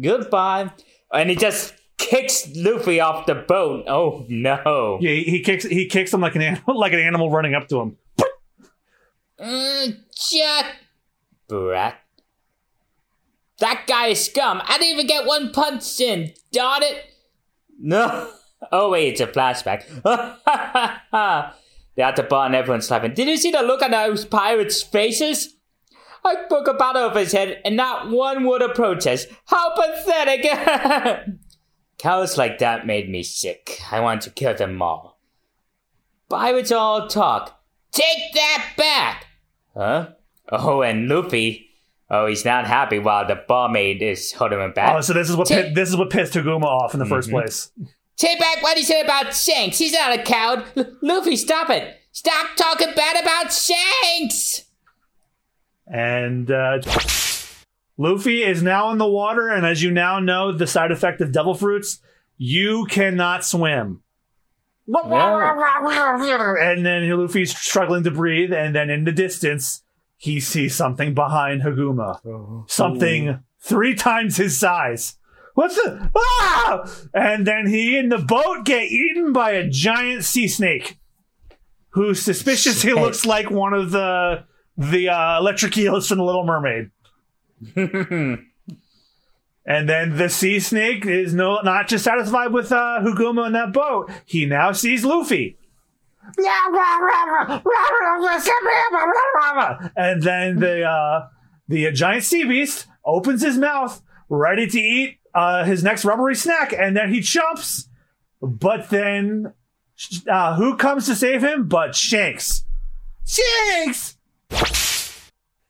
Goodbye. 0.00 0.70
And 1.12 1.30
he 1.30 1.34
just 1.34 1.74
kicks 2.06 2.48
Luffy 2.54 3.00
off 3.00 3.26
the 3.26 3.34
boat. 3.34 3.84
Oh 3.88 4.24
no. 4.28 4.98
Yeah, 5.00 5.10
he, 5.10 5.24
he 5.24 5.40
kicks 5.40 5.64
he 5.64 5.86
kicks 5.86 6.12
him 6.12 6.20
like 6.20 6.34
an 6.34 6.42
animal, 6.42 6.78
like 6.78 6.92
an 6.92 7.00
animal 7.00 7.30
running 7.30 7.54
up 7.54 7.68
to 7.68 7.80
him. 7.80 7.96
Mm, 9.40 9.98
shut. 10.14 10.66
Brat. 11.48 12.00
That 13.58 13.84
guy 13.86 14.08
is 14.08 14.24
scum. 14.24 14.62
I 14.64 14.78
didn't 14.78 14.94
even 14.94 15.06
get 15.06 15.26
one 15.26 15.50
punch 15.52 16.00
in. 16.00 16.32
Darn 16.52 16.82
it. 16.82 17.04
No. 17.78 18.30
Oh 18.72 18.90
wait, 18.90 19.08
it's 19.08 19.20
a 19.20 19.26
flashback. 19.26 19.84
They're 21.94 22.06
at 22.06 22.16
the 22.16 22.22
bar 22.22 22.46
and 22.46 22.54
everyone's 22.54 22.90
laughing. 22.90 23.12
Did 23.12 23.28
you 23.28 23.36
see 23.36 23.50
the 23.50 23.60
look 23.62 23.82
on 23.82 23.90
those 23.90 24.24
pirates' 24.24 24.82
faces? 24.82 25.54
I 26.24 26.46
broke 26.48 26.66
a 26.66 26.72
bottle 26.72 27.02
over 27.02 27.18
his 27.18 27.32
head 27.32 27.60
and 27.66 27.76
not 27.76 28.10
one 28.10 28.44
word 28.44 28.62
of 28.62 28.74
protest. 28.74 29.28
How 29.44 29.74
pathetic! 29.74 30.46
Cowards 31.98 32.36
like 32.36 32.58
that 32.58 32.86
made 32.86 33.08
me 33.08 33.22
sick. 33.22 33.80
I 33.90 34.00
want 34.00 34.22
to 34.22 34.30
kill 34.30 34.54
them 34.54 34.80
all. 34.82 35.18
Pirates 36.28 36.72
all 36.72 37.08
talk. 37.08 37.62
Take 37.92 38.34
that 38.34 38.74
back! 38.76 39.26
Huh? 39.74 40.08
Oh, 40.50 40.82
and 40.82 41.08
Luffy. 41.08 41.70
Oh, 42.10 42.26
he's 42.26 42.44
not 42.44 42.66
happy 42.66 42.98
while 42.98 43.26
the 43.26 43.34
barmaid 43.48 44.02
is 44.02 44.32
holding 44.32 44.60
him 44.60 44.72
back. 44.72 44.94
Oh, 44.94 45.00
so 45.00 45.12
this 45.12 45.28
is 45.30 45.36
what 45.36 45.48
pi- 45.48 45.72
this 45.72 45.88
is 45.88 45.96
what 45.96 46.10
pissed 46.10 46.34
Higuma 46.34 46.64
off 46.64 46.94
in 46.94 47.00
the 47.00 47.06
first 47.06 47.30
place. 47.30 47.70
Take 48.16 48.38
back 48.38 48.62
what 48.62 48.76
he 48.76 48.84
said 48.84 49.04
about 49.04 49.34
Shanks. 49.34 49.78
He's 49.78 49.92
not 49.92 50.18
a 50.18 50.22
coward. 50.22 50.64
L- 50.76 50.86
Luffy, 51.02 51.36
stop 51.36 51.68
it. 51.70 51.96
Stop 52.12 52.56
talking 52.56 52.94
bad 52.94 53.20
about 53.22 53.52
Shanks. 53.52 54.64
And 55.86 56.50
uh, 56.50 56.78
Luffy 57.98 58.42
is 58.42 58.62
now 58.62 58.90
in 58.90 58.98
the 58.98 59.08
water, 59.08 59.48
and 59.48 59.64
as 59.64 59.82
you 59.82 59.90
now 59.90 60.18
know, 60.20 60.52
the 60.52 60.66
side 60.66 60.90
effect 60.92 61.20
of 61.20 61.32
devil 61.32 61.54
fruits, 61.54 62.00
you 62.36 62.84
cannot 62.86 63.44
swim. 63.44 64.02
And 66.58 66.84
then 66.86 67.08
Luffy's 67.10 67.56
struggling 67.56 68.04
to 68.04 68.10
breathe, 68.10 68.52
and 68.52 68.74
then 68.74 68.90
in 68.90 69.04
the 69.04 69.12
distance, 69.12 69.82
he 70.16 70.40
sees 70.40 70.74
something 70.74 71.14
behind 71.14 71.62
Higuma. 71.62 72.68
Something 72.70 73.40
three 73.60 73.94
times 73.94 74.36
his 74.36 74.58
size. 74.58 75.16
What's 75.54 75.74
the 75.76 76.10
ah? 76.14 76.86
And 77.14 77.46
then 77.46 77.66
he 77.66 77.98
and 77.98 78.12
the 78.12 78.18
boat 78.18 78.64
get 78.64 78.84
eaten 78.90 79.32
by 79.32 79.52
a 79.52 79.68
giant 79.68 80.24
sea 80.24 80.48
snake, 80.48 80.98
who 81.90 82.14
suspiciously 82.14 82.90
Shit. 82.90 82.98
looks 82.98 83.24
like 83.24 83.50
one 83.50 83.72
of 83.72 83.90
the 83.90 84.44
the 84.76 85.08
uh, 85.08 85.38
electric 85.38 85.76
eels 85.78 86.08
from 86.08 86.18
the 86.18 86.24
Little 86.24 86.44
Mermaid. 86.44 86.90
And 89.66 89.88
then 89.88 90.16
the 90.16 90.28
sea 90.28 90.60
snake 90.60 91.04
is 91.04 91.34
no 91.34 91.60
not 91.60 91.88
just 91.88 92.04
satisfied 92.04 92.52
with 92.52 92.70
uh, 92.70 93.00
Higuma 93.02 93.48
in 93.48 93.52
that 93.54 93.72
boat. 93.72 94.08
He 94.24 94.46
now 94.46 94.70
sees 94.70 95.04
Luffy. 95.04 95.58
And 99.96 100.22
then 100.22 100.60
the 100.60 100.84
uh, 100.84 101.28
the 101.66 101.90
giant 101.90 102.22
sea 102.22 102.44
beast 102.44 102.86
opens 103.04 103.42
his 103.42 103.58
mouth, 103.58 104.00
ready 104.28 104.68
to 104.68 104.78
eat 104.78 105.18
uh, 105.34 105.64
his 105.64 105.82
next 105.82 106.04
rubbery 106.04 106.36
snack, 106.36 106.72
and 106.72 106.96
then 106.96 107.12
he 107.12 107.20
jumps. 107.20 107.88
But 108.40 108.90
then, 108.90 109.52
uh, 110.28 110.54
who 110.54 110.76
comes 110.76 111.06
to 111.06 111.16
save 111.16 111.42
him? 111.42 111.66
But 111.66 111.96
Shanks. 111.96 112.64
Shanks. 113.24 114.16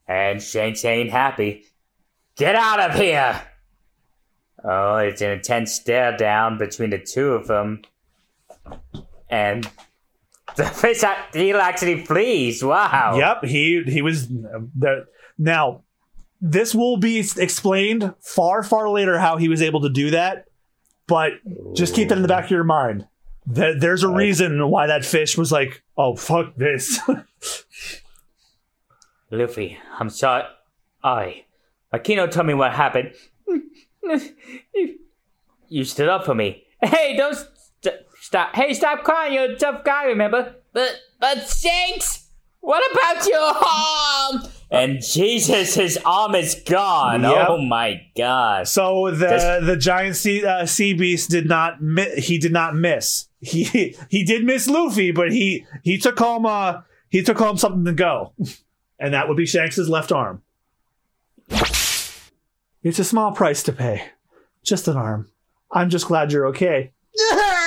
and 0.07 0.43
Shanks 0.43 0.85
ain't 0.85 1.11
happy. 1.11 1.65
Get 2.37 2.55
out 2.55 2.81
of 2.81 2.95
here! 2.95 3.43
Oh, 4.63 4.97
it's 4.97 5.21
an 5.21 5.31
intense 5.31 5.75
stare 5.75 6.17
down 6.17 6.59
between 6.59 6.91
the 6.91 6.99
two 6.99 7.33
of 7.33 7.47
them. 7.47 7.83
And 9.31 9.69
the 10.57 10.65
fish 10.65 11.03
he'll 11.33 11.59
actually 11.59 12.05
flees. 12.05 12.63
Wow. 12.63 13.17
Yep, 13.17 13.45
he 13.45 13.83
he 13.87 14.03
was 14.03 14.27
uh, 14.27 14.61
there. 14.75 15.05
now. 15.39 15.83
This 16.39 16.75
will 16.75 16.99
be 16.99 17.19
explained 17.19 18.13
far 18.21 18.63
far 18.63 18.91
later 18.91 19.19
how 19.19 19.39
he 19.39 19.49
was 19.49 19.63
able 19.63 19.81
to 19.81 19.89
do 19.89 20.11
that, 20.11 20.45
but 21.07 21.33
just 21.75 21.95
keep 21.95 22.11
that 22.11 22.17
in 22.17 22.23
the 22.23 22.29
back 22.29 22.45
of 22.45 22.51
your 22.51 22.63
mind. 22.63 23.09
There's 23.47 24.03
a 24.03 24.09
reason 24.09 24.69
why 24.69 24.87
that 24.87 25.03
fish 25.03 25.39
was 25.39 25.51
like, 25.51 25.83
"Oh 25.97 26.15
fuck 26.15 26.55
this." 26.57 27.01
Luffy, 29.31 29.79
I'm 29.99 30.11
sorry. 30.11 30.45
I. 31.03 31.46
Makino 31.93 32.31
told 32.31 32.47
me 32.47 32.55
what 32.55 32.73
happened. 32.73 33.13
You, 34.75 34.99
you 35.69 35.85
stood 35.85 36.09
up 36.09 36.25
for 36.25 36.35
me. 36.35 36.63
Hey, 36.83 37.17
don't 37.17 37.35
st- 37.83 37.97
stop. 38.21 38.55
Hey, 38.55 38.73
stop 38.75 39.03
crying. 39.05 39.33
You're 39.35 39.53
a 39.53 39.57
tough 39.57 39.85
guy, 39.85 40.05
remember? 40.05 40.57
But, 40.73 40.97
but 41.19 41.49
Shanks, 41.49 42.29
what 42.61 42.83
about 42.93 43.27
your 43.27 43.41
arm? 43.41 44.53
And 44.71 45.01
Jesus, 45.03 45.75
his 45.75 45.99
arm 46.05 46.35
is 46.35 46.61
gone. 46.67 47.23
Yep. 47.23 47.47
Oh 47.49 47.59
my 47.63 48.01
god. 48.17 48.67
so 48.69 49.11
the 49.11 49.17
This- 49.27 49.67
the 49.67 49.77
giant 49.77 50.17
sea 50.17 50.45
uh, 50.45 50.67
sea 50.67 50.93
beast 50.93 51.31
did 51.31 51.47
not 51.49 51.81
mi- 51.81 52.21
he 52.21 52.39
did 52.39 52.53
not 52.53 52.75
miss. 52.75 53.29
He 53.41 53.97
he 54.11 54.25
did 54.25 54.45
miss 54.45 54.67
Luffy, 54.69 55.13
but 55.13 55.31
he 55.33 55.65
he 55.85 55.99
took 55.99 56.19
home 56.19 56.47
uh 56.47 56.81
he 57.11 57.23
took 57.23 57.39
home 57.39 57.57
something 57.57 57.85
to 57.85 57.93
go, 57.93 58.33
and 58.99 59.15
that 59.15 59.29
would 59.29 59.37
be 59.37 59.47
Shanks's 59.47 59.89
left 59.89 60.11
arm. 60.11 60.43
It's 62.83 62.99
a 62.99 63.05
small 63.05 63.33
price 63.33 63.63
to 63.65 63.73
pay. 63.73 64.05
Just 64.63 64.89
an 64.89 64.97
arm. 64.97 65.31
I'm 65.71 65.91
just 65.91 66.07
glad 66.07 66.33
you're 66.33 66.47
okay. 66.49 66.93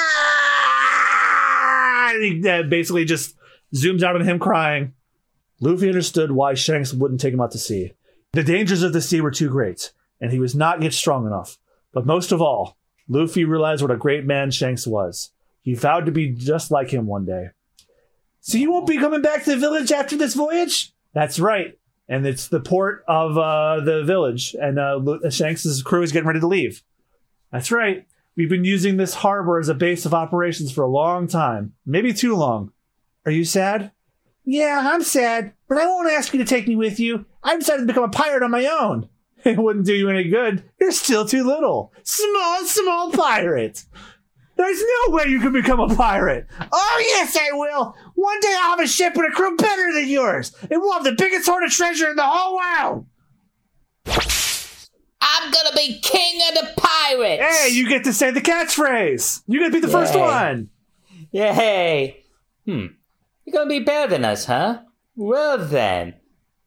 He 2.20 2.48
uh, 2.50 2.64
basically 2.64 3.06
just 3.06 3.36
zooms 3.74 4.04
out 4.04 4.16
on 4.16 4.28
him 4.28 4.40
crying. 4.40 4.94
Luffy 5.60 5.88
understood 5.88 6.32
why 6.32 6.54
Shanks 6.54 6.94
wouldn't 6.94 7.22
take 7.22 7.34
him 7.34 7.42
out 7.42 7.52
to 7.52 7.58
sea. 7.58 7.94
The 8.34 8.44
dangers 8.44 8.84
of 8.84 8.94
the 8.94 9.02
sea 9.02 9.22
were 9.22 9.32
too 9.32 9.50
great, 9.50 9.92
and 10.22 10.32
he 10.32 10.40
was 10.40 10.56
not 10.56 10.82
yet 10.82 10.94
strong 10.94 11.26
enough. 11.26 11.58
But 11.94 12.06
most 12.06 12.32
of 12.32 12.42
all, 12.42 12.78
Luffy 13.08 13.46
realized 13.46 13.82
what 13.82 13.92
a 13.92 13.98
great 13.98 14.26
man 14.26 14.52
Shanks 14.52 14.86
was. 14.86 15.32
He 15.62 15.74
vowed 15.74 16.06
to 16.06 16.12
be 16.12 16.30
just 16.30 16.72
like 16.72 16.92
him 16.92 17.06
one 17.06 17.26
day. 17.26 17.50
So 18.42 18.58
you 18.58 18.72
won't 18.72 18.88
be 18.88 18.98
coming 18.98 19.22
back 19.22 19.44
to 19.44 19.52
the 19.52 19.58
village 19.58 19.92
after 19.92 20.16
this 20.16 20.34
voyage? 20.34 20.94
That's 21.14 21.40
right. 21.40 21.78
And 22.10 22.26
it's 22.26 22.48
the 22.48 22.60
port 22.60 23.04
of 23.08 23.38
uh, 23.38 23.82
the 23.86 24.04
village, 24.04 24.56
and 24.60 24.80
uh, 24.80 24.96
Lu- 24.96 25.30
Shanks' 25.30 25.82
crew 25.84 26.02
is 26.02 26.12
getting 26.12 26.28
ready 26.28 26.40
to 26.40 26.48
leave. 26.48 26.82
That's 27.52 27.72
right. 27.72 28.08
We've 28.36 28.50
been 28.50 28.66
using 28.66 28.98
this 28.98 29.14
harbor 29.14 29.60
as 29.60 29.70
a 29.70 29.74
base 29.76 30.06
of 30.06 30.14
operations 30.14 30.72
for 30.72 30.84
a 30.84 30.88
long 30.90 31.28
time, 31.28 31.74
maybe 31.86 32.12
too 32.14 32.36
long. 32.36 32.72
Are 33.26 33.32
you 33.32 33.46
sad? 33.46 33.92
Yeah, 34.44 34.90
I'm 34.92 35.04
sad, 35.04 35.54
but 35.68 35.78
I 35.78 35.86
won't 35.86 36.10
ask 36.12 36.34
you 36.34 36.40
to 36.40 36.46
take 36.46 36.68
me 36.68 36.76
with 36.76 37.00
you. 37.00 37.26
I 37.44 37.56
decided 37.58 37.82
to 37.82 37.88
become 37.88 38.06
a 38.06 38.10
pirate 38.10 38.42
on 38.44 38.52
my 38.52 38.66
own. 38.66 39.08
It 39.46 39.58
wouldn't 39.58 39.86
do 39.86 39.94
you 39.94 40.10
any 40.10 40.26
good. 40.26 40.64
You're 40.82 40.92
still 40.92 41.26
too 41.26 41.46
little. 41.46 41.94
Small, 42.04 42.66
small 42.66 43.12
pirate. 43.12 43.86
There's 44.60 44.84
no 45.08 45.16
way 45.16 45.24
you 45.28 45.40
can 45.40 45.54
become 45.54 45.80
a 45.80 45.96
pirate. 45.96 46.46
Oh, 46.70 46.98
yes, 47.00 47.38
I 47.40 47.54
will. 47.54 47.96
One 48.16 48.40
day 48.42 48.54
I'll 48.60 48.72
have 48.72 48.82
a 48.82 48.88
ship 48.88 49.16
and 49.16 49.26
a 49.26 49.32
crew 49.32 49.56
better 49.56 49.94
than 49.94 50.10
yours. 50.10 50.54
And 50.70 50.82
we'll 50.82 50.92
have 50.92 51.06
the 51.06 51.14
biggest 51.14 51.48
hoard 51.48 51.64
of 51.64 51.72
treasure 51.72 52.10
in 52.10 52.18
the 52.18 52.26
whole 52.26 52.58
world. 52.58 53.06
I'm 55.22 55.52
gonna 55.52 55.76
be 55.78 56.02
king 56.02 56.42
of 56.50 56.56
the 56.56 56.74
pirates! 56.76 57.42
Hey, 57.42 57.70
you 57.70 57.88
get 57.88 58.04
to 58.04 58.12
say 58.12 58.32
the 58.32 58.42
catchphrase. 58.42 59.44
You're 59.48 59.62
gonna 59.62 59.72
be 59.72 59.80
the 59.80 59.88
first 59.88 60.14
Yay. 60.14 60.20
one. 60.20 60.70
Yay! 61.32 62.24
Hmm. 62.66 62.88
You're 63.46 63.54
gonna 63.54 63.70
be 63.70 63.80
better 63.80 64.10
than 64.10 64.26
us, 64.26 64.44
huh? 64.44 64.80
Well 65.16 65.58
then. 65.58 66.16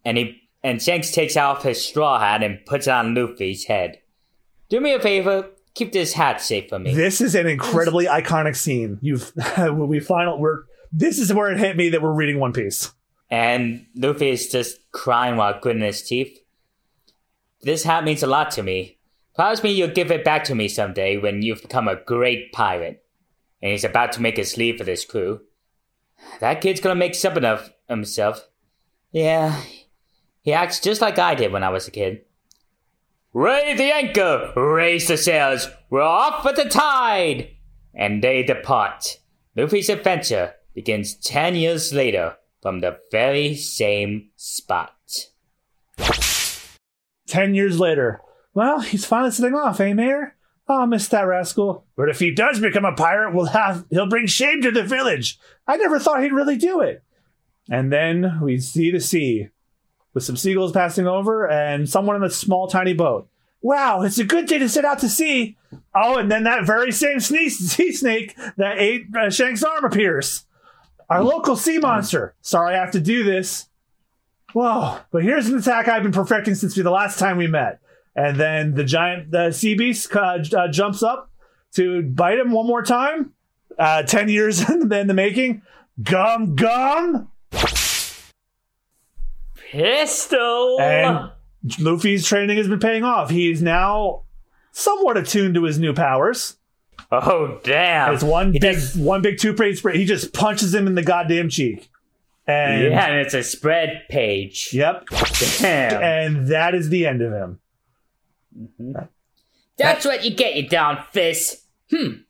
And 0.03 0.16
he 0.16 0.40
and 0.64 0.80
Shanks 0.80 1.11
takes 1.11 1.36
off 1.36 1.62
his 1.62 1.84
straw 1.84 2.18
hat 2.18 2.43
and 2.43 2.64
puts 2.64 2.86
it 2.86 2.90
on 2.90 3.14
Luffy's 3.14 3.64
head. 3.64 4.01
Do 4.70 4.80
me 4.80 4.95
a 4.95 5.01
favor, 5.01 5.51
keep 5.75 5.93
this 5.93 6.12
hat 6.12 6.41
safe 6.41 6.68
for 6.68 6.79
me. 6.79 6.95
This 6.95 7.20
is 7.20 7.35
an 7.35 7.47
incredibly 7.47 8.07
iconic 8.07 8.57
scene. 8.57 8.99
You've 9.01 9.33
we 9.73 10.01
final 10.01 10.39
we're 10.39 10.64
this 10.93 11.18
is 11.18 11.33
where 11.33 11.51
it 11.51 11.59
hit 11.59 11.77
me 11.77 11.89
that 11.91 12.03
we're 12.03 12.12
reading 12.12 12.39
One 12.39 12.53
Piece. 12.53 12.93
And 13.31 13.87
Luffy 13.97 14.29
is 14.29 14.49
just 14.49 14.79
crying 14.93 15.37
while 15.37 15.59
gritting 15.59 15.83
his 15.83 16.03
teeth. 16.03 16.39
This 17.62 17.85
hat 17.85 18.05
means 18.05 18.23
a 18.23 18.27
lot 18.27 18.51
to 18.53 18.62
me. 18.62 18.99
Promise 19.35 19.62
me 19.62 19.73
you'll 19.73 19.89
give 19.89 20.11
it 20.11 20.25
back 20.25 20.45
to 20.45 20.55
me 20.55 20.68
someday 20.68 21.16
when 21.16 21.41
you've 21.41 21.62
become 21.62 21.89
a 21.89 21.97
great 21.97 22.53
pirate. 22.53 23.03
And 23.62 23.70
he's 23.70 23.85
about 23.85 24.12
to 24.12 24.23
make 24.23 24.37
his 24.37 24.59
leave 24.59 24.77
for 24.77 24.85
this 24.85 25.07
crew. 25.07 25.41
That 26.41 26.61
kid's 26.61 26.81
gonna 26.81 26.95
make 26.95 27.14
something 27.14 27.45
of 27.45 27.73
himself. 27.89 28.49
Yeah, 29.12 29.62
he 30.43 30.53
acts 30.53 30.81
just 30.81 31.01
like 31.01 31.18
I 31.18 31.35
did 31.35 31.53
when 31.53 31.64
I 31.64 31.70
was 31.70 31.89
a 31.89 31.91
kid. 31.91 32.25
Raise 33.35 33.78
the 33.78 33.91
anchor! 33.91 34.53
Raise 34.55 35.09
the 35.09 35.16
sails! 35.16 35.66
We're 35.89 36.03
off 36.03 36.45
with 36.45 36.57
the 36.57 36.68
tide! 36.68 37.49
And 37.95 38.22
they 38.22 38.43
depart. 38.43 39.20
Luffy's 39.57 39.89
adventure 39.89 40.53
begins 40.74 41.14
ten 41.14 41.55
years 41.55 41.95
later 41.95 42.37
from 42.61 42.80
the 42.80 42.99
very 43.11 43.55
same 43.55 44.28
spot. 44.37 44.95
Ten 47.26 47.55
years 47.55 47.80
later. 47.80 48.20
Well, 48.53 48.80
he's 48.80 49.07
finally 49.07 49.30
setting 49.30 49.55
off, 49.55 49.80
eh, 49.80 49.95
Mayor? 49.95 50.37
Oh, 50.68 50.85
miss 50.85 51.09
that 51.09 51.22
rascal. 51.22 51.87
But 51.97 52.11
if 52.11 52.18
he 52.18 52.35
does 52.35 52.61
become 52.61 52.85
a 52.85 52.95
pirate, 52.95 53.35
we'll 53.35 53.47
have 53.47 53.87
he'll 53.89 54.09
bring 54.09 54.26
shame 54.26 54.61
to 54.61 54.70
the 54.70 54.83
village. 54.83 55.39
I 55.66 55.78
never 55.78 55.99
thought 55.99 56.22
he'd 56.22 56.35
really 56.35 56.57
do 56.57 56.83
it. 56.83 57.03
And 57.70 57.91
then 57.91 58.41
we 58.43 58.59
see 58.59 58.91
the 58.91 59.01
sea 59.01 59.49
with 60.15 60.25
some 60.25 60.37
seagulls 60.37 60.73
passing 60.73 61.07
over 61.07 61.49
and 61.49 61.89
someone 61.89 62.17
in 62.17 62.23
a 62.23 62.31
small 62.31 62.69
tiny 62.69 62.93
boat. 62.93 63.29
Wow, 63.61 64.03
it's 64.03 64.19
a 64.19 64.25
good 64.25 64.47
day 64.47 64.59
to 64.59 64.69
set 64.69 64.85
out 64.85 64.99
to 65.01 65.09
sea. 65.09 65.57
Oh, 65.95 66.19
and 66.19 66.31
then 66.31 66.45
that 66.45 66.67
very 66.67 66.91
same 66.93 67.21
sea 67.21 67.49
snake 67.49 68.37
that 68.57 68.79
ate 68.79 69.07
uh, 69.17 69.31
Shank's 69.31 69.63
arm 69.63 69.85
appears. 69.85 70.45
Our 71.09 71.23
local 71.23 71.57
sea 71.57 71.79
monster. 71.79 72.35
Sorry 72.41 72.75
I 72.75 72.79
have 72.79 72.93
to 72.93 73.01
do 73.01 73.23
this. 73.23 73.69
Whoa, 74.53 74.99
but 75.11 75.23
here's 75.23 75.49
an 75.49 75.59
attack 75.59 75.89
I've 75.89 76.03
been 76.03 76.13
perfecting 76.13 76.55
since 76.55 76.75
the 76.75 76.91
last 76.91 77.19
time 77.19 77.37
we 77.39 77.47
met. 77.47 77.81
And 78.15 78.39
then 78.39 78.75
the 78.75 78.85
giant 78.85 79.31
the 79.31 79.53
sea 79.53 79.75
beast 79.75 80.15
uh, 80.15 80.39
uh, 80.55 80.69
jumps 80.69 81.03
up 81.03 81.31
to 81.75 82.03
bite 82.03 82.39
him 82.39 82.51
one 82.51 82.67
more 82.67 82.83
time. 82.83 83.33
Uh, 83.79 84.03
10 84.03 84.29
years 84.29 84.69
in 84.71 84.89
the 84.89 85.15
making. 85.15 85.63
Gum, 86.03 86.55
gum. 86.55 87.31
Pistol! 89.73 90.79
And 90.81 91.31
Luffy's 91.81 92.27
training 92.27 92.59
has 92.59 92.68
been 92.68 92.79
paying 92.79 93.05
off. 93.05 93.31
He's 93.31 93.62
now 93.62 94.23
somewhat 94.73 95.16
attuned 95.16 95.55
to 95.55 95.64
his 95.64 95.79
new 95.79 95.93
powers. 95.95 96.57
oh, 97.11 97.59
damn. 97.64 98.12
It's 98.14 98.23
one 98.23 98.53
He 98.53 98.59
big, 98.59 98.75
does- 98.77 98.97
one 98.97 99.23
big 99.23 99.39
two-page 99.39 99.79
spray. 99.79 99.97
He 99.99 100.05
just 100.05 100.33
punches 100.33 100.75
him 100.75 100.87
in 100.87 100.95
the 100.95 101.03
goddamn 101.03 101.49
cheek. 101.49 101.89
And 102.47 102.83
Yeah, 102.93 103.07
and 103.07 103.18
it's 103.20 103.35
a 103.35 103.43
spread 103.43 104.03
page. 104.11 104.70
yep. 104.73 105.05
Damn. 105.59 106.03
And 106.03 106.49
that 106.49 106.75
is 106.75 106.89
the 106.91 107.07
end 107.07 107.23
of 107.23 107.33
him. 107.33 107.59
That's 109.79 110.05
what 110.05 110.25
you 110.25 110.35
get, 110.35 110.55
you 110.57 110.68
darn 110.68 110.99
fist. 111.12 111.62
Hmm. 111.91 112.20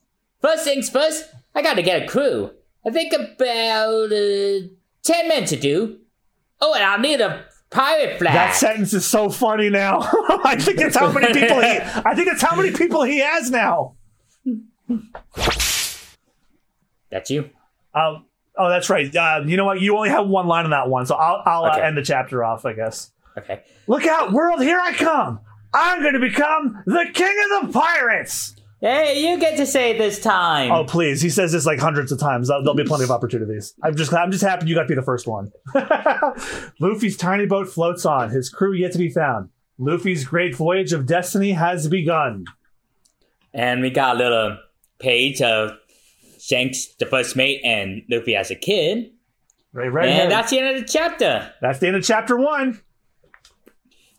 First 0.40 0.64
things 0.64 0.90
first, 0.90 1.24
I 1.54 1.62
gotta 1.62 1.82
get 1.82 2.02
a 2.02 2.06
crew. 2.06 2.50
I 2.86 2.90
think 2.90 3.12
about 3.12 4.12
uh, 4.12 4.68
ten 5.02 5.28
men 5.28 5.44
to 5.46 5.56
do. 5.56 5.98
Oh, 6.62 6.74
and 6.74 6.84
I'll 6.84 7.00
need 7.00 7.20
a 7.20 7.44
pirate 7.70 8.18
flag. 8.18 8.34
That 8.34 8.54
sentence 8.54 8.94
is 8.94 9.04
so 9.04 9.28
funny 9.28 9.68
now. 9.68 9.98
I 10.44 10.56
think 10.56 10.78
it's 10.78 10.96
how 10.96 11.10
many 11.10 11.32
people 11.34 11.60
he. 11.60 11.78
I 12.04 12.14
think 12.14 12.28
it's 12.28 12.40
how 12.40 12.54
many 12.54 12.70
people 12.70 13.02
he 13.02 13.18
has 13.18 13.50
now. 13.50 13.96
That's 17.10 17.30
you. 17.30 17.50
Um, 17.94 18.26
oh, 18.56 18.68
that's 18.68 18.88
right. 18.88 19.14
Uh, 19.14 19.42
you 19.44 19.56
know 19.56 19.64
what? 19.64 19.80
You 19.80 19.96
only 19.96 20.10
have 20.10 20.28
one 20.28 20.46
line 20.46 20.64
on 20.64 20.70
that 20.70 20.88
one, 20.88 21.04
so 21.04 21.16
I'll, 21.16 21.42
I'll 21.44 21.64
uh, 21.64 21.76
end 21.76 21.96
the 21.96 22.02
chapter 22.02 22.44
off. 22.44 22.64
I 22.64 22.74
guess. 22.74 23.10
Okay. 23.36 23.62
Look 23.88 24.06
out, 24.06 24.32
world! 24.32 24.62
Here 24.62 24.78
I 24.80 24.92
come. 24.92 25.40
I'm 25.74 26.00
going 26.00 26.14
to 26.14 26.20
become 26.20 26.82
the 26.86 27.06
king 27.12 27.34
of 27.56 27.66
the 27.66 27.72
pirates. 27.72 28.54
Hey, 28.82 29.22
you 29.22 29.38
get 29.38 29.56
to 29.58 29.64
say 29.64 29.92
it 29.92 29.98
this 29.98 30.18
time. 30.18 30.72
Oh, 30.72 30.82
please! 30.82 31.22
He 31.22 31.30
says 31.30 31.52
this 31.52 31.64
like 31.64 31.78
hundreds 31.78 32.10
of 32.10 32.18
times. 32.18 32.48
There'll 32.48 32.64
there'll 32.64 32.74
be 32.74 32.82
plenty 32.82 33.04
of 33.04 33.12
opportunities. 33.12 33.74
I'm 33.80 33.94
just, 33.94 34.12
I'm 34.12 34.32
just 34.32 34.42
happy 34.42 34.66
you 34.66 34.74
got 34.74 34.82
to 34.82 34.88
be 34.88 34.96
the 34.96 35.02
first 35.02 35.28
one. 35.28 35.52
Luffy's 36.80 37.16
tiny 37.16 37.46
boat 37.46 37.68
floats 37.68 38.04
on. 38.04 38.30
His 38.30 38.50
crew 38.50 38.74
yet 38.74 38.90
to 38.92 38.98
be 38.98 39.08
found. 39.08 39.50
Luffy's 39.78 40.24
great 40.24 40.56
voyage 40.56 40.92
of 40.92 41.06
destiny 41.06 41.52
has 41.52 41.86
begun. 41.86 42.44
And 43.54 43.82
we 43.82 43.90
got 43.90 44.16
a 44.16 44.18
little 44.18 44.58
page 44.98 45.40
of 45.40 45.78
Shanks, 46.40 46.88
the 46.98 47.06
first 47.06 47.36
mate, 47.36 47.60
and 47.62 48.02
Luffy 48.10 48.34
as 48.34 48.50
a 48.50 48.56
kid. 48.56 49.12
Right, 49.72 49.92
right. 49.92 50.08
ahead. 50.08 50.22
And 50.22 50.32
that's 50.32 50.50
the 50.50 50.58
end 50.58 50.76
of 50.76 50.82
the 50.82 50.88
chapter. 50.88 51.52
That's 51.60 51.78
the 51.78 51.86
end 51.86 51.94
of 51.94 52.02
chapter 52.02 52.36
one. 52.36 52.80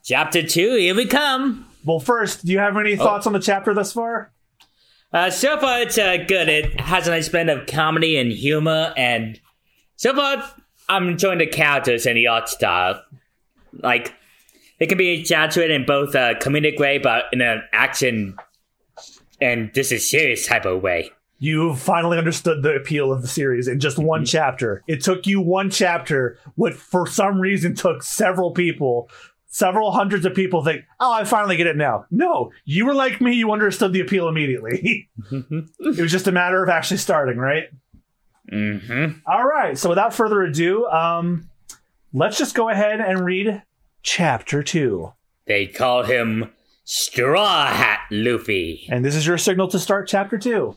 Chapter 0.05 0.41
two, 0.41 0.77
here 0.77 0.95
we 0.95 1.05
come. 1.05 1.67
Well, 1.83 1.99
first, 1.99 2.45
do 2.45 2.53
you 2.53 2.59
have 2.59 2.77
any 2.77 2.93
oh. 2.93 2.97
thoughts 2.97 3.27
on 3.27 3.33
the 3.33 3.39
chapter 3.39 3.73
thus 3.73 3.91
far? 3.91 4.31
Uh, 5.13 5.29
so 5.29 5.59
far, 5.59 5.81
it's 5.81 5.97
uh, 5.97 6.17
good. 6.27 6.49
It 6.49 6.79
has 6.81 7.07
a 7.07 7.11
nice 7.11 7.29
blend 7.29 7.49
of 7.49 7.67
comedy 7.67 8.17
and 8.17 8.31
humor, 8.31 8.93
and 8.97 9.39
so 9.95 10.15
far, 10.15 10.43
I'm 10.89 11.09
enjoying 11.09 11.37
the 11.37 11.47
characters 11.47 12.05
and 12.05 12.17
the 12.17 12.27
art 12.27 12.49
style. 12.49 13.01
Like, 13.73 14.13
it 14.79 14.87
can 14.87 14.97
be 14.97 15.11
exaggerated 15.11 15.79
in 15.79 15.85
both 15.85 16.15
a 16.15 16.35
comedic 16.41 16.79
way, 16.79 16.97
but 16.97 17.25
in 17.31 17.41
an 17.41 17.61
action 17.71 18.35
and 19.43 19.71
this 19.73 19.91
is 19.91 20.09
serious 20.09 20.47
type 20.47 20.65
of 20.65 20.81
way. 20.81 21.11
You 21.39 21.75
finally 21.75 22.17
understood 22.17 22.63
the 22.63 22.75
appeal 22.75 23.11
of 23.11 23.21
the 23.21 23.27
series 23.27 23.67
in 23.67 23.81
just 23.81 23.99
one 23.99 24.23
chapter. 24.23 24.81
It 24.87 25.03
took 25.03 25.27
you 25.27 25.41
one 25.41 25.69
chapter, 25.69 26.39
what 26.55 26.73
for 26.73 27.05
some 27.05 27.41
reason 27.41 27.75
took 27.75 28.01
several 28.01 28.51
people, 28.51 29.09
several 29.53 29.91
hundreds 29.91 30.25
of 30.25 30.33
people 30.33 30.63
think, 30.63 30.83
oh, 30.99 31.13
I 31.13 31.25
finally 31.25 31.55
get 31.55 31.67
it 31.67 31.77
now. 31.77 32.05
No, 32.09 32.51
you 32.65 32.87
were 32.87 32.95
like 32.95 33.21
me, 33.21 33.33
you 33.33 33.51
understood 33.51 33.93
the 33.93 34.01
appeal 34.01 34.27
immediately. 34.27 35.09
it 35.31 36.01
was 36.01 36.11
just 36.11 36.27
a 36.27 36.31
matter 36.31 36.63
of 36.63 36.69
actually 36.69 36.97
starting, 36.97 37.37
right? 37.37 37.65
Mm-hmm. 38.51 39.19
All 39.27 39.45
right, 39.45 39.77
so 39.77 39.89
without 39.89 40.13
further 40.13 40.41
ado, 40.41 40.87
um, 40.87 41.49
let's 42.13 42.37
just 42.37 42.55
go 42.55 42.67
ahead 42.67 42.99
and 42.99 43.23
read 43.23 43.61
chapter 44.01 44.63
two. 44.63 45.13
They 45.45 45.67
call 45.67 46.01
him 46.03 46.51
Straw 46.83 47.67
Hat 47.67 48.01
Luffy. 48.09 48.87
And 48.89 49.05
this 49.05 49.15
is 49.15 49.27
your 49.27 49.37
signal 49.37 49.67
to 49.67 49.79
start 49.79 50.07
chapter 50.07 50.39
two. 50.39 50.75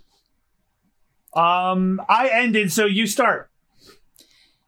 Um, 1.33 2.01
I 2.11 2.29
ended, 2.31 2.73
so 2.73 2.85
you 2.85 3.07
start. 3.07 3.51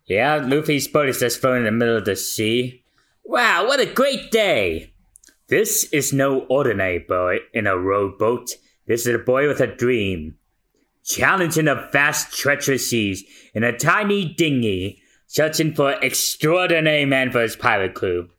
Yeah, 0.06 0.36
Luffy's 0.36 0.88
boat 0.88 1.10
is 1.10 1.20
just 1.20 1.42
floating 1.42 1.66
in 1.66 1.66
the 1.66 1.72
middle 1.72 1.96
of 1.96 2.06
the 2.06 2.16
sea. 2.16 2.84
Wow, 3.28 3.66
what 3.66 3.78
a 3.78 3.84
great 3.84 4.30
day! 4.30 4.94
This 5.48 5.84
is 5.92 6.14
no 6.14 6.46
ordinary 6.48 7.00
boy 7.00 7.40
in 7.52 7.66
a 7.66 7.76
rowboat. 7.76 8.52
This 8.86 9.06
is 9.06 9.14
a 9.14 9.18
boy 9.18 9.46
with 9.46 9.60
a 9.60 9.66
dream. 9.66 10.36
Challenging 11.04 11.66
the 11.66 11.74
vast, 11.92 12.34
treacherous 12.34 12.88
seas 12.88 13.22
in 13.52 13.64
a 13.64 13.76
tiny 13.76 14.24
dinghy, 14.24 15.02
searching 15.26 15.74
for 15.74 15.92
extraordinary 16.02 17.04
men 17.04 17.30
for 17.30 17.42
his 17.42 17.54
pirate 17.54 17.92
crew. 17.92 18.30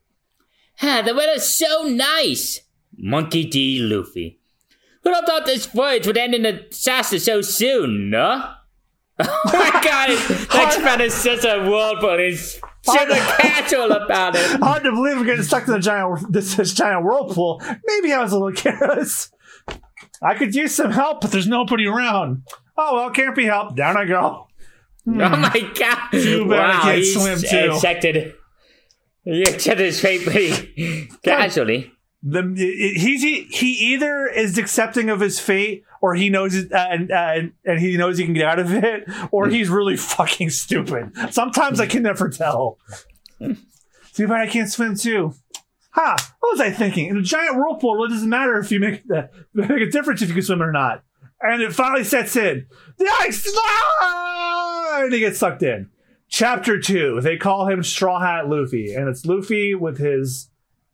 Ha, 0.77 1.03
the 1.03 1.13
weather's 1.13 1.47
so 1.47 1.83
nice! 1.83 2.61
Monkey 2.97 3.45
D. 3.45 3.77
Luffy. 3.77 4.39
Who'd 5.03 5.13
have 5.13 5.25
thought 5.25 5.45
this 5.45 5.67
voyage 5.67 6.07
would 6.07 6.17
end 6.17 6.33
in 6.33 6.47
a 6.47 6.67
disaster 6.67 7.19
so 7.19 7.41
soon, 7.41 8.09
no? 8.09 8.55
Oh 9.21 9.41
my 9.45 9.69
god, 9.83 10.09
that 10.49 10.81
man 10.83 11.01
is 11.01 11.13
such 11.13 11.43
a 11.43 11.69
whirlpool. 11.69 12.17
He's 12.17 12.53
super 12.83 13.15
casual 13.39 13.91
about 13.91 14.35
it. 14.35 14.59
Hard 14.61 14.83
to 14.83 14.91
believe 14.91 15.17
we're 15.17 15.25
getting 15.25 15.43
stuck 15.43 15.67
in 15.67 15.73
the 15.73 15.79
giant 15.79 16.31
this, 16.31 16.55
this 16.55 16.73
giant 16.73 17.03
whirlpool. 17.03 17.61
Maybe 17.85 18.13
I 18.13 18.21
was 18.21 18.31
a 18.31 18.39
little 18.39 18.51
careless. 18.55 19.31
I 20.21 20.35
could 20.35 20.55
use 20.55 20.73
some 20.73 20.91
help, 20.91 21.21
but 21.21 21.31
there's 21.31 21.47
nobody 21.47 21.85
around. 21.85 22.43
Oh 22.77 22.95
well, 22.95 23.09
can't 23.09 23.35
be 23.35 23.45
helped. 23.45 23.75
Down 23.75 23.97
I 23.97 24.05
go. 24.05 24.19
Oh 24.19 24.47
hmm. 25.05 25.17
my 25.17 25.71
god. 25.77 26.11
Bad 26.11 26.13
I 26.13 26.43
wow, 26.45 26.95
he's 26.95 27.13
swim, 27.13 27.39
too. 27.39 27.79
He 29.25 29.43
accepted 29.43 29.85
his 29.85 29.99
fate 29.99 30.21
pretty 30.23 31.09
casually. 31.23 31.91
The, 32.21 32.53
he's 32.53 33.21
he, 33.21 33.43
he 33.43 33.93
either 33.93 34.27
is 34.27 34.57
accepting 34.57 35.09
of 35.09 35.21
his 35.21 35.39
fate, 35.39 35.85
or 36.01 36.15
he 36.15 36.29
knows 36.29 36.53
it, 36.53 36.71
uh, 36.71 36.87
and, 36.89 37.11
uh, 37.11 37.15
and 37.15 37.53
and 37.63 37.79
he 37.79 37.95
knows 37.95 38.17
he 38.17 38.25
can 38.25 38.33
get 38.33 38.45
out 38.45 38.59
of 38.59 38.73
it, 38.73 39.09
or 39.31 39.47
he's 39.47 39.69
really 39.69 39.95
fucking 39.95 40.49
stupid. 40.49 41.13
Sometimes 41.31 41.79
I 41.79 41.85
can 41.85 42.03
never 42.03 42.27
tell. 42.27 42.77
Too 43.39 44.27
bad 44.27 44.41
I 44.41 44.47
can't 44.47 44.69
swim 44.69 44.95
too. 44.95 45.33
Ha! 45.91 46.17
What 46.41 46.51
was 46.51 46.61
I 46.61 46.71
thinking? 46.71 47.07
In 47.07 47.17
a 47.17 47.21
giant 47.21 47.55
whirlpool, 47.55 48.03
it 48.03 48.09
doesn't 48.09 48.29
matter 48.29 48.59
if 48.59 48.69
you 48.69 48.81
make 48.81 49.07
the 49.07 49.29
make 49.53 49.69
a 49.69 49.89
difference 49.89 50.21
if 50.21 50.27
you 50.27 50.35
can 50.35 50.43
swim 50.43 50.61
or 50.61 50.73
not. 50.73 51.03
And 51.41 51.61
it 51.61 51.73
finally 51.73 52.03
sets 52.03 52.35
in. 52.35 52.67
The 52.97 53.09
ice, 53.21 53.49
ah! 53.55 55.03
and 55.03 55.13
he 55.13 55.21
gets 55.21 55.39
sucked 55.39 55.63
in. 55.63 55.89
Chapter 56.27 56.81
two. 56.81 57.21
They 57.21 57.37
call 57.37 57.69
him 57.69 57.81
Straw 57.81 58.19
Hat 58.19 58.49
Luffy, 58.49 58.93
and 58.93 59.07
it's 59.07 59.25
Luffy 59.25 59.73
with 59.73 59.99
his 59.99 60.48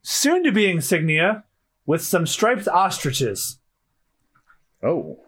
soon 0.07 0.43
to 0.43 0.51
be 0.51 0.69
insignia 0.69 1.43
with 1.85 2.01
some 2.01 2.27
striped 2.27 2.67
ostriches. 2.67 3.57
Oh. 4.83 5.19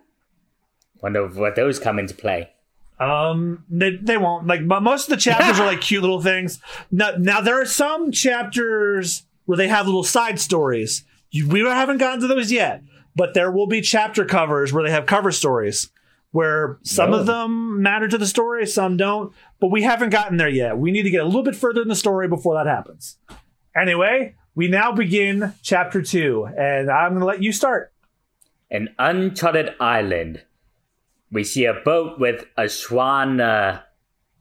Wonder 1.02 1.28
what 1.28 1.56
those 1.56 1.80
come 1.80 2.00
into 2.00 2.14
play. 2.14 2.50
Um, 3.00 3.64
they, 3.70 3.96
they 3.96 4.18
won't 4.18 4.48
like, 4.48 4.68
but 4.68 4.82
most 4.82 5.06
of 5.06 5.10
the 5.12 5.22
chapters 5.22 5.60
are 5.60 5.66
like 5.66 5.82
cute 5.82 6.02
little 6.02 6.22
things. 6.22 6.60
Now, 6.92 7.12
now 7.18 7.42
there 7.42 7.60
are 7.62 7.66
some 7.66 8.12
chapters 8.12 9.24
where 9.46 9.58
they 9.58 9.68
have 9.68 9.86
little 9.86 10.04
side 10.04 10.40
stories. 10.40 11.04
You, 11.30 11.48
we 11.48 11.60
haven't 11.62 11.98
gotten 12.00 12.22
to 12.22 12.28
those 12.28 12.52
yet, 12.52 12.82
but 13.16 13.34
there 13.34 13.52
will 13.52 13.68
be 13.68 13.82
chapter 13.82 14.26
covers 14.26 14.74
where 14.74 14.84
they 14.84 14.92
have 14.92 15.06
cover 15.06 15.32
stories 15.32 15.90
where 16.32 16.78
some 16.84 17.12
No. 17.12 17.20
of 17.20 17.26
them 17.26 17.82
matter 17.82 18.08
to 18.08 18.18
the 18.18 18.28
story, 18.28 18.66
some 18.68 18.98
don't. 18.98 19.34
But 19.60 19.72
we 19.72 19.84
haven't 19.84 20.10
gotten 20.10 20.38
there 20.38 20.50
yet. 20.50 20.78
We 20.78 20.92
need 20.92 21.04
to 21.04 21.10
get 21.10 21.22
a 21.22 21.26
little 21.26 21.44
bit 21.44 21.56
further 21.56 21.82
in 21.82 21.88
the 21.88 21.96
story 21.96 22.28
before 22.28 22.56
that 22.56 22.68
happens. 22.68 23.18
Anyway, 23.76 24.36
we 24.58 24.68
now 24.68 24.92
begin 24.92 25.54
chapter 25.62 26.02
two, 26.02 26.50
and 26.58 26.90
I'm 26.90 27.12
going 27.12 27.20
to 27.20 27.28
let 27.28 27.44
you 27.44 27.52
start. 27.52 27.94
An 28.72 28.90
uncharted 28.98 29.76
island. 29.80 30.42
We 31.32 31.44
see 31.44 31.66
a 31.66 31.76
boat 31.76 32.20
with 32.20 32.44
a 32.58 32.68
swan. 32.68 33.40
Uh, 33.40 33.82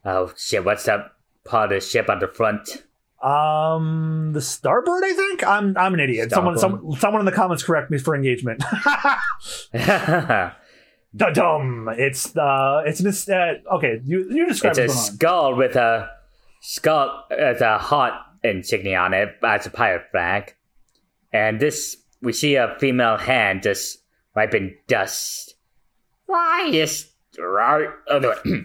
oh 0.06 0.32
shit! 0.34 0.64
What's 0.64 0.84
that 0.84 1.12
part 1.44 1.70
of 1.70 1.76
the 1.76 1.86
ship 1.86 2.08
on 2.08 2.20
the 2.20 2.28
front? 2.28 2.82
Um, 3.22 4.30
the 4.32 4.40
starboard, 4.40 5.04
I 5.04 5.12
think. 5.12 5.46
I'm 5.46 5.76
I'm 5.76 5.92
an 5.92 6.00
idiot. 6.00 6.30
Someone, 6.30 6.56
some, 6.58 6.94
someone 6.98 7.20
in 7.20 7.26
the 7.26 7.32
comments 7.32 7.62
correct 7.62 7.90
me 7.90 7.98
for 7.98 8.16
engagement. 8.16 8.64
Da-dum. 11.14 11.90
It's 11.92 12.34
uh, 12.34 12.84
it's 12.86 13.00
an 13.00 13.34
uh, 13.34 13.74
okay. 13.76 14.00
You 14.02 14.26
you 14.30 14.46
describe 14.48 14.78
it's 14.78 14.78
a 14.78 14.86
going 14.86 14.90
on. 14.90 14.96
skull 14.96 15.54
with 15.56 15.76
a 15.76 16.08
skull 16.62 17.26
with 17.30 17.60
a 17.60 17.76
heart 17.76 18.14
insignia 18.42 18.98
on 18.98 19.14
it 19.14 19.36
as 19.42 19.66
a 19.66 19.70
pirate 19.70 20.10
flag, 20.10 20.54
and 21.32 21.60
this 21.60 21.96
we 22.22 22.32
see 22.32 22.56
a 22.56 22.76
female 22.78 23.16
hand 23.16 23.62
just 23.62 23.98
wiping 24.34 24.76
dust. 24.86 25.54
Why 26.26 26.70
is 26.72 27.10
right? 27.38 27.88
Oh, 28.08 28.18
no. 28.18 28.34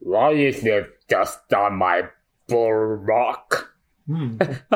Why 0.00 0.32
is 0.32 0.62
there 0.62 0.88
dust 1.08 1.52
on 1.52 1.76
my 1.76 2.08
bull 2.46 2.72
rock? 2.72 3.74
Hmm. 4.06 4.38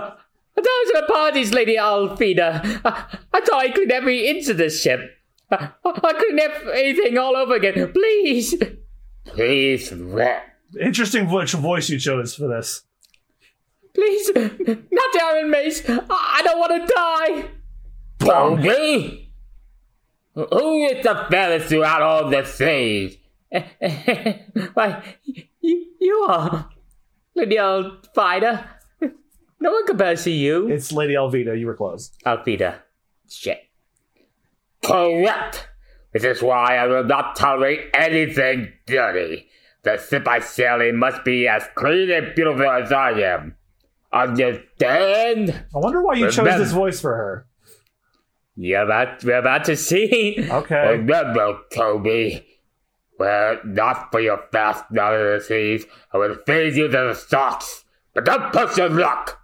Those 0.54 0.92
are 0.96 1.06
parties, 1.06 1.52
Lady 1.52 1.76
Alvida. 1.76 2.80
I, 2.84 3.16
I 3.32 3.40
thought 3.40 3.62
I 3.62 3.70
cleaned 3.70 3.92
every 3.92 4.26
inch 4.26 4.48
of 4.48 4.56
this 4.56 4.82
ship. 4.82 5.00
I, 5.50 5.70
I 5.84 6.40
have 6.40 6.68
anything 6.74 7.18
all 7.18 7.36
over 7.36 7.54
again. 7.54 7.92
Please. 7.92 8.54
Please, 9.24 9.92
what? 9.92 10.42
Interesting 10.80 11.30
which 11.30 11.52
voice 11.52 11.88
you 11.88 11.98
chose 11.98 12.34
for 12.34 12.48
this. 12.48 12.82
Please, 13.94 14.30
not 14.34 15.12
the 15.12 15.20
Iron 15.22 15.50
Mace. 15.50 15.88
I, 15.88 16.00
I 16.10 16.42
don't 16.42 16.58
want 16.58 16.88
to 16.88 16.94
die. 16.94 17.50
Bogey? 18.18 19.32
Who 20.34 20.86
is 20.86 21.04
the 21.04 21.26
fairest 21.30 21.68
throughout 21.68 22.02
all 22.02 22.30
the 22.30 22.44
seas? 22.44 23.18
Why, 24.74 25.02
you, 25.24 25.86
you 26.00 26.26
are. 26.28 26.70
Lady 27.34 27.56
Alvida. 27.56 28.66
No 29.60 29.70
one 29.70 29.86
compares 29.86 30.24
to 30.24 30.30
you. 30.30 30.68
It's 30.68 30.90
Lady 30.90 31.14
Alvida. 31.14 31.58
You 31.58 31.66
were 31.66 31.76
close. 31.76 32.10
Alvida. 32.24 32.80
Shit. 33.28 33.58
Correct. 34.82 35.68
This 36.12 36.24
is 36.24 36.42
why 36.42 36.76
I 36.76 36.86
will 36.86 37.04
not 37.04 37.36
tolerate 37.36 37.90
anything 37.94 38.72
dirty. 38.86 39.48
The 39.82 39.98
ship 39.98 40.26
I 40.28 40.40
sail 40.40 40.80
in 40.80 40.96
must 40.96 41.24
be 41.24 41.48
as 41.48 41.64
clean 41.74 42.10
and 42.10 42.34
beautiful 42.34 42.68
as 42.68 42.92
I 42.92 43.12
am. 43.20 43.56
Understand? 44.12 45.64
I 45.74 45.78
wonder 45.78 46.02
why 46.02 46.14
you 46.14 46.30
chose 46.30 46.58
this 46.58 46.72
voice 46.72 47.00
for 47.00 47.14
her. 47.14 47.46
You're 48.56 48.82
about, 48.82 49.24
we're 49.24 49.38
about 49.38 49.64
to 49.64 49.76
see. 49.76 50.36
Okay. 50.50 50.96
Remember, 50.98 51.58
Toby. 51.74 52.46
Well, 53.18 53.58
not 53.64 54.10
for 54.10 54.20
your 54.20 54.42
fast 54.52 54.84
knowledge 54.90 55.20
of 55.20 55.40
the 55.40 55.46
seas. 55.46 55.86
I 56.12 56.18
will 56.18 56.36
feed 56.46 56.74
you 56.74 56.88
to 56.88 56.92
the 56.92 57.14
stocks. 57.14 57.84
But 58.14 58.24
don't 58.26 58.52
push 58.52 58.76
your 58.76 58.90
luck. 58.90 59.40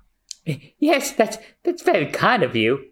Yes, 0.78 1.12
that's 1.12 1.38
that's 1.62 1.82
very 1.82 2.06
kind 2.06 2.42
of 2.42 2.56
you. 2.56 2.86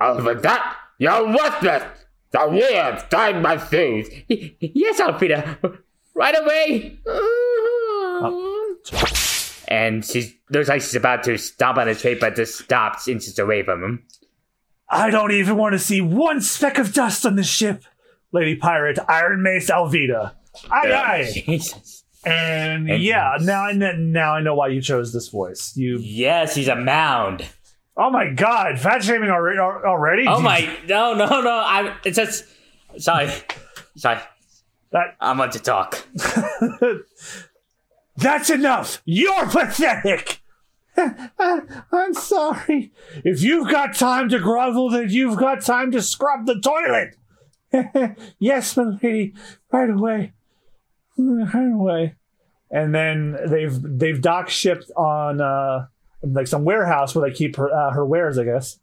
Over 0.00 0.34
that, 0.34 0.76
you're 0.98 1.26
worthless. 1.26 1.82
The 2.30 2.48
weird 2.48 3.10
time 3.10 3.42
my 3.42 3.56
shoes. 3.56 4.08
Yes, 4.28 5.00
Alfreda. 5.00 5.78
Right 6.14 6.38
away. 6.38 6.98
Uh, 7.06 8.30
And 9.72 10.04
she 10.04 10.38
looks 10.50 10.68
like 10.68 10.82
she's 10.82 10.94
about 10.96 11.22
to 11.24 11.38
stomp 11.38 11.78
on 11.78 11.86
his 11.86 12.02
face, 12.02 12.18
but 12.20 12.36
just 12.36 12.58
stops 12.58 13.08
inches 13.08 13.38
away 13.38 13.62
from 13.62 13.82
him. 13.82 14.06
I 14.88 15.08
don't 15.08 15.32
even 15.32 15.56
want 15.56 15.72
to 15.72 15.78
see 15.78 16.02
one 16.02 16.42
speck 16.42 16.76
of 16.76 16.92
dust 16.92 17.24
on 17.24 17.36
this 17.36 17.48
ship, 17.48 17.82
Lady 18.32 18.54
Pirate 18.56 18.98
Iron 19.08 19.42
Mace 19.42 19.70
Alvida. 19.70 20.34
Aye, 20.70 20.92
aye. 20.92 21.30
Jesus. 21.46 22.04
And 22.26 22.90
And- 22.90 23.02
yeah, 23.02 23.38
now 23.40 23.62
I 23.64 23.72
know, 23.72 23.92
now 23.96 24.34
I 24.34 24.42
know 24.42 24.54
why 24.54 24.68
you 24.68 24.82
chose 24.82 25.12
this 25.14 25.28
voice. 25.28 25.72
You, 25.74 25.98
Yes, 26.02 26.54
he's 26.54 26.68
a 26.68 26.76
mound. 26.76 27.46
oh 27.96 28.10
my 28.10 28.28
god, 28.30 28.78
fat 28.78 29.02
shaming 29.02 29.30
already? 29.30 29.58
Already? 29.58 30.26
Oh 30.28 30.40
my, 30.42 30.68
no, 30.86 31.14
no, 31.14 31.40
no. 31.40 31.50
I, 31.50 31.96
it's 32.04 32.16
just, 32.18 32.44
sorry, 32.98 33.30
sorry. 33.96 34.18
That, 34.90 35.16
I 35.18 35.32
want 35.32 35.52
to 35.52 35.58
talk. 35.60 36.06
that's 38.16 38.50
enough. 38.50 39.02
You're 39.04 39.46
pathetic. 39.46 40.40
I'm 40.98 42.14
sorry. 42.14 42.92
If 43.24 43.42
you've 43.42 43.70
got 43.70 43.94
time 43.94 44.28
to 44.28 44.38
grovel, 44.38 44.90
then 44.90 45.08
you've 45.08 45.38
got 45.38 45.62
time 45.62 45.90
to 45.92 46.02
scrub 46.02 46.46
the 46.46 46.60
toilet. 46.60 47.16
yes, 48.38 48.76
my 48.76 48.98
lady, 49.02 49.34
right 49.70 49.88
away, 49.90 50.32
right 51.16 51.72
away. 51.72 52.16
And 52.70 52.94
then 52.94 53.36
they've 53.46 53.78
they've 53.82 54.20
dock 54.20 54.48
shipped 54.50 54.90
on 54.96 55.40
uh 55.40 55.86
like 56.22 56.46
some 56.46 56.64
warehouse 56.64 57.14
where 57.14 57.28
they 57.28 57.34
keep 57.34 57.56
her 57.56 57.72
uh, 57.72 57.92
her 57.92 58.04
wares, 58.04 58.38
I 58.38 58.44
guess. 58.44 58.78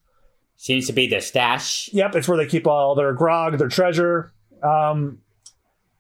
Seems 0.58 0.88
to 0.88 0.94
be 0.94 1.08
the 1.08 1.22
stash. 1.22 1.90
Yep, 1.94 2.16
it's 2.16 2.28
where 2.28 2.38
they 2.38 2.46
keep 2.46 2.68
all 2.68 2.94
their 2.96 3.14
grog, 3.14 3.58
their 3.58 3.70
treasure. 3.70 4.34
Um, 4.62 5.20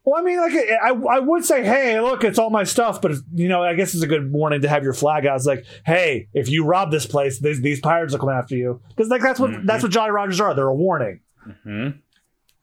well, 0.09 0.21
I 0.21 0.23
mean, 0.23 0.37
like, 0.37 0.53
I, 0.53 0.89
I 1.15 1.19
would 1.19 1.45
say, 1.45 1.63
hey, 1.63 1.99
look, 1.99 2.23
it's 2.23 2.39
all 2.39 2.49
my 2.49 2.63
stuff, 2.63 3.01
but 3.01 3.13
you 3.33 3.47
know, 3.47 3.63
I 3.63 3.73
guess 3.75 3.93
it's 3.93 4.03
a 4.03 4.07
good 4.07 4.31
warning 4.31 4.61
to 4.61 4.69
have 4.69 4.83
your 4.83 4.93
flag 4.93 5.25
out. 5.25 5.35
It's 5.37 5.45
like, 5.45 5.65
hey, 5.85 6.27
if 6.33 6.49
you 6.49 6.65
rob 6.65 6.91
this 6.91 7.05
place, 7.05 7.39
these, 7.39 7.61
these 7.61 7.79
pirates 7.79 8.13
will 8.13 8.19
come 8.19 8.29
after 8.29 8.55
you, 8.55 8.81
because 8.89 9.09
like 9.09 9.21
that's 9.21 9.39
what 9.39 9.51
that's 9.65 9.83
what 9.83 9.91
Jolly 9.91 10.11
Rogers 10.11 10.39
are. 10.41 10.53
They're 10.53 10.67
a 10.67 10.75
warning. 10.75 11.19
Hmm? 11.63 11.89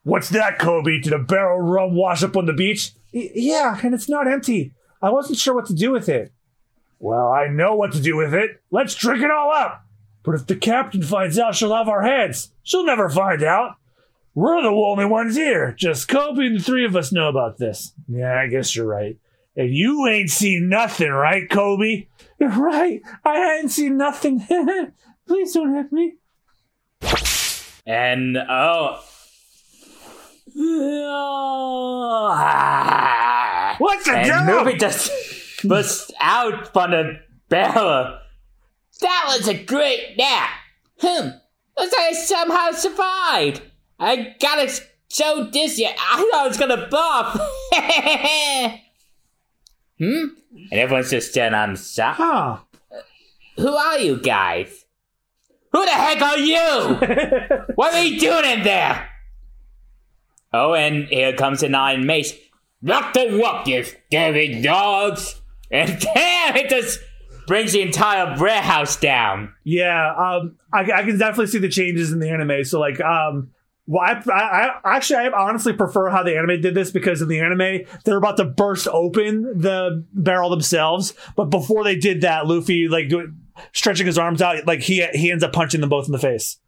What's 0.03 0.29
that, 0.31 0.59
Koby? 0.59 1.03
Did 1.03 1.13
a 1.13 1.19
barrel 1.19 1.61
rum 1.61 1.95
wash 1.95 2.23
up 2.23 2.37
on 2.37 2.47
the 2.47 2.53
beach? 2.53 2.93
Y- 3.13 3.31
yeah, 3.35 3.79
and 3.83 3.95
it's 3.95 4.09
not 4.09 4.27
empty. 4.29 4.73
I 5.03 5.11
wasn't 5.11 5.39
sure 5.39 5.55
what 5.55 5.67
to 5.67 5.75
do 5.75 5.91
with 5.91 6.09
it. 6.09 6.33
Well, 6.99 7.29
I 7.33 7.49
know 7.49 7.75
what 7.75 7.93
to 7.93 8.01
do 8.01 8.17
with 8.17 8.33
it. 8.33 8.63
Let's 8.71 8.95
drink 8.95 9.23
it 9.23 9.31
all 9.31 9.53
up. 9.53 9.85
But 10.23 10.35
if 10.35 10.47
the 10.47 10.57
captain 10.57 11.03
finds 11.03 11.39
out, 11.39 11.55
she'll 11.55 11.75
have 11.75 11.89
our 11.89 12.03
heads. 12.03 12.51
She'll 12.63 12.85
never 12.87 13.09
find 13.09 13.43
out. 13.43 13.77
We're 14.37 14.61
the 14.61 14.69
only 14.69 15.07
ones 15.07 15.35
here. 15.35 15.73
Just 15.73 16.09
Koby 16.09 16.47
and 16.47 16.61
the 16.61 16.63
three 16.63 16.85
of 16.85 16.95
us 16.95 17.11
know 17.11 17.31
about 17.31 17.57
this. 17.57 17.95
Yeah, 18.07 18.39
I 18.39 18.49
guess 18.49 18.77
you're 18.77 18.87
right. 18.87 19.19
And 19.57 19.75
you 19.75 20.07
ain't 20.07 20.29
seen 20.29 20.69
nothing, 20.69 21.11
right, 21.11 21.49
Koby? 21.49 22.09
You're 22.39 22.51
right. 22.61 23.01
I 23.25 23.57
ain't 23.57 23.71
seen 23.71 23.97
nothing. 23.97 24.47
Please 25.27 25.55
don't 25.55 25.75
hit 25.75 25.91
me. 25.91 26.17
And, 27.87 28.37
oh. 28.37 29.03
What 33.79 34.05
the 34.05 34.13
And? 34.13 34.49
Ruby 34.49 34.77
just 34.79 35.11
bursts 35.65 36.13
out 36.21 36.75
from 36.75 36.91
the 36.91 37.21
barrel. 37.49 38.19
That 39.01 39.25
was 39.29 39.49
a 39.49 39.65
great 39.65 40.17
nap. 40.19 40.51
Hmm. 41.01 41.29
Looks 41.79 41.93
like 41.93 42.11
I 42.11 42.13
somehow 42.13 42.71
survived. 42.73 43.63
I 43.99 44.35
got 44.41 44.59
it 44.59 44.81
so 45.09 45.49
dizzy, 45.51 45.87
I 45.87 45.93
thought 45.93 46.35
I 46.35 46.49
was 46.49 46.57
gonna 46.57 46.89
bop. 46.89 47.33
hmm? 49.99 50.27
And 50.71 50.81
everyone's 50.81 51.11
just 51.11 51.31
staring 51.31 51.55
on 51.55 51.73
the 51.73 51.79
side. 51.79 52.15
Huh. 52.15 52.59
Who 53.57 53.75
are 53.75 53.99
you 53.99 54.19
guys? 54.19 54.85
Who 55.73 55.85
the 55.85 55.91
heck 55.91 56.23
are 56.23 56.39
you? 56.39 57.67
what 57.75 57.95
are 57.95 58.03
you 58.03 58.19
doing 58.19 58.45
in 58.45 58.65
there? 58.65 59.09
Oh, 60.53 60.75
and 60.75 61.07
here 61.09 61.35
comes 61.35 61.63
an 61.63 61.75
iron 61.75 62.07
mace. 62.07 62.33
Lock 62.83 63.15
the 63.15 63.39
rock, 63.43 63.67
you 63.67 63.85
scary 63.85 64.61
dogs! 64.63 65.41
And 65.71 65.99
damn, 66.15 66.57
it 66.57 66.69
just 66.69 67.01
brings 67.47 67.73
the 67.73 67.83
entire 67.83 68.37
warehouse 68.39 68.97
down. 68.97 69.53
Yeah, 69.65 70.15
um, 70.15 70.57
I, 70.73 70.81
I 70.81 71.03
can 71.03 71.19
definitely 71.19 71.49
see 71.49 71.59
the 71.59 71.69
changes 71.69 72.13
in 72.13 72.21
the 72.21 72.31
anime. 72.31 72.65
So, 72.65 72.79
like, 72.81 73.01
um, 73.01 73.51
well, 73.87 74.03
I, 74.03 74.21
I, 74.31 74.81
I 74.85 74.97
actually, 74.97 75.19
I 75.19 75.29
honestly 75.29 75.73
prefer 75.73 76.11
how 76.11 76.23
the 76.23 76.37
anime 76.37 76.61
did 76.61 76.75
this 76.75 76.91
because 76.91 77.23
in 77.23 77.29
the 77.29 77.41
anime, 77.41 77.87
they're 78.05 78.17
about 78.17 78.37
to 78.39 78.45
burst 78.45 78.89
open 78.89 79.61
the 79.61 80.05
barrel 80.13 80.51
themselves, 80.51 81.15
but 81.37 81.47
before 81.47 81.85
they 81.85 81.97
did 81.97 82.23
that, 82.23 82.47
Luffy 82.47 82.89
like 82.89 83.09
do, 83.09 83.33
stretching 83.73 84.07
his 84.07 84.19
arms 84.19 84.43
out, 84.43 84.67
like 84.67 84.81
he 84.81 85.07
he 85.13 85.31
ends 85.31 85.45
up 85.45 85.53
punching 85.53 85.81
them 85.81 85.91
both 85.91 86.07
in 86.07 86.13
the 86.13 86.19
face. 86.19 86.59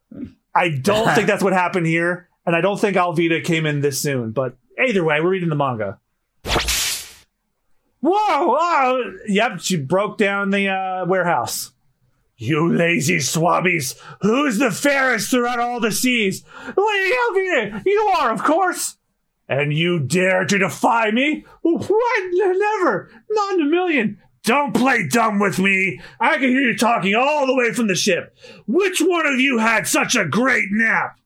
I 0.55 0.69
don't 0.69 1.11
think 1.15 1.27
that's 1.27 1.43
what 1.43 1.53
happened 1.53 1.87
here, 1.87 2.29
and 2.45 2.55
I 2.55 2.61
don't 2.61 2.79
think 2.79 2.95
Alvida 2.95 3.43
came 3.43 3.65
in 3.65 3.81
this 3.81 3.99
soon. 3.99 4.31
But 4.31 4.55
either 4.81 5.03
way, 5.03 5.19
we're 5.19 5.29
reading 5.29 5.49
the 5.49 5.55
manga. 5.55 5.99
Whoa! 8.01 8.13
Oh, 8.17 9.13
yep, 9.27 9.59
she 9.59 9.75
broke 9.75 10.17
down 10.17 10.51
the 10.51 10.69
uh, 10.69 11.05
warehouse. 11.05 11.71
You 12.41 12.73
lazy 12.73 13.17
swabbies! 13.17 13.99
Who's 14.21 14.59
the 14.59 14.71
fairest 14.71 15.29
throughout 15.29 15.59
all 15.59 15.81
the 15.81 15.91
seas? 15.91 16.45
Lady 16.65 17.81
you 17.85 18.13
are, 18.17 18.31
of 18.31 18.41
course! 18.43 18.95
And 19.49 19.73
you 19.73 19.99
dare 19.99 20.45
to 20.45 20.57
defy 20.57 21.11
me? 21.11 21.45
What? 21.63 22.23
Never! 22.31 23.11
Not 23.29 23.55
in 23.55 23.61
a 23.61 23.69
million! 23.69 24.19
Don't 24.43 24.73
play 24.73 25.05
dumb 25.05 25.39
with 25.39 25.59
me! 25.59 25.99
I 26.21 26.37
can 26.37 26.47
hear 26.47 26.61
you 26.61 26.77
talking 26.77 27.13
all 27.13 27.45
the 27.45 27.55
way 27.55 27.73
from 27.73 27.87
the 27.87 27.95
ship. 27.95 28.33
Which 28.65 29.01
one 29.01 29.25
of 29.25 29.41
you 29.41 29.57
had 29.57 29.85
such 29.85 30.15
a 30.15 30.23
great 30.23 30.69
nap? 30.71 31.19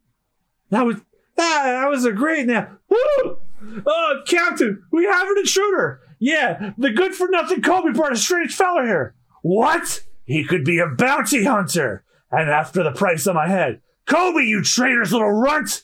That 0.72 0.84
was 0.84 0.96
that, 1.36 1.64
that 1.64 1.90
was 1.90 2.06
a 2.06 2.12
great 2.12 2.48
nap. 2.48 2.80
Woo! 2.90 3.38
Oh, 3.86 4.22
Captain, 4.26 4.84
we 4.92 5.06
have 5.06 5.28
an 5.28 5.38
intruder. 5.38 6.02
Yeah, 6.18 6.72
the 6.76 6.90
good 6.90 7.14
for 7.14 7.28
nothing 7.28 7.62
Koby 7.62 7.94
brought 7.94 8.14
a 8.14 8.18
strange 8.18 8.56
fella 8.56 8.84
here. 8.84 9.14
What? 9.44 10.02
He 10.26 10.44
could 10.44 10.64
be 10.64 10.80
a 10.80 10.88
bounty 10.88 11.44
hunter. 11.44 12.04
And 12.32 12.50
after 12.50 12.84
the 12.84 12.92
price 12.92 13.28
on 13.28 13.36
my 13.36 13.48
head. 13.48 13.82
Koby, 14.08 14.48
you 14.48 14.64
traitor's 14.64 15.14
little 15.14 15.32
runt! 15.32 15.84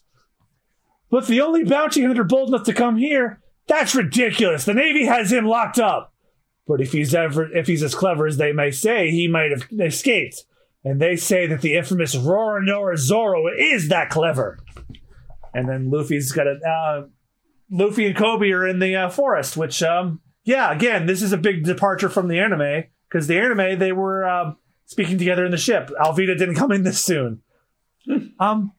But 1.10 1.28
the 1.28 1.42
only 1.42 1.64
bounty 1.64 2.04
hunter 2.04 2.24
bold 2.24 2.50
enough 2.50 2.66
to 2.66 2.74
come 2.74 2.98
here, 2.98 3.40
that's 3.68 3.96
ridiculous. 3.96 4.66
The 4.66 4.74
Navy 4.74 5.06
has 5.06 5.32
him 5.32 5.46
locked 5.46 5.80
up. 5.80 6.14
But 6.68 6.82
if 6.82 6.92
he's 6.92 7.16
ever 7.16 7.52
if 7.56 7.68
he's 7.68 7.82
as 7.82 7.96
clever 7.96 8.28
as 8.28 8.38
they 8.38 8.52
may 8.52 8.72
say, 8.72 9.10
he 9.10 9.28
might 9.28 9.52
have 9.52 9.68
escaped. 9.80 10.44
And 10.84 11.02
they 11.02 11.16
say 11.16 11.48
that 11.48 11.62
the 11.62 11.76
infamous 11.76 12.16
Roronoa 12.16 12.98
Zoro 12.98 13.48
is 13.48 13.90
that 13.90 14.10
clever. 14.10 14.60
And 15.54 15.68
then 15.68 15.90
Luffy's 15.90 16.32
got 16.32 16.48
a 16.48 16.60
uh, 16.68 17.08
Luffy 17.72 18.06
and 18.06 18.16
Koby 18.16 18.54
are 18.54 18.68
in 18.68 18.80
the 18.80 18.96
uh, 18.96 19.10
forest, 19.10 19.58
which 19.58 19.82
um 19.82 20.22
yeah, 20.44 20.72
again, 20.72 21.06
this 21.06 21.22
is 21.22 21.34
a 21.34 21.38
big 21.38 21.64
departure 21.64 22.10
from 22.10 22.28
the 22.28 22.40
anime 22.40 22.86
because 23.10 23.28
the 23.28 23.39
anime 23.39 23.80
they 23.80 23.91
were 23.91 24.28
um, 24.28 24.57
speaking 24.86 25.18
together 25.18 25.45
in 25.45 25.51
the 25.51 25.57
ship. 25.57 25.89
Alvida 25.99 26.38
didn't 26.38 26.55
come 26.55 26.72
in 26.72 26.84
this 26.84 27.03
soon. 27.03 27.41
um, 28.39 28.74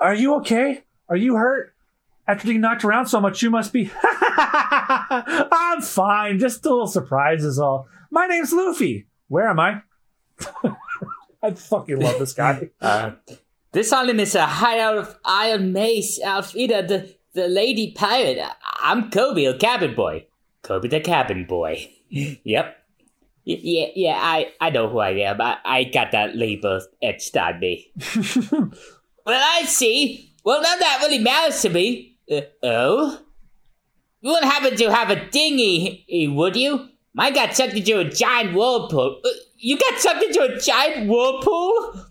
are 0.00 0.14
you 0.14 0.36
okay? 0.36 0.84
Are 1.08 1.16
you 1.16 1.36
hurt? 1.36 1.74
After 2.26 2.46
being 2.46 2.60
knocked 2.60 2.84
around 2.84 3.06
so 3.06 3.20
much, 3.20 3.42
you 3.42 3.48
must 3.50 3.72
be. 3.72 3.90
I'm 4.02 5.80
fine. 5.80 6.38
Just 6.38 6.64
a 6.66 6.68
little 6.68 6.86
surprise 6.86 7.42
is 7.42 7.58
all. 7.58 7.88
My 8.10 8.26
name's 8.26 8.52
Luffy. 8.52 9.06
Where 9.28 9.48
am 9.48 9.58
I? 9.58 9.82
I 11.42 11.52
fucking 11.52 11.98
love 11.98 12.18
this 12.18 12.32
guy. 12.32 12.70
Uh, 12.80 13.12
this 13.72 13.92
island 13.92 14.20
is 14.20 14.34
a 14.34 14.46
hideout 14.46 14.96
of 14.96 15.18
Iron 15.26 15.72
Mace, 15.72 16.18
Alfreda, 16.22 16.88
the, 16.88 17.14
the 17.34 17.48
lady 17.48 17.92
pirate. 17.92 18.38
I'm 18.80 19.10
Koby, 19.10 19.50
the 19.52 19.58
cabin 19.58 19.94
boy. 19.94 20.26
Koby 20.62 20.88
the 20.88 21.00
cabin 21.00 21.44
boy. 21.44 21.90
yep. 22.08 22.77
Yeah, 23.48 23.86
yeah, 23.94 24.18
I, 24.20 24.52
I 24.60 24.68
know 24.68 24.90
who 24.90 24.98
I 24.98 25.10
am. 25.10 25.40
I, 25.40 25.56
I 25.64 25.84
got 25.84 26.12
that 26.12 26.36
label 26.36 26.82
etched 27.00 27.34
on 27.34 27.60
me. 27.60 27.90
well, 28.52 28.70
I 29.26 29.64
see. 29.64 30.34
Well, 30.44 30.60
none 30.60 30.74
of 30.74 30.80
that 30.80 30.98
really 31.00 31.18
matters 31.18 31.62
to 31.62 31.70
me. 31.70 32.18
Uh, 32.30 32.42
oh? 32.62 33.20
You 34.20 34.32
wouldn't 34.32 34.52
happen 34.52 34.76
to 34.76 34.92
have 34.92 35.08
a 35.08 35.30
dinghy, 35.30 36.04
eh, 36.12 36.30
would 36.30 36.56
you? 36.56 36.90
Mine 37.14 37.32
got 37.32 37.54
sucked 37.54 37.72
into 37.72 37.98
a 37.98 38.04
giant 38.04 38.54
whirlpool. 38.54 39.22
Uh, 39.24 39.28
you 39.56 39.78
got 39.78 39.98
sucked 39.98 40.24
into 40.24 40.42
a 40.42 40.58
giant 40.58 41.08
whirlpool? 41.08 42.04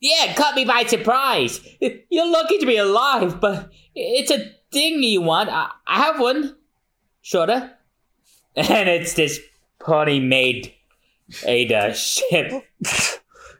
Yeah, 0.00 0.30
it 0.32 0.36
caught 0.36 0.54
me 0.54 0.66
by 0.66 0.84
surprise. 0.84 1.66
You're 2.10 2.30
lucky 2.30 2.58
to 2.58 2.66
be 2.66 2.76
alive, 2.76 3.40
but 3.40 3.70
it's 3.94 4.30
a 4.30 4.52
dinghy 4.70 5.06
you 5.06 5.22
want. 5.22 5.48
I, 5.48 5.70
I 5.86 6.02
have 6.02 6.20
one. 6.20 6.56
Sorta. 7.22 7.70
And 8.56 8.88
it's 8.88 9.14
this 9.14 9.40
pony 9.80 10.20
made 10.20 10.73
Ada 11.44 11.94
ship. 11.94 12.64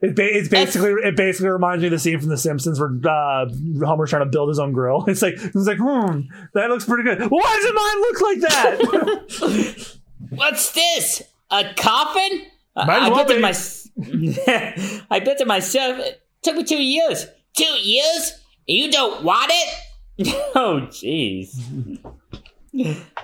It 0.03 0.17
ba- 0.17 0.37
it's 0.37 0.49
basically 0.49 0.91
it 1.03 1.17
basically 1.17 1.49
reminds 1.49 1.81
me 1.83 1.87
of 1.87 1.93
the 1.93 1.99
scene 1.99 2.21
from 2.21 2.29
The 2.29 2.37
Simpsons 2.37 2.79
where 2.79 2.91
uh, 3.11 3.47
Homer's 3.87 4.11
trying 4.11 4.25
to 4.25 4.31
build 4.31 4.49
his 4.51 4.59
own 4.59 4.73
grill. 4.73 5.05
It's 5.07 5.23
like 5.23 5.35
it's 5.37 5.55
like 5.55 5.79
hmm, 5.79 6.21
that 6.55 6.69
looks 6.69 6.85
pretty 6.85 7.05
good. 7.05 7.23
Why 7.31 7.61
does 7.63 7.73
mine 7.75 8.01
look 8.01 8.21
like 8.21 8.41
that? 8.41 9.99
What's 10.31 10.73
this? 10.73 11.23
A 11.51 11.73
coffin? 11.77 12.43
I- 12.77 12.85
Might 12.87 13.03
I 13.03 13.09
well 13.09 13.25
built 13.25 13.31
it 13.31 13.37
be. 13.37 13.43
my- 13.43 15.05
I 15.11 15.21
built 15.21 15.41
it 15.41 15.47
myself. 15.47 15.99
It 16.01 16.21
took 16.43 16.57
me 16.57 16.65
two 16.65 16.83
years. 16.83 17.27
Two 17.57 17.65
years? 17.65 18.33
You 18.67 18.91
don't 18.91 19.23
want 19.25 19.51
it? 19.55 19.79
oh, 20.57 20.87
jeez. 20.91 21.55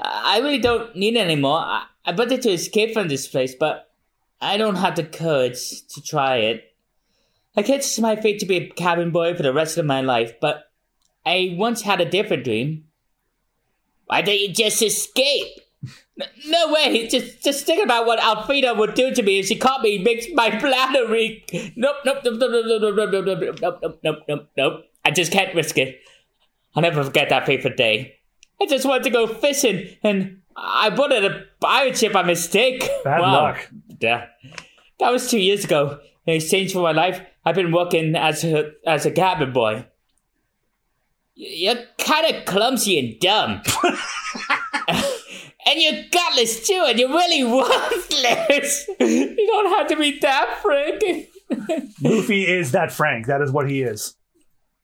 I 0.01 0.39
really 0.41 0.59
don't 0.59 0.95
need 0.97 1.17
it 1.17 1.21
anymore. 1.21 1.59
I, 1.59 1.87
I 2.05 2.13
built 2.13 2.31
it 2.31 2.43
to 2.43 2.51
escape 2.51 2.93
from 2.95 3.09
this 3.09 3.27
place, 3.27 3.55
but 3.59 3.90
I 4.41 4.57
don't 4.57 4.77
have 4.77 4.97
the 4.97 5.05
courage 5.05 5.87
to 5.89 6.03
try 6.03 6.37
it. 6.37 6.75
I 7.57 7.63
guess 7.63 7.87
it's 7.87 7.99
my 7.99 8.17
fate 8.17 8.39
to 8.41 8.47
be 8.47 8.57
a 8.57 8.69
cabin 8.71 9.11
boy 9.11 9.35
for 9.35 9.43
the 9.43 9.53
rest 9.53 9.77
of 9.77 9.85
my 9.85 10.01
life, 10.01 10.35
but 10.41 10.71
I 11.27 11.55
once 11.59 11.83
had 11.83 12.01
a 12.01 12.09
different 12.09 12.45
dream. 12.45 12.85
Why 14.07 14.23
don't 14.23 14.39
you 14.39 14.53
just 14.53 14.83
escape? 14.83 15.47
No 16.47 16.73
way! 16.73 17.09
Just, 17.09 17.43
just 17.43 17.65
think 17.65 17.83
about 17.83 18.07
what 18.07 18.19
Alfreda 18.19 18.77
would 18.77 18.95
do 18.95 19.15
to 19.15 19.23
me 19.23 19.39
if 19.39 19.47
she 19.47 19.57
caught 19.57 19.83
me. 19.83 19.99
Makes 19.99 20.27
my 20.35 20.51
bladder 20.59 21.09
nope, 21.09 21.43
nope, 21.77 21.97
nope, 22.05 22.23
nope, 22.25 22.25
nope, 22.25 22.39
nope, 22.39 22.95
nope, 22.97 23.11
nope, 23.13 23.59
nope, 23.61 23.79
nope, 23.83 24.01
nope, 24.03 24.25
nope, 24.29 24.49
nope. 24.57 24.85
I 25.05 25.11
just 25.11 25.33
can't 25.33 25.55
risk 25.55 25.79
it. 25.79 26.01
I'll 26.75 26.83
never 26.83 27.03
forget 27.03 27.31
that 27.31 27.47
fateful 27.47 27.73
day. 27.75 28.17
I 28.61 28.67
just 28.67 28.85
wanted 28.85 29.05
to 29.05 29.11
go 29.11 29.27
fishing, 29.27 29.97
and 30.03 30.40
I 30.57 30.91
bought 30.91 31.13
it 31.13 31.25
a 31.25 31.95
ship 31.95 32.13
by 32.13 32.23
mistake. 32.23 32.81
Bad 33.05 33.21
Wow. 33.21 33.33
luck. 33.43 33.71
Yeah. 34.01 34.27
That 34.99 35.11
was 35.11 35.31
two 35.31 35.39
years 35.41 35.65
ago. 35.65 35.99
In 36.27 36.35
exchange 36.35 36.73
for 36.73 36.81
my 36.83 36.93
life, 36.93 37.21
I've 37.45 37.55
been 37.55 37.73
working 37.73 38.15
as 38.15 38.45
a 38.45 38.73
as 38.87 39.07
a 39.07 39.11
cabin 39.11 39.53
boy. 39.53 39.87
You're 41.35 41.79
kind 41.99 42.35
of 42.37 42.45
clumsy 42.45 42.99
and 42.99 43.19
dumb. 43.21 43.63
and 44.89 45.77
you're 45.81 46.05
gutless 46.11 46.67
too, 46.67 46.85
and 46.87 46.99
you're 46.99 47.09
really 47.09 47.45
worthless. 47.45 48.89
you 49.01 49.47
don't 49.47 49.71
have 49.79 49.87
to 49.89 49.97
be 49.97 50.19
that 50.21 50.59
frank. 50.63 51.03
Luffy 52.03 52.47
is 52.47 52.73
that 52.73 52.93
Frank. 52.93 53.27
That 53.27 53.41
is 53.41 53.51
what 53.51 53.69
he 53.71 53.83
is. 53.83 54.15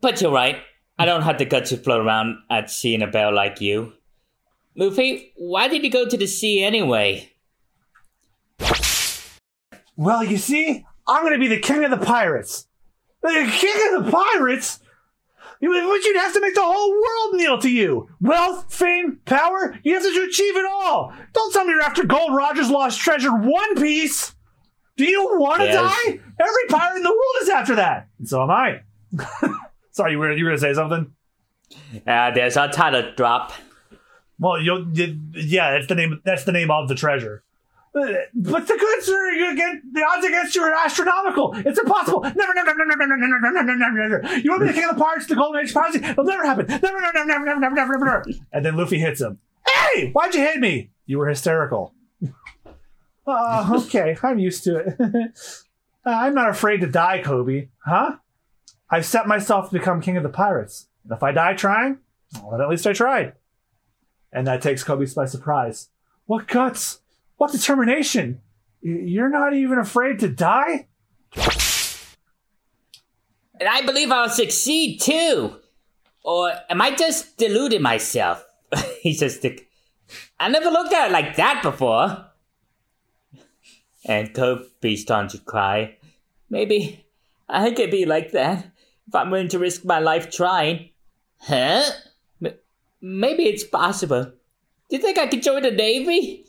but 0.01 0.21
you're 0.21 0.33
right. 0.33 0.57
I 0.99 1.05
don't 1.05 1.23
have 1.23 1.39
the 1.39 1.45
guts 1.45 1.71
to 1.71 1.77
float 1.77 2.05
around 2.05 2.39
at 2.51 2.71
sea 2.71 2.95
in 2.95 3.03
a 3.03 3.07
bell 3.07 3.33
like 3.35 3.61
you. 3.61 3.93
Luffy, 4.77 5.33
why 5.37 5.69
did 5.69 5.83
you 5.85 5.91
go 5.91 6.07
to 6.09 6.17
the 6.17 6.27
sea 6.27 6.63
anyway? 6.63 7.33
Well, 9.97 10.23
you 10.23 10.37
see, 10.37 10.85
I'm 11.09 11.23
going 11.23 11.33
to 11.33 11.39
be 11.41 11.49
the 11.49 11.59
king 11.61 11.85
of 11.85 11.91
the 11.91 12.05
pirates. 12.05 12.67
The 13.23 13.51
king 13.59 13.97
of 13.97 14.05
the 14.05 14.11
pirates? 14.11 14.81
You 15.61 15.71
would 15.71 16.05
you'd 16.05 16.17
have 16.19 16.35
to 16.35 16.41
make 16.41 16.55
the 16.55 16.61
whole 16.63 16.93
world 16.93 17.35
kneel 17.35 17.59
to 17.59 17.71
you. 17.71 18.11
Wealth, 18.21 18.73
fame, 18.73 19.21
power, 19.25 19.79
you 19.83 19.95
have 19.95 20.03
to 20.03 20.27
achieve 20.29 20.55
it 20.57 20.67
all. 20.67 21.15
Don't 21.33 21.51
tell 21.53 21.65
me 21.65 21.73
you're 21.73 21.81
after 21.81 22.05
Gold 22.05 22.35
Roger's 22.35 22.69
lost 22.71 23.01
treasure 23.01 23.33
One 23.35 23.75
Piece. 23.77 24.35
Do 24.99 25.05
you 25.05 25.25
want 25.39 25.61
to 25.63 25.67
Yes. 25.69 25.75
die? 26.07 26.11
Every 26.39 26.63
pirate 26.69 26.97
in 26.99 27.03
the 27.03 27.11
world 27.11 27.43
is 27.43 27.49
after 27.49 27.75
that. 27.77 28.09
And 28.19 28.29
so 28.29 28.43
am 28.43 28.51
I. 28.51 28.81
Sorry, 29.93 30.13
you 30.13 30.19
were, 30.19 30.31
you 30.33 30.45
were 30.45 30.51
going 30.51 30.61
to 30.61 30.67
say 30.67 30.75
something? 30.75 31.11
Uh, 32.07 32.31
there's 32.33 32.57
a 32.59 32.69
title 32.69 33.13
drop. 33.17 33.53
Well, 34.39 34.61
you'll, 34.61 34.87
you, 34.97 35.19
yeah, 35.35 35.73
that's 35.73 35.87
the 35.87 35.95
name. 35.95 36.21
That's 36.25 36.45
the 36.45 36.53
name 36.53 36.71
of 36.71 36.89
the 36.89 36.95
treasure. 36.95 37.43
Uh, 37.95 38.13
But 38.35 38.67
the 38.67 38.77
goods 38.77 39.09
are 39.09 39.33
you 39.33 39.53
again. 39.53 39.83
The 39.93 40.03
odds 40.05 40.27
against 40.27 40.55
you 40.55 40.63
are 40.63 40.75
astronomical. 40.85 41.55
It's 41.57 41.79
impossible. 41.79 42.21
Never, 42.21 42.53
never, 42.55 42.75
never, 42.75 42.87
never, 42.87 43.17
never, 43.17 43.17
never, 43.17 43.63
never, 43.65 43.77
never, 43.77 44.09
never. 44.21 44.39
You 44.39 44.51
want 44.51 44.63
me 44.65 44.69
to 44.69 44.75
king 44.75 44.85
of 44.85 44.97
the 44.97 45.03
pirates, 45.03 45.27
the 45.27 45.35
golden 45.37 45.63
age 45.63 45.73
piracy? 45.73 46.01
It'll 46.05 46.25
never 46.25 46.45
happen. 46.45 46.67
Never, 46.67 46.83
never, 47.01 47.25
never, 47.25 47.25
never, 47.27 47.45
never, 47.45 47.61
never, 47.61 47.93
never, 47.93 48.05
never. 48.05 48.25
And 48.53 48.65
then 48.67 48.77
Luffy 48.77 48.99
hits 48.99 49.21
him. 49.23 49.39
Hey, 49.67 50.11
why'd 50.13 50.35
you 50.35 50.41
hit 50.41 50.61
me? 50.61 50.91
You 51.07 51.19
were 51.19 51.29
hysterical. 51.29 51.95
Uh, 53.27 53.81
okay, 53.87 54.17
I'm 54.23 54.39
used 54.39 54.65
to 54.65 54.77
it. 54.77 54.97
Uh, 56.05 56.11
I'm 56.11 56.35
not 56.35 56.51
afraid 56.51 56.83
to 56.83 56.87
die, 56.87 57.21
Koby. 57.25 57.71
Huh? 57.85 58.19
I've 58.91 59.07
set 59.07 59.27
myself 59.27 59.71
to 59.71 59.79
become 59.79 60.01
king 60.01 60.17
of 60.17 60.23
the 60.23 60.29
pirates. 60.29 60.87
And 61.03 61.13
if 61.13 61.23
I 61.23 61.33
die 61.33 61.55
trying, 61.55 61.99
well, 62.45 62.61
at 62.63 62.69
least 62.69 62.87
I 62.87 62.93
tried. 62.93 63.33
And 64.37 64.47
that 64.47 64.61
takes 64.61 64.85
Koby 64.85 65.13
by 65.15 65.25
surprise. 65.25 65.89
What 66.27 66.47
guts? 66.47 67.01
What 67.39 67.53
determination? 67.53 68.43
You're 68.83 69.31
not 69.31 69.55
even 69.55 69.79
afraid 69.79 70.19
to 70.19 70.29
die? 70.29 70.89
And 73.59 73.67
I 73.67 73.81
believe 73.81 74.13
I'll 74.13 74.29
succeed 74.29 75.01
too. 75.01 75.57
Or 76.23 76.53
am 76.69 76.83
I 76.83 76.95
just 76.95 77.39
deluding 77.39 77.81
myself? 77.81 78.45
Just 79.05 79.43
like, 79.43 79.69
I 80.39 80.49
never 80.49 80.71
looked 80.71 80.93
at 80.93 81.09
it 81.09 81.13
like 81.13 81.37
that 81.37 81.63
before. 81.63 82.27
And 84.05 84.35
Koby's 84.35 85.03
starts 85.03 85.33
to 85.33 85.41
cry. 85.41 85.97
Maybe 86.51 87.07
I 87.49 87.71
could 87.71 87.91
be 87.91 88.05
like 88.05 88.33
that 88.33 88.67
if 89.09 89.15
I'm 89.15 89.31
willing 89.31 89.49
to 89.49 89.59
risk 89.59 89.85
my 89.85 90.01
life 90.01 90.31
trying. 90.31 90.91
Huh? 91.39 91.85
Maybe 93.07 93.45
it's 93.45 93.63
possible. 93.63 94.25
Do 94.25 94.97
you 94.97 94.99
think 94.99 95.17
I 95.17 95.29
could 95.29 95.41
join 95.41 95.63
the 95.63 95.71
Navy? 95.71 96.45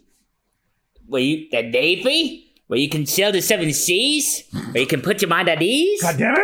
Where 1.06 1.22
you, 1.22 1.48
the 1.52 1.62
Navy? 1.62 2.52
Where 2.66 2.80
you 2.80 2.90
can 2.90 3.06
sail 3.06 3.32
the 3.32 3.42
seven 3.44 3.72
seas? 3.74 4.44
Where 4.72 4.82
you 4.82 4.88
can 4.88 5.02
put 5.04 5.22
your 5.22 5.30
mind 5.30 5.50
at 5.50 5.62
ease? 5.62 6.02
God 6.02 6.18
damn 6.18 6.36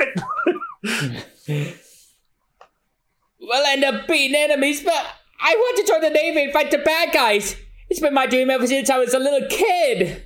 it! 0.85 1.77
We'll 3.45 3.65
end 3.65 3.83
up 3.83 4.07
beating 4.07 4.35
enemies, 4.37 4.81
but 4.83 5.05
I 5.41 5.53
want 5.53 5.77
to 5.77 5.91
join 5.91 5.99
the 5.99 6.09
Navy 6.11 6.43
and 6.43 6.53
fight 6.53 6.71
the 6.71 6.77
bad 6.77 7.11
guys. 7.11 7.57
It's 7.89 7.99
been 7.99 8.13
my 8.13 8.25
dream 8.25 8.49
ever 8.49 8.65
since 8.65 8.89
I 8.89 8.97
was 8.97 9.13
a 9.13 9.19
little 9.19 9.45
kid. 9.49 10.23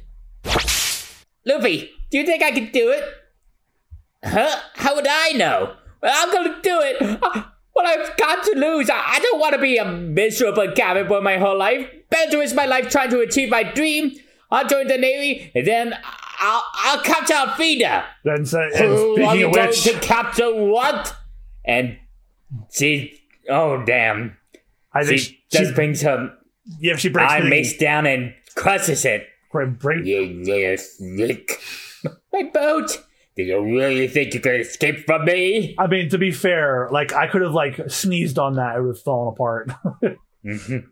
Luffy, 1.44 1.90
do 2.12 2.20
you 2.20 2.26
think 2.28 2.44
I 2.44 2.52
could 2.52 2.72
do 2.72 2.92
it? 2.92 3.04
Huh? 4.24 4.60
How 4.76 4.96
would 4.96 5.08
I 5.10 5.32
know? 5.32 5.74
Well, 6.04 6.14
I'm 6.16 6.32
gonna 6.32 6.62
do 6.62 6.80
it. 6.84 7.46
What 7.78 7.86
I've 7.86 8.18
got 8.18 8.44
to 8.44 8.54
lose. 8.56 8.90
I, 8.90 8.96
I 8.98 9.20
don't 9.20 9.40
want 9.40 9.54
to 9.54 9.62
be 9.62 9.78
a 9.78 9.86
miserable 9.86 10.72
cabin 10.72 11.08
boy 11.08 11.22
my 11.22 11.38
whole 11.38 11.56
life. 11.56 11.88
Better 12.10 12.32
to 12.32 12.38
risk 12.40 12.56
my 12.56 12.66
life 12.66 12.90
trying 12.90 13.12
to 13.12 13.20
achieve 13.20 13.52
my 13.52 13.62
dream. 13.62 14.16
I'll 14.50 14.68
join 14.68 14.88
the 14.88 14.98
Navy, 14.98 15.52
and 15.54 15.68
then 15.68 15.94
I'll, 16.40 16.64
I'll 16.74 17.04
capture 17.04 17.36
Alvida. 17.36 18.04
Then 18.24 18.48
say, 18.48 18.72
and 18.74 18.88
Who 18.88 19.24
are 19.24 19.36
you 19.36 19.50
of 19.50 19.54
going 19.54 19.74
to 19.74 20.00
capture 20.00 20.56
what? 20.56 21.16
And 21.66 22.00
she, 22.72 23.22
oh 23.48 23.86
damn, 23.86 24.38
I 24.92 25.04
think 25.04 25.20
she 25.20 25.40
she, 25.50 25.58
just 25.60 25.76
brings 25.76 26.02
her 26.02 26.34
yeah, 26.80 26.96
she 26.96 27.10
breaks 27.10 27.36
the 27.36 27.44
mace 27.44 27.78
down 27.78 28.08
and 28.08 28.34
crushes 28.56 29.06
it. 29.06 29.28
break, 29.52 30.04
little 30.04 30.78
slick. 30.78 31.62
My 32.34 32.42
boat. 32.52 33.04
Do 33.38 33.44
you 33.44 33.64
really 33.64 34.08
think 34.08 34.34
you 34.34 34.40
can 34.40 34.56
escape 34.56 35.06
from 35.06 35.26
me? 35.26 35.76
I 35.78 35.86
mean, 35.86 36.10
to 36.10 36.18
be 36.18 36.32
fair, 36.32 36.90
like 36.92 37.14
I 37.14 37.28
could 37.28 37.44
have 37.44 37.54
like 37.54 37.80
sneezed 37.88 38.40
on 38.40 38.56
that; 38.56 38.76
it 38.76 38.82
would 38.82 38.96
have 38.96 39.04
fallen 39.04 39.28
apart. 39.32 39.70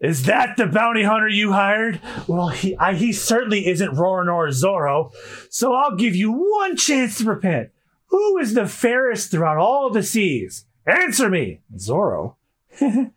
Is 0.00 0.22
that 0.24 0.56
the 0.56 0.66
bounty 0.66 1.02
hunter 1.02 1.28
you 1.28 1.52
hired? 1.52 2.00
Well, 2.28 2.48
he 2.48 2.76
I, 2.78 2.94
he 2.94 3.12
certainly 3.12 3.66
isn't 3.66 3.96
Roronoa 3.96 4.52
Zoro, 4.52 5.10
so 5.50 5.74
I'll 5.74 5.96
give 5.96 6.14
you 6.14 6.30
one 6.30 6.76
chance 6.76 7.18
to 7.18 7.24
repent. 7.24 7.70
Who 8.06 8.38
is 8.38 8.54
the 8.54 8.68
fairest 8.68 9.32
throughout 9.32 9.58
all 9.58 9.90
the 9.90 10.04
seas? 10.04 10.64
Answer 10.86 11.28
me, 11.28 11.60
Zoro. 11.76 12.36
Lady 12.80 13.10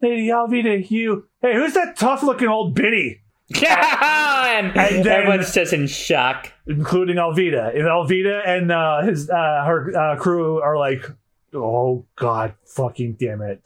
Alvida, 0.00 0.90
you. 0.90 1.28
Hey, 1.42 1.54
who's 1.54 1.74
that 1.74 1.96
tough-looking 1.96 2.48
old 2.48 2.74
biddy? 2.74 3.20
and 3.62 4.76
And 4.76 5.06
everyone's 5.06 5.52
just 5.52 5.72
in 5.72 5.86
shock. 5.86 6.52
including 6.66 7.16
Alvida. 7.16 7.74
And 7.74 7.84
Alvida 7.84 8.42
and 8.46 8.72
uh, 8.72 9.02
his 9.02 9.28
uh, 9.28 9.64
her 9.66 9.94
uh, 9.96 10.16
crew 10.16 10.60
are 10.62 10.78
like, 10.78 11.04
"Oh 11.52 12.06
God, 12.16 12.54
fucking 12.64 13.16
damn 13.20 13.42
it!" 13.42 13.62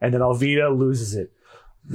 And 0.00 0.12
then 0.12 0.20
Alvida 0.20 0.76
loses 0.76 1.14
it. 1.14 1.32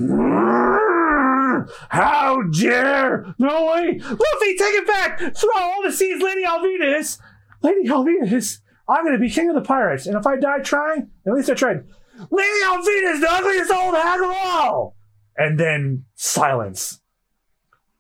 How 1.90 2.42
dare! 2.44 3.36
No 3.38 3.66
way! 3.66 4.00
Luffy, 4.00 4.56
take 4.58 4.76
it 4.76 4.88
back! 4.88 5.20
Throw 5.36 5.50
all 5.58 5.84
the 5.84 5.92
seas, 5.92 6.22
Lady 6.22 6.44
Alvinas! 6.46 7.20
Lady 7.62 7.88
Alvinas, 7.90 8.60
I'm 8.88 9.04
gonna 9.04 9.18
be 9.20 9.30
king 9.30 9.50
of 9.50 9.56
the 9.56 9.62
pirates, 9.62 10.06
and 10.08 10.16
if 10.16 10.26
I 10.26 10.38
die 10.38 10.60
trying, 10.60 11.10
at 11.28 11.34
least 11.34 11.50
I 11.50 11.56
tried. 11.56 11.84
Lady 12.32 12.64
Alvinas, 12.66 13.20
the 13.22 13.28
ugliest 13.30 13.72
old 13.72 13.96
hag 13.96 14.22
of 14.22 14.32
all! 14.32 14.96
And 15.38 15.60
then 15.60 16.06
silence. 16.16 16.99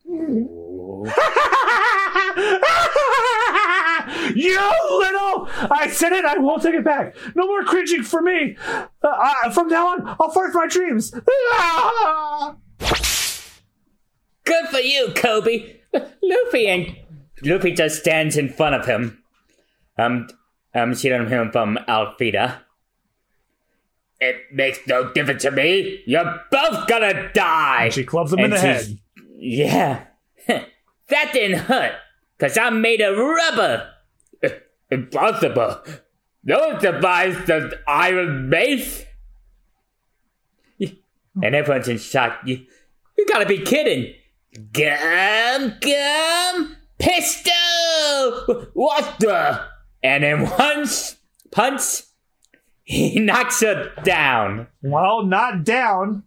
you 4.35 4.59
little! 4.97 5.47
I 5.71 5.87
said 5.91 6.13
it. 6.13 6.25
I 6.25 6.37
won't 6.39 6.63
take 6.63 6.73
it 6.73 6.83
back. 6.83 7.15
No 7.35 7.45
more 7.45 7.63
cringing 7.63 8.01
for 8.03 8.21
me. 8.21 8.57
Uh, 8.67 8.87
uh, 9.03 9.51
from 9.51 9.67
now 9.67 9.89
on, 9.89 10.15
I'll 10.19 10.31
force 10.31 10.53
my 10.55 10.65
dreams. 10.67 11.11
Good 14.45 14.67
for 14.71 14.79
you, 14.79 15.07
Koby. 15.09 15.75
Luffy 16.23 16.67
and 16.67 16.95
Luffy 17.43 17.71
just 17.71 17.99
stands 17.99 18.35
in 18.35 18.49
front 18.49 18.73
of 18.75 18.87
him. 18.87 19.23
Um, 19.97 20.27
um, 20.73 20.95
shooting 20.95 21.27
him 21.27 21.51
from 21.51 21.77
Alvida. 21.87 22.61
It 24.19 24.37
makes 24.51 24.79
no 24.87 25.13
difference 25.13 25.43
to 25.43 25.51
me. 25.51 26.01
You're 26.05 26.41
both 26.51 26.87
gonna 26.87 27.31
die. 27.31 27.89
she 27.89 28.03
clubs 28.03 28.33
him 28.33 28.39
in 28.39 28.49
the 28.49 28.59
head. 28.59 28.97
Yeah. 29.39 30.03
that 30.47 31.33
didn't 31.33 31.59
hurt, 31.59 31.93
because 32.37 32.57
I'm 32.57 32.81
made 32.81 32.99
of 32.99 33.17
rubber. 33.17 33.89
Impossible. 34.91 35.81
No 36.43 36.59
one 36.59 36.79
survives 36.81 37.45
the 37.47 37.79
iron 37.87 38.49
mace. 38.49 39.05
And 41.41 41.55
everyone's 41.55 41.87
in 41.87 41.99
shock. 41.99 42.41
You, 42.43 42.65
you 43.17 43.25
gotta 43.27 43.45
be 43.45 43.59
kidding. 43.59 44.13
Gum, 44.73 45.75
gum, 45.79 46.75
pistol! 46.97 48.65
What 48.73 49.19
the? 49.19 49.61
And 50.03 50.25
in 50.25 50.47
one 50.47 50.85
punch, 51.51 52.01
he 52.83 53.19
knocks 53.19 53.61
her 53.61 53.93
down. 54.03 54.67
Well, 54.81 55.23
not 55.23 55.63
down. 55.63 56.23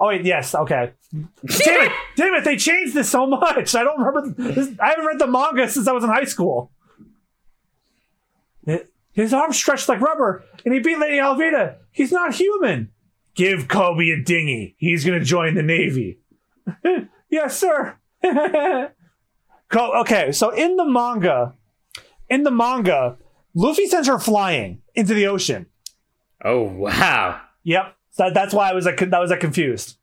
Oh 0.00 0.08
wait, 0.08 0.24
yes, 0.24 0.54
okay. 0.54 0.92
Damn 1.12 1.30
it! 1.46 1.92
Damn 2.16 2.34
it! 2.34 2.44
They 2.44 2.56
changed 2.56 2.94
this 2.94 3.08
so 3.10 3.26
much. 3.26 3.74
I 3.74 3.82
don't 3.82 3.98
remember. 4.00 4.30
This, 4.52 4.70
I 4.80 4.88
haven't 4.90 5.06
read 5.06 5.18
the 5.18 5.26
manga 5.26 5.68
since 5.68 5.88
I 5.88 5.92
was 5.92 6.04
in 6.04 6.10
high 6.10 6.24
school. 6.24 6.70
It- 8.66 8.92
his 9.12 9.34
arms 9.34 9.56
stretched 9.56 9.88
like 9.88 10.00
rubber, 10.00 10.44
and 10.64 10.72
he 10.72 10.80
beat 10.80 10.98
Lady 10.98 11.16
Alvida. 11.16 11.76
He's 11.90 12.12
not 12.12 12.34
human. 12.34 12.90
Give 13.34 13.66
Koby 13.66 14.12
a 14.16 14.22
dinghy. 14.22 14.76
He's 14.78 15.04
gonna 15.04 15.24
join 15.24 15.54
the 15.54 15.62
navy. 15.62 16.20
yes, 17.30 17.58
sir. 17.58 17.96
Co- 19.70 20.00
okay, 20.00 20.32
so 20.32 20.50
in 20.50 20.76
the 20.76 20.84
manga, 20.84 21.54
in 22.28 22.42
the 22.44 22.50
manga, 22.50 23.16
Luffy 23.54 23.86
sends 23.86 24.08
her 24.08 24.18
flying 24.18 24.82
into 24.94 25.14
the 25.14 25.26
ocean. 25.26 25.66
Oh, 26.44 26.62
wow. 26.62 27.40
Yep. 27.64 27.94
So 28.12 28.30
that's 28.32 28.54
why 28.54 28.70
I 28.70 28.72
was 28.72 28.86
like 28.86 28.98
that 28.98 29.18
was 29.18 29.30
like 29.30 29.40
confused. 29.40 29.97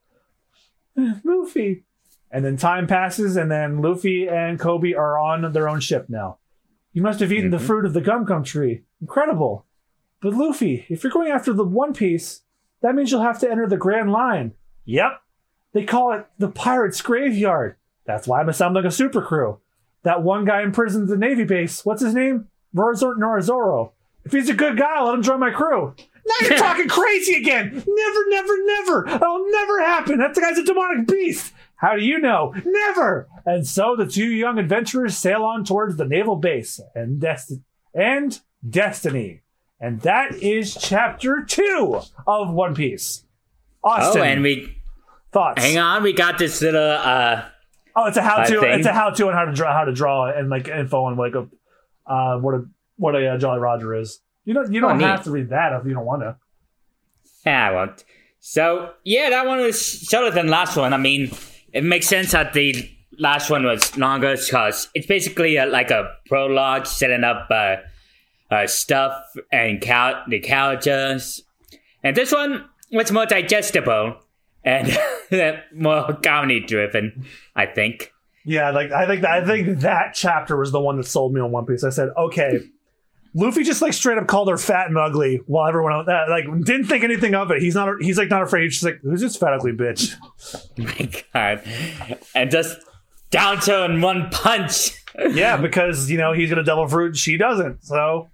Eh, 0.97 1.13
Luffy. 1.23 1.83
And 2.31 2.43
then 2.43 2.57
time 2.57 2.87
passes, 2.87 3.37
and 3.37 3.51
then 3.51 3.81
Luffy 3.81 4.27
and 4.27 4.59
Koby 4.59 4.97
are 4.97 5.17
on 5.17 5.51
their 5.53 5.69
own 5.69 5.79
ship 5.79 6.07
now. 6.09 6.37
You 6.91 7.01
must 7.01 7.19
have 7.19 7.31
eaten 7.31 7.49
the 7.49 7.57
mm-hmm. 7.57 7.65
fruit 7.65 7.85
of 7.85 7.93
the 7.93 8.01
Gum 8.01 8.25
Gum 8.25 8.43
tree. 8.43 8.83
Incredible. 9.01 9.65
But 10.21 10.33
Luffy, 10.33 10.85
if 10.89 11.03
you're 11.03 11.11
going 11.11 11.31
after 11.31 11.53
the 11.53 11.63
One 11.63 11.93
Piece, 11.93 12.41
that 12.81 12.95
means 12.95 13.11
you'll 13.11 13.21
have 13.21 13.39
to 13.39 13.49
enter 13.49 13.67
the 13.67 13.77
Grand 13.77 14.11
Line. 14.11 14.53
Yep. 14.85 15.21
They 15.73 15.83
call 15.83 16.13
it 16.13 16.25
the 16.37 16.49
Pirates 16.49 17.01
Graveyard. 17.01 17.75
That's 18.05 18.27
why 18.27 18.39
I'm 18.39 18.51
sound 18.53 18.75
like 18.75 18.85
a 18.85 18.91
super 18.91 19.21
crew. 19.21 19.59
That 20.03 20.23
one 20.23 20.45
guy 20.45 20.61
imprisoned 20.61 21.03
at 21.03 21.09
the 21.09 21.17
Navy 21.17 21.43
base, 21.43 21.83
what's 21.83 22.01
his 22.01 22.13
name? 22.13 22.47
Rorzor 22.75 23.17
Norizoro. 23.17 23.91
If 24.23 24.31
he's 24.31 24.49
a 24.49 24.53
good 24.53 24.77
guy, 24.77 25.01
let 25.01 25.15
him 25.15 25.23
join 25.23 25.39
my 25.39 25.51
crew. 25.51 25.95
Now 26.25 26.47
you're 26.47 26.57
talking 26.57 26.87
crazy 26.87 27.35
again. 27.35 27.71
Never, 27.87 28.29
never, 28.29 28.65
never. 28.65 29.03
That'll 29.07 29.45
never 29.49 29.81
happen. 29.81 30.17
That 30.19 30.33
guy's 30.35 30.57
a 30.57 30.63
demonic 30.63 31.07
beast. 31.07 31.53
How 31.75 31.95
do 31.95 32.03
you 32.03 32.19
know? 32.19 32.53
Never. 32.65 33.27
And 33.45 33.67
so 33.67 33.95
the 33.95 34.07
two 34.07 34.25
young 34.31 34.57
adventurers 34.57 35.17
sail 35.17 35.43
on 35.43 35.63
towards 35.65 35.97
the 35.97 36.05
naval 36.05 36.35
base 36.37 36.79
and 36.95 37.19
destiny 37.19 37.61
and 37.93 38.39
destiny. 38.67 39.41
And 39.79 40.01
that 40.01 40.35
is 40.35 40.73
chapter 40.73 41.43
two 41.47 41.99
of 42.25 42.49
One 42.51 42.73
Piece. 42.75 43.23
Austen, 43.83 44.21
Oh, 44.21 44.25
and 44.25 44.41
we 44.41 44.75
thoughts? 45.31 45.61
hang 45.61 45.77
on. 45.77 46.01
We 46.01 46.13
got 46.13 46.37
this 46.39 46.61
little 46.61 46.81
uh 46.81 47.45
Oh, 47.97 48.07
it's 48.07 48.17
a 48.17 48.21
how 48.21 48.43
to. 48.43 48.61
It's 48.73 48.85
a 48.85 48.91
how 48.91 49.11
to 49.11 49.27
on 49.27 49.33
how 49.33 49.45
to 49.45 49.53
draw, 49.53 49.71
how 49.71 49.85
to 49.85 49.93
draw, 49.93 50.25
and 50.29 50.49
like 50.49 50.67
info 50.67 51.03
on 51.05 51.15
like 51.17 51.33
a 51.35 51.47
uh, 52.11 52.37
what 52.39 52.55
a 52.55 52.65
what 52.97 53.15
a 53.15 53.33
uh, 53.33 53.37
Jolly 53.37 53.59
Roger 53.59 53.93
is. 53.95 54.19
You 54.45 54.53
don't 54.53 54.71
you 54.71 54.79
Oh, 54.85 54.89
don't 54.89 54.99
neat. 54.99 55.05
have 55.05 55.23
to 55.25 55.31
read 55.31 55.49
that 55.49 55.73
if 55.73 55.85
you 55.85 55.93
don't 55.93 56.05
want 56.05 56.21
to. 56.21 56.37
Yeah, 57.45 57.69
I 57.69 57.71
won't. 57.71 58.03
So 58.39 58.91
yeah, 59.03 59.29
that 59.31 59.45
one 59.45 59.59
was 59.59 59.81
shorter 59.81 60.31
than 60.31 60.47
last 60.47 60.77
one. 60.77 60.93
I 60.93 60.97
mean, 60.97 61.31
it 61.73 61.83
makes 61.83 62.07
sense 62.07 62.31
that 62.31 62.53
the 62.53 62.89
last 63.17 63.49
one 63.49 63.63
was 63.63 63.97
longer 63.97 64.35
because 64.35 64.89
it's 64.93 65.07
basically 65.07 65.55
a, 65.57 65.65
like 65.65 65.89
a 65.91 66.11
prologue 66.27 66.85
setting 66.85 67.23
up 67.23 67.47
uh, 67.49 67.77
uh, 68.51 68.67
stuff 68.67 69.13
and 69.51 69.81
cal- 69.81 70.23
the 70.27 70.39
characters, 70.39 71.41
and 72.03 72.15
this 72.15 72.31
one 72.31 72.65
was 72.91 73.11
more 73.11 73.25
digestible 73.25 74.17
and 74.63 74.95
more 75.75 76.13
comedy 76.23 76.59
driven. 76.59 77.25
I 77.55 77.65
think. 77.65 78.11
Yeah, 78.47 78.69
like 78.69 78.91
I 78.91 79.07
think 79.07 79.25
I 79.25 79.43
think 79.43 79.79
that 79.79 80.13
chapter 80.13 80.55
was 80.55 80.71
the 80.71 80.79
one 80.79 80.97
that 80.97 81.07
sold 81.07 81.33
me 81.33 81.41
on 81.41 81.51
One 81.51 81.65
Piece. 81.65 81.83
I 81.83 81.89
said, 81.89 82.09
okay, 82.15 82.59
Luffy 83.37 83.63
just 83.63 83.81
like 83.81 83.91
straight 83.91 84.17
up 84.17 84.27
called 84.27 84.49
her 84.49 84.57
fat 84.57 84.87
and 84.87 84.97
ugly, 84.97 85.41
while 85.45 85.67
everyone 85.67 85.91
else 85.91 86.07
uh, 86.07 86.25
like 86.29 86.45
didn't 86.63 86.85
think 86.85 87.03
anything 87.03 87.35
of 87.35 87.51
it. 87.51 87.61
He's 87.61 87.75
not. 87.75 87.89
He's 87.99 88.17
like 88.17 88.29
not 88.29 88.41
afraid. 88.41 88.63
He's 88.63 88.73
just 88.79 88.83
like, 88.85 88.99
who's 89.01 89.19
this 89.19 89.35
fat 89.35 89.53
ugly 89.53 89.73
bitch? 89.73 90.15
My 90.77 91.21
God, 91.33 91.61
and 92.33 92.49
just 92.49 92.79
down 93.31 93.59
to 93.61 93.83
in 93.83 93.99
one 93.99 94.29
punch. 94.31 94.91
yeah, 95.31 95.57
because 95.57 96.09
you 96.09 96.17
know 96.17 96.31
he's 96.31 96.49
gonna 96.49 96.63
devil 96.63 96.87
fruit. 96.87 97.17
She 97.17 97.35
doesn't. 97.35 97.83
So 97.83 98.29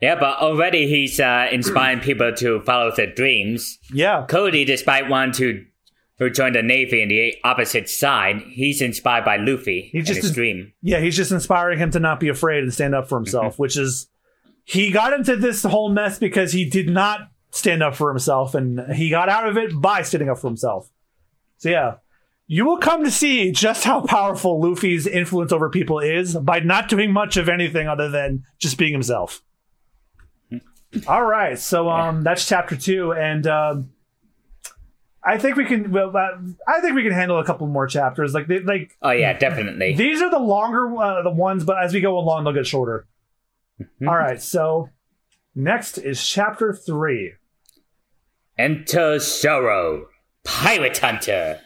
Yeah, 0.00 0.16
but 0.16 0.38
already 0.38 0.88
he's 0.88 1.20
uh, 1.20 1.46
inspiring 1.52 2.00
people 2.00 2.32
to 2.34 2.60
follow 2.62 2.90
their 2.96 3.12
dreams. 3.12 3.78
yeah, 3.92 4.26
Koby, 4.28 4.66
despite 4.66 5.08
wanting 5.08 5.34
to 5.34 5.64
who 6.22 6.30
joined 6.30 6.54
the 6.54 6.62
Navy 6.62 7.02
in 7.02 7.08
the 7.08 7.34
opposite 7.44 7.88
side, 7.88 8.40
he's 8.48 8.80
inspired 8.80 9.24
by 9.24 9.36
Luffy 9.36 9.90
He 9.92 10.00
just 10.02 10.16
his 10.22 10.26
is- 10.26 10.32
dream. 10.34 10.72
yeah, 10.82 11.00
he's 11.00 11.16
just 11.16 11.32
inspiring 11.32 11.78
him 11.78 11.90
to 11.92 12.00
not 12.00 12.20
be 12.20 12.28
afraid 12.28 12.62
and 12.62 12.72
stand 12.72 12.94
up 12.94 13.08
for 13.08 13.18
himself, 13.18 13.58
which 13.58 13.76
is 13.76 14.08
he 14.64 14.90
got 14.90 15.12
into 15.12 15.36
this 15.36 15.62
whole 15.64 15.90
mess 15.90 16.18
because 16.18 16.52
he 16.52 16.64
did 16.68 16.88
not 16.88 17.28
stand 17.50 17.82
up 17.82 17.94
for 17.94 18.08
himself, 18.10 18.54
and 18.54 18.94
he 18.94 19.10
got 19.10 19.28
out 19.28 19.46
of 19.48 19.56
it 19.58 19.78
by 19.80 20.02
standing 20.02 20.30
up 20.30 20.38
for 20.38 20.46
himself. 20.48 20.88
So 21.58 21.68
yeah, 21.68 21.94
you 22.46 22.64
will 22.64 22.78
come 22.78 23.04
to 23.04 23.10
see 23.10 23.50
just 23.52 23.84
how 23.84 24.00
powerful 24.02 24.60
Luffy's 24.60 25.06
influence 25.06 25.52
over 25.52 25.68
people 25.68 25.98
is 26.00 26.34
by 26.36 26.60
not 26.60 26.88
doing 26.88 27.12
much 27.12 27.36
of 27.36 27.48
anything 27.48 27.88
other 27.88 28.08
than 28.08 28.44
just 28.58 28.78
being 28.78 28.92
himself. 28.92 29.42
All 31.06 31.24
right, 31.24 31.58
so 31.58 31.88
um, 31.88 32.22
that's 32.22 32.46
chapter 32.46 32.76
two, 32.76 33.12
and 33.14 33.46
um, 33.46 33.90
I 35.24 35.38
think 35.38 35.56
we 35.56 35.64
can. 35.64 35.92
Well, 35.92 36.16
uh, 36.16 36.38
I 36.66 36.80
think 36.80 36.94
we 36.94 37.02
can 37.02 37.12
handle 37.12 37.38
a 37.38 37.44
couple 37.44 37.66
more 37.68 37.86
chapters. 37.86 38.34
Like, 38.34 38.48
they, 38.48 38.60
like 38.60 38.96
Oh 39.02 39.10
yeah, 39.12 39.38
definitely. 39.38 39.94
these 39.94 40.20
are 40.20 40.30
the 40.30 40.38
longer 40.40 40.96
uh, 40.96 41.22
the 41.22 41.30
ones, 41.30 41.64
but 41.64 41.82
as 41.82 41.94
we 41.94 42.00
go 42.00 42.18
along, 42.18 42.44
they'll 42.44 42.52
get 42.52 42.66
shorter. 42.66 43.06
All 44.06 44.16
right, 44.16 44.40
so 44.40 44.90
next 45.54 45.98
is 45.98 46.26
chapter 46.26 46.72
three. 46.72 47.34
Enter 48.58 49.18
Zoro, 49.18 50.08
Pirate 50.44 50.98
Hunter. 50.98 51.60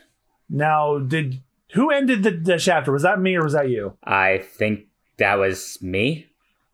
Now, 0.48 0.98
did 0.98 1.42
who 1.72 1.90
ended 1.90 2.22
the, 2.22 2.30
the 2.30 2.58
chapter? 2.58 2.92
Was 2.92 3.02
that 3.02 3.20
me 3.20 3.34
or 3.36 3.44
was 3.44 3.54
that 3.54 3.68
you? 3.68 3.96
I 4.04 4.38
think 4.38 4.86
that 5.18 5.34
was 5.34 5.78
me. 5.82 6.26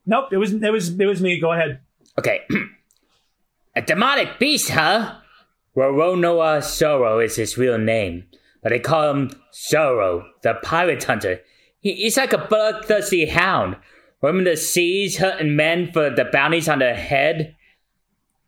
Nope, 0.05 0.31
it 0.31 0.37
was 0.37 0.53
it 0.53 0.71
was 0.71 0.99
it 0.99 1.05
was 1.05 1.21
me. 1.21 1.39
Go 1.39 1.51
ahead. 1.53 1.79
Okay. 2.19 2.41
A 3.75 3.81
demonic 3.81 4.37
beast, 4.37 4.69
huh? 4.69 5.15
Roronoa 5.75 6.63
Zoro 6.63 7.19
is 7.19 7.35
his 7.35 7.57
real 7.57 7.77
name, 7.77 8.25
but 8.61 8.69
they 8.69 8.79
call 8.79 9.11
him 9.11 9.31
Zoro, 9.53 10.25
the 10.43 10.55
pirate 10.63 11.03
hunter. 11.03 11.41
He, 11.79 11.93
he's 11.93 12.17
like 12.17 12.33
a 12.33 12.37
bloodthirsty 12.37 13.25
hound, 13.25 13.77
roaming 14.21 14.45
the 14.45 14.55
seas, 14.55 15.17
hunting 15.17 15.55
men 15.55 15.91
for 15.91 16.09
the 16.09 16.25
bounties 16.25 16.69
on 16.69 16.79
their 16.79 16.95
head. 16.95 17.55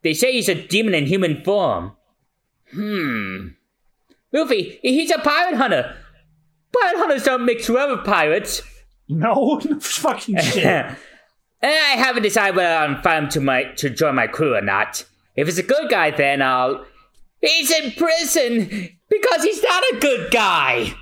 They 0.02 0.14
say 0.14 0.32
he's 0.32 0.48
a 0.48 0.54
demon 0.54 0.94
in 0.94 1.06
human 1.06 1.42
form. 1.42 1.92
Hmm. 2.72 3.48
Luffy, 4.32 4.78
he's 4.82 5.10
a 5.10 5.18
pirate 5.18 5.56
hunter. 5.56 5.96
Pirate 6.72 6.98
hunters 6.98 7.22
don't 7.22 7.44
mix 7.44 7.68
well 7.68 7.96
with 7.96 8.04
pirates. 8.04 8.62
No, 9.08 9.60
fucking 9.80 10.38
shit. 10.38 10.64
And 10.64 10.96
I 11.62 11.96
haven't 11.96 12.22
decided 12.22 12.56
whether 12.56 12.74
I'm 12.74 13.02
fine 13.02 13.28
to 13.30 13.40
my 13.40 13.64
to 13.76 13.90
join 13.90 14.14
my 14.14 14.26
crew 14.26 14.54
or 14.54 14.60
not. 14.60 15.04
If 15.36 15.48
it's 15.48 15.58
a 15.58 15.62
good 15.62 15.90
guy, 15.90 16.10
then 16.10 16.42
I'll. 16.42 16.84
He's 17.46 17.70
in 17.70 17.92
prison 17.92 18.88
because 19.08 19.42
he's 19.44 19.62
not 19.62 19.82
a 19.92 19.96
good 20.00 20.30
guy. 20.32 20.94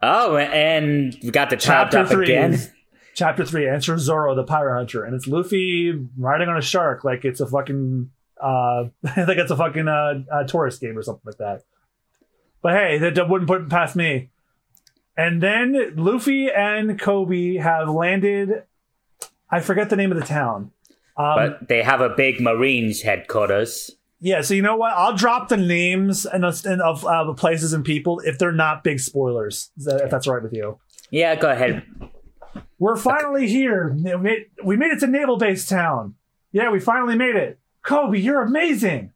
Oh, 0.00 0.36
and 0.36 1.16
we 1.22 1.30
got 1.30 1.50
the 1.50 1.56
child 1.56 1.88
Chapter 1.90 1.98
up 1.98 2.08
three. 2.08 2.24
again. 2.26 2.54
is- 2.54 2.70
Chapter 3.14 3.44
three. 3.44 3.68
Enter 3.68 3.98
Zoro, 3.98 4.36
the 4.36 4.44
pirate 4.44 4.76
hunter, 4.76 5.04
and 5.04 5.12
it's 5.12 5.26
Luffy 5.26 5.92
riding 6.16 6.48
on 6.48 6.56
a 6.56 6.62
shark 6.62 7.02
like 7.02 7.24
it's 7.24 7.40
a 7.40 7.46
fucking. 7.46 8.10
Uh, 8.40 8.84
like 9.02 9.38
it's 9.38 9.50
a 9.50 9.56
fucking 9.56 9.88
uh, 9.88 10.20
uh, 10.32 10.44
tourist 10.44 10.80
game 10.80 10.96
or 10.96 11.02
something 11.02 11.22
like 11.26 11.38
that. 11.38 11.64
But 12.62 12.74
hey, 12.74 12.98
that, 12.98 13.16
that 13.16 13.28
wouldn't 13.28 13.48
put 13.48 13.62
it 13.62 13.68
past 13.70 13.96
me. 13.96 14.30
And 15.16 15.42
then 15.42 15.94
Luffy 15.96 16.48
and 16.48 16.96
Koby 17.00 17.60
have 17.60 17.88
landed. 17.88 18.62
I 19.50 19.58
forget 19.58 19.90
the 19.90 19.96
name 19.96 20.12
of 20.12 20.18
the 20.20 20.24
town. 20.24 20.70
Um, 21.16 21.34
But 21.34 21.68
they 21.68 21.82
have 21.82 22.00
a 22.00 22.10
big 22.10 22.40
Marines 22.40 23.02
headquarters. 23.02 23.90
Yeah, 24.20 24.40
so 24.40 24.54
you 24.54 24.62
know 24.62 24.76
what? 24.76 24.92
I'll 24.94 25.14
drop 25.16 25.48
the 25.48 25.56
names 25.56 26.26
and 26.26 26.44
of, 26.44 26.64
and 26.66 26.82
of 26.82 27.04
uh, 27.04 27.24
the 27.24 27.34
places 27.34 27.72
and 27.72 27.84
people 27.84 28.20
if 28.20 28.38
they're 28.38 28.50
not 28.52 28.82
big 28.82 28.98
spoilers. 29.00 29.70
That- 29.78 30.02
If 30.04 30.10
that's 30.10 30.26
right 30.26 30.42
with 30.42 30.52
you. 30.52 30.78
Yeah, 31.10 31.36
go 31.36 31.50
ahead. 31.50 31.84
We're 32.78 32.96
finally 32.96 33.48
here. 33.48 33.92
We 33.96 34.16
made, 34.16 34.46
we 34.64 34.76
made 34.76 34.92
it 34.92 35.00
to 35.00 35.06
Naval 35.06 35.36
Base 35.36 35.66
Town. 35.68 36.14
Yeah, 36.52 36.70
we 36.70 36.80
finally 36.80 37.16
made 37.16 37.36
it. 37.36 37.58
Koby, 37.84 38.22
you're 38.22 38.42
amazing. 38.42 39.12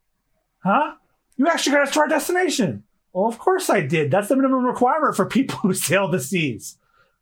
Huh? 0.64 0.94
You 1.36 1.48
actually 1.48 1.72
got 1.76 1.88
us 1.88 1.94
to 1.94 2.00
our 2.00 2.08
destination. 2.08 2.84
Well, 3.12 3.28
of 3.28 3.38
course 3.38 3.68
I 3.68 3.80
did. 3.80 4.10
That's 4.10 4.28
the 4.28 4.36
minimum 4.36 4.64
requirement 4.64 5.16
for 5.16 5.26
people 5.26 5.56
who 5.58 5.74
sail 5.74 6.08
the 6.08 6.20
seas. 6.20 6.78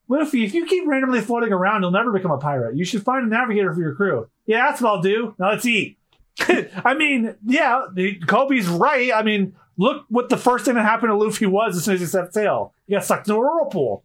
Luffy, 0.08 0.44
if 0.44 0.54
you 0.54 0.66
keep 0.66 0.86
randomly 0.88 1.20
floating 1.20 1.52
around, 1.52 1.82
you'll 1.82 1.90
never 1.92 2.12
become 2.12 2.30
a 2.32 2.38
pirate. 2.38 2.76
You 2.76 2.84
should 2.84 3.02
find 3.04 3.26
a 3.26 3.28
navigator 3.28 3.72
for 3.72 3.80
your 3.80 3.94
crew. 3.94 4.28
Yeah, 4.46 4.66
that's 4.68 4.80
what 4.82 4.90
I'll 4.90 5.02
do. 5.02 5.34
Now 5.38 5.50
let's 5.50 5.64
eat. 5.66 5.98
I 6.84 6.94
mean, 6.94 7.34
yeah, 7.44 7.82
Koby's 7.94 8.68
right. 8.68 9.12
I 9.14 9.22
mean, 9.22 9.54
look 9.76 10.04
what 10.08 10.28
the 10.28 10.36
first 10.36 10.64
thing 10.64 10.74
that 10.74 10.82
happened 10.84 11.10
to 11.10 11.16
Luffy 11.16 11.46
was 11.46 11.76
as 11.76 11.84
soon 11.84 11.94
as 11.94 12.00
he 12.00 12.06
set 12.06 12.32
sail. 12.32 12.72
He 12.86 12.94
got 12.94 13.04
sucked 13.04 13.28
into 13.28 13.36
a 13.36 13.40
whirlpool. 13.40 14.04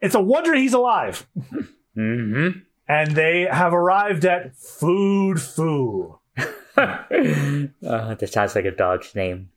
It's 0.00 0.14
a 0.14 0.20
wonder 0.20 0.54
he's 0.54 0.74
alive. 0.74 1.26
hmm 1.94 2.48
And 2.88 3.12
they 3.16 3.48
have 3.50 3.72
arrived 3.72 4.24
at 4.24 4.56
Food 4.56 5.40
Foo. 5.40 6.18
oh, 6.36 6.44
that 7.80 8.30
sounds 8.32 8.54
like 8.54 8.64
a 8.64 8.70
dog's 8.70 9.14
name. 9.14 9.50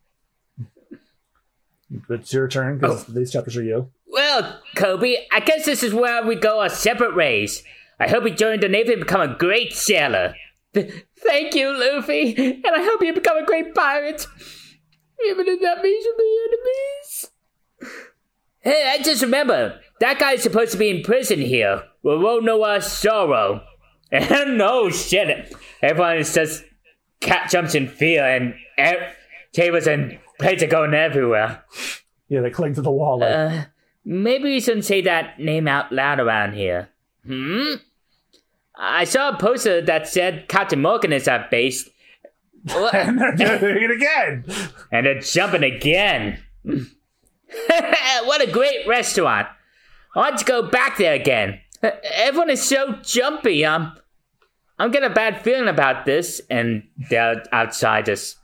It's 2.09 2.33
your 2.33 2.47
turn 2.47 2.79
because 2.79 3.05
these 3.07 3.31
chapters 3.31 3.55
are 3.57 3.63
you. 3.63 3.89
Well, 4.07 4.61
Koby, 4.75 5.17
I 5.31 5.39
guess 5.39 5.65
this 5.65 5.83
is 5.83 5.93
where 5.93 6.25
we 6.25 6.35
go 6.35 6.59
our 6.59 6.69
separate 6.69 7.15
ways. 7.15 7.63
I 7.99 8.07
hope 8.07 8.23
you 8.25 8.31
join 8.31 8.59
the 8.59 8.69
Navy 8.69 8.93
and 8.93 9.01
become 9.01 9.21
a 9.21 9.35
great 9.35 9.73
sailor. 9.73 10.35
Thank 11.23 11.55
you, 11.55 11.71
Luffy, 11.77 12.35
and 12.35 12.65
I 12.67 12.83
hope 12.83 13.01
you 13.03 13.13
become 13.13 13.37
a 13.37 13.45
great 13.45 13.73
pirate. 13.75 14.25
Even 15.29 15.47
if 15.47 15.61
that 15.61 15.81
means 15.81 16.05
you'll 16.05 16.17
be 16.17 16.39
enemies. 16.47 17.31
Hey, 18.59 18.91
I 18.93 19.01
just 19.03 19.21
remember, 19.21 19.79
that 19.99 20.19
guy's 20.19 20.43
supposed 20.43 20.71
to 20.73 20.77
be 20.77 20.89
in 20.89 21.03
prison 21.03 21.39
here. 21.39 21.83
We 22.03 22.17
won't 22.17 22.43
know 22.45 22.63
our 22.63 22.81
sorrow. 22.81 23.61
And 24.11 24.57
no 24.57 24.89
shit, 24.89 25.53
everyone 25.81 26.17
is 26.17 26.33
just 26.33 26.63
cat 27.19 27.49
jumps 27.49 27.75
in 27.75 27.87
fear 27.87 28.23
and 28.25 28.53
e- 28.79 29.07
tables 29.53 29.87
and 29.87 30.19
plates 30.39 30.61
are 30.63 30.67
going 30.67 30.93
everywhere. 30.93 31.63
Yeah, 32.29 32.41
they 32.41 32.49
cling 32.51 32.75
to 32.75 32.81
the 32.81 32.91
wall. 32.91 33.19
Like, 33.19 33.33
Uh, 33.33 33.65
maybe 34.05 34.43
we 34.45 34.59
shouldn't 34.61 34.85
say 34.85 35.01
that 35.01 35.39
name 35.39 35.67
out 35.67 35.91
loud 35.91 36.19
around 36.19 36.53
here. 36.53 36.89
Hmm? 37.25 37.75
I 38.79 39.05
saw 39.05 39.29
a 39.29 39.37
poster 39.37 39.81
that 39.81 40.07
said 40.07 40.47
Captain 40.47 40.81
Morgan 40.81 41.11
is 41.13 41.27
at 41.27 41.49
base. 41.51 41.89
And 42.69 43.19
they're 43.19 43.59
doing 43.59 43.83
it 43.83 43.91
again. 43.91 44.43
and 44.91 45.05
they're 45.05 45.19
jumping 45.21 45.63
again. 45.63 46.39
what 46.63 48.41
a 48.41 48.51
great 48.51 48.85
restaurant. 48.87 49.47
I 50.15 50.19
want 50.19 50.37
to 50.39 50.45
go 50.45 50.63
back 50.63 50.97
there 50.97 51.13
again. 51.13 51.59
Everyone 51.81 52.49
is 52.49 52.61
so 52.63 52.93
jumpy. 53.03 53.63
Um, 53.65 53.95
I'm 54.79 54.91
getting 54.91 55.09
a 55.09 55.13
bad 55.13 55.41
feeling 55.43 55.67
about 55.69 56.05
this. 56.05 56.41
And 56.49 56.83
they're 57.09 57.43
outside 57.53 58.05
just 58.05 58.37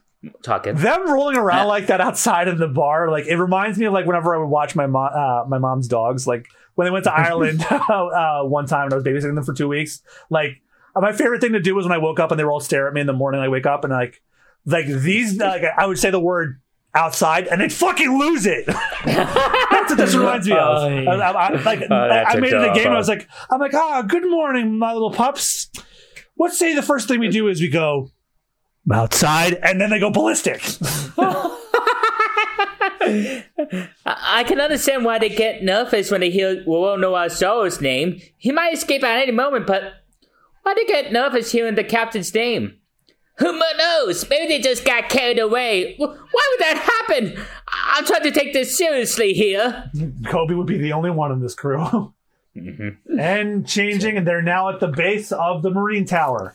talking. 0.44 0.76
Them 0.76 1.10
rolling 1.12 1.36
around 1.38 1.60
Yeah. 1.60 1.64
like 1.66 1.88
that 1.88 2.00
outside 2.00 2.48
of 2.48 2.58
the 2.58 2.68
bar, 2.68 3.10
like 3.12 3.26
it 3.26 3.36
reminds 3.36 3.78
me 3.78 3.86
of 3.88 3.94
like 3.94 4.06
whenever 4.06 4.34
I 4.34 4.38
would 4.38 4.50
watch 4.50 4.76
my 4.76 4.88
mom, 4.88 5.10
uh, 5.14 5.46
my 5.50 5.58
mom's 5.58 5.88
dogs. 5.88 6.26
Like 6.28 6.48
when 6.76 6.86
they 6.86 6.92
went 6.92 7.04
to 7.06 7.14
Ireland 7.16 7.66
uh, 7.72 8.44
one 8.44 8.66
time 8.68 8.86
and 8.86 8.94
I 8.94 8.96
was 8.98 9.04
babysitting 9.06 9.36
them 9.36 9.44
for 9.44 9.54
two 9.54 9.68
weeks. 9.68 10.02
Like 10.30 10.62
uh, 10.96 11.02
my 11.02 11.12
favorite 11.12 11.42
thing 11.42 11.54
to 11.54 11.60
do 11.60 11.76
was 11.76 11.86
when 11.86 11.92
I 11.94 11.98
woke 11.98 12.20
up 12.20 12.32
and 12.32 12.40
they 12.40 12.44
were 12.44 12.52
all 12.52 12.60
stare 12.60 12.88
at 12.88 12.94
me 12.94 13.02
in 13.02 13.08
the 13.08 13.14
morning. 13.14 13.42
I 13.42 13.48
wake 13.50 13.66
up 13.66 13.84
and 13.84 13.92
like, 13.94 14.22
like 14.66 14.86
these, 14.88 15.38
like 15.38 15.64
I 15.78 15.86
would 15.86 15.98
say 16.00 16.10
the 16.10 16.20
word 16.20 16.60
outside 16.96 17.48
and 17.48 17.60
then 17.60 17.70
fucking 17.70 18.20
lose 18.20 18.46
it. 18.46 18.66
that's 19.06 19.90
what 19.90 19.98
this 19.98 20.14
reminds 20.16 20.48
me 20.48 20.54
of. 20.54 20.60
Oh. 20.60 20.88
I, 20.88 21.16
I- 21.32 21.48
I- 21.48 21.62
like 21.64 21.82
Oh, 21.90 21.96
I, 21.96 22.08
that's 22.08 22.36
I 22.36 22.38
a 22.38 22.42
made 22.42 22.54
it 22.54 22.70
a 22.70 22.74
game. 22.74 22.88
I 22.92 22.98
was 22.98 23.08
like, 23.10 23.28
I'm 23.50 23.60
like, 23.60 23.74
ah, 23.74 24.04
good 24.04 24.30
morning, 24.30 24.78
my 24.78 24.94
little 24.94 25.12
pups. 25.12 25.70
Let's 26.38 26.58
say 26.60 26.76
the 26.76 26.82
first 26.82 27.08
thing 27.08 27.20
we 27.20 27.30
do 27.30 27.48
is 27.48 27.60
we 27.62 27.68
go 27.70 28.10
outside 28.92 29.54
and 29.56 29.80
then 29.82 29.90
they 29.90 30.00
go 30.00 30.12
ballistic. 30.12 30.62
I 34.06 34.44
can 34.44 34.60
understand 34.60 35.06
why 35.06 35.20
they 35.20 35.30
get 35.30 35.64
nervous 35.64 36.12
when 36.12 36.22
they 36.22 36.30
hear 36.30 36.64
we 36.66 36.66
won't 36.66 37.32
Zoro's 37.32 37.82
name. 37.82 38.22
He 38.38 38.52
might 38.52 38.74
escape 38.74 39.04
at 39.04 39.22
any 39.22 39.32
moment, 39.32 39.68
but 39.68 39.84
why 40.64 40.74
they 40.74 40.86
get 40.86 41.12
nervous 41.12 41.52
hearing 41.52 41.76
the 41.76 41.84
captain's 41.84 42.34
name? 42.34 42.78
Who 43.38 43.60
knows? 43.78 44.30
Maybe 44.30 44.48
they 44.48 44.60
just 44.60 44.86
got 44.86 45.10
carried 45.10 45.40
away. 45.40 45.96
Why 45.98 46.08
would 46.08 46.60
that 46.60 47.06
happen? 47.08 47.44
I'm 47.68 48.06
trying 48.06 48.24
to 48.24 48.32
take 48.32 48.54
this 48.54 48.78
seriously 48.78 49.34
here. 49.34 49.90
Koby 49.96 50.56
would 50.56 50.68
be 50.68 50.78
the 50.78 50.94
only 50.94 51.10
one 51.10 51.32
in 51.32 51.42
this 51.42 51.56
crew. 51.56 52.14
Mm-hmm. 52.56 53.20
and 53.20 53.66
changing, 53.68 54.16
and 54.16 54.28
they're 54.28 54.44
now 54.44 54.70
at 54.70 54.80
the 54.80 54.88
base 54.88 55.32
of 55.32 55.64
the 55.64 55.72
Marine 55.72 56.06
Tower. 56.06 56.54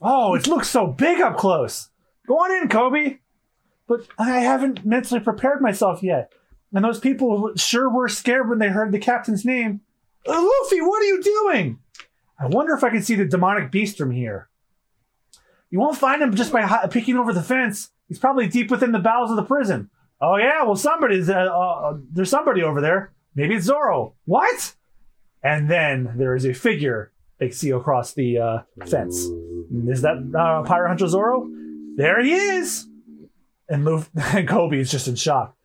Oh, 0.00 0.34
it 0.34 0.48
looks 0.48 0.68
so 0.68 0.88
big 0.88 1.20
up 1.20 1.36
close. 1.36 1.90
Go 2.26 2.34
on 2.34 2.62
in, 2.62 2.68
Koby. 2.68 3.18
But 3.88 4.06
I 4.18 4.40
haven't 4.40 4.86
mentally 4.86 5.18
prepared 5.20 5.60
myself 5.60 6.02
yet. 6.02 6.30
And 6.72 6.84
those 6.84 7.00
people 7.00 7.52
sure 7.56 7.88
were 7.88 8.08
scared 8.08 8.48
when 8.48 8.58
they 8.58 8.68
heard 8.68 8.92
the 8.92 8.98
captain's 8.98 9.44
name. 9.44 9.80
Uh, 10.26 10.32
Luffy, 10.32 10.80
what 10.82 11.02
are 11.02 11.06
you 11.06 11.22
doing? 11.22 11.78
I 12.38 12.46
wonder 12.46 12.74
if 12.74 12.84
I 12.84 12.90
can 12.90 13.02
see 13.02 13.14
the 13.14 13.24
demonic 13.24 13.72
beast 13.72 13.96
from 13.96 14.10
here. 14.10 14.48
You 15.70 15.80
won't 15.80 15.96
find 15.96 16.22
him 16.22 16.34
just 16.34 16.52
by 16.52 16.62
hi- 16.62 16.86
peeking 16.86 17.16
over 17.16 17.32
the 17.32 17.42
fence. 17.42 17.90
He's 18.06 18.18
probably 18.18 18.46
deep 18.46 18.70
within 18.70 18.92
the 18.92 18.98
bowels 18.98 19.30
of 19.30 19.36
the 19.36 19.42
prison. 19.42 19.90
Oh 20.20 20.36
yeah, 20.36 20.64
well 20.64 20.76
somebody's 20.76 21.30
uh, 21.30 21.34
uh, 21.34 21.96
there's 22.12 22.30
somebody 22.30 22.62
over 22.62 22.80
there. 22.80 23.12
Maybe 23.34 23.54
it's 23.54 23.66
Zoro. 23.66 24.14
What? 24.24 24.74
And 25.42 25.70
then 25.70 26.14
there 26.16 26.34
is 26.34 26.44
a 26.44 26.52
figure 26.52 27.12
they 27.38 27.50
see 27.50 27.70
across 27.70 28.14
the 28.14 28.38
uh, 28.38 28.58
fence. 28.86 29.16
Is 29.88 30.02
that 30.02 30.16
uh, 30.36 30.62
Pirate 30.66 30.88
Hunter 30.88 31.06
Zoro? 31.06 31.48
There 31.96 32.22
he 32.22 32.32
is. 32.32 32.86
And 33.68 33.84
move. 33.84 34.10
And 34.14 34.48
Koby 34.48 34.78
is 34.78 34.90
just 34.90 35.08
in 35.08 35.16
shock. 35.16 35.56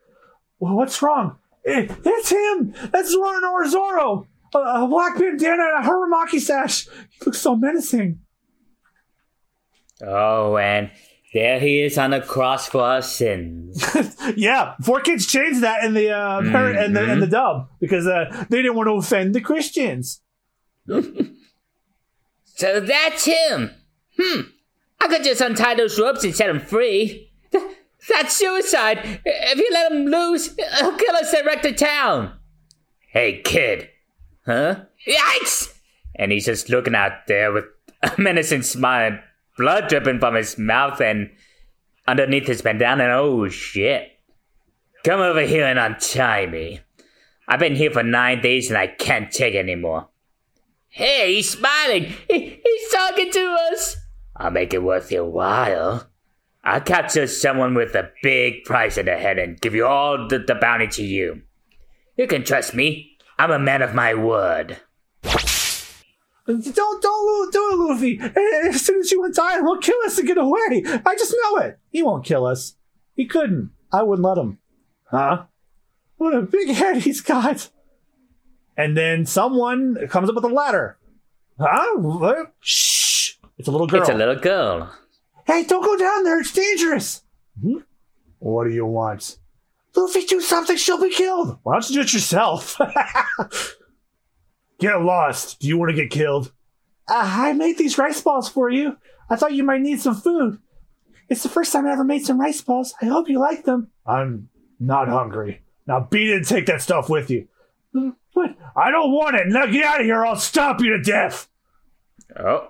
Well, 0.59 0.75
what's 0.75 1.01
wrong? 1.01 1.37
Eh, 1.65 1.87
it's 2.05 2.29
him. 2.29 2.73
That's 2.91 3.11
Zoro 3.11 3.67
Zoro. 3.67 4.27
A, 4.53 4.57
a 4.57 4.87
black 4.87 5.17
bandana 5.17 5.63
and 5.75 5.85
a 5.85 5.89
Haramaki 5.89 6.39
sash. 6.39 6.87
He 7.09 7.25
looks 7.25 7.39
so 7.39 7.55
menacing. 7.55 8.19
Oh, 10.05 10.57
and 10.57 10.91
there 11.33 11.59
he 11.59 11.81
is 11.81 11.97
on 11.97 12.11
the 12.11 12.21
cross 12.21 12.67
for 12.67 12.81
our 12.81 13.01
sins. 13.01 13.81
yeah, 14.35 14.75
4Kids 14.83 15.27
changed 15.27 15.61
that 15.61 15.83
in 15.83 15.93
the 15.93 16.11
uh, 16.11 16.41
parent 16.41 16.77
and 16.77 16.95
the 16.95 17.11
in 17.11 17.19
the 17.19 17.27
dub 17.27 17.69
because 17.79 18.05
uh, 18.05 18.45
they 18.49 18.61
didn't 18.61 18.75
want 18.75 18.87
to 18.87 18.93
offend 18.93 19.33
the 19.33 19.41
Christians. 19.41 20.21
So 22.55 22.79
that's 22.79 23.25
him. 23.25 23.71
Hmm. 24.19 24.41
I 25.01 25.07
could 25.07 25.23
just 25.23 25.41
untie 25.41 25.75
those 25.75 25.99
ropes 25.99 26.23
and 26.23 26.35
set 26.35 26.49
him 26.49 26.59
free. 26.59 27.32
Th- 28.07 28.19
That's 28.21 28.35
suicide. 28.35 29.21
If 29.25 29.57
you 29.57 29.69
let 29.71 29.91
him 29.91 30.05
loose, 30.05 30.55
he'll 30.79 30.95
kill 30.95 31.15
us 31.15 31.33
and 31.33 31.45
wreck 31.45 31.61
the 31.61 31.73
town. 31.73 32.33
Hey, 33.09 33.41
kid. 33.43 33.89
Huh? 34.45 34.85
Yikes! 35.07 35.73
And 36.15 36.31
he's 36.31 36.45
just 36.45 36.69
looking 36.69 36.95
out 36.95 37.27
there 37.27 37.51
with 37.51 37.65
a 38.01 38.11
menacing 38.21 38.63
smile, 38.63 39.19
blood 39.57 39.87
dripping 39.87 40.19
from 40.19 40.35
his 40.35 40.57
mouth 40.57 40.99
and 41.01 41.29
underneath 42.07 42.47
his 42.47 42.61
bandana. 42.61 43.05
Oh, 43.09 43.47
shit. 43.49 44.09
Come 45.03 45.19
over 45.19 45.41
here 45.41 45.65
and 45.65 45.79
untie 45.79 46.45
me. 46.45 46.79
I've 47.47 47.59
been 47.59 47.75
here 47.75 47.91
for 47.91 48.03
nine 48.03 48.41
days 48.41 48.69
and 48.69 48.77
I 48.77 48.87
can't 48.87 49.31
take 49.31 49.53
anymore. 49.55 50.07
Hey, 50.89 51.35
he's 51.35 51.49
smiling. 51.49 52.13
He, 52.29 52.61
he's 52.63 52.91
talking 52.91 53.31
to 53.31 53.57
us. 53.71 53.97
I'll 54.35 54.51
make 54.51 54.73
it 54.73 54.83
worth 54.83 55.11
your 55.11 55.25
while. 55.25 56.07
I'll 56.63 56.81
capture 56.81 57.27
someone 57.27 57.73
with 57.73 57.93
a 57.95 58.11
big 58.21 58.63
price 58.63 58.97
in 58.97 59.05
the 59.05 59.17
head 59.17 59.37
and 59.37 59.59
give 59.59 59.75
you 59.75 59.85
all 59.85 60.27
the, 60.27 60.39
the 60.39 60.55
bounty 60.55 60.87
to 60.87 61.03
you. 61.03 61.41
You 62.17 62.27
can 62.27 62.43
trust 62.43 62.73
me. 62.73 63.17
I'm 63.37 63.51
a 63.51 63.59
man 63.59 63.81
of 63.81 63.93
my 63.93 64.13
word. 64.13 64.77
Don't 66.45 67.01
don't 67.01 67.53
do 67.53 67.69
it, 67.71 67.77
Luffy. 67.77 68.19
As 68.69 68.85
soon 68.85 68.99
as 68.99 69.11
you 69.11 69.31
die, 69.31 69.59
he'll 69.59 69.77
kill 69.77 69.95
us 70.05 70.17
to 70.17 70.23
get 70.23 70.37
away. 70.37 70.83
I 71.05 71.15
just 71.15 71.33
know 71.43 71.57
it. 71.57 71.79
He 71.89 72.03
won't 72.03 72.25
kill 72.25 72.45
us. 72.45 72.75
He 73.15 73.25
couldn't. 73.25 73.71
I 73.91 74.03
wouldn't 74.03 74.25
let 74.25 74.37
him. 74.37 74.57
Huh? 75.05 75.45
What 76.17 76.33
a 76.33 76.41
big 76.41 76.69
head 76.69 76.97
he's 76.97 77.21
got. 77.21 77.69
And 78.75 78.97
then 78.97 79.25
someone 79.25 79.97
comes 80.09 80.29
up 80.29 80.35
with 80.35 80.43
a 80.43 80.49
ladder. 80.49 80.97
Huh? 81.59 81.97
What? 81.97 82.53
Shh. 82.59 83.33
It's 83.57 83.67
a 83.67 83.71
little 83.71 83.87
girl. 83.87 84.01
It's 84.01 84.09
a 84.09 84.13
little 84.13 84.35
girl. 84.35 84.93
Hey, 85.45 85.63
don't 85.65 85.83
go 85.83 85.97
down 85.97 86.23
there. 86.23 86.39
It's 86.39 86.53
dangerous. 86.53 87.23
Hmm? 87.61 87.79
What 88.39 88.65
do 88.65 88.71
you 88.73 88.85
want? 88.85 89.37
Luffy, 89.95 90.25
do 90.25 90.41
something. 90.41 90.75
She'll 90.75 91.01
be 91.01 91.11
killed. 91.13 91.59
Why 91.63 91.73
don't 91.73 91.89
you 91.89 91.95
do 91.95 92.01
it 92.01 92.13
yourself? 92.13 92.77
get 94.79 95.01
lost. 95.01 95.59
Do 95.59 95.67
you 95.67 95.77
want 95.77 95.91
to 95.91 95.95
get 95.95 96.09
killed? 96.09 96.51
Uh, 97.07 97.21
I 97.23 97.53
made 97.53 97.77
these 97.77 97.97
rice 97.97 98.21
balls 98.21 98.49
for 98.49 98.69
you. 98.69 98.97
I 99.29 99.35
thought 99.35 99.53
you 99.53 99.63
might 99.63 99.81
need 99.81 100.01
some 100.01 100.15
food. 100.15 100.59
It's 101.29 101.43
the 101.43 101.49
first 101.49 101.71
time 101.71 101.85
I 101.87 101.91
ever 101.91 102.03
made 102.03 102.25
some 102.25 102.39
rice 102.39 102.61
balls. 102.61 102.93
I 103.01 103.05
hope 103.05 103.29
you 103.29 103.39
like 103.39 103.65
them. 103.65 103.91
I'm 104.05 104.49
not 104.79 105.07
hungry. 105.07 105.61
Now 105.87 106.07
beat 106.09 106.29
it 106.29 106.37
and 106.37 106.47
take 106.47 106.65
that 106.67 106.81
stuff 106.81 107.09
with 107.09 107.29
you. 107.29 107.47
What? 108.33 108.55
I 108.75 108.89
don't 108.91 109.11
want 109.11 109.35
it. 109.35 109.47
Now 109.47 109.65
get 109.67 109.85
out 109.85 109.99
of 109.99 110.05
here 110.05 110.19
or 110.19 110.25
I'll 110.25 110.35
stomp 110.35 110.81
you 110.81 110.97
to 110.97 111.01
death. 111.01 111.47
Oh. 112.37 112.69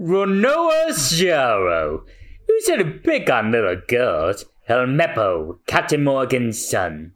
Renoa 0.00 0.92
Zoro. 0.92 2.04
Who's 2.48 2.68
gonna 2.68 2.90
pick 2.90 3.28
on 3.28 3.52
little 3.52 3.76
girls? 3.86 4.46
Helmeppo, 4.68 5.58
Captain 5.66 6.02
Morgan's 6.02 6.64
son. 6.64 7.12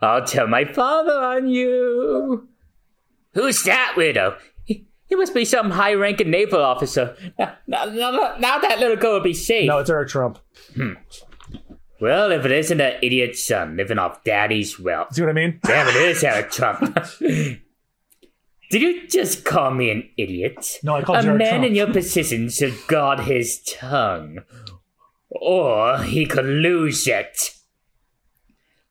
I'll 0.00 0.24
tell 0.24 0.46
my 0.46 0.64
father 0.64 1.12
on 1.12 1.48
you. 1.48 2.48
Who's 3.34 3.62
that 3.64 3.94
widow? 3.96 4.36
He, 4.64 4.86
he 5.06 5.16
must 5.16 5.34
be 5.34 5.44
some 5.44 5.70
high 5.70 5.94
ranking 5.94 6.30
naval 6.30 6.62
officer. 6.62 7.16
Now, 7.38 7.54
now, 7.66 7.84
now, 7.86 8.36
now 8.38 8.58
that 8.58 8.78
little 8.78 8.96
girl 8.96 9.14
will 9.14 9.20
be 9.20 9.34
safe. 9.34 9.66
No, 9.66 9.78
it's 9.78 9.90
Eric 9.90 10.08
Trump. 10.08 10.38
Hmm. 10.74 10.92
Well, 12.00 12.30
if 12.30 12.44
it 12.44 12.52
isn't 12.52 12.80
an 12.80 12.98
idiot 13.02 13.36
son 13.36 13.76
living 13.76 13.98
off 13.98 14.22
daddy's 14.22 14.78
wealth. 14.78 15.14
See 15.14 15.22
what 15.22 15.30
I 15.30 15.32
mean? 15.32 15.58
Damn, 15.64 15.88
it 15.88 15.96
is 15.96 16.22
Eric 16.24 16.50
Trump. 16.52 16.96
Did 18.70 18.82
you 18.82 19.08
just 19.08 19.44
call 19.44 19.70
me 19.70 19.90
an 19.90 20.08
idiot? 20.18 20.78
No, 20.82 20.96
I 20.96 21.02
called 21.02 21.18
A 21.20 21.22
you 21.22 21.28
Eric 21.30 21.38
man 21.38 21.48
Trump. 21.50 21.64
in 21.66 21.74
your 21.74 21.92
position 21.92 22.50
should 22.50 22.74
guard 22.86 23.20
his 23.20 23.62
tongue, 23.66 24.40
or 25.30 25.98
he 26.02 26.26
could 26.26 26.44
lose 26.44 27.06
it. 27.06 27.54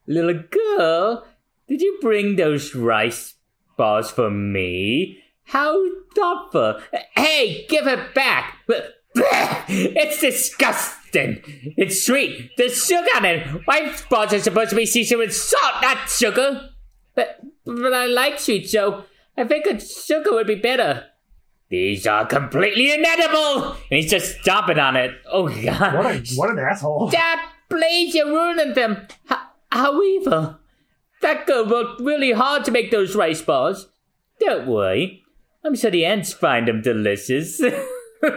Little 0.07 0.41
girl, 0.49 1.27
did 1.67 1.81
you 1.81 1.97
bring 2.01 2.37
those 2.37 2.73
rice 2.73 3.35
balls 3.77 4.09
for 4.09 4.31
me? 4.31 5.21
How 5.43 5.79
thoughtful. 6.15 6.79
Hey, 7.15 7.65
give 7.69 7.87
it 7.87 8.13
back. 8.13 8.55
It's 9.69 10.21
disgusting. 10.21 11.41
It's 11.75 12.05
sweet. 12.05 12.51
There's 12.55 12.85
sugar 12.85 13.07
in 13.17 13.25
it. 13.25 13.67
Rice 13.67 14.03
balls 14.05 14.31
are 14.31 14.39
supposed 14.39 14.69
to 14.69 14.75
be 14.75 14.85
seasoned 14.85 15.19
with 15.19 15.35
salt, 15.35 15.81
not 15.81 16.07
sugar. 16.07 16.69
But, 17.15 17.39
but 17.65 17.93
I 17.93 18.05
like 18.05 18.39
sweet, 18.39 18.69
so 18.69 19.05
I 19.37 19.47
figured 19.47 19.81
sugar 19.81 20.33
would 20.33 20.47
be 20.47 20.55
better. 20.55 21.05
These 21.69 22.07
are 22.07 22.25
completely 22.25 22.91
inedible! 22.91 23.71
And 23.73 23.99
he's 23.99 24.09
just 24.09 24.39
stomping 24.41 24.79
on 24.79 24.95
it. 24.95 25.11
Oh, 25.31 25.47
God. 25.47 25.95
What, 25.95 26.15
a, 26.15 26.23
what 26.35 26.49
an 26.49 26.59
asshole. 26.59 27.09
Dad, 27.09 27.39
please, 27.69 28.15
you're 28.15 28.27
ruining 28.27 28.73
them. 28.73 29.05
H- 29.29 29.37
however, 29.71 30.57
that 31.21 31.45
girl 31.45 31.67
worked 31.67 32.01
really 32.01 32.31
hard 32.31 32.63
to 32.65 32.71
make 32.71 32.89
those 32.89 33.15
rice 33.15 33.41
balls. 33.41 33.89
Don't 34.39 34.67
worry. 34.67 35.23
I'm 35.63 35.75
sure 35.75 35.91
the 35.91 36.05
ants 36.05 36.31
find 36.31 36.67
them 36.67 36.81
delicious. 36.81 37.59
oh, 37.61 37.87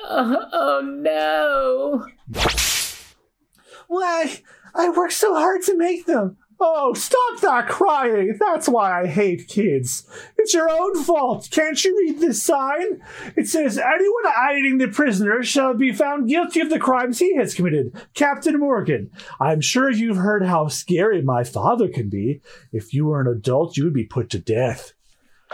oh, 0.00 0.80
no. 0.84 2.06
Why? 3.88 4.40
I 4.74 4.88
worked 4.90 5.14
so 5.14 5.34
hard 5.34 5.62
to 5.62 5.76
make 5.76 6.06
them. 6.06 6.36
Oh, 6.60 6.94
stop 6.94 7.40
that 7.40 7.68
crying. 7.68 8.36
That's 8.38 8.68
why 8.68 9.02
I 9.02 9.06
hate 9.06 9.48
kids. 9.48 10.06
It's 10.38 10.54
your 10.54 10.70
own 10.70 11.02
fault. 11.02 11.48
Can't 11.50 11.82
you 11.84 11.96
read 11.98 12.20
this 12.20 12.42
sign? 12.42 13.02
It 13.36 13.48
says, 13.48 13.78
anyone 13.78 14.32
aiding 14.50 14.78
the 14.78 14.88
prisoner 14.88 15.42
shall 15.42 15.74
be 15.74 15.92
found 15.92 16.28
guilty 16.28 16.60
of 16.60 16.70
the 16.70 16.78
crimes 16.78 17.18
he 17.18 17.36
has 17.36 17.54
committed. 17.54 17.94
Captain 18.14 18.58
Morgan, 18.58 19.10
I'm 19.40 19.60
sure 19.60 19.90
you've 19.90 20.16
heard 20.16 20.44
how 20.44 20.68
scary 20.68 21.22
my 21.22 21.44
father 21.44 21.88
can 21.88 22.08
be. 22.08 22.40
If 22.72 22.94
you 22.94 23.06
were 23.06 23.20
an 23.20 23.26
adult, 23.26 23.76
you 23.76 23.84
would 23.84 23.94
be 23.94 24.04
put 24.04 24.30
to 24.30 24.38
death. 24.38 24.92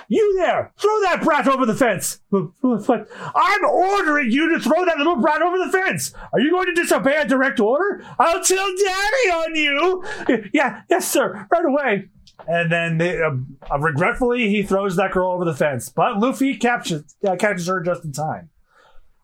You 0.09 0.37
there! 0.37 0.73
Throw 0.79 1.01
that 1.03 1.23
brat 1.23 1.47
over 1.47 1.67
the 1.67 1.75
fence! 1.75 2.21
I'm 2.33 3.65
ordering 3.65 4.31
you 4.31 4.51
to 4.51 4.61
throw 4.61 4.85
that 4.85 4.99
little 4.99 5.17
brat 5.17 5.43
over 5.43 5.59
the 5.59 5.71
fence! 5.71 6.13
Are 6.33 6.41
you 6.41 6.51
going 6.51 6.67
to 6.67 6.75
disobey 6.75 7.17
a 7.17 7.27
direct 7.27 7.61
order? 7.61 8.05
I'll 8.19 8.43
tell 8.43 8.67
Daddy 8.67 9.31
on 9.31 9.55
you! 9.55 10.05
Yeah, 10.53 10.83
yes, 10.89 11.11
sir, 11.11 11.47
right 11.51 11.65
away. 11.65 12.09
And 12.49 12.73
then, 12.73 12.99
they, 12.99 13.21
uh, 13.21 13.33
uh, 13.71 13.79
regretfully, 13.79 14.49
he 14.49 14.63
throws 14.63 14.97
that 14.97 15.13
girl 15.13 15.33
over 15.33 15.45
the 15.45 15.55
fence. 15.55 15.91
But 15.91 16.19
Luffy 16.19 16.57
captures, 16.57 17.15
uh, 17.27 17.37
catches 17.37 17.67
her 17.67 17.81
just 17.81 18.05
in 18.05 18.13
time. 18.13 18.49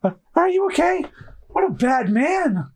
Uh, 0.04 0.10
are 0.34 0.48
you 0.48 0.66
okay? 0.66 1.04
What 1.48 1.64
a 1.64 1.70
bad 1.70 2.10
man! 2.10 2.70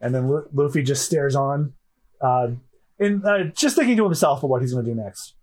And 0.00 0.14
then 0.14 0.28
Lu- 0.28 0.48
Luffy 0.52 0.82
just 0.82 1.04
stares 1.04 1.36
on, 1.36 1.74
uh, 2.20 2.52
in, 2.98 3.24
uh, 3.24 3.44
just 3.54 3.76
thinking 3.76 3.96
to 3.98 4.04
himself 4.04 4.38
about 4.38 4.48
what 4.48 4.62
he's 4.62 4.72
going 4.72 4.86
to 4.86 4.90
do 4.94 5.00
next. 5.00 5.34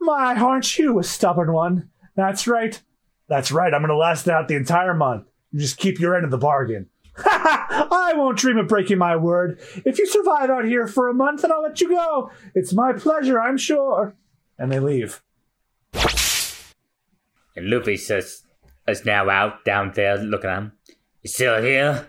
My, 0.00 0.34
aren't 0.34 0.78
you 0.78 0.98
a 0.98 1.04
stubborn 1.04 1.52
one? 1.52 1.90
That's 2.16 2.46
right. 2.46 2.80
That's 3.28 3.52
right. 3.52 3.72
I'm 3.72 3.82
going 3.82 3.90
to 3.90 3.96
last 3.96 4.28
out 4.28 4.48
the 4.48 4.56
entire 4.56 4.94
month. 4.94 5.26
You 5.52 5.60
just 5.60 5.76
keep 5.76 6.00
your 6.00 6.16
end 6.16 6.24
of 6.24 6.30
the 6.30 6.38
bargain. 6.38 6.88
Ha 7.16 7.88
I 7.92 8.14
won't 8.14 8.38
dream 8.38 8.56
of 8.56 8.68
breaking 8.68 8.98
my 8.98 9.16
word. 9.16 9.60
If 9.84 9.98
you 9.98 10.06
survive 10.06 10.48
out 10.50 10.64
here 10.64 10.86
for 10.86 11.08
a 11.08 11.14
month, 11.14 11.42
then 11.42 11.52
I'll 11.52 11.62
let 11.62 11.80
you 11.80 11.88
go. 11.88 12.30
It's 12.54 12.72
my 12.72 12.92
pleasure, 12.92 13.40
I'm 13.40 13.56
sure. 13.56 14.14
And 14.58 14.72
they 14.72 14.80
leave. 14.80 15.22
And 15.92 17.68
Luffy 17.68 17.96
says, 17.96 18.42
is 18.88 19.04
now 19.04 19.28
out 19.28 19.64
down 19.64 19.92
there 19.94 20.18
looking 20.18 20.50
at 20.50 20.58
him. 20.58 20.72
You 21.22 21.28
still 21.28 21.62
here? 21.62 22.08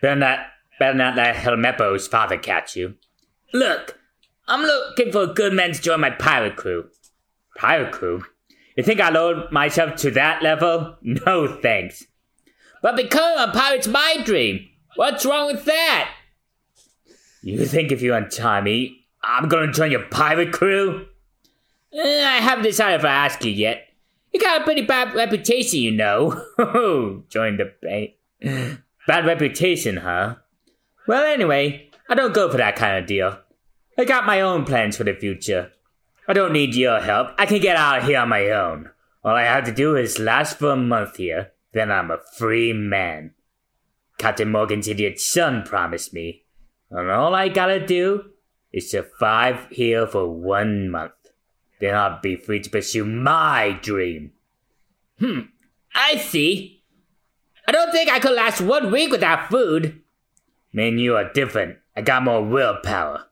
Better 0.00 0.16
not, 0.16 0.40
better 0.78 0.96
not 0.96 1.16
let 1.16 1.36
Helmeppo's 1.36 2.08
father 2.08 2.38
catch 2.38 2.76
you. 2.76 2.94
Look, 3.52 3.98
I'm 4.48 4.62
looking 4.62 5.12
for 5.12 5.22
a 5.22 5.34
good 5.34 5.52
man 5.52 5.72
to 5.72 5.80
join 5.80 6.00
my 6.00 6.10
pirate 6.10 6.56
crew. 6.56 6.88
Pirate 7.56 7.92
crew? 7.92 8.24
You 8.76 8.84
think 8.84 9.00
I 9.00 9.08
lowered 9.08 9.50
myself 9.50 9.96
to 9.96 10.10
that 10.12 10.42
level? 10.42 10.96
No 11.02 11.58
thanks. 11.60 12.04
But 12.82 12.96
becoming 12.96 13.38
a 13.38 13.52
pirate's 13.52 13.88
my 13.88 14.18
dream. 14.24 14.68
What's 14.96 15.24
wrong 15.24 15.46
with 15.46 15.64
that? 15.64 16.10
You 17.42 17.64
think 17.64 17.92
if 17.92 18.02
you 18.02 18.14
untie 18.14 18.60
me, 18.60 19.06
I'm 19.22 19.48
gonna 19.48 19.72
join 19.72 19.90
your 19.90 20.04
pirate 20.04 20.52
crew? 20.52 21.06
Eh, 21.92 22.24
I 22.26 22.38
haven't 22.38 22.64
decided 22.64 23.00
if 23.00 23.04
I 23.04 23.26
ask 23.26 23.44
you 23.44 23.50
yet. 23.50 23.88
You 24.32 24.40
got 24.40 24.60
a 24.60 24.64
pretty 24.64 24.82
bad 24.82 25.14
reputation, 25.14 25.80
you 25.80 25.92
know. 25.92 26.32
Join 27.30 27.56
the. 27.56 28.12
Bad 29.06 29.24
reputation, 29.24 29.96
huh? 29.96 30.34
Well, 31.06 31.24
anyway, 31.24 31.88
I 32.08 32.14
don't 32.14 32.34
go 32.34 32.50
for 32.50 32.58
that 32.58 32.76
kind 32.76 32.98
of 32.98 33.06
deal. 33.06 33.38
I 33.96 34.04
got 34.04 34.26
my 34.26 34.42
own 34.42 34.64
plans 34.64 34.96
for 34.96 35.04
the 35.04 35.14
future. 35.14 35.72
I 36.28 36.32
don't 36.32 36.52
need 36.52 36.74
your 36.74 37.00
help. 37.00 37.30
I 37.38 37.46
can 37.46 37.60
get 37.60 37.76
out 37.76 37.98
of 38.00 38.04
here 38.04 38.18
on 38.18 38.28
my 38.28 38.50
own. 38.50 38.90
All 39.24 39.34
I 39.34 39.42
have 39.42 39.64
to 39.64 39.72
do 39.72 39.96
is 39.96 40.18
last 40.18 40.58
for 40.58 40.70
a 40.70 40.76
month 40.76 41.16
here, 41.16 41.52
then 41.72 41.90
I'm 41.90 42.10
a 42.10 42.18
free 42.36 42.72
man. 42.72 43.34
Captain 44.18 44.50
Morgan's 44.50 44.88
idiot 44.88 45.20
son 45.20 45.62
promised 45.62 46.12
me. 46.12 46.44
And 46.90 47.10
all 47.10 47.34
I 47.34 47.48
gotta 47.48 47.84
do 47.84 48.30
is 48.72 48.90
survive 48.90 49.66
here 49.70 50.06
for 50.06 50.28
one 50.28 50.90
month. 50.90 51.12
Then 51.80 51.94
I'll 51.94 52.20
be 52.20 52.36
free 52.36 52.60
to 52.60 52.70
pursue 52.70 53.04
my 53.04 53.78
dream. 53.82 54.32
Hmm, 55.18 55.40
I 55.94 56.16
see. 56.16 56.82
I 57.68 57.72
don't 57.72 57.92
think 57.92 58.10
I 58.10 58.18
could 58.18 58.34
last 58.34 58.60
one 58.60 58.90
week 58.90 59.10
without 59.10 59.50
food. 59.50 60.00
Me 60.72 60.88
and 60.88 61.00
you 61.00 61.16
are 61.16 61.32
different. 61.32 61.78
I 61.96 62.02
got 62.02 62.22
more 62.22 62.42
willpower. 62.42 63.26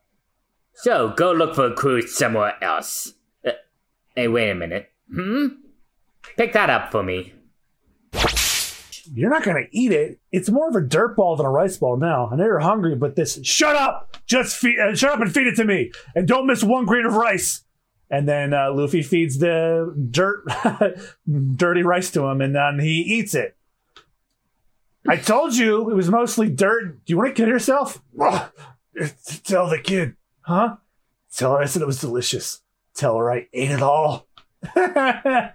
So 0.75 1.09
go 1.09 1.31
look 1.31 1.55
for 1.55 1.67
a 1.67 1.73
crew 1.73 2.01
somewhere 2.01 2.61
else. 2.63 3.13
Uh, 3.45 3.51
hey, 4.15 4.27
wait 4.27 4.49
a 4.49 4.55
minute. 4.55 4.91
Hmm? 5.13 5.47
Pick 6.37 6.53
that 6.53 6.69
up 6.69 6.91
for 6.91 7.03
me. 7.03 7.33
You're 9.13 9.29
not 9.29 9.43
to 9.43 9.67
eat 9.71 9.91
it. 9.91 10.19
It's 10.31 10.49
more 10.49 10.67
of 10.67 10.75
a 10.75 10.81
dirt 10.81 11.15
ball 11.15 11.35
than 11.35 11.45
a 11.45 11.49
rice 11.49 11.77
ball 11.77 11.97
now. 11.97 12.29
I 12.31 12.35
know 12.35 12.45
you're 12.45 12.59
hungry, 12.59 12.95
but 12.95 13.15
this. 13.15 13.39
Shut 13.43 13.75
up! 13.75 14.17
Just 14.25 14.57
feed. 14.57 14.79
Uh, 14.79 14.95
shut 14.95 15.11
up 15.11 15.21
and 15.21 15.31
feed 15.31 15.47
it 15.47 15.55
to 15.57 15.65
me, 15.65 15.91
and 16.15 16.27
don't 16.27 16.47
miss 16.47 16.63
one 16.63 16.85
grain 16.85 17.05
of 17.05 17.13
rice. 17.13 17.63
And 18.09 18.27
then 18.27 18.53
uh, 18.53 18.71
Luffy 18.71 19.03
feeds 19.03 19.37
the 19.37 19.93
dirt, 20.11 20.43
dirty 21.55 21.83
rice 21.83 22.11
to 22.11 22.25
him, 22.25 22.41
and 22.41 22.55
then 22.55 22.79
he 22.79 23.01
eats 23.01 23.35
it. 23.35 23.55
I 25.07 25.17
told 25.17 25.55
you 25.55 25.89
it 25.89 25.95
was 25.95 26.09
mostly 26.09 26.49
dirt. 26.49 27.05
Do 27.05 27.13
you 27.13 27.17
want 27.17 27.29
to 27.29 27.33
kill 27.35 27.49
yourself? 27.49 28.01
Tell 29.43 29.69
the 29.69 29.79
kid, 29.83 30.15
huh? 30.45 30.77
Tell 31.35 31.53
her 31.53 31.61
I 31.61 31.65
said 31.65 31.81
it 31.81 31.87
was 31.87 31.99
delicious. 31.99 32.61
Tell 32.93 33.17
her 33.17 33.31
I 33.31 33.47
ate 33.53 33.71
it 33.71 33.81
all. 33.81 34.27
and 34.75 35.51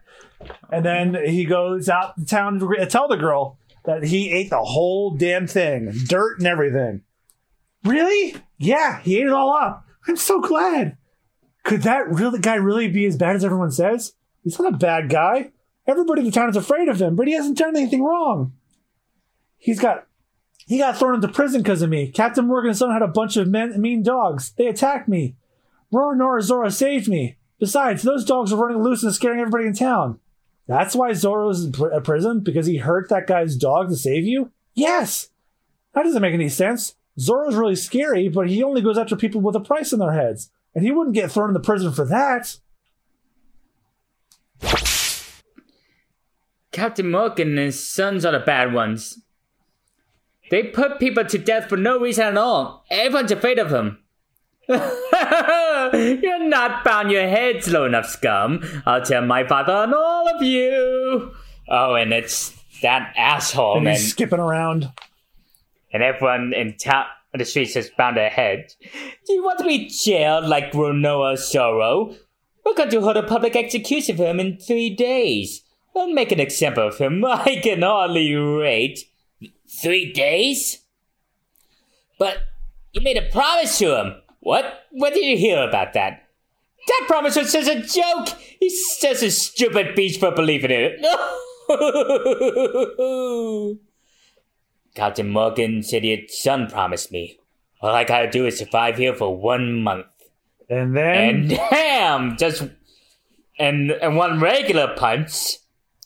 then 0.71 1.17
he 1.27 1.45
goes 1.45 1.89
out 1.89 2.17
to 2.17 2.25
town 2.25 2.59
to 2.59 2.87
tell 2.87 3.09
the 3.09 3.17
girl 3.17 3.59
that 3.85 4.05
he 4.05 4.31
ate 4.33 4.51
the 4.51 4.59
whole 4.59 5.17
damn 5.17 5.47
thing, 5.47 5.93
dirt 6.07 6.39
and 6.39 6.47
everything. 6.47 7.03
Really? 7.85 8.37
Yeah, 8.59 9.01
he 9.01 9.19
ate 9.19 9.27
it 9.27 9.33
all 9.33 9.57
up. 9.57 9.87
I'm 10.07 10.17
so 10.17 10.41
glad. 10.41 10.97
Could 11.65 11.83
that 11.83 12.09
really 12.09 12.39
guy 12.39 12.57
really 12.57 12.89
be 12.89 13.07
as 13.07 13.17
bad 13.17 13.37
as 13.37 13.45
everyone 13.45 13.71
says? 13.71 14.15
He's 14.43 14.59
not 14.59 14.75
a 14.75 14.77
bad 14.77 15.09
guy. 15.09 15.53
Everybody 15.87 16.21
in 16.21 16.27
the 16.27 16.33
town 16.33 16.51
is 16.51 16.57
afraid 16.57 16.89
of 16.89 17.01
him, 17.01 17.17
but 17.17 17.27
he 17.27 17.35
hasn't 17.35 17.59
done 17.59 17.77
anything 17.77 18.05
wrong. 18.05 18.53
He's 19.57 19.81
got 19.81 20.07
he 20.71 20.79
got 20.79 20.97
thrown 20.97 21.17
into 21.17 21.27
prison 21.27 21.63
because 21.63 21.83
of 21.83 21.91
me. 21.91 22.13
Captain 22.13 22.47
Morgan's 22.47 22.79
son 22.79 22.93
had 22.93 23.03
a 23.03 23.09
bunch 23.09 23.37
of 23.37 23.49
men, 23.49 23.81
mean 23.81 24.05
dogs. 24.05 24.53
They 24.53 24.69
attacked 24.69 25.09
me. 25.09 25.35
Roronoa 25.93 26.43
Zoro 26.43 26.69
saved 26.69 27.09
me. 27.09 27.39
Besides, 27.59 28.03
those 28.03 28.25
dogs 28.25 28.55
were 28.55 28.69
running 28.69 28.81
loose 28.81 29.03
and 29.03 29.13
scaring 29.13 29.41
everybody 29.41 29.67
in 29.67 29.75
town. 29.75 30.21
That's 30.69 30.95
why 30.95 31.13
Zoro's 31.13 31.65
in 31.65 31.73
pr- 31.73 31.99
prison? 32.05 32.39
Because 32.39 32.67
he 32.67 32.77
hurt 32.77 33.09
that 33.09 33.27
guy's 33.27 33.57
dog 33.57 33.89
to 33.89 33.97
save 33.97 34.25
you? 34.25 34.53
Yes! 34.73 35.31
That 35.93 36.05
doesn't 36.05 36.23
make 36.23 36.35
any 36.35 36.49
sense. 36.49 36.95
Zoro's 37.19 37.57
really 37.57 37.75
scary, 37.75 38.29
but 38.29 38.49
he 38.49 38.63
only 38.63 38.81
goes 38.81 38.97
after 38.97 39.17
people 39.17 39.41
with 39.41 39.57
a 39.57 39.61
price 39.61 39.93
on 39.93 39.99
their 39.99 40.13
heads. 40.13 40.53
And 40.73 40.85
he 40.85 40.93
wouldn't 40.93 41.17
get 41.17 41.33
thrown 41.33 41.51
in 41.51 41.55
the 41.55 41.59
prison 41.59 41.93
for 41.93 42.05
that. 42.05 42.59
Captain 46.71 47.11
Morgan 47.11 47.49
and 47.49 47.59
his 47.59 47.85
sons 47.85 48.25
are 48.25 48.31
the 48.31 48.39
bad 48.39 48.73
ones. 48.73 49.19
They 50.51 50.65
put 50.65 50.99
people 50.99 51.25
to 51.25 51.39
death 51.39 51.69
for 51.69 51.77
no 51.77 51.99
reason 51.99 52.27
at 52.27 52.37
all. 52.37 52.85
Everyone's 52.91 53.31
afraid 53.33 53.59
of 53.59 53.71
him. 53.73 53.99
You're 54.69 56.45
not 56.49 56.85
bound 56.85 57.11
your 57.11 57.29
heads 57.29 57.69
low 57.69 57.85
enough, 57.87 58.07
scum. 58.07 58.63
I'll 58.87 59.03
tell 59.03 59.23
my 59.25 59.47
father 59.47 59.73
on 59.73 59.95
all 59.95 60.29
of 60.29 60.43
you. 60.43 61.33
Oh, 61.69 61.95
and 61.95 62.13
it's 62.13 62.53
that 62.83 63.13
asshole, 63.17 63.77
And 63.77 63.85
man. 63.85 63.95
he's 63.95 64.11
skipping 64.11 64.39
around. 64.41 64.91
And 65.93 66.03
everyone 66.03 66.53
in 66.53 66.77
town, 66.77 67.07
the 67.35 67.45
streets 67.45 67.75
has 67.75 67.91
bound 67.97 68.17
their 68.17 68.31
heads. 68.31 68.77
Do 69.27 69.33
you 69.33 69.43
want 69.45 69.59
to 69.59 69.65
be 69.65 69.89
jailed 69.89 70.47
like 70.47 70.73
Roronoa 70.73 71.37
Zoro? 71.39 72.15
We're 72.65 72.75
going 72.75 72.91
to 72.91 73.01
hold 73.01 73.17
a 73.17 73.23
public 73.23 73.57
execution 73.57 74.17
for 74.17 74.25
him 74.27 74.39
in 74.41 74.59
three 74.59 74.91
days. 74.95 75.63
We'll 75.95 76.13
make 76.13 76.31
an 76.33 76.41
example 76.41 76.87
of 76.89 76.99
him. 76.99 77.25
I 77.25 77.61
can 77.63 77.83
hardly 77.83 78.37
wait. 78.37 79.10
Three 79.81 80.13
days? 80.13 80.81
But 82.19 82.39
you 82.93 83.01
made 83.01 83.17
a 83.17 83.31
promise 83.31 83.79
to 83.79 83.99
him. 83.99 84.15
What? 84.41 84.87
What 84.91 85.15
did 85.15 85.25
you 85.25 85.39
hear 85.39 85.67
about 85.67 85.95
that? 85.95 86.27
That 86.87 87.05
promise 87.07 87.37
was 87.37 87.53
just 87.53 87.69
a 87.69 87.81
joke. 87.81 88.29
He's 88.59 88.99
just 89.01 89.23
a 89.23 89.31
stupid 89.31 89.95
beast 89.95 90.21
for 90.21 90.33
believing 90.33 90.71
in 90.71 90.97
it. 90.99 91.71
Captain 94.95 95.31
Morgan's 95.31 95.93
idiot 95.93 96.31
son 96.31 96.69
promised 96.69 97.13
me. 97.13 97.39
All 97.81 97.95
I 97.95 98.05
gotta 98.05 98.31
do 98.31 98.47
is 98.47 98.59
survive 98.59 98.97
here 98.97 99.15
for 99.15 99.37
one 99.37 99.83
month. 99.83 100.07
And 100.69 100.97
then 100.97 101.17
And 101.17 101.49
damn, 101.49 102.37
just 102.37 102.65
and 103.59 103.93
and 103.93 104.17
one 104.17 104.41
regular 104.41 104.95
punch. 104.97 105.59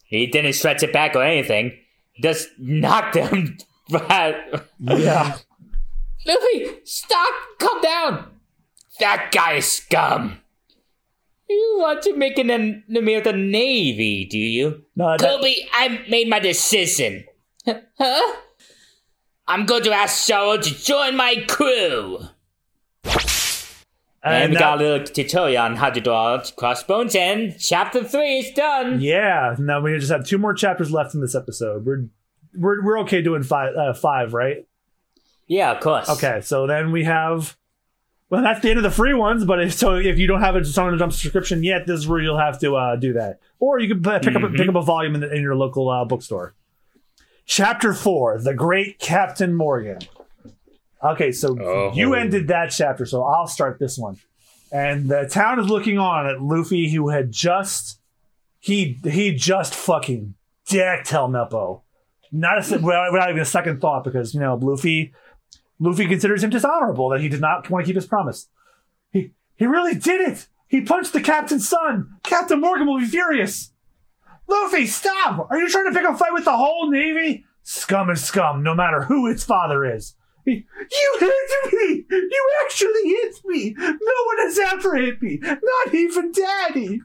He 0.04 0.26
didn't 0.26 0.52
stretch 0.52 0.82
it 0.82 0.92
back 0.92 1.16
or 1.16 1.22
anything. 1.22 1.72
Just 2.22 2.48
knocked 2.58 3.16
him 3.16 3.58
yeah. 3.88 5.36
Luffy, 6.26 6.80
stop! 6.84 7.34
Calm 7.58 7.82
down! 7.82 8.30
That 9.00 9.30
guy 9.32 9.54
is 9.54 9.70
scum! 9.70 10.38
You 11.48 11.76
want 11.80 12.02
to 12.02 12.16
make 12.16 12.38
an 12.38 12.50
enemy 12.50 13.14
of 13.14 13.24
the 13.24 13.32
Navy, 13.34 14.24
do 14.24 14.38
you? 14.38 14.84
No, 14.96 15.16
that- 15.16 15.20
Koby, 15.20 15.54
I 15.72 16.00
made 16.08 16.28
my 16.28 16.38
decision. 16.40 17.24
Huh? 17.66 18.36
I'm 19.46 19.66
going 19.66 19.82
to 19.84 19.92
ask 19.92 20.26
Zoro 20.26 20.56
to 20.56 20.74
join 20.82 21.16
my 21.16 21.44
crew. 21.46 22.20
And, 24.24 24.52
we 24.52 24.58
got 24.58 24.80
a 24.80 24.82
little 24.82 25.06
tutorial 25.06 25.62
on 25.62 25.76
how 25.76 25.90
to 25.90 26.00
draw 26.00 26.42
crossbones, 26.56 27.14
and 27.14 27.54
chapter 27.58 28.02
3 28.02 28.38
is 28.38 28.50
done. 28.52 29.00
Yeah, 29.02 29.54
now 29.58 29.82
we 29.82 29.98
just 29.98 30.10
have 30.10 30.24
two 30.24 30.38
more 30.38 30.54
chapters 30.54 30.90
left 30.90 31.14
in 31.14 31.20
this 31.20 31.34
episode. 31.34 31.84
We're 31.84 32.06
we're 32.56 32.82
we're 32.82 33.00
okay 33.00 33.20
doing 33.20 33.42
five 33.42 33.76
uh, 33.76 33.92
five, 33.92 34.32
right? 34.32 34.66
Yeah, 35.46 35.72
of 35.72 35.80
course. 35.80 36.08
Okay, 36.08 36.40
so 36.40 36.66
then 36.66 36.90
we 36.90 37.04
have 37.04 37.56
well, 38.30 38.42
that's 38.42 38.60
the 38.60 38.70
end 38.70 38.78
of 38.78 38.82
the 38.82 38.90
free 38.90 39.14
ones. 39.14 39.44
But 39.44 39.62
if 39.62 39.74
so, 39.74 39.96
if 39.96 40.18
you 40.18 40.26
don't 40.26 40.40
have 40.40 40.56
a 40.56 40.60
Shonen 40.60 40.98
Jump 40.98 41.12
subscription 41.12 41.62
yet, 41.62 41.86
this 41.86 42.00
is 42.00 42.08
where 42.08 42.20
you'll 42.20 42.38
have 42.38 42.58
to 42.60 42.76
uh, 42.76 42.96
do 42.96 43.12
that, 43.12 43.40
or 43.58 43.78
you 43.78 43.88
can 43.88 44.02
pick 44.02 44.34
up 44.34 44.42
a, 44.42 44.48
pick 44.50 44.68
up 44.68 44.74
a 44.74 44.82
volume 44.82 45.14
in, 45.14 45.20
the, 45.20 45.32
in 45.32 45.42
your 45.42 45.54
local 45.54 45.90
uh, 45.90 46.04
bookstore. 46.04 46.54
Chapter 47.44 47.92
four: 47.92 48.38
The 48.38 48.54
Great 48.54 48.98
Captain 48.98 49.54
Morgan. 49.54 49.98
Okay, 51.04 51.32
so 51.32 51.56
Oh. 51.60 51.92
you 51.94 52.14
ended 52.14 52.48
that 52.48 52.70
chapter, 52.70 53.04
so 53.04 53.22
I'll 53.22 53.46
start 53.46 53.78
this 53.78 53.98
one. 53.98 54.16
And 54.72 55.08
the 55.08 55.28
town 55.28 55.60
is 55.60 55.68
looking 55.68 55.98
on 55.98 56.26
at 56.26 56.40
Luffy, 56.40 56.90
who 56.92 57.10
had 57.10 57.30
just 57.30 58.00
he 58.58 58.98
he 59.04 59.34
just 59.34 59.74
fucking 59.74 60.34
decked 60.66 61.08
Helmeppo. 61.08 61.82
Not 62.32 62.58
a 62.72 62.78
without 62.78 63.30
even 63.30 63.42
a 63.42 63.44
second 63.44 63.80
thought, 63.80 64.02
because 64.04 64.34
you 64.34 64.40
know 64.40 64.54
Luffy 64.56 65.12
Luffy 65.78 66.06
considers 66.06 66.42
him 66.42 66.50
dishonorable 66.50 67.10
that 67.10 67.20
he 67.20 67.28
did 67.28 67.40
not 67.40 67.68
want 67.70 67.84
to 67.84 67.86
keep 67.88 67.96
his 67.96 68.06
promise. 68.06 68.48
He 69.12 69.32
he 69.56 69.66
really 69.66 69.94
did 69.94 70.20
it. 70.20 70.46
He 70.66 70.80
punched 70.80 71.12
the 71.12 71.20
captain's 71.20 71.68
son. 71.68 72.16
Captain 72.24 72.60
Morgan 72.60 72.86
will 72.86 72.98
be 72.98 73.06
furious. 73.06 73.70
Luffy, 74.48 74.86
stop! 74.86 75.46
Are 75.50 75.58
you 75.58 75.68
trying 75.68 75.86
to 75.86 75.92
pick 75.98 76.08
a 76.08 76.16
fight 76.16 76.32
with 76.32 76.44
the 76.44 76.56
whole 76.56 76.90
navy? 76.90 77.44
Scum 77.62 78.10
is 78.10 78.24
scum, 78.24 78.62
no 78.62 78.74
matter 78.74 79.02
who 79.04 79.26
its 79.26 79.44
father 79.44 79.84
is. 79.84 80.14
You 80.46 81.16
hit 81.20 81.72
me! 81.72 82.04
You 82.10 82.50
actually 82.64 83.08
hit 83.08 83.36
me! 83.44 83.74
No 83.78 83.88
one 84.26 84.38
has 84.38 84.58
ever 84.58 84.96
hit 84.96 85.22
me! 85.22 85.38
Not 85.42 85.94
even 85.94 86.32
Daddy! 86.32 87.00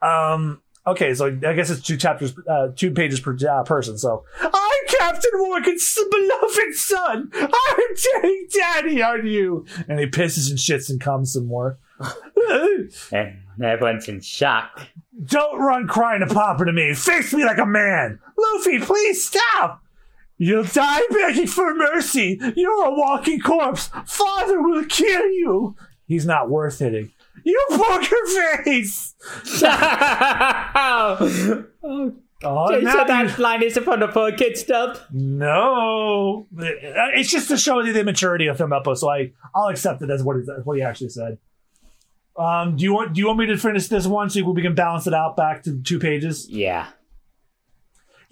Um. 0.00 0.60
Okay, 0.84 1.14
so 1.14 1.26
I 1.26 1.52
guess 1.52 1.70
it's 1.70 1.80
two 1.80 1.96
chapters, 1.96 2.34
uh, 2.48 2.68
two 2.74 2.90
pages 2.90 3.20
per 3.20 3.36
uh, 3.48 3.62
person. 3.62 3.96
So 3.98 4.24
I'm 4.40 4.86
Captain 4.88 5.30
Morgan's 5.34 5.96
beloved 6.10 6.74
son. 6.74 7.30
I'm 7.34 7.96
taking 7.96 8.46
Daddy 8.52 9.02
on 9.02 9.26
you, 9.26 9.64
and 9.88 10.00
he 10.00 10.06
pisses 10.06 10.50
and 10.50 10.58
shits 10.58 10.90
and 10.90 11.00
comes 11.00 11.34
some 11.34 11.46
more. 11.46 11.78
And 13.12 13.38
everyone's 13.62 14.08
in 14.08 14.20
shock. 14.20 14.88
Don't 15.24 15.58
run 15.60 15.86
crying 15.86 16.20
to 16.20 16.34
Papa 16.34 16.64
to 16.64 16.72
me. 16.72 16.94
Face 16.94 17.32
me 17.32 17.44
like 17.44 17.58
a 17.58 17.66
man. 17.66 18.18
Luffy, 18.36 18.78
please 18.80 19.24
stop. 19.24 19.81
You'll 20.38 20.64
die 20.64 21.02
begging 21.10 21.46
for 21.46 21.72
mercy. 21.74 22.38
You're 22.56 22.86
a 22.86 22.90
walking 22.90 23.40
corpse. 23.40 23.90
Father 24.06 24.60
will 24.60 24.84
kill 24.86 25.30
you. 25.30 25.76
He's 26.06 26.26
not 26.26 26.50
worth 26.50 26.80
hitting. 26.80 27.12
You 27.44 27.60
poker 27.70 28.62
face. 28.64 29.14
oh, 29.62 31.64
Oh, 32.44 32.72
so 32.72 32.80
now 32.80 33.04
that 33.04 33.38
line 33.38 33.62
is 33.62 33.78
from 33.78 34.00
the 34.00 34.08
poor 34.08 34.32
kid 34.32 34.56
stuff. 34.56 35.06
no, 35.12 36.46
it's 36.58 37.30
just 37.30 37.48
to 37.48 37.56
show 37.56 37.82
the 37.82 37.98
immaturity 37.98 38.48
of 38.48 38.58
Helmeppo. 38.58 38.96
So 38.96 39.10
I, 39.10 39.32
I'll 39.54 39.68
accept 39.68 40.02
it 40.02 40.10
as 40.10 40.24
what, 40.24 40.36
what 40.64 40.76
he 40.76 40.82
actually 40.82 41.10
said. 41.10 41.38
Um, 42.36 42.76
do 42.76 42.82
you 42.82 42.94
want 42.94 43.12
do 43.12 43.20
you 43.20 43.26
want 43.26 43.38
me 43.38 43.46
to 43.46 43.58
finish 43.58 43.88
this 43.88 44.06
one 44.06 44.30
so 44.30 44.42
we 44.42 44.62
can 44.62 44.74
balance 44.74 45.06
it 45.06 45.14
out 45.14 45.36
back 45.36 45.62
to 45.64 45.80
two 45.82 45.98
pages? 45.98 46.48
Yeah. 46.48 46.88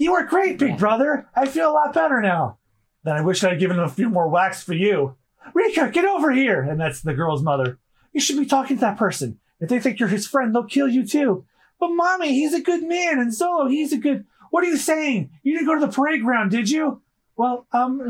You 0.00 0.12
were 0.12 0.24
great, 0.24 0.58
big 0.58 0.78
brother. 0.78 1.28
I 1.36 1.46
feel 1.46 1.70
a 1.70 1.74
lot 1.74 1.92
better 1.92 2.22
now. 2.22 2.56
Then 3.04 3.16
I 3.16 3.20
wish 3.20 3.44
I'd 3.44 3.60
given 3.60 3.76
him 3.76 3.84
a 3.84 3.88
few 3.88 4.08
more 4.08 4.28
whacks 4.30 4.62
for 4.62 4.72
you. 4.72 5.16
Rika, 5.52 5.90
get 5.90 6.06
over 6.06 6.32
here. 6.32 6.62
And 6.62 6.80
that's 6.80 7.02
the 7.02 7.12
girl's 7.12 7.42
mother. 7.42 7.78
You 8.14 8.18
should 8.18 8.38
be 8.38 8.46
talking 8.46 8.78
to 8.78 8.80
that 8.80 8.96
person. 8.96 9.38
If 9.60 9.68
they 9.68 9.78
think 9.78 10.00
you're 10.00 10.08
his 10.08 10.26
friend, 10.26 10.54
they'll 10.54 10.64
kill 10.64 10.88
you 10.88 11.06
too. 11.06 11.44
But 11.78 11.90
mommy, 11.90 12.32
he's 12.32 12.54
a 12.54 12.62
good 12.62 12.82
man, 12.82 13.18
and 13.18 13.30
Zolo, 13.30 13.70
he's 13.70 13.92
a 13.92 13.98
good. 13.98 14.24
What 14.50 14.64
are 14.64 14.68
you 14.68 14.78
saying? 14.78 15.32
You 15.42 15.52
didn't 15.52 15.66
go 15.66 15.74
to 15.78 15.86
the 15.86 15.92
parade 15.92 16.22
ground, 16.22 16.50
did 16.50 16.70
you? 16.70 17.02
Well, 17.36 17.66
um, 17.72 18.00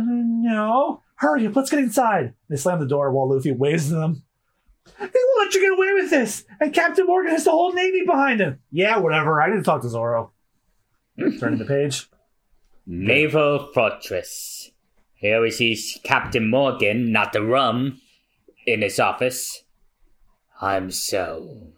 no. 0.44 1.02
Hurry 1.16 1.44
up, 1.46 1.56
let's 1.56 1.70
get 1.70 1.80
inside. 1.80 2.34
They 2.48 2.56
slam 2.56 2.78
the 2.78 2.86
door 2.86 3.10
while 3.10 3.28
Luffy 3.34 3.50
waves 3.50 3.88
to 3.88 3.94
them. 3.94 4.22
They 4.86 5.06
won't 5.06 5.44
let 5.44 5.54
you 5.54 5.60
get 5.60 5.72
away 5.72 6.02
with 6.02 6.10
this. 6.10 6.44
And 6.60 6.72
Captain 6.72 7.06
Morgan 7.06 7.32
has 7.32 7.44
the 7.44 7.50
whole 7.50 7.72
navy 7.72 8.02
behind 8.06 8.40
him. 8.40 8.60
Yeah, 8.70 8.98
whatever. 8.98 9.42
I 9.42 9.48
didn't 9.48 9.64
talk 9.64 9.82
to 9.82 9.88
Zoro. 9.88 10.32
Turning 11.20 11.58
the 11.58 11.66
page. 11.66 12.08
Naval 12.86 13.70
Fortress. 13.74 14.70
Here 15.14 15.42
we 15.42 15.50
see 15.50 15.78
Captain 16.02 16.48
Morgan, 16.48 17.12
not 17.12 17.34
the 17.34 17.42
rum, 17.42 18.00
in 18.66 18.80
his 18.80 18.98
office. 18.98 19.64
I'm 20.62 20.90
so 20.90 21.72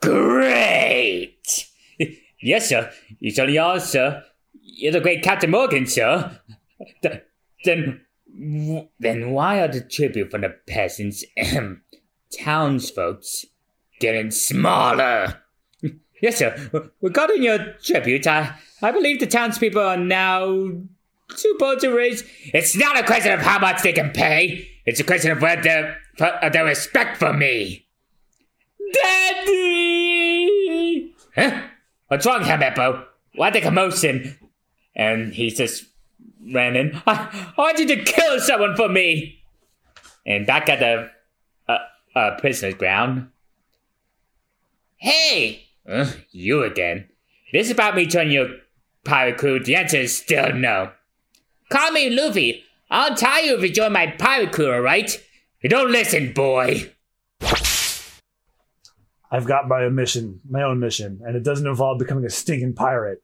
great! 0.00 1.66
yes, 2.40 2.68
sir. 2.68 2.92
Certainly 3.28 3.58
are, 3.58 3.80
sir. 3.80 4.22
You're 4.52 4.92
the 4.92 5.00
great 5.00 5.24
Captain 5.24 5.50
Morgan, 5.50 5.86
sir. 5.86 6.40
Th- 7.02 7.22
then, 7.64 8.02
then 9.00 9.30
why 9.32 9.60
are 9.60 9.68
the 9.68 9.80
tribute 9.80 10.30
from 10.30 10.42
the 10.42 10.54
peasants, 10.68 11.24
townsfolks, 12.38 13.46
getting 13.98 14.30
smaller. 14.30 15.42
yes, 16.22 16.36
sir. 16.36 16.90
Regarding 17.00 17.42
your 17.42 17.74
tribute, 17.82 18.28
I, 18.28 18.54
I 18.82 18.90
believe 18.92 19.20
the 19.20 19.26
townspeople 19.26 19.80
are 19.80 19.96
now 19.96 20.70
bold 21.58 21.80
to 21.80 21.90
raise. 21.90 22.22
It's 22.52 22.76
not 22.76 22.98
a 22.98 23.02
question 23.02 23.32
of 23.32 23.40
how 23.40 23.58
much 23.58 23.82
they 23.82 23.92
can 23.92 24.10
pay. 24.10 24.68
It's 24.84 25.00
a 25.00 25.04
question 25.04 25.30
of 25.30 25.40
whether 25.42 25.96
of 26.20 26.52
their 26.52 26.64
respect 26.64 27.16
for 27.16 27.32
me. 27.32 27.86
Daddy! 28.92 30.36
Huh? 31.34 31.62
What's 32.08 32.26
wrong, 32.26 32.42
Helmeppo? 32.42 33.04
Why 33.34 33.50
the 33.50 33.60
commotion? 33.60 34.38
And 34.94 35.34
he 35.34 35.50
just 35.50 35.86
ran 36.52 36.76
in. 36.76 37.02
I, 37.06 37.52
I 37.56 37.60
want 37.60 37.78
you 37.78 37.86
to 37.88 38.02
kill 38.04 38.40
someone 38.40 38.76
for 38.76 38.88
me. 38.88 39.42
And 40.24 40.46
back 40.46 40.68
at 40.68 40.78
the 40.80 41.10
uh, 41.68 41.78
uh, 42.14 42.36
prisoner's 42.38 42.74
ground. 42.74 43.28
Hey! 44.96 45.66
Uh, 45.88 46.10
you 46.30 46.62
again. 46.62 47.08
This 47.52 47.66
is 47.66 47.72
about 47.72 47.94
me 47.94 48.06
joining 48.06 48.32
your 48.32 48.48
pirate 49.06 49.38
crew. 49.38 49.62
The 49.62 49.76
answer 49.76 49.98
is 49.98 50.16
still 50.16 50.52
no. 50.52 50.90
Call 51.70 51.90
me 51.92 52.10
Luffy. 52.10 52.64
I'll 52.90 53.16
tell 53.16 53.44
you 53.44 53.56
if 53.56 53.62
you 53.62 53.70
join 53.70 53.92
my 53.92 54.08
pirate 54.08 54.52
crew, 54.52 54.72
alright? 54.72 55.20
You 55.62 55.70
don't 55.70 55.90
listen, 55.90 56.32
boy. 56.32 56.92
I've 59.30 59.46
got 59.46 59.68
my 59.68 59.84
own 59.84 59.94
mission, 59.94 60.40
my 60.48 60.62
own 60.62 60.78
mission, 60.78 61.20
and 61.24 61.36
it 61.36 61.42
doesn't 61.42 61.66
involve 61.66 61.98
becoming 61.98 62.24
a 62.24 62.30
stinking 62.30 62.74
pirate. 62.74 63.22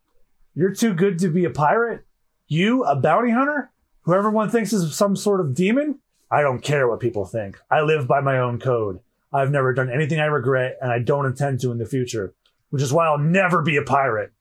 You're 0.55 0.75
too 0.75 0.95
good 0.95 1.19
to 1.21 1.29
be 1.29 1.45
a 1.45 1.51
pirate? 1.51 2.05
You, 2.49 2.85
a 2.85 2.97
bounty 2.97 3.31
hunter? 3.31 3.71
Who 4.03 4.15
everyone 4.15 4.51
thinks 4.51 4.73
is 4.73 4.97
some 4.97 5.15
sort 5.15 5.41
of 5.41 5.55
demon? 5.55 6.01
I 6.31 6.43
don't 6.43 6.63
care 6.63 6.89
what 6.89 7.01
people 7.01 7.25
think. 7.25 7.59
I 7.71 7.83
live 7.83 8.09
by 8.09 8.21
my 8.21 8.39
own 8.39 8.59
code. 8.59 9.01
I've 9.33 9.51
never 9.51 9.73
done 9.73 9.91
anything 9.91 10.19
I 10.19 10.27
regret, 10.27 10.77
and 10.81 10.91
I 10.91 10.99
don't 10.99 11.27
intend 11.27 11.61
to 11.61 11.71
in 11.71 11.79
the 11.79 11.87
future, 11.87 12.35
which 12.71 12.83
is 12.83 12.93
why 12.93 13.07
I'll 13.07 13.19
never 13.19 13.63
be 13.63 13.77
a 13.77 13.83
pirate. 13.83 14.33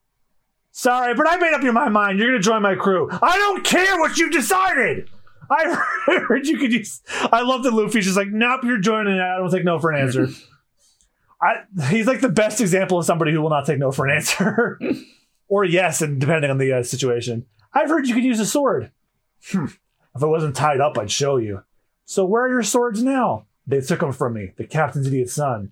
Sorry, 0.72 1.14
but 1.14 1.28
I 1.28 1.38
made 1.38 1.54
up 1.54 1.62
my 1.62 1.90
mind. 1.90 2.18
You're 2.18 2.30
going 2.30 2.42
to 2.42 2.44
join 2.44 2.62
my 2.62 2.76
crew. 2.76 3.10
I 3.12 3.38
don't 3.38 3.64
care 3.64 4.00
what 4.00 4.18
you 4.18 4.30
decided. 4.30 5.10
I 5.50 5.84
heard 6.28 6.48
you 6.48 6.58
could 6.58 6.72
use. 6.72 7.02
I 7.32 7.42
love 7.42 7.64
that 7.64 7.74
Luffy's 7.74 8.06
just 8.06 8.18
like, 8.18 8.30
nope, 8.30 8.62
you're 8.64 8.80
joining. 8.80 9.20
I 9.20 9.38
don't 9.38 9.52
take 9.52 9.66
no 9.66 9.80
for 9.80 9.92
an 9.92 10.02
answer. 10.02 10.28
I, 11.42 11.64
he's 11.90 12.08
like 12.08 12.22
the 12.22 12.30
best 12.30 12.62
example 12.62 13.00
of 13.00 13.06
somebody 13.06 13.32
who 13.32 13.42
will 13.42 13.50
not 13.50 13.66
take 13.66 13.80
no 13.80 13.92
for 13.92 14.06
an 14.06 14.16
answer, 14.16 14.80
or 15.48 15.66
yes, 15.66 16.02
and 16.02 16.20
depending 16.22 16.52
on 16.52 16.60
the 16.60 16.72
uh, 16.72 16.84
situation. 16.84 17.48
I've 17.74 17.90
heard 17.90 18.08
you 18.08 18.14
could 18.14 18.24
use 18.24 18.40
a 18.40 18.46
sword. 18.46 18.92
Hmm. 19.48 19.66
If 20.16 20.22
I 20.22 20.28
wasn't 20.28 20.56
tied 20.56 20.82
up, 20.82 20.98
I'd 20.98 21.10
show 21.10 21.38
you. 21.38 21.64
So 22.06 22.26
where 22.26 22.44
are 22.44 22.50
your 22.50 22.64
swords 22.64 23.02
now? 23.02 23.48
They 23.66 23.82
took 23.82 24.02
them 24.02 24.12
from 24.12 24.34
me, 24.34 24.52
the 24.56 24.66
captain's 24.66 25.08
idiot 25.08 25.30
son. 25.30 25.72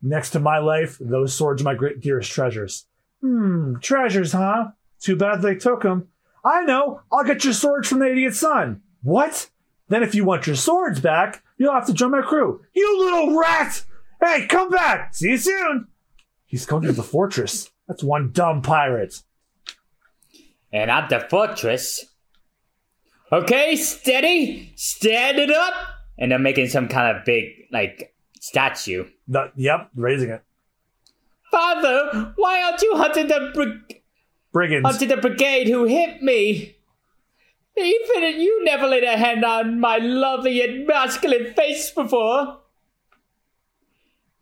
Next 0.00 0.30
to 0.30 0.40
my 0.40 0.58
life, 0.58 0.96
those 0.98 1.34
swords 1.34 1.60
are 1.60 1.64
my 1.64 1.74
great 1.74 2.00
dearest 2.00 2.30
treasures. 2.30 2.86
Hmm, 3.22 3.76
treasures, 3.80 4.32
huh? 4.32 4.72
Too 5.00 5.16
bad 5.16 5.42
they 5.42 5.54
took 5.54 5.82
them. 5.82 6.08
I 6.44 6.62
know. 6.62 7.02
I'll 7.10 7.24
get 7.24 7.44
your 7.44 7.52
swords 7.52 7.88
from 7.88 8.00
the 8.00 8.10
idiot 8.10 8.34
son. 8.34 8.82
What? 9.02 9.48
Then 9.88 10.02
if 10.02 10.14
you 10.14 10.24
want 10.24 10.46
your 10.46 10.56
swords 10.56 11.00
back, 11.00 11.42
you'll 11.56 11.72
have 11.72 11.86
to 11.86 11.94
join 11.94 12.10
my 12.10 12.22
crew. 12.22 12.64
You 12.74 12.98
little 12.98 13.38
rat! 13.38 13.84
Hey, 14.20 14.46
come 14.46 14.70
back! 14.70 15.14
See 15.14 15.30
you 15.30 15.36
soon! 15.36 15.88
He's 16.46 16.66
going 16.66 16.82
to 16.82 16.92
the 16.92 17.02
fortress. 17.02 17.70
That's 17.86 18.02
one 18.02 18.30
dumb 18.32 18.62
pirate. 18.62 19.22
And 20.72 20.90
at 20.90 21.08
the 21.08 21.20
fortress. 21.20 22.04
Okay, 23.30 23.76
steady! 23.76 24.72
Stand 24.76 25.38
it 25.38 25.50
up! 25.50 25.74
And 26.18 26.30
they're 26.30 26.38
making 26.38 26.68
some 26.68 26.88
kind 26.88 27.16
of 27.16 27.24
big, 27.24 27.68
like, 27.70 28.14
statue. 28.40 29.06
The, 29.28 29.52
yep, 29.56 29.90
raising 29.94 30.30
it. 30.30 30.42
Father, 31.52 32.32
why 32.36 32.62
aren't 32.62 32.82
you 32.82 32.96
hunting 32.96 33.28
the 33.28 33.50
brig- 33.54 34.02
Brigands. 34.52 34.88
hunting 34.88 35.08
the 35.08 35.16
brigade 35.18 35.68
who 35.68 35.84
hit 35.84 36.22
me? 36.22 36.76
Even 37.76 38.40
you 38.40 38.64
never 38.64 38.86
laid 38.88 39.04
a 39.04 39.16
hand 39.16 39.44
on 39.44 39.78
my 39.78 39.98
lovely 39.98 40.60
and 40.62 40.86
masculine 40.86 41.54
face 41.54 41.90
before. 41.90 42.58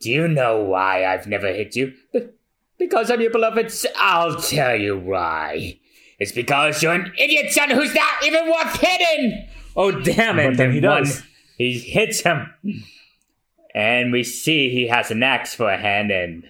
Do 0.01 0.11
you 0.11 0.27
know 0.29 0.61
why 0.65 1.05
I've 1.05 1.27
never 1.27 1.49
hit 1.49 1.77
you? 1.77 1.93
Because 2.79 3.11
I'm 3.11 3.21
your 3.21 3.31
beloved. 3.31 3.73
I'll 3.97 4.41
tell 4.41 4.75
you 4.75 4.97
why. 4.99 5.79
It's 6.19 6.33
because 6.33 6.83
you're 6.83 6.95
an 6.95 7.13
idiot 7.19 7.53
son 7.53 7.71
who's 7.71 7.95
not 7.95 8.25
even 8.25 8.47
worth 8.51 8.81
hitting. 8.81 9.49
Oh 9.77 9.91
damn 10.01 10.39
it! 10.39 10.49
But 10.49 10.57
then 10.57 10.73
he 10.73 10.81
one- 10.81 11.05
does. 11.05 11.23
he 11.59 11.79
hits 11.79 12.23
him, 12.23 12.53
and 13.75 14.11
we 14.13 14.25
see 14.25 14.71
he 14.71 14.89
has 14.89 15.11
an 15.11 15.23
axe 15.23 15.55
for 15.55 15.71
a 15.71 15.77
hand 15.79 16.11
and 16.11 16.45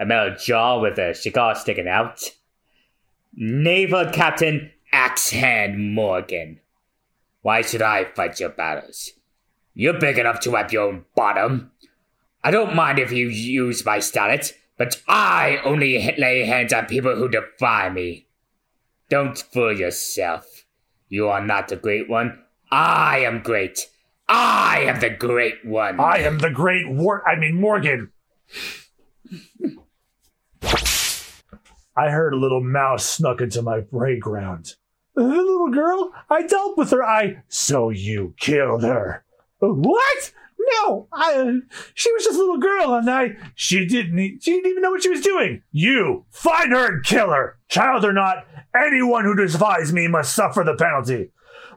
a 0.00 0.06
metal 0.06 0.34
jaw 0.34 0.80
with 0.80 0.98
a 0.98 1.14
cigar 1.14 1.54
sticking 1.54 1.86
out. 1.86 2.22
Naval 3.34 4.10
Captain 4.10 4.72
Axe 4.92 5.30
Hand 5.30 5.94
Morgan. 5.94 6.58
Why 7.42 7.60
should 7.60 7.82
I 7.82 8.04
fight 8.04 8.40
your 8.40 8.48
battles? 8.48 9.10
You're 9.74 10.00
big 10.00 10.18
enough 10.18 10.40
to 10.40 10.50
wipe 10.50 10.72
your 10.72 10.88
own 10.88 11.04
bottom. 11.14 11.70
I 12.42 12.50
don't 12.50 12.74
mind 12.74 12.98
if 12.98 13.12
you 13.12 13.28
use 13.28 13.84
my 13.84 14.00
status, 14.00 14.54
but 14.78 15.00
I 15.06 15.58
only 15.64 16.14
lay 16.16 16.44
hands 16.44 16.72
on 16.72 16.86
people 16.86 17.14
who 17.14 17.28
defy 17.28 17.90
me. 17.90 18.26
Don't 19.10 19.38
fool 19.38 19.78
yourself. 19.78 20.64
You 21.08 21.28
are 21.28 21.44
not 21.44 21.68
the 21.68 21.76
great 21.76 22.08
one. 22.08 22.42
I 22.70 23.18
am 23.18 23.42
great. 23.42 23.86
I 24.28 24.84
am 24.86 25.00
the 25.00 25.10
great 25.10 25.66
one. 25.66 26.00
I 26.00 26.18
am 26.18 26.38
the 26.38 26.50
great 26.50 26.88
war. 26.88 27.28
I 27.28 27.38
mean, 27.38 27.60
Morgan. 27.60 28.12
I 31.96 32.10
heard 32.10 32.32
a 32.32 32.38
little 32.38 32.62
mouse 32.62 33.04
snuck 33.04 33.40
into 33.40 33.62
my 33.62 33.80
playground. 33.80 34.74
The 35.14 35.22
little 35.22 35.70
girl? 35.70 36.12
I 36.30 36.46
dealt 36.46 36.78
with 36.78 36.90
her. 36.90 37.04
I. 37.04 37.42
So 37.48 37.90
you 37.90 38.34
killed 38.38 38.82
her. 38.82 39.24
Uh, 39.62 39.68
what? 39.68 40.32
No, 40.58 41.08
I. 41.12 41.34
Uh, 41.34 41.52
she 41.94 42.12
was 42.12 42.24
just 42.24 42.36
a 42.36 42.38
little 42.38 42.58
girl, 42.58 42.94
and 42.94 43.10
I. 43.10 43.36
She 43.54 43.86
didn't. 43.86 44.42
She 44.42 44.52
didn't 44.52 44.70
even 44.70 44.82
know 44.82 44.90
what 44.90 45.02
she 45.02 45.08
was 45.10 45.20
doing. 45.20 45.62
You 45.72 46.26
find 46.30 46.72
her 46.72 46.86
and 46.94 47.04
kill 47.04 47.30
her, 47.30 47.58
child 47.68 48.04
or 48.04 48.12
not. 48.12 48.46
Anyone 48.74 49.24
who 49.24 49.34
defies 49.34 49.92
me 49.92 50.06
must 50.06 50.34
suffer 50.34 50.62
the 50.62 50.76
penalty. 50.76 51.32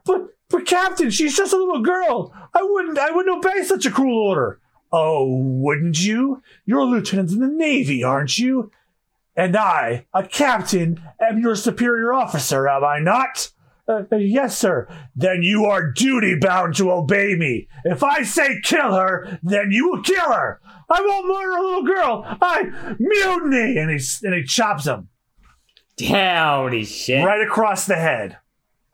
But, 0.06 0.28
but 0.50 0.68
Captain, 0.68 1.10
she's 1.10 1.36
just 1.36 1.54
a 1.54 1.58
little 1.58 1.82
girl. 1.82 2.34
I 2.54 2.62
wouldn't. 2.62 3.00
I 3.00 3.12
wouldn't 3.12 3.38
obey 3.38 3.64
such 3.64 3.86
a 3.86 3.92
cruel 3.92 4.30
order. 4.30 4.60
Oh, 4.92 5.40
wouldn't 5.40 6.00
you? 6.04 6.44
You're 6.66 6.82
a 6.82 6.86
lieutenant 6.86 7.32
in 7.32 7.40
the 7.40 7.48
Navy, 7.48 8.04
aren't 8.04 8.38
you? 8.38 8.72
And 9.36 9.58
I, 9.58 10.06
a 10.14 10.24
captain, 10.24 11.02
am 11.20 11.40
your 11.40 11.56
superior 11.56 12.14
officer, 12.14 12.68
am 12.68 12.84
I 12.84 13.00
not? 13.00 13.52
Uh, 13.88 14.04
uh, 14.12 14.16
yes, 14.16 14.58
sir. 14.58 14.88
Then 15.16 15.44
you 15.44 15.66
are 15.66 15.92
duty 15.92 16.36
bound 16.40 16.76
to 16.76 16.92
obey 16.92 17.36
me. 17.36 17.68
If 17.84 18.04
I 18.04 18.24
say 18.24 18.62
kill 18.64 18.94
her, 18.94 19.40
then 19.44 19.72
you 19.72 19.90
will 19.90 20.02
kill 20.02 20.32
her. 20.32 20.62
I 20.90 21.02
won't 21.02 21.28
murder 21.28 21.58
a 21.58 21.62
little 21.62 21.84
girl. 21.84 22.38
I 22.42 22.96
mutiny, 23.00 23.78
and 23.78 23.90
he 23.92 24.00
and 24.24 24.36
he 24.36 24.44
chops 24.44 24.86
him 24.86 25.10
Downy 25.98 26.86
shit. 26.86 27.26
right 27.26 27.42
across 27.42 27.86
the 27.86 27.96
head. 27.96 28.38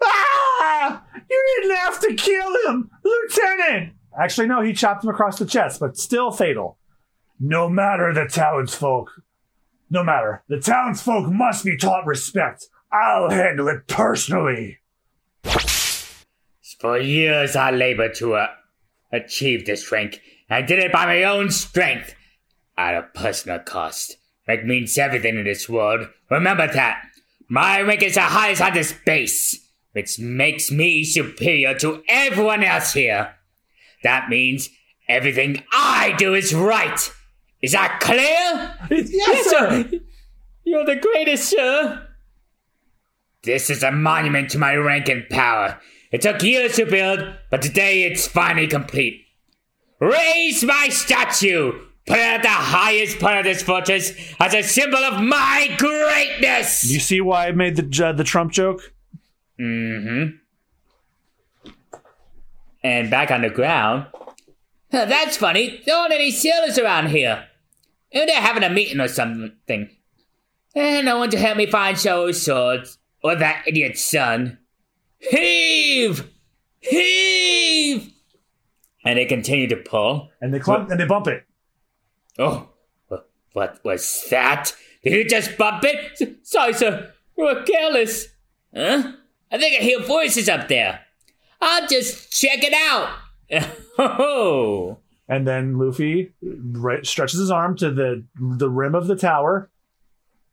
Ah! 0.02 1.04
You 1.30 1.62
didn't 1.62 1.76
have 1.78 2.00
to 2.02 2.14
kill 2.16 2.54
him, 2.66 2.90
Lieutenant. 3.04 3.94
Actually, 4.20 4.48
no, 4.48 4.62
he 4.62 4.74
chopped 4.74 5.04
him 5.04 5.10
across 5.12 5.38
the 5.38 5.46
chest, 5.46 5.80
but 5.80 5.98
still 5.98 6.32
fatal. 6.32 6.78
No 7.40 7.70
matter 7.70 8.14
the 8.14 8.26
townsfolk. 8.26 9.12
No 9.90 10.04
matter. 10.04 10.44
The 10.48 10.60
townsfolk 10.60 11.32
must 11.32 11.66
be 11.66 11.78
taught 11.78 12.06
respect. 12.06 12.68
I'll 12.92 13.30
handle 13.30 13.68
it 13.68 13.88
personally. 13.88 14.80
For 16.80 16.98
years 16.98 17.56
I 17.56 17.72
labored 17.72 18.16
to 18.16 18.36
uh, 18.36 18.48
achieve 19.12 19.66
this 19.66 19.92
rank. 19.92 20.22
I 20.50 20.62
did 20.62 20.80
it 20.80 20.92
by 20.92 21.06
my 21.06 21.24
own 21.24 21.52
strength, 21.52 22.16
at 22.78 22.96
a 22.96 23.04
personal 23.14 23.60
cost. 23.60 24.16
Rank 24.48 24.64
means 24.64 24.98
everything 24.98 25.38
in 25.38 25.44
this 25.44 25.68
world. 25.68 26.08
Remember 26.30 26.66
that. 26.66 27.04
My 27.50 27.82
rank 27.82 28.02
is 28.02 28.16
the 28.16 28.22
highest 28.22 28.62
on 28.62 28.74
this 28.74 28.94
base, 29.06 29.60
which 29.92 30.18
makes 30.20 30.72
me 30.72 31.04
superior 31.04 31.78
to 31.80 32.02
everyone 32.08 32.64
else 32.64 32.94
here. 32.94 33.36
That 34.04 34.30
means 34.30 34.70
everything 35.08 35.64
I 35.74 36.16
do 36.18 36.34
is 36.34 36.54
right. 36.54 37.12
Is 37.62 37.74
that 37.74 38.00
clear? 38.02 38.76
Yes, 38.90 39.50
sir. 39.50 40.00
You're 40.64 40.86
the 40.86 40.96
greatest, 40.96 41.50
sir. 41.50 42.08
This 43.44 43.70
is 43.70 43.84
a 43.84 43.92
monument 43.92 44.50
to 44.52 44.58
my 44.58 44.76
rank 44.76 45.10
and 45.10 45.28
power. 45.30 45.80
It 46.12 46.22
took 46.22 46.42
years 46.42 46.76
to 46.76 46.86
build, 46.86 47.36
but 47.50 47.62
today 47.62 48.04
it's 48.04 48.28
finally 48.28 48.68
complete. 48.68 49.26
Raise 50.00 50.64
my 50.64 50.90
statue! 50.90 51.74
Put 52.06 52.18
it 52.18 52.22
at 52.22 52.42
the 52.42 52.48
highest 52.48 53.20
part 53.20 53.38
of 53.38 53.44
this 53.44 53.62
fortress 53.62 54.14
as 54.40 54.54
a 54.54 54.64
symbol 54.64 55.00
of 55.00 55.22
my 55.22 55.76
greatness! 55.78 56.90
You 56.90 57.00
see 57.00 57.22
why 57.22 57.48
I 57.48 57.52
made 57.52 57.76
the 57.76 58.06
uh, 58.06 58.14
the 58.14 58.24
Trump 58.24 58.52
joke? 58.52 58.94
Mm-hmm. 59.60 60.38
And 62.82 63.10
back 63.12 63.30
on 63.30 63.42
the 63.42 63.50
ground. 63.50 64.08
Huh, 64.92 65.06
that's 65.06 65.38
funny. 65.38 65.82
There 65.86 65.96
aren't 65.96 66.14
any 66.14 66.32
sailors 66.32 66.80
around 66.80 67.10
here. 67.10 67.49
And 68.12 68.28
they're 68.28 68.42
having 68.42 68.64
a 68.64 68.70
meeting 68.70 69.00
or 69.00 69.08
something. 69.08 69.90
And 70.76 71.06
no 71.06 71.18
one 71.18 71.30
to 71.32 71.38
help 71.38 71.58
me 71.58 71.66
find 71.66 71.98
Zoro's 71.98 72.44
swords 72.44 72.98
or 73.24 73.36
that 73.36 73.64
idiot's 73.68 74.04
son. 74.04 74.58
Heave! 75.18 76.30
Heave! 76.80 78.12
And 79.06 79.18
they 79.18 79.26
continue 79.26 79.68
to 79.68 79.76
pull. 79.78 80.30
And 80.42 80.54
they 80.54 80.60
clump 80.60 80.90
and 80.90 81.00
they 81.00 81.06
bump 81.06 81.28
it. 81.28 81.44
Oh, 82.38 82.70
wh- 83.10 83.56
what 83.56 83.80
was 83.84 84.26
that? 84.30 84.74
Did 85.04 85.14
you 85.14 85.28
just 85.30 85.58
bump 85.58 85.84
it? 85.86 86.46
Sorry, 86.46 86.74
sir. 86.74 87.12
We 87.38 87.44
were 87.46 87.64
careless. 87.64 88.28
Huh? 88.76 89.14
I 89.52 89.58
think 89.58 89.80
I 89.80 89.84
hear 89.84 90.00
voices 90.02 90.48
up 90.50 90.68
there. 90.68 91.02
I'll 91.62 91.88
just 91.88 92.32
check 92.32 92.64
it 92.64 92.74
out. 92.74 93.10
Oh, 94.02 94.99
And 95.30 95.48
then 95.48 95.78
Luffy 95.78 96.34
right, 96.42 97.06
stretches 97.06 97.40
his 97.40 97.52
arm 97.52 97.78
to 97.78 97.92
the 97.92 98.26
the 98.36 98.70
rim 98.70 98.96
of 98.96 99.08
the 99.08 99.16
tower. 99.16 99.70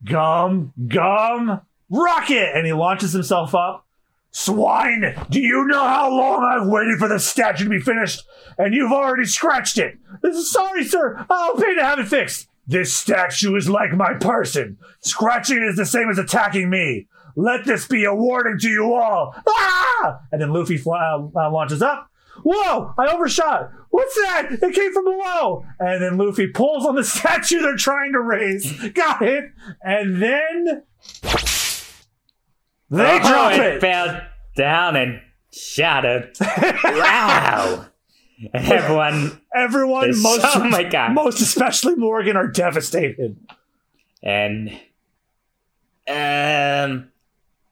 Gum, 0.05 0.75
gum, 0.87 1.63
rocket! 1.89 2.55
And 2.55 2.67
he 2.67 2.75
launches 2.75 3.13
himself 3.13 3.55
up. 3.55 3.87
Swine! 4.31 5.15
Do 5.31 5.41
you 5.41 5.65
know 5.65 5.83
how 5.83 6.11
long 6.11 6.45
I've 6.45 6.69
waited 6.69 6.99
for 6.99 7.09
the 7.09 7.19
statue 7.19 7.65
to 7.65 7.71
be 7.71 7.81
finished? 7.81 8.23
And 8.59 8.75
you've 8.75 8.93
already 8.93 9.25
scratched 9.25 9.79
it! 9.79 9.99
This 10.23 10.37
is 10.37 10.53
Sorry, 10.53 10.85
sir! 10.85 11.25
I'll 11.31 11.57
pay 11.57 11.75
to 11.75 11.83
have 11.83 11.99
it 11.99 12.09
fixed! 12.09 12.49
This 12.67 12.93
statue 12.93 13.57
is 13.57 13.71
like 13.71 13.93
my 13.93 14.13
person. 14.15 14.77
Scratching 15.01 15.57
it 15.57 15.71
is 15.71 15.77
the 15.77 15.87
same 15.87 16.11
as 16.11 16.19
attacking 16.19 16.69
me. 16.69 17.07
Let 17.35 17.65
this 17.65 17.87
be 17.87 18.05
a 18.05 18.15
warning 18.15 18.59
to 18.59 18.69
you 18.69 18.93
all. 18.93 19.35
Ah! 19.49 20.21
And 20.31 20.43
then 20.43 20.53
Luffy 20.53 20.77
fly, 20.77 20.99
uh, 20.99 21.29
uh, 21.35 21.51
launches 21.51 21.81
up. 21.81 22.11
Whoa! 22.45 22.93
I 22.99 23.07
overshot. 23.07 23.71
What's 23.97 24.15
that? 24.17 24.49
It 24.63 24.75
came 24.75 24.93
from 24.93 25.05
below. 25.05 25.65
And 25.81 26.03
then 26.03 26.19
Luffy 26.19 26.49
pulls 26.49 26.85
on 26.85 26.97
the 26.97 27.05
statue 27.19 27.61
they're 27.61 27.77
trying 27.77 28.13
to 28.13 28.21
raise. 28.21 28.71
Got 28.91 29.23
it. 29.23 29.45
And 29.83 30.23
then 30.23 30.83
they 32.91 33.21
Oh, 33.23 33.29
drop 33.29 33.53
it 33.53 33.61
it. 33.77 33.81
fell 33.81 34.21
down 34.55 34.97
and 34.97 35.21
shattered. 35.51 36.37
wow. 36.85 37.87
And 38.53 38.67
everyone, 38.71 39.41
Everyone, 39.55 40.11
most 40.23 40.45
oh 40.45 40.65
my 40.69 40.83
God. 40.85 41.15
most 41.15 41.41
especially 41.41 41.95
Morgan, 41.95 42.37
are 42.37 42.49
devastated. 42.49 43.39
and 44.23 44.69
um, 46.07 47.09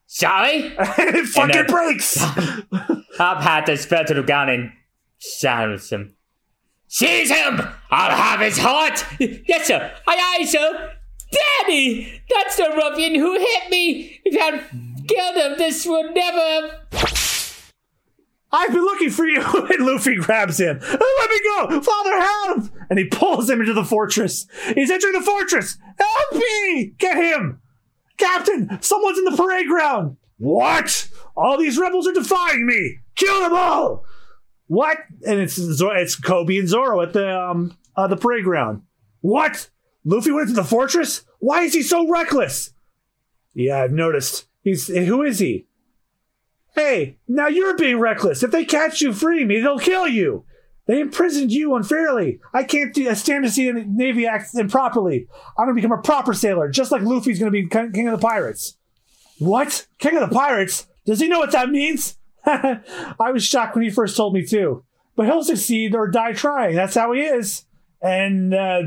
sorry. 0.07 0.73
it 0.79 1.25
fucking 1.27 1.51
then- 1.55 1.65
breaks. 1.67 2.15
Top 3.17 3.41
hat 3.43 3.67
just 3.67 3.87
fell 3.87 4.03
to 4.05 4.15
the 4.15 4.23
ground 4.23 4.49
and 4.49 4.71
shouted 5.19 5.81
him. 5.83 6.14
Seize 6.87 7.29
him! 7.29 7.61
I'll 7.91 8.15
have 8.15 8.39
his 8.39 8.57
heart! 8.57 9.05
Yes, 9.19 9.67
sir. 9.67 9.91
Aye, 10.07 10.37
aye, 10.39 10.45
sir. 10.45 10.91
Daddy! 11.31 12.21
That's 12.33 12.55
the 12.57 12.69
ruffian 12.75 13.15
who 13.15 13.33
hit 13.37 13.69
me! 13.69 14.21
If 14.23 14.39
I 14.41 14.57
had 14.57 15.07
killed 15.07 15.35
him, 15.35 15.57
this 15.57 15.85
would 15.85 16.13
never. 16.13 16.81
I've 18.51 18.71
been 18.71 18.85
looking 18.85 19.09
for 19.09 19.25
you. 19.25 19.41
And 19.75 19.85
Luffy 19.85 20.15
grabs 20.15 20.59
him. 20.59 20.79
"Oh, 20.81 21.17
Let 21.21 21.29
me 21.29 21.39
go. 21.75 21.81
Father, 21.81 22.21
help. 22.21 22.87
And 22.89 22.99
he 22.99 23.05
pulls 23.05 23.49
him 23.49 23.59
into 23.59 23.73
the 23.73 23.83
fortress. 23.83 24.45
He's 24.73 24.91
entering 24.91 25.13
the 25.13 25.21
fortress. 25.21 25.77
Help 25.97 26.41
me. 26.41 26.93
Get 26.97 27.17
him. 27.17 27.61
Captain, 28.17 28.77
someone's 28.81 29.17
in 29.17 29.25
the 29.25 29.35
parade 29.35 29.67
ground. 29.67 30.15
What? 30.37 31.09
All 31.35 31.57
these 31.57 31.77
rebels 31.77 32.07
are 32.07 32.13
defying 32.13 32.65
me. 32.65 32.99
Kill 33.15 33.41
them 33.41 33.53
all. 33.53 34.05
What? 34.67 34.97
And 35.25 35.39
it's 35.39 35.57
it's 35.57 36.19
Koby 36.19 36.59
and 36.59 36.67
Zoro 36.67 37.01
at 37.01 37.13
the 37.13 37.39
um 37.39 37.77
uh, 37.95 38.07
the 38.07 38.17
parade 38.17 38.43
ground. 38.43 38.81
What? 39.21 39.69
Luffy 40.03 40.31
went 40.31 40.49
into 40.49 40.61
the 40.61 40.67
fortress? 40.67 41.25
Why 41.39 41.63
is 41.63 41.73
he 41.73 41.81
so 41.81 42.07
reckless? 42.07 42.73
Yeah, 43.53 43.81
I've 43.83 43.91
noticed. 43.91 44.47
He's 44.61 44.87
who 44.87 45.23
is 45.23 45.39
he? 45.39 45.67
Hey, 46.73 47.17
now 47.27 47.47
you're 47.47 47.77
being 47.77 47.99
reckless. 47.99 48.43
If 48.43 48.51
they 48.51 48.65
catch 48.65 49.01
you, 49.01 49.13
free 49.13 49.45
me. 49.45 49.61
They'll 49.61 49.79
kill 49.79 50.07
you. 50.07 50.45
They 50.87 50.99
imprisoned 50.99 51.51
you 51.51 51.73
unfairly. 51.75 52.39
I 52.53 52.63
can't 52.63 52.93
do, 52.93 53.09
I 53.09 53.13
stand 53.13 53.43
to 53.45 53.49
see 53.49 53.71
the 53.71 53.83
Navy 53.83 54.27
act 54.27 54.53
improperly. 54.53 55.27
I'm 55.57 55.65
going 55.65 55.75
to 55.75 55.81
become 55.81 55.97
a 55.97 56.01
proper 56.01 56.33
sailor, 56.33 56.69
just 56.69 56.91
like 56.91 57.01
Luffy's 57.01 57.39
going 57.39 57.51
to 57.51 57.63
be 57.63 57.67
king 57.67 58.07
of 58.07 58.19
the 58.19 58.27
pirates. 58.27 58.77
What? 59.39 59.87
King 59.97 60.17
of 60.17 60.29
the 60.29 60.35
pirates? 60.35 60.87
Does 61.05 61.19
he 61.19 61.27
know 61.27 61.39
what 61.39 61.51
that 61.53 61.69
means? 61.69 62.17
I 63.19 63.31
was 63.31 63.45
shocked 63.45 63.75
when 63.75 63.83
he 63.83 63.89
first 63.89 64.15
told 64.15 64.33
me 64.33 64.45
too. 64.45 64.83
But 65.15 65.27
he'll 65.27 65.43
succeed 65.43 65.95
or 65.95 66.07
die 66.09 66.33
trying. 66.33 66.75
That's 66.75 66.95
how 66.95 67.13
he 67.13 67.21
is. 67.21 67.65
And 68.01 68.53
uh, 68.53 68.81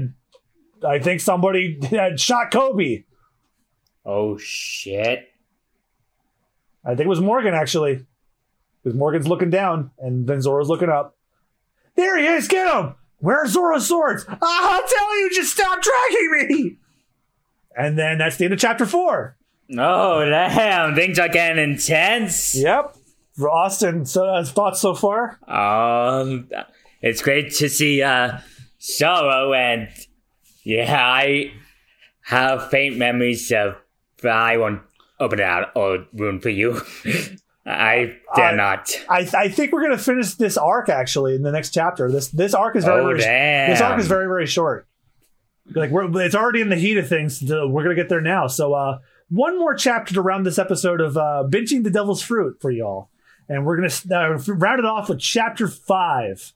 I 0.86 0.98
think 0.98 1.20
somebody 1.20 1.78
had 1.90 2.20
shot 2.20 2.50
Koby. 2.50 3.04
Oh, 4.04 4.36
shit. 4.38 5.28
I 6.84 6.90
think 6.90 7.06
it 7.06 7.08
was 7.08 7.20
Morgan 7.20 7.54
actually. 7.54 8.06
Because 8.82 8.96
Morgan's 8.96 9.26
looking 9.28 9.50
down 9.50 9.90
and 9.98 10.26
then 10.26 10.40
Zoro's 10.40 10.68
looking 10.68 10.88
up. 10.88 11.16
There 11.96 12.16
he 12.16 12.26
is, 12.26 12.46
get 12.46 12.72
him! 12.72 12.94
Where 13.18 13.42
are 13.42 13.48
Zoro's 13.48 13.88
swords? 13.88 14.24
I'll 14.28 14.86
tell 14.86 15.18
you, 15.20 15.30
just 15.34 15.52
stop 15.52 15.82
tracking 15.82 16.48
me! 16.48 16.76
And 17.76 17.98
then 17.98 18.18
that's 18.18 18.36
the 18.36 18.44
end 18.44 18.54
of 18.54 18.60
chapter 18.60 18.86
four. 18.86 19.36
Oh, 19.76 20.24
damn. 20.24 20.94
Things 20.94 21.18
are 21.18 21.28
getting 21.28 21.62
intense. 21.72 22.54
Yep. 22.54 22.96
Austen, 23.46 24.04
so 24.06 24.24
uh, 24.26 24.44
thoughts 24.44 24.80
so 24.80 24.94
far? 24.94 25.38
Um, 25.48 26.48
it's 27.02 27.22
great 27.22 27.52
to 27.56 27.68
see 27.68 28.02
uh, 28.02 28.38
Zoro, 28.80 29.52
and 29.52 29.88
yeah, 30.64 30.92
I 30.98 31.52
have 32.22 32.70
faint 32.70 32.96
memories 32.96 33.50
of. 33.52 33.76
But 34.20 34.32
I 34.32 34.56
won't 34.56 34.82
open 35.20 35.38
it 35.38 35.44
out 35.44 35.68
or 35.76 36.06
ruin 36.12 36.40
for 36.40 36.48
you. 36.50 36.80
I 37.66 38.16
dare 38.34 38.46
I- 38.46 38.54
not. 38.56 38.90
I, 39.08 39.28
I 39.36 39.48
think 39.48 39.72
we're 39.72 39.82
gonna 39.82 39.98
finish 39.98 40.34
this 40.34 40.56
arc 40.56 40.88
actually 40.88 41.34
in 41.36 41.42
the 41.42 41.52
next 41.52 41.70
chapter. 41.70 42.10
This 42.10 42.28
this 42.28 42.54
arc 42.54 42.74
is 42.76 42.84
very 42.84 43.00
Oh, 43.02 43.06
very 43.06 43.20
damn. 43.20 43.70
this 43.70 43.80
arc 43.80 44.00
is 44.00 44.08
very 44.08 44.26
very 44.26 44.46
short. 44.46 44.88
Like 45.74 45.90
we're 45.90 46.10
it's 46.24 46.34
already 46.34 46.62
in 46.62 46.70
the 46.70 46.76
heat 46.76 46.96
of 46.96 47.08
things. 47.08 47.42
We're 47.42 47.82
gonna 47.82 47.94
get 47.94 48.08
there 48.08 48.22
now. 48.22 48.46
So 48.46 48.72
uh, 48.72 48.98
one 49.28 49.58
more 49.58 49.74
chapter 49.74 50.14
to 50.14 50.22
round 50.22 50.46
this 50.46 50.58
episode 50.58 51.00
of 51.02 51.16
uh, 51.16 51.44
binging 51.46 51.84
the 51.84 51.90
devil's 51.90 52.22
fruit 52.22 52.56
for 52.60 52.70
y'all, 52.70 53.10
and 53.48 53.64
we're 53.64 53.76
gonna 53.76 54.34
uh, 54.34 54.38
round 54.54 54.78
it 54.78 54.84
off 54.84 55.08
with 55.08 55.20
chapter 55.20 55.68
five. 55.68 56.52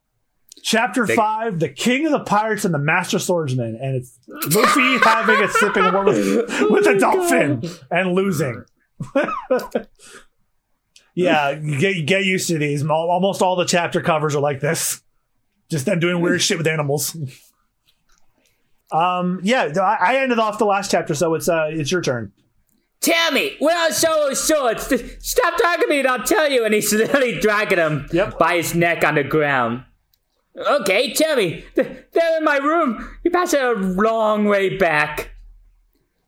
Chapter 0.63 1.07
Big- 1.07 1.17
five: 1.17 1.59
The 1.59 1.69
King 1.69 2.07
of 2.07 2.13
the 2.13 2.21
Pirates 2.21 2.65
and 2.65 2.73
the 2.75 2.79
Master 2.79 3.19
Swordsman, 3.19 3.77
and 3.81 3.97
it's 3.97 4.19
Luffy 4.55 4.99
having 5.05 5.43
a 5.43 5.49
sipping 5.49 5.93
war 5.93 6.05
with, 6.05 6.71
with 6.71 6.87
a 6.87 6.99
dolphin 6.99 7.63
and 7.91 8.13
losing. 8.13 8.65
yeah, 11.15 11.55
get 11.55 12.07
get 12.07 12.25
used 12.25 12.49
to 12.49 12.59
these. 12.59 12.87
Almost 12.87 13.43
all 13.43 13.57
the 13.57 13.65
chapter 13.65 14.01
covers 14.01 14.35
are 14.37 14.41
like 14.41 14.61
this. 14.61 15.03
Just 15.71 15.87
them 15.87 16.01
doing 16.01 16.21
weird 16.21 16.43
shit 16.43 16.59
with 16.59 16.67
animals. 16.67 17.17
Um, 18.93 19.41
yeah, 19.43 19.73
I 19.81 19.97
I 20.01 20.17
ended 20.17 20.39
off 20.39 20.59
the 20.59 20.67
last 20.67 20.91
chapter, 20.91 21.15
so 21.15 21.33
it's 21.33 21.49
uh, 21.49 21.69
it's 21.71 21.91
your 21.91 22.03
turn. 22.03 22.31
Tell 23.03 23.33
me, 23.33 23.57
where 23.59 23.77
are 23.77 23.93
Zoro's 23.93 24.43
swords? 24.43 24.85
Stop 25.27 25.55
talking 25.61 25.83
to 25.83 25.87
me 25.89 25.99
and 25.99 26.09
I'll 26.09 26.23
tell 26.23 26.51
you. 26.51 26.65
And 26.65 26.73
he's 26.73 26.93
literally 26.93 27.39
dragging 27.41 27.79
him 27.79 28.07
Yep. 28.13 28.39
by 28.39 28.57
his 28.57 28.75
neck 28.75 29.05
on 29.05 29.17
the 29.17 29.25
ground. 29.25 29.85
Okay, 30.57 31.13
tell 31.13 31.37
me. 31.37 31.65
They're 31.75 32.37
in 32.39 32.45
my 32.45 32.59
room. 32.59 33.09
You 33.25 33.31
passed 33.31 33.55
it 33.55 33.63
a 33.63 33.73
long 33.73 34.45
way 34.45 34.77
back. 34.77 35.31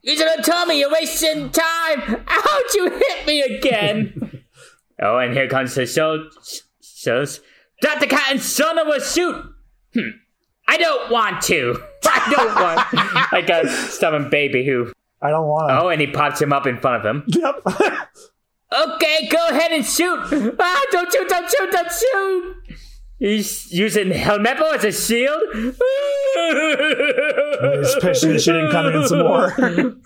You 0.03 0.17
told 0.43 0.69
me 0.69 0.81
you're 0.81 0.91
wasting 0.93 1.51
time. 1.51 2.25
Ouch, 2.27 2.75
you 2.75 2.91
hit 2.91 3.27
me 3.27 3.41
again. 3.43 4.43
oh, 5.01 5.17
and 5.19 5.33
here 5.33 5.49
comes 5.49 5.75
the 5.75 5.87
show. 5.87 6.29
Shows. 6.83 7.41
Cat 7.83 8.31
and 8.31 8.41
son 8.41 8.79
of 8.79 8.89
a 8.89 9.01
shoot. 9.03 9.37
Hmm. 9.95 10.09
I 10.67 10.77
don't 10.77 11.11
want 11.11 11.43
to. 11.45 11.81
I 12.05 12.33
don't 12.35 12.55
want. 12.55 13.33
like 13.33 13.49
a 13.49 13.69
stubborn 13.89 14.29
baby 14.31 14.65
who. 14.67 14.93
I 15.25 15.31
don't 15.31 15.47
want 15.49 15.71
to. 15.71 15.81
Oh, 15.83 15.89
and 15.89 16.01
he 16.01 16.07
pops 16.09 16.41
him 16.41 16.53
up 16.53 16.67
in 16.67 16.79
front 16.79 17.05
of 17.05 17.07
him. 17.07 17.25
Yep. 17.29 17.63
Okay, 18.77 19.29
go 19.29 19.49
ahead 19.51 19.71
and 19.71 19.85
shoot. 19.87 20.19
Ah, 20.59 20.85
don't 20.91 21.13
shoot, 21.13 21.29
don't 21.29 21.49
shoot, 21.49 21.71
don't 21.71 21.93
shoot. 21.93 22.57
He's 23.21 23.71
using 23.73 24.09
Helmeppo 24.09 24.75
as 24.75 24.85
a 24.85 24.91
shield. 24.91 25.41
He's 27.79 27.95
pitching 28.01 28.57
and 28.57 28.73
coming 28.73 28.95
in 29.01 29.07
some 29.07 29.21
more. 29.21 29.55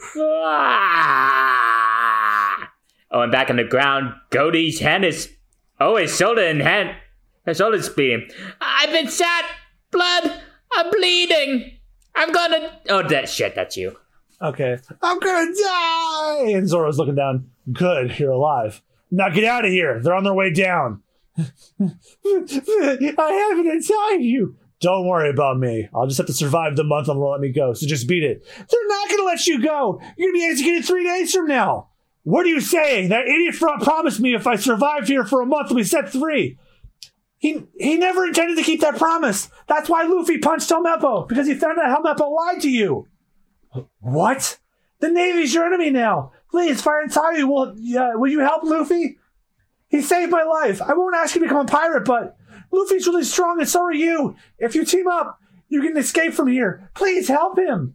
Oh, 3.11 3.23
and 3.23 3.33
back 3.33 3.49
on 3.49 3.57
the 3.57 3.65
ground, 3.65 4.13
Koby's 4.31 4.81
hand 4.81 5.03
is. 5.03 5.31
Oh, 5.81 5.97
his 5.97 6.15
shoulder 6.15 6.43
and 6.43 6.61
hand. 6.61 6.95
His 7.47 7.57
shoulder's 7.57 7.89
bleeding. 7.89 8.29
I've 8.61 8.91
been 8.91 9.09
shot. 9.09 9.45
Blood. 9.91 10.31
I'm 10.75 10.91
bleeding. 10.91 11.79
I'm 12.15 12.33
gonna. 12.33 12.81
Oh, 12.91 13.03
that 13.09 13.31
shit. 13.31 13.55
That's 13.55 13.79
you. 13.79 13.97
Okay. 14.41 14.79
I'm 15.03 15.19
gonna 15.19 15.53
die! 15.53 16.51
And 16.53 16.69
Zoro's 16.69 16.99
looking 16.99 17.17
down. 17.17 17.51
Good, 17.73 18.19
you're 18.19 18.31
alive. 18.31 18.83
Now 19.11 19.31
get 19.31 19.45
out 19.45 19.65
of 19.65 19.71
here. 19.71 20.01
They're 20.03 20.15
on 20.15 20.25
their 20.25 20.35
way 20.35 20.53
down. 20.53 21.03
I 21.39 21.43
haven't 21.81 23.67
inside 23.67 24.23
you. 24.23 24.57
Don't 24.81 25.09
worry 25.09 25.31
about 25.31 25.59
me. 25.59 25.89
I'll 25.93 26.07
just 26.07 26.19
have 26.19 26.27
to 26.29 26.33
survive 26.33 26.77
the 26.77 26.85
month 26.85 27.09
and 27.09 27.19
they'll 27.21 27.31
let 27.31 27.41
me 27.41 27.51
go. 27.51 27.73
So 27.75 27.87
just 27.87 28.07
beat 28.07 28.23
it. 28.23 28.45
They're 28.57 28.89
not 28.89 29.09
to 29.11 29.25
let 29.25 29.47
you 29.47 29.63
go. 29.63 30.01
You're 30.17 30.31
to 30.31 30.33
be 30.33 30.45
executed 30.45 30.85
three 30.85 31.05
days 31.05 31.33
from 31.33 31.47
now. 31.47 31.89
What 32.23 32.47
are 32.47 32.49
you 32.49 32.61
saying? 32.61 33.09
That 33.09 33.27
idiot 33.27 33.55
front 33.55 33.83
promised 33.83 34.21
me 34.21 34.35
if 34.35 34.47
I 34.47 34.57
survived 34.57 35.09
here 35.09 35.25
for 35.25 35.41
a 35.41 35.47
month, 35.47 35.73
we 35.73 35.83
set 35.83 36.11
free. 36.11 36.59
He 37.39 37.65
he 37.79 37.97
never 37.97 38.27
intended 38.27 38.57
to 38.57 38.65
keep 38.65 38.81
that 38.81 38.97
promise. 38.97 39.49
That's 39.69 39.89
why 39.89 40.03
Luffy 40.03 40.39
punched 40.39 40.69
Helmeppo 40.69 41.29
because 41.29 41.47
he 41.47 41.55
found 41.55 41.79
out 41.79 42.05
Helmeppo 42.05 42.31
lied 42.31 42.61
to 42.63 42.71
you. 42.71 43.07
What? 44.01 44.59
The 45.01 45.09
Navy's 45.09 45.55
your 45.55 45.67
enemy 45.67 45.91
now. 45.91 46.33
Please, 46.51 46.83
Fire 46.83 47.01
and 47.01 47.11
Tayu, 47.11 47.47
will 47.47 48.01
uh, 48.01 48.19
will 48.19 48.31
you 48.31 48.41
help 48.41 48.65
Luffy? 48.65 49.19
He 49.89 50.03
saved 50.03 50.31
my 50.31 50.43
life. 50.43 50.83
I 50.83 50.95
won't 50.95 51.17
ask 51.17 51.35
you 51.35 51.41
to 51.41 51.47
become 51.47 51.67
a 51.67 51.69
pirate, 51.69 52.05
but 52.05 52.37
Luffy's 52.71 53.07
really 53.07 53.25
strong 53.25 53.61
and 53.61 53.69
so 53.69 53.85
are 53.85 53.93
you. 53.93 54.37
If 54.59 54.75
you 54.75 54.85
team 54.85 55.07
up, 55.09 55.39
you 55.69 55.83
can 55.83 55.97
escape 55.97 56.35
from 56.35 56.49
here. 56.49 56.91
Please 56.95 57.29
help 57.29 57.59
him. 57.59 57.95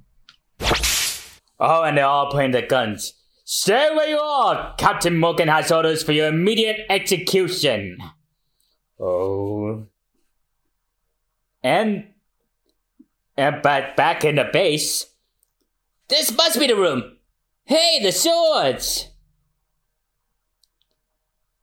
Oh, 1.59 1.83
and 1.83 1.97
they're 1.97 2.05
all 2.05 2.31
pointing 2.31 2.51
their 2.51 2.67
guns. 2.67 3.13
Stay 3.45 3.89
where 3.93 4.09
you 4.09 4.17
are! 4.17 4.73
Captain 4.77 5.17
Morgan 5.17 5.49
has 5.49 5.71
orders 5.71 6.01
for 6.01 6.13
your 6.13 6.27
immediate 6.27 6.81
execution. 6.89 7.97
Oh. 8.99 9.87
And. 11.61 12.07
And 13.35 13.61
but 13.61 13.95
back 13.95 14.23
in 14.23 14.35
the 14.35 14.49
base. 14.51 15.05
This 16.13 16.31
must 16.37 16.59
be 16.59 16.67
the 16.67 16.75
room. 16.75 17.17
Hey, 17.63 17.99
the 17.99 18.11
swords! 18.11 19.09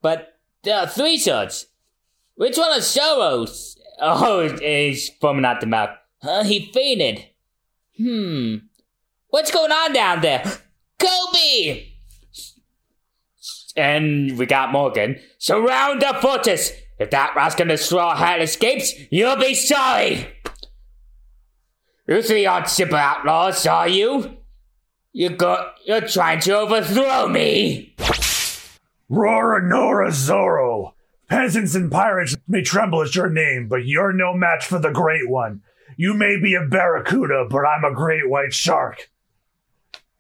But 0.03 0.41
there 0.65 0.77
are 0.77 0.89
three 0.89 1.19
swords. 1.19 1.67
Which 2.35 2.59
one 2.59 2.77
is 2.77 2.91
Zoro's? 2.91 3.79
Oh, 4.01 4.49
he's 4.61 5.09
foaming 5.21 5.45
out 5.45 5.61
the 5.61 5.69
mouth. 5.69 5.91
Uh, 6.21 6.43
he 6.43 6.69
fainted. 6.73 7.27
Hmm. 7.97 8.57
What's 9.29 9.53
going 9.53 9.71
on 9.71 9.93
down 9.93 10.21
there? 10.21 10.43
Koby! 10.99 11.93
And 13.77 14.37
we 14.37 14.47
got 14.47 14.73
Morgan. 14.73 15.21
Surround 15.39 16.03
the 16.03 16.19
fortress! 16.21 16.73
If 16.99 17.11
that 17.11 17.37
rascal 17.37 17.63
in 17.63 17.69
the 17.69 17.77
straw 17.77 18.17
hat 18.17 18.43
escapes, 18.43 18.95
you'll 19.13 19.37
be 19.37 19.55
sorry! 19.55 20.27
You 22.09 22.21
three 22.21 22.47
aren't 22.47 22.67
simple 22.67 22.99
outlaws, 22.99 23.65
are 23.69 23.87
you? 23.87 24.39
You 25.13 25.31
got, 25.31 25.75
you're 25.85 26.03
trying 26.03 26.41
to 26.41 26.59
overthrow 26.59 27.27
me! 27.29 27.95
Roronoa 29.11 30.13
Zoro. 30.13 30.95
Peasants 31.29 31.75
and 31.75 31.91
pirates 31.91 32.37
may 32.47 32.63
tremble 32.63 33.03
at 33.03 33.17
your 33.17 33.29
name, 33.29 33.67
but 33.69 33.85
you're 33.87 34.13
no 34.13 34.35
match 34.35 34.67
for 34.67 34.79
the 34.79 34.91
Great 34.91 35.29
One. 35.29 35.63
You 35.97 36.15
may 36.15 36.39
be 36.41 36.55
a 36.55 36.65
barracuda, 36.65 37.47
but 37.51 37.65
I'm 37.65 37.85
a 37.85 37.95
great 37.95 38.29
white 38.29 38.53
shark. 38.55 39.11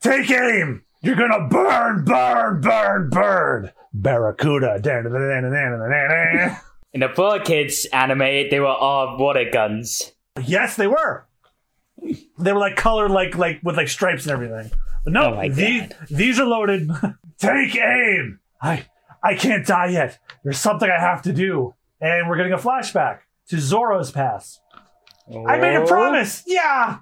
Take 0.01 0.31
aim! 0.31 0.83
You're 1.03 1.17
gonna 1.17 1.47
burn, 1.49 2.05
burn, 2.05 2.61
burn, 2.61 3.11
burn! 3.11 3.71
Barracuda. 3.93 4.81
In 6.93 7.01
the 7.01 7.09
4Kids 7.09 7.87
anime, 7.93 8.51
they 8.51 8.59
were 8.59 8.67
all 8.67 9.17
water 9.19 9.49
guns. 9.53 10.12
yes, 10.45 10.75
they 10.75 10.89
were. 10.89 11.27
They 12.39 12.52
were 12.52 12.59
like 12.59 12.77
colored 12.77 13.10
like 13.10 13.36
like 13.36 13.60
with 13.62 13.77
like 13.77 13.89
stripes 13.89 14.24
and 14.24 14.32
everything. 14.32 14.70
But 15.05 15.12
no, 15.12 15.35
Oh 15.35 15.48
these 15.48 15.82
God. 15.82 15.97
these 16.10 16.39
are 16.40 16.47
loaded. 16.47 16.90
Take 17.39 17.77
aim. 17.77 18.40
I 18.62 18.85
I 19.22 19.35
can't 19.35 19.66
die 19.66 19.89
yet. 19.89 20.18
There's 20.44 20.59
something 20.59 20.89
I 20.90 21.01
have 21.01 21.22
to 21.22 21.32
do. 21.32 21.74
And 22.01 22.28
we're 22.28 22.36
getting 22.36 22.52
a 22.52 22.59
flashback 22.59 23.20
to 23.48 23.59
Zoro's 23.60 24.10
past. 24.10 24.60
I 25.28 25.59
made 25.59 25.77
Oh. 25.77 25.85
a 25.85 25.86
promise. 25.86 26.43
Yeah. 26.47 26.98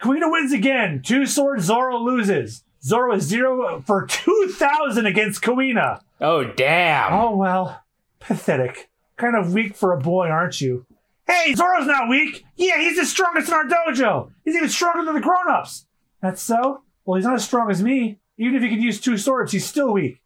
Kuina 0.00 0.30
wins 0.32 0.52
again. 0.52 1.02
Two 1.04 1.26
swords, 1.26 1.64
Zoro 1.64 1.98
loses. 1.98 2.64
Zoro 2.82 3.14
is 3.16 3.24
zero 3.24 3.82
for 3.86 4.06
2,000 4.06 5.04
against 5.06 5.42
Kuina. 5.42 6.00
Oh, 6.20 6.44
damn. 6.44 7.12
Oh, 7.12 7.36
well. 7.36 7.82
Pathetic. 8.20 8.88
Kind 9.16 9.36
of 9.36 9.52
weak 9.52 9.76
for 9.76 9.92
a 9.92 9.98
boy, 10.00 10.28
aren't 10.28 10.60
you? 10.60 10.86
Hey, 11.28 11.54
Zoro's 11.54 11.86
not 11.86 12.08
weak. 12.08 12.44
Yeah, 12.56 12.78
he's 12.78 12.96
the 12.96 13.04
strongest 13.04 13.48
in 13.48 13.54
our 13.54 13.64
dojo. 13.64 14.30
He's 14.44 14.56
even 14.56 14.68
stronger 14.68 15.04
than 15.04 15.14
the 15.14 15.20
grown 15.20 15.50
ups. 15.50 15.86
That's 16.22 16.42
so? 16.42 16.82
Well, 17.04 17.16
he's 17.16 17.26
not 17.26 17.34
as 17.34 17.44
strong 17.44 17.70
as 17.70 17.82
me. 17.82 18.18
Even 18.38 18.54
if 18.54 18.62
he 18.62 18.70
could 18.70 18.82
use 18.82 19.00
two 19.00 19.18
swords, 19.18 19.52
he's 19.52 19.66
still 19.66 19.92
weak. 19.92 20.22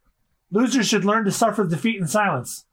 Losers 0.51 0.87
should 0.87 1.05
learn 1.05 1.25
to 1.25 1.33
suffer 1.33 1.65
defeat 1.67 2.01
in 2.01 2.07
silence. 2.07 2.67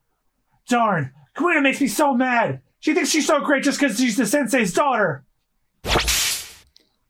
Darn, 0.68 1.12
Kuina 1.36 1.64
makes 1.64 1.82
me 1.82 1.88
so 1.88 2.14
mad. 2.14 2.62
She 2.80 2.94
thinks 2.94 3.10
she's 3.10 3.26
so 3.26 3.40
great 3.40 3.64
just 3.64 3.80
because 3.80 3.98
she's 3.98 4.18
the 4.18 4.26
sensei's 4.26 4.74
daughter. 4.74 5.26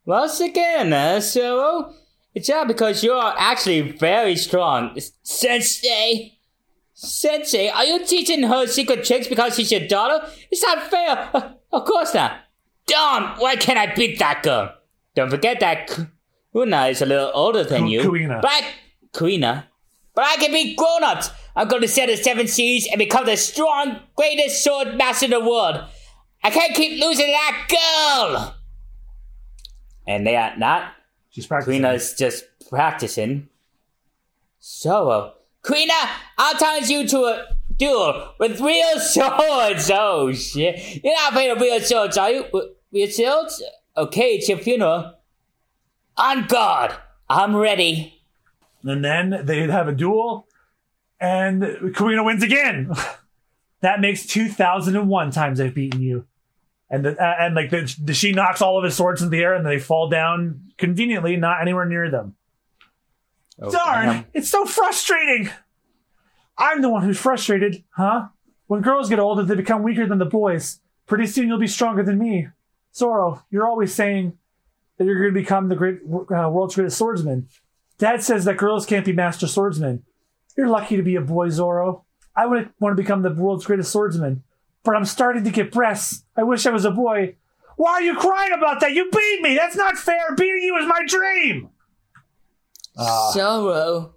Once 0.05 0.39
again, 0.39 0.93
uh, 0.93 1.19
Zoro, 1.19 1.93
it's 2.33 2.49
not 2.49 2.67
because 2.67 3.03
you're 3.03 3.33
actually 3.37 3.81
very 3.91 4.35
strong. 4.35 4.97
Sensei! 5.23 6.38
Sensei, 7.01 7.69
are 7.69 7.85
you 7.85 8.05
teaching 8.05 8.43
her 8.43 8.67
secret 8.67 9.05
tricks 9.05 9.26
because 9.26 9.55
she's 9.55 9.71
your 9.71 9.88
daughter? 9.88 10.27
It's 10.51 10.61
not 10.61 10.84
fair! 10.91 11.30
Uh, 11.34 11.53
of 11.71 11.85
course 11.85 12.13
not! 12.13 12.41
Darn, 12.88 13.39
why 13.39 13.55
can't 13.55 13.80
I 13.80 13.95
beat 13.95 14.19
that 14.19 14.43
girl? 14.43 14.73
Don't 15.15 15.30
forget 15.30 15.61
that 15.61 15.88
Kuna 16.51 16.88
is 16.88 17.01
a 17.01 17.05
little 17.05 17.31
older 17.34 17.63
than 17.63 17.88
you. 17.88 18.01
Kuina. 18.01 18.41
But 18.41 18.51
I, 18.51 18.71
Kuina. 19.13 19.63
But 20.13 20.26
I 20.26 20.35
can 20.35 20.51
beat 20.51 20.76
grown-ups! 20.76 21.31
I'm 21.55 21.69
going 21.69 21.84
to 21.84 21.88
set 21.88 22.07
the 22.07 22.17
seven 22.17 22.47
seas 22.49 22.85
and 22.91 22.99
become 22.99 23.26
the 23.26 23.38
strong, 23.38 24.01
greatest 24.17 24.61
sword 24.61 24.97
master 24.97 25.27
in 25.27 25.31
the 25.31 25.39
world! 25.39 25.81
I 26.43 26.49
can't 26.49 26.76
keep 26.76 27.01
losing 27.01 27.27
that 27.27 27.67
girl! 27.69 28.55
And 30.05 30.27
they 30.27 30.35
are 30.35 30.57
not 30.57 30.91
She's 31.30 31.47
practicing. 31.47 31.81
Kuina's 31.81 32.13
just 32.13 32.43
practicing. 32.69 33.47
So, 34.59 35.35
Kuina, 35.64 36.10
I'll 36.38 36.56
challenge 36.56 36.90
you 36.90 37.07
to 37.07 37.18
a 37.26 37.57
duel 37.76 38.34
with 38.40 38.60
real 38.61 38.99
swords. 38.99 39.91
Oh 39.94 40.31
shit! 40.34 41.03
You're 41.03 41.14
not 41.15 41.31
afraid 41.31 41.49
of 41.49 41.61
real 41.61 41.80
swords, 41.81 42.18
are 42.18 42.31
you? 42.31 42.45
Real 42.91 43.07
swords? 43.10 43.64
Okay, 43.98 44.36
it's 44.36 44.49
your 44.49 44.57
funeral. 44.57 45.15
On 46.18 46.45
guard. 46.48 46.91
I'm 47.30 47.56
ready. 47.56 48.22
And 48.84 49.03
then 49.03 49.41
they 49.45 49.68
have 49.68 49.88
a 49.88 49.94
duel, 49.94 50.48
and 51.19 51.61
Kuina 51.61 52.23
wins 52.23 52.44
again. 52.44 52.91
that 53.81 53.99
makes 53.99 54.26
2,001 54.26 55.31
times 55.31 55.60
they've 55.60 55.73
beaten 55.73 56.02
you. 56.02 56.26
And 56.90 57.06
the, 57.06 57.22
uh, 57.22 57.36
and 57.40 57.56
like 57.56 57.69
the, 57.69 57.95
the, 58.03 58.14
she 58.14 58.31
knocks 58.31 58.61
all 58.61 58.77
of 58.77 58.84
his 58.84 58.95
swords 58.95 59.22
in 59.22 59.30
the 59.30 59.41
air 59.41 59.53
and 59.53 59.65
they 59.65 59.80
fall 59.80 60.10
down 60.10 60.72
conveniently, 60.77 61.36
not 61.36 61.61
anywhere 61.61 61.86
near 61.86 62.10
them. 62.10 62.36
Oh, 63.61 63.72
Darn, 63.72 64.06
damn. 64.06 64.26
it's 64.34 64.49
so 64.49 64.65
frustrating. 64.65 65.49
I'm 66.57 66.81
the 66.81 66.90
one 66.90 67.03
who's 67.03 67.18
frustrated, 67.19 67.84
huh? 67.91 68.27
When 68.68 68.81
girls 68.81 69.10
get 69.10 69.19
older, 69.19 69.44
they 69.44 69.56
become 69.56 69.84
weaker 69.84 70.06
than 70.06 70.18
the 70.19 70.26
boys. 70.26 70.80
Pretty 71.07 71.26
soon 71.27 71.48
you'll 71.48 71.60
be 71.60 71.68
stronger 71.68 72.03
than 72.03 72.19
me. 72.19 72.48
Zoro, 72.94 73.44
you're 73.49 73.68
always 73.68 73.94
saying 73.94 74.38
that 74.98 75.06
you're 75.06 75.19
going 75.19 75.34
to 75.34 75.40
become 75.40 75.69
the 75.69 75.76
great 75.76 75.99
uh, 76.06 76.49
world's 76.49 76.76
greatest 76.76 76.98
swordsman. 76.98 77.48
Dad 77.98 78.22
says 78.23 78.45
that 78.45 78.57
girls 78.57 78.86
can't 78.86 79.06
be 79.06 79.14
master 79.14 79.48
swordsmen. 79.48 80.03
You're 80.57 80.68
lucky 80.68 80.98
to 80.98 81.03
be 81.03 81.15
a 81.15 81.22
boy, 81.22 81.49
Zoro. 81.49 82.06
I 82.36 82.45
would 82.45 82.69
want 82.80 82.95
to 82.95 83.02
become 83.02 83.22
the 83.22 83.34
world's 83.34 83.65
greatest 83.65 83.91
swordsman, 83.91 84.44
but 84.84 84.95
I'm 84.95 85.06
starting 85.06 85.44
to 85.44 85.52
get 85.52 85.72
breasts. 85.72 86.23
I 86.36 86.44
wish 86.44 86.65
I 86.65 86.72
was 86.72 86.86
a 86.86 86.91
boy. 86.91 87.36
Why 87.76 87.91
are 87.94 88.02
you 88.02 88.15
crying 88.15 88.53
about 88.53 88.81
that? 88.81 88.94
You 88.94 89.10
beat 89.10 89.41
me. 89.41 89.56
That's 89.56 89.76
not 89.76 89.98
fair. 89.98 90.36
Beating 90.36 90.64
you 90.64 90.77
is 90.77 90.86
my 90.86 91.02
dream. 91.07 91.69
Ah. 92.97 93.31
Zoro. 93.33 94.15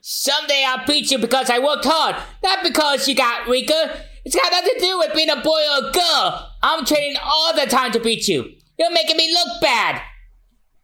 Someday 0.00 0.64
I'll 0.66 0.86
beat 0.86 1.10
you 1.10 1.18
because 1.18 1.50
I 1.50 1.58
worked 1.58 1.84
hard, 1.84 2.16
not 2.42 2.62
because 2.62 3.06
you 3.06 3.14
got 3.14 3.48
weaker. 3.48 3.90
It's 4.24 4.34
got 4.34 4.50
nothing 4.50 4.74
to 4.74 4.80
do 4.80 4.98
with 4.98 5.14
being 5.14 5.30
a 5.30 5.36
boy 5.36 5.60
or 5.60 5.88
a 5.88 5.92
girl. 5.92 6.50
I'm 6.62 6.84
training 6.84 7.16
all 7.22 7.54
the 7.54 7.66
time 7.66 7.92
to 7.92 8.00
beat 8.00 8.28
you. 8.28 8.50
You're 8.78 8.92
making 8.92 9.16
me 9.16 9.32
look 9.32 9.60
bad. 9.60 10.00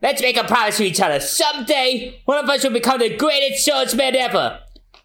Let's 0.03 0.21
make 0.21 0.37
a 0.37 0.45
promise 0.45 0.77
to 0.77 0.85
each 0.85 1.01
other. 1.01 1.21
Someday, 1.21 2.21
one 2.27 2.43
of 2.43 2.49
us 2.51 2.63
will 2.63 2.71
become 2.73 2.99
the 2.99 3.17
greatest 3.17 3.65
swordsman 3.65 4.15
ever. 4.15 4.61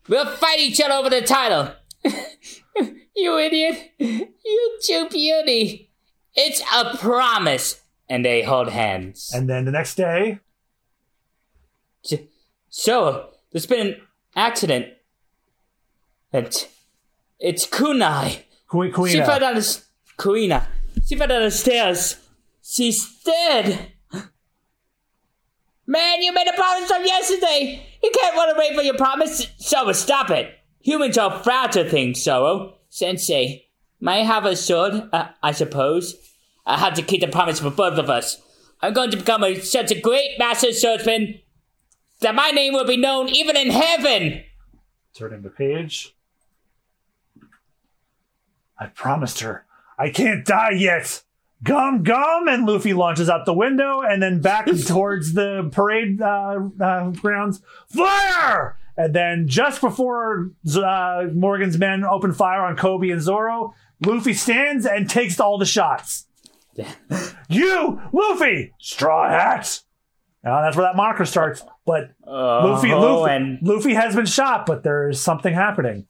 We'll 0.10 0.26
fight 0.26 0.60
each 0.60 0.82
other 0.82 0.94
over 0.94 1.10
the 1.10 1.22
title. 1.22 1.74
you 3.16 3.38
idiot. 3.38 3.92
You 3.98 4.80
too 4.86 5.08
beauty. 5.10 5.90
It's 6.34 6.62
a 6.74 6.98
promise. 6.98 7.82
And 8.10 8.26
they 8.26 8.42
hold 8.42 8.70
hands. 8.70 9.32
And 9.34 9.50
then 9.50 9.64
the 9.64 9.72
next 9.72 9.96
day, 9.96 10.40
So, 12.70 13.30
there's 13.52 13.66
been 13.66 13.88
an 13.88 13.96
accident. 14.36 14.88
And 16.34 16.48
it's 17.40 17.68
Kunai. 17.68 18.44
Queen, 18.68 18.94
She 19.10 19.18
fell 19.22 19.40
down 19.40 19.56
the 19.56 19.60
s- 19.60 19.86
Kuina. 20.18 20.66
She 21.06 21.16
fell 21.18 21.28
down 21.28 21.42
the 21.42 21.52
stairs. 21.52 22.16
She's 22.64 23.22
dead. 23.24 23.92
Man, 25.86 26.22
you 26.22 26.32
made 26.32 26.48
a 26.48 26.54
promise 26.56 26.90
from 26.90 27.04
yesterday. 27.06 27.86
You 28.02 28.12
can't 28.18 28.36
run 28.36 28.56
away 28.56 28.74
from 28.74 28.86
your 28.86 28.96
promise. 28.98 29.46
Zoro, 29.60 29.92
stop 29.92 30.30
it. 30.30 30.54
Humans 30.82 31.18
are 31.18 31.44
fragile 31.44 31.90
things, 31.90 32.24
Zoro. 32.24 32.76
Sensei, 32.90 33.66
may 34.00 34.22
I 34.22 34.24
have 34.24 34.46
a 34.46 34.56
sword? 34.56 35.10
Uh, 35.12 35.30
I 35.44 35.52
suppose. 35.52 36.16
I 36.66 36.78
have 36.78 36.94
to 36.94 37.02
keep 37.02 37.22
the 37.22 37.28
promise 37.28 37.60
for 37.60 37.72
both 37.72 37.98
of 38.00 38.10
us. 38.10 38.42
I'm 38.82 38.94
going 38.94 39.12
to 39.12 39.18
become 39.18 39.44
a, 39.44 39.60
such 39.60 39.92
a 39.92 40.00
great 40.00 40.38
master 40.40 40.72
swordsman 40.72 41.40
that 42.22 42.36
my 42.36 42.52
name 42.52 42.74
will 42.74 42.86
be 42.86 42.98
known 42.98 43.30
even 43.30 43.58
in 43.58 43.70
heaven. 43.70 44.44
Turning 45.14 45.42
the 45.42 45.50
page. 45.50 46.16
I 48.80 48.88
promised 48.88 49.42
her. 49.42 49.66
I 49.98 50.10
can't 50.10 50.46
die 50.46 50.72
yet. 50.72 51.24
Gum 51.64 52.02
gum, 52.02 52.48
and 52.48 52.66
Luffy 52.66 52.94
launches 52.94 53.30
out 53.30 53.46
the 53.46 53.54
window 53.54 54.02
and 54.02 54.22
then 54.22 54.42
back 54.42 54.66
towards 54.88 55.34
the 55.34 55.70
parade 55.72 56.20
uh, 56.22 56.60
uh, 56.80 57.10
grounds. 57.12 57.62
Fire! 57.88 58.78
And 58.98 59.14
then 59.14 59.48
just 59.48 59.80
before 59.80 60.52
uh, 60.76 61.28
Morgan's 61.34 61.78
men 61.78 62.04
open 62.04 62.34
fire 62.34 62.62
on 62.62 62.76
Koby 62.76 63.12
and 63.12 63.22
Zoro, 63.22 63.76
Luffy 64.04 64.34
stands 64.34 64.86
and 64.86 65.10
takes 65.10 65.40
all 65.40 65.58
the 65.58 65.66
shots. 65.66 66.26
you, 67.50 68.02
Luffy, 68.12 68.74
straw 68.80 69.30
hat. 69.30 69.82
Now 70.44 70.62
that's 70.62 70.76
where 70.76 70.86
that 70.86 70.96
moniker 70.96 71.26
starts. 71.26 71.64
But 71.86 72.12
uh-huh. 72.26 72.68
Luffy, 72.68 72.92
Oh, 72.92 73.22
Luffy, 73.22 73.34
and 73.34 73.60
Luffy 73.62 73.94
has 73.94 74.16
been 74.16 74.26
shot, 74.26 74.66
but 74.66 74.84
there's 74.84 75.20
something 75.20 75.54
happening. 75.54 76.06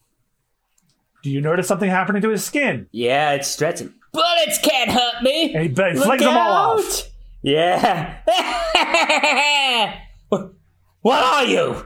Do 1.24 1.30
you 1.30 1.40
notice 1.42 1.68
something 1.68 1.90
happening 1.90 2.22
to 2.24 2.30
his 2.30 2.44
skin? 2.44 2.88
yeah, 2.92 3.32
it's 3.34 3.48
stretching. 3.48 3.94
Bullets 4.12 4.60
can't 4.62 4.92
hurt 4.92 5.24
me. 5.24 5.54
And 5.54 5.64
he, 5.64 5.70
he 5.70 5.74
flings 5.74 6.22
them 6.22 6.36
all 6.36 6.80
off. 6.80 7.10
Yeah. 7.44 8.18
what 11.02 11.24
are 11.24 11.46
you? 11.46 11.86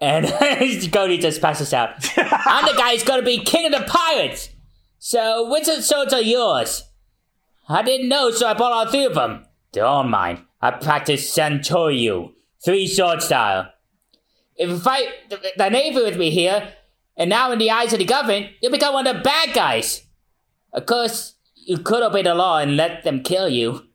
And 0.00 0.26
Cody 0.92 1.18
just 1.18 1.40
passes 1.42 1.72
out. 1.72 1.96
I'm 2.16 2.66
the 2.66 2.74
guy 2.78 2.92
who's 2.92 3.02
gonna 3.02 3.22
be 3.22 3.38
king 3.38 3.66
of 3.66 3.72
the 3.72 3.86
pirates. 3.86 4.50
So 4.98 5.50
which 5.50 5.66
of 5.68 5.76
the 5.76 5.82
swords 5.82 6.12
are 6.12 6.22
yours? 6.22 6.84
I 7.68 7.82
didn't 7.82 8.08
know, 8.08 8.30
so 8.30 8.46
I 8.46 8.54
bought 8.54 8.72
all 8.72 8.86
three 8.86 9.04
of 9.06 9.14
them. 9.14 9.46
They're 9.72 9.84
all 9.84 10.04
mine. 10.04 10.46
I 10.62 10.70
practice 10.70 11.34
Santoryu, 11.36 12.32
three 12.66 12.86
sword 12.86 13.22
style. 13.22 13.72
If 14.56 14.68
you 14.68 14.78
fight 14.78 15.08
the, 15.30 15.38
the 15.56 15.68
Navy 15.70 16.02
with 16.02 16.18
me 16.18 16.30
here, 16.30 16.68
and 17.16 17.30
now 17.30 17.50
in 17.52 17.58
the 17.58 17.70
eyes 17.70 17.92
of 17.94 17.98
the 18.00 18.04
government, 18.04 18.48
you'll 18.60 18.72
become 18.72 18.92
one 18.92 19.06
of 19.06 19.16
the 19.16 19.22
bad 19.22 19.54
guys. 19.54 20.02
Of 20.72 20.84
course, 20.84 21.36
you 21.54 21.78
could 21.78 22.02
obey 22.02 22.22
the 22.22 22.34
law 22.34 22.58
and 22.58 22.76
let 22.76 23.04
them 23.04 23.22
kill 23.22 23.48
you. 23.48 23.86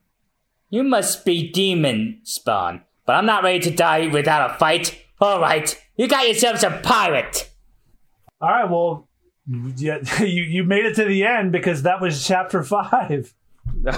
You 0.69 0.83
must 0.83 1.25
be 1.25 1.51
demon 1.51 2.21
spawn, 2.23 2.81
but 3.05 3.13
I'm 3.13 3.25
not 3.25 3.43
ready 3.43 3.59
to 3.59 3.71
die 3.71 4.07
without 4.07 4.51
a 4.51 4.53
fight. 4.57 4.97
Alright, 5.21 5.79
you 5.97 6.07
got 6.07 6.25
yourselves 6.25 6.63
a 6.63 6.79
pirate. 6.83 7.51
All 8.39 8.49
right, 8.49 8.69
well, 8.69 9.07
yeah, 9.75 9.97
you, 10.19 10.43
you 10.43 10.63
made 10.63 10.85
it 10.85 10.95
to 10.95 11.03
the 11.05 11.23
end 11.25 11.51
because 11.51 11.83
that 11.83 11.99
was 12.01 12.25
chapter 12.25 12.63
five. 12.63 13.33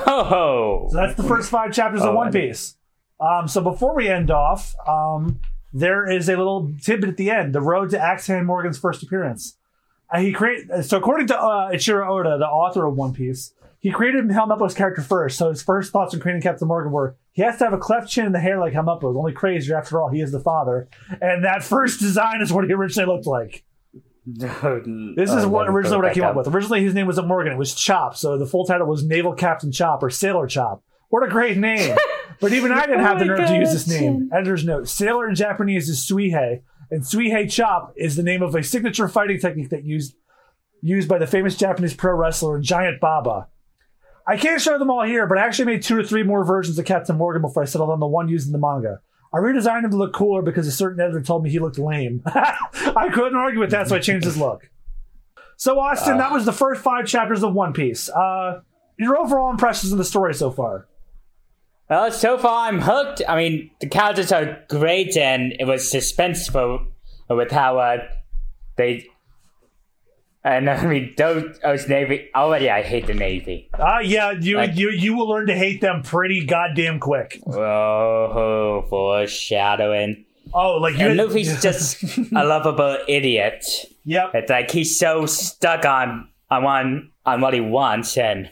Oh. 0.05 0.87
So 0.91 0.97
that's 0.97 1.15
the 1.15 1.23
first 1.23 1.49
five 1.49 1.71
chapters 1.73 2.01
of 2.01 2.09
Oh, 2.09 2.15
One 2.15 2.27
I- 2.27 2.31
Piece. 2.31 2.75
Um, 3.19 3.47
so 3.47 3.61
before 3.61 3.95
we 3.95 4.07
end 4.07 4.31
off, 4.31 4.73
um, 4.87 5.39
there 5.71 6.09
is 6.09 6.29
a 6.29 6.35
little 6.35 6.73
tidbit 6.81 7.09
at 7.09 7.17
the 7.17 7.31
end: 7.31 7.53
the 7.53 7.61
road 7.61 7.89
to 7.91 7.99
Axeman 7.99 8.45
Morgan's 8.45 8.77
first 8.77 9.03
appearance. 9.03 9.57
Uh, 10.11 10.19
he 10.19 10.31
create 10.31 10.67
so 10.83 10.97
according 10.97 11.27
to 11.27 11.39
uh, 11.39 11.71
Eiichiro 11.71 12.07
Oda, 12.07 12.37
the 12.37 12.45
author 12.45 12.85
of 12.85 12.95
One 12.95 13.13
Piece, 13.13 13.53
he 13.79 13.91
created 13.91 14.25
Helmeppo's 14.25 14.73
character 14.73 15.01
first. 15.01 15.37
So 15.37 15.49
his 15.49 15.61
first 15.61 15.91
thoughts 15.91 16.13
on 16.13 16.19
creating 16.19 16.41
Captain 16.41 16.67
Morgan 16.67 16.91
were 16.91 17.17
he 17.33 17.41
has 17.41 17.57
to 17.57 17.65
have 17.65 17.73
a 17.73 17.77
cleft 17.77 18.09
chin 18.09 18.25
and 18.25 18.33
the 18.33 18.39
hair 18.39 18.59
like 18.59 18.73
Helmeppo. 18.73 19.15
Only 19.15 19.33
crazier 19.33 19.77
after 19.77 19.99
all, 19.99 20.09
he 20.09 20.21
is 20.21 20.31
the 20.31 20.39
father. 20.39 20.87
And 21.21 21.43
that 21.43 21.63
first 21.63 21.99
design 21.99 22.41
is 22.41 22.53
what 22.53 22.65
he 22.65 22.73
originally 22.73 23.11
looked 23.11 23.27
like. 23.27 23.63
This 25.17 25.31
is 25.33 25.45
what 25.45 25.67
originally 25.67 25.97
what 25.97 26.05
I 26.05 26.13
came 26.13 26.23
up 26.23 26.35
with. 26.37 26.47
Originally, 26.47 26.81
his 26.81 26.93
name 26.93 27.07
was 27.07 27.21
Morgan. 27.21 27.51
It 27.51 27.57
was 27.57 27.75
Chop, 27.75 28.15
so 28.15 28.37
the 28.37 28.45
full 28.45 28.65
title 28.65 28.87
was 28.87 29.03
Naval 29.03 29.33
Captain 29.33 29.69
Chop 29.69 30.01
or 30.01 30.09
Sailor 30.09 30.47
Chop. 30.47 30.81
What 31.13 31.21
a 31.21 31.27
great 31.27 31.59
name! 31.59 31.95
but 32.41 32.53
even 32.53 32.71
I 32.71 32.87
didn't 32.87 33.01
have 33.01 33.19
the 33.19 33.25
Oh 33.25 33.27
my 33.27 33.37
nerve 33.37 33.47
to 33.49 33.55
use 33.57 33.71
this 33.71 33.87
name. 33.87 34.31
Editor's 34.33 34.65
note: 34.65 34.87
Sailor 34.87 35.29
in 35.29 35.35
Japanese 35.35 35.87
is 35.87 36.03
Suihei, 36.09 36.63
and 36.89 37.03
Suihei 37.03 37.51
Chop 37.51 37.93
is 37.95 38.15
the 38.15 38.23
name 38.23 38.41
of 38.41 38.55
a 38.55 38.63
signature 38.63 39.07
fighting 39.07 39.39
technique 39.39 39.69
that 39.69 39.85
used 39.85 40.15
used 40.81 41.07
by 41.07 41.19
the 41.19 41.27
famous 41.27 41.55
Japanese 41.55 41.93
pro 41.93 42.15
wrestler 42.15 42.59
Giant 42.59 42.99
Baba. 42.99 43.47
I 44.25 44.37
can't 44.37 44.59
show 44.59 44.79
them 44.79 44.89
all 44.89 45.03
here, 45.03 45.27
but 45.27 45.37
I 45.37 45.45
actually 45.45 45.65
made 45.65 45.83
two 45.83 45.99
or 45.99 46.03
three 46.03 46.23
more 46.23 46.43
versions 46.43 46.79
of 46.79 46.85
Captain 46.85 47.15
Morgan 47.15 47.43
before 47.43 47.61
I 47.61 47.67
settled 47.67 47.91
on 47.91 47.99
the 47.99 48.07
one 48.07 48.27
used 48.27 48.47
in 48.47 48.51
the 48.51 48.57
manga. 48.57 48.99
I 49.31 49.37
redesigned 49.37 49.83
him 49.83 49.91
to 49.91 49.97
look 49.97 50.13
cooler 50.13 50.41
because 50.41 50.65
a 50.65 50.71
certain 50.71 50.99
editor 50.99 51.21
told 51.21 51.43
me 51.43 51.51
he 51.51 51.59
looked 51.59 51.77
lame. 51.77 52.23
I 52.25 53.09
couldn't 53.13 53.35
argue 53.35 53.59
with 53.59 53.69
that, 53.69 53.87
so 53.87 53.95
I 53.95 53.99
changed 53.99 54.25
his 54.25 54.37
look. 54.37 54.67
So, 55.57 55.79
Austen, 55.79 56.17
that 56.17 56.31
was 56.31 56.45
the 56.45 56.51
first 56.51 56.81
five 56.81 57.05
chapters 57.05 57.43
of 57.43 57.53
One 57.53 57.73
Piece. 57.73 58.09
Uh, 58.09 58.61
your 58.97 59.15
overall 59.15 59.51
impressions 59.51 59.91
of 59.91 59.99
the 59.99 60.05
story 60.05 60.33
so 60.33 60.49
far? 60.49 60.87
Well, 61.93 62.11
so 62.11 62.39
far 62.39 62.67
I'm 62.67 62.81
hooked. 62.81 63.21
I 63.29 63.35
mean, 63.35 63.69
the 63.79 63.85
characters 63.85 64.31
are 64.31 64.57
great, 64.67 65.15
and 65.15 65.53
it 65.59 65.65
was 65.65 65.93
suspenseful 65.93 66.87
with 67.29 67.51
how 67.51 67.77
uh, 67.77 67.97
they. 68.77 69.05
And 70.43 70.67
I 70.71 70.87
mean, 70.87 71.13
those, 71.17 71.59
those 71.59 71.87
Navy. 71.87 72.29
Already, 72.33 72.67
I 72.71 72.81
hate 72.81 73.05
the 73.05 73.13
Navy. 73.13 73.69
Uh, 73.75 73.99
yeah, 74.03 74.31
you, 74.31 74.57
Like- 74.57 74.75
you 74.75 74.89
you 74.89 75.15
will 75.15 75.29
learn 75.29 75.45
to 75.45 75.55
hate 75.55 75.81
them 75.81 76.01
pretty 76.01 76.47
goddamn 76.47 76.99
quick. 76.99 77.39
Oh, 77.45 78.87
foreshadowing. 78.89 80.25
Oh, 80.51 80.77
like 80.77 80.97
you. 80.97 81.09
And 81.09 81.17
Luffy's 81.17 81.61
just 81.61 82.01
a 82.17 82.43
lovable 82.43 82.97
idiot. 83.07 83.63
Yep. 84.05 84.31
It's 84.33 84.49
like 84.49 84.71
he's 84.71 84.97
so 84.97 85.27
stuck 85.27 85.85
on 85.85 86.27
on 86.49 86.63
one 86.63 87.11
on 87.23 87.39
what 87.39 87.53
he 87.53 87.61
wants, 87.61 88.17
and 88.17 88.49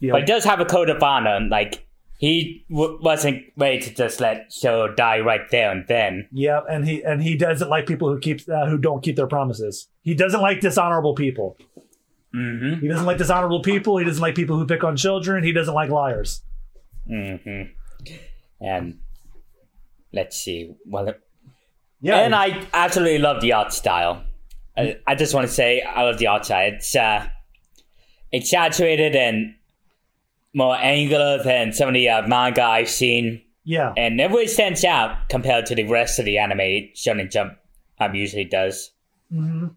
yep. 0.00 0.10
but 0.10 0.20
he 0.22 0.26
does 0.26 0.42
have 0.42 0.58
a 0.58 0.64
code 0.64 0.90
of 0.90 1.00
honor. 1.04 1.38
Like 1.48 1.84
he 2.18 2.64
w- 2.68 2.98
wasn't 3.00 3.44
ready 3.56 3.78
to 3.80 3.94
just 3.94 4.20
let 4.20 4.52
Show 4.52 4.92
die 4.94 5.20
right 5.20 5.48
there 5.50 5.70
and 5.70 5.86
then. 5.88 6.28
Yeah, 6.32 6.60
and 6.68 6.86
he 6.86 7.02
and 7.02 7.22
he 7.22 7.36
doesn't 7.36 7.70
like 7.70 7.86
people 7.86 8.08
who 8.12 8.18
keep 8.18 8.40
uh, 8.48 8.66
who 8.66 8.76
don't 8.76 9.02
keep 9.02 9.14
their 9.16 9.28
promises. 9.28 9.88
He 10.02 10.14
doesn't 10.14 10.40
like 10.42 10.60
dishonorable 10.60 11.14
people. 11.14 11.56
hmm 12.34 12.74
He 12.80 12.88
doesn't 12.88 13.06
like 13.06 13.18
dishonorable 13.18 13.62
people. 13.62 13.98
He 13.98 14.04
doesn't 14.04 14.20
like 14.20 14.34
people 14.34 14.58
who 14.58 14.66
pick 14.66 14.82
on 14.84 14.96
children. 14.96 15.44
He 15.44 15.52
doesn't 15.52 15.74
like 15.74 15.90
liars. 15.90 16.42
hmm 17.06 17.62
And 18.60 18.98
let's 20.12 20.36
see. 20.36 20.74
Well, 20.86 21.14
Yeah, 22.00 22.18
and 22.24 22.34
I 22.34 22.66
absolutely 22.74 23.18
love 23.18 23.40
the 23.40 23.52
art 23.52 23.72
style. 23.72 24.24
I, 24.76 24.96
I 25.06 25.14
just 25.14 25.34
want 25.34 25.46
to 25.46 25.52
say 25.52 25.82
I 25.82 26.02
love 26.02 26.18
the 26.18 26.26
art 26.28 26.44
style. 26.46 26.72
It's 26.72 26.94
uh, 26.96 27.28
exaggerated 28.32 29.14
and 29.16 29.54
more 30.54 30.76
angular 30.76 31.42
than 31.42 31.72
some 31.72 31.88
of 31.88 31.94
the 31.94 32.08
uh, 32.08 32.26
manga 32.26 32.62
I've 32.62 32.88
seen, 32.88 33.42
yeah, 33.64 33.92
and 33.96 34.20
it 34.20 34.30
really 34.30 34.46
stands 34.46 34.84
out 34.84 35.28
compared 35.28 35.66
to 35.66 35.74
the 35.74 35.84
rest 35.84 36.18
of 36.18 36.24
the 36.24 36.38
anime 36.38 36.90
Shonen 36.94 37.30
Jump 37.30 37.54
um, 38.00 38.14
usually 38.14 38.44
does. 38.44 38.92
Hmm. 39.32 39.68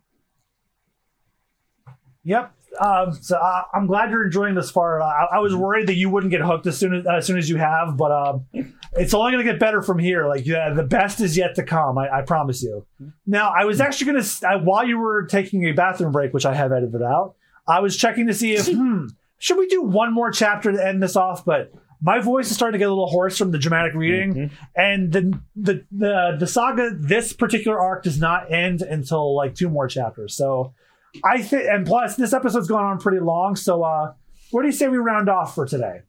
yep. 2.23 2.53
Um, 2.79 3.11
so 3.11 3.37
uh, 3.37 3.63
I'm 3.73 3.85
glad 3.85 4.11
you're 4.11 4.25
enjoying 4.25 4.55
this 4.55 4.71
far. 4.71 5.01
I, 5.01 5.27
I 5.33 5.39
was 5.39 5.53
worried 5.53 5.87
that 5.87 5.95
you 5.95 6.09
wouldn't 6.09 6.31
get 6.31 6.41
hooked 6.41 6.65
as 6.67 6.77
soon 6.77 6.93
as 6.93 7.05
as 7.05 7.27
soon 7.27 7.37
as 7.37 7.49
you 7.49 7.57
have, 7.57 7.97
but 7.97 8.11
um, 8.11 8.45
it's 8.93 9.13
only 9.13 9.33
going 9.33 9.45
to 9.45 9.51
get 9.51 9.59
better 9.59 9.81
from 9.81 9.99
here. 9.99 10.27
Like 10.27 10.45
yeah, 10.45 10.73
the 10.73 10.83
best 10.83 11.19
is 11.19 11.35
yet 11.35 11.55
to 11.55 11.63
come. 11.63 11.97
I, 11.97 12.19
I 12.19 12.21
promise 12.21 12.63
you. 12.63 12.85
Now, 13.27 13.53
I 13.55 13.65
was 13.65 13.81
actually 13.81 14.13
going 14.13 14.23
to 14.23 14.59
while 14.63 14.87
you 14.87 14.97
were 14.97 15.25
taking 15.25 15.65
a 15.65 15.73
bathroom 15.73 16.11
break, 16.11 16.33
which 16.33 16.45
I 16.45 16.53
have 16.53 16.71
edited 16.71 17.01
out. 17.01 17.35
I 17.67 17.79
was 17.79 17.95
checking 17.97 18.27
to 18.27 18.33
see 18.33 18.53
if 18.53 18.67
hmm, 18.71 19.07
should 19.41 19.57
we 19.57 19.67
do 19.67 19.81
one 19.81 20.13
more 20.13 20.31
chapter 20.31 20.71
to 20.71 20.87
end 20.87 21.01
this 21.03 21.15
off, 21.15 21.43
but. 21.43 21.71
My 22.03 22.19
voice 22.19 22.49
is 22.49 22.55
starting 22.55 22.73
to 22.73 22.79
get 22.79 22.87
a 22.87 22.89
little 22.89 23.05
hoarse 23.05 23.37
from 23.37 23.51
the 23.51 23.59
dramatic 23.59 23.93
reading, 23.93 24.49
and 24.75 25.11
the, 25.11 25.39
the 25.55 25.85
the 25.91 26.35
the 26.39 26.47
saga 26.47 26.89
this 26.99 27.31
particular 27.31 27.79
arc 27.79 28.01
does 28.01 28.19
not 28.19 28.51
end 28.51 28.81
until 28.81 29.35
like 29.35 29.53
two 29.53 29.69
more 29.69 29.87
chapters. 29.87 30.35
So 30.35 30.73
I 31.23 31.43
think, 31.43 31.65
and 31.69 31.85
plus 31.85 32.15
this 32.15 32.33
episode's 32.33 32.67
gone 32.67 32.85
on 32.85 32.97
pretty 32.97 33.19
long. 33.19 33.55
So 33.55 33.83
uh, 33.83 34.13
where 34.49 34.63
do 34.63 34.67
you 34.67 34.73
say 34.73 34.87
we 34.87 34.97
round 34.97 35.29
off 35.29 35.53
for 35.53 35.67
today? 35.67 36.01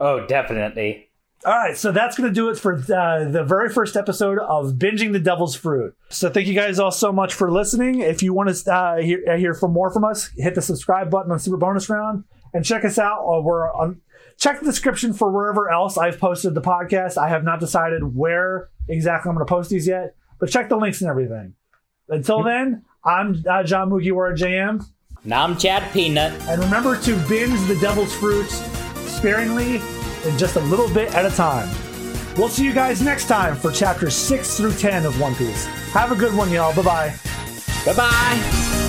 Oh, 0.00 0.26
definitely. 0.26 1.08
All 1.44 1.52
right, 1.52 1.76
so 1.76 1.90
that's 1.90 2.16
going 2.16 2.28
to 2.28 2.34
do 2.34 2.50
it 2.50 2.58
for 2.58 2.74
uh, 2.74 3.28
the 3.28 3.44
very 3.44 3.68
first 3.68 3.96
episode 3.96 4.38
of 4.38 4.74
Binging 4.74 5.12
the 5.12 5.18
Devil's 5.18 5.56
Fruit. 5.56 5.92
So 6.08 6.30
thank 6.30 6.46
you 6.46 6.54
guys 6.54 6.78
all 6.78 6.92
so 6.92 7.12
much 7.12 7.34
for 7.34 7.50
listening. 7.50 8.00
If 8.00 8.22
you 8.22 8.32
want 8.32 8.54
to 8.54 8.72
uh, 8.72 8.96
hear, 8.98 9.24
uh, 9.28 9.36
hear 9.36 9.52
from 9.54 9.72
more 9.72 9.92
from 9.92 10.04
us, 10.04 10.30
hit 10.36 10.54
the 10.54 10.62
subscribe 10.62 11.10
button 11.10 11.32
on 11.32 11.40
Super 11.40 11.56
Bonus 11.56 11.88
Round 11.88 12.24
and 12.52 12.64
check 12.64 12.84
us 12.84 12.98
out. 12.98 13.24
Uh, 13.24 13.40
we're 13.40 13.72
on. 13.72 14.00
Check 14.38 14.60
the 14.60 14.66
description 14.66 15.12
for 15.12 15.30
wherever 15.30 15.70
else 15.70 15.96
I've 15.96 16.18
posted 16.18 16.54
the 16.54 16.62
podcast. 16.62 17.16
I 17.16 17.28
have 17.28 17.44
not 17.44 17.60
decided 17.60 18.16
where 18.16 18.70
exactly 18.88 19.28
I'm 19.28 19.36
going 19.36 19.46
to 19.46 19.50
post 19.50 19.70
these 19.70 19.86
yet, 19.86 20.16
but 20.38 20.50
check 20.50 20.68
the 20.68 20.76
links 20.76 21.00
and 21.00 21.10
everything. 21.10 21.54
Until 22.08 22.42
then, 22.42 22.84
I'm 23.04 23.44
uh, 23.48 23.62
John 23.62 23.90
Mugiwara 23.90 24.36
JM. 24.36 24.84
Now 25.24 25.44
I'm 25.44 25.56
Jad 25.56 25.92
Peanut. 25.92 26.32
And 26.48 26.60
remember 26.62 26.96
to 27.02 27.16
binge 27.28 27.60
the 27.68 27.76
devil's 27.80 28.14
fruits 28.14 28.54
sparingly 29.08 29.76
and 30.24 30.38
just 30.38 30.56
a 30.56 30.60
little 30.60 30.92
bit 30.92 31.14
at 31.14 31.24
a 31.24 31.34
time. 31.34 31.68
We'll 32.36 32.48
see 32.48 32.64
you 32.64 32.72
guys 32.72 33.02
next 33.02 33.26
time 33.28 33.54
for 33.54 33.70
chapters 33.70 34.14
6 34.14 34.56
through 34.56 34.72
10 34.72 35.06
of 35.06 35.20
One 35.20 35.34
Piece. 35.34 35.66
Have 35.92 36.12
a 36.12 36.16
good 36.16 36.34
one, 36.34 36.50
y'all. 36.50 36.74
Bye 36.74 36.82
bye. 36.82 37.14
Bye 37.84 37.94
bye. 37.94 38.81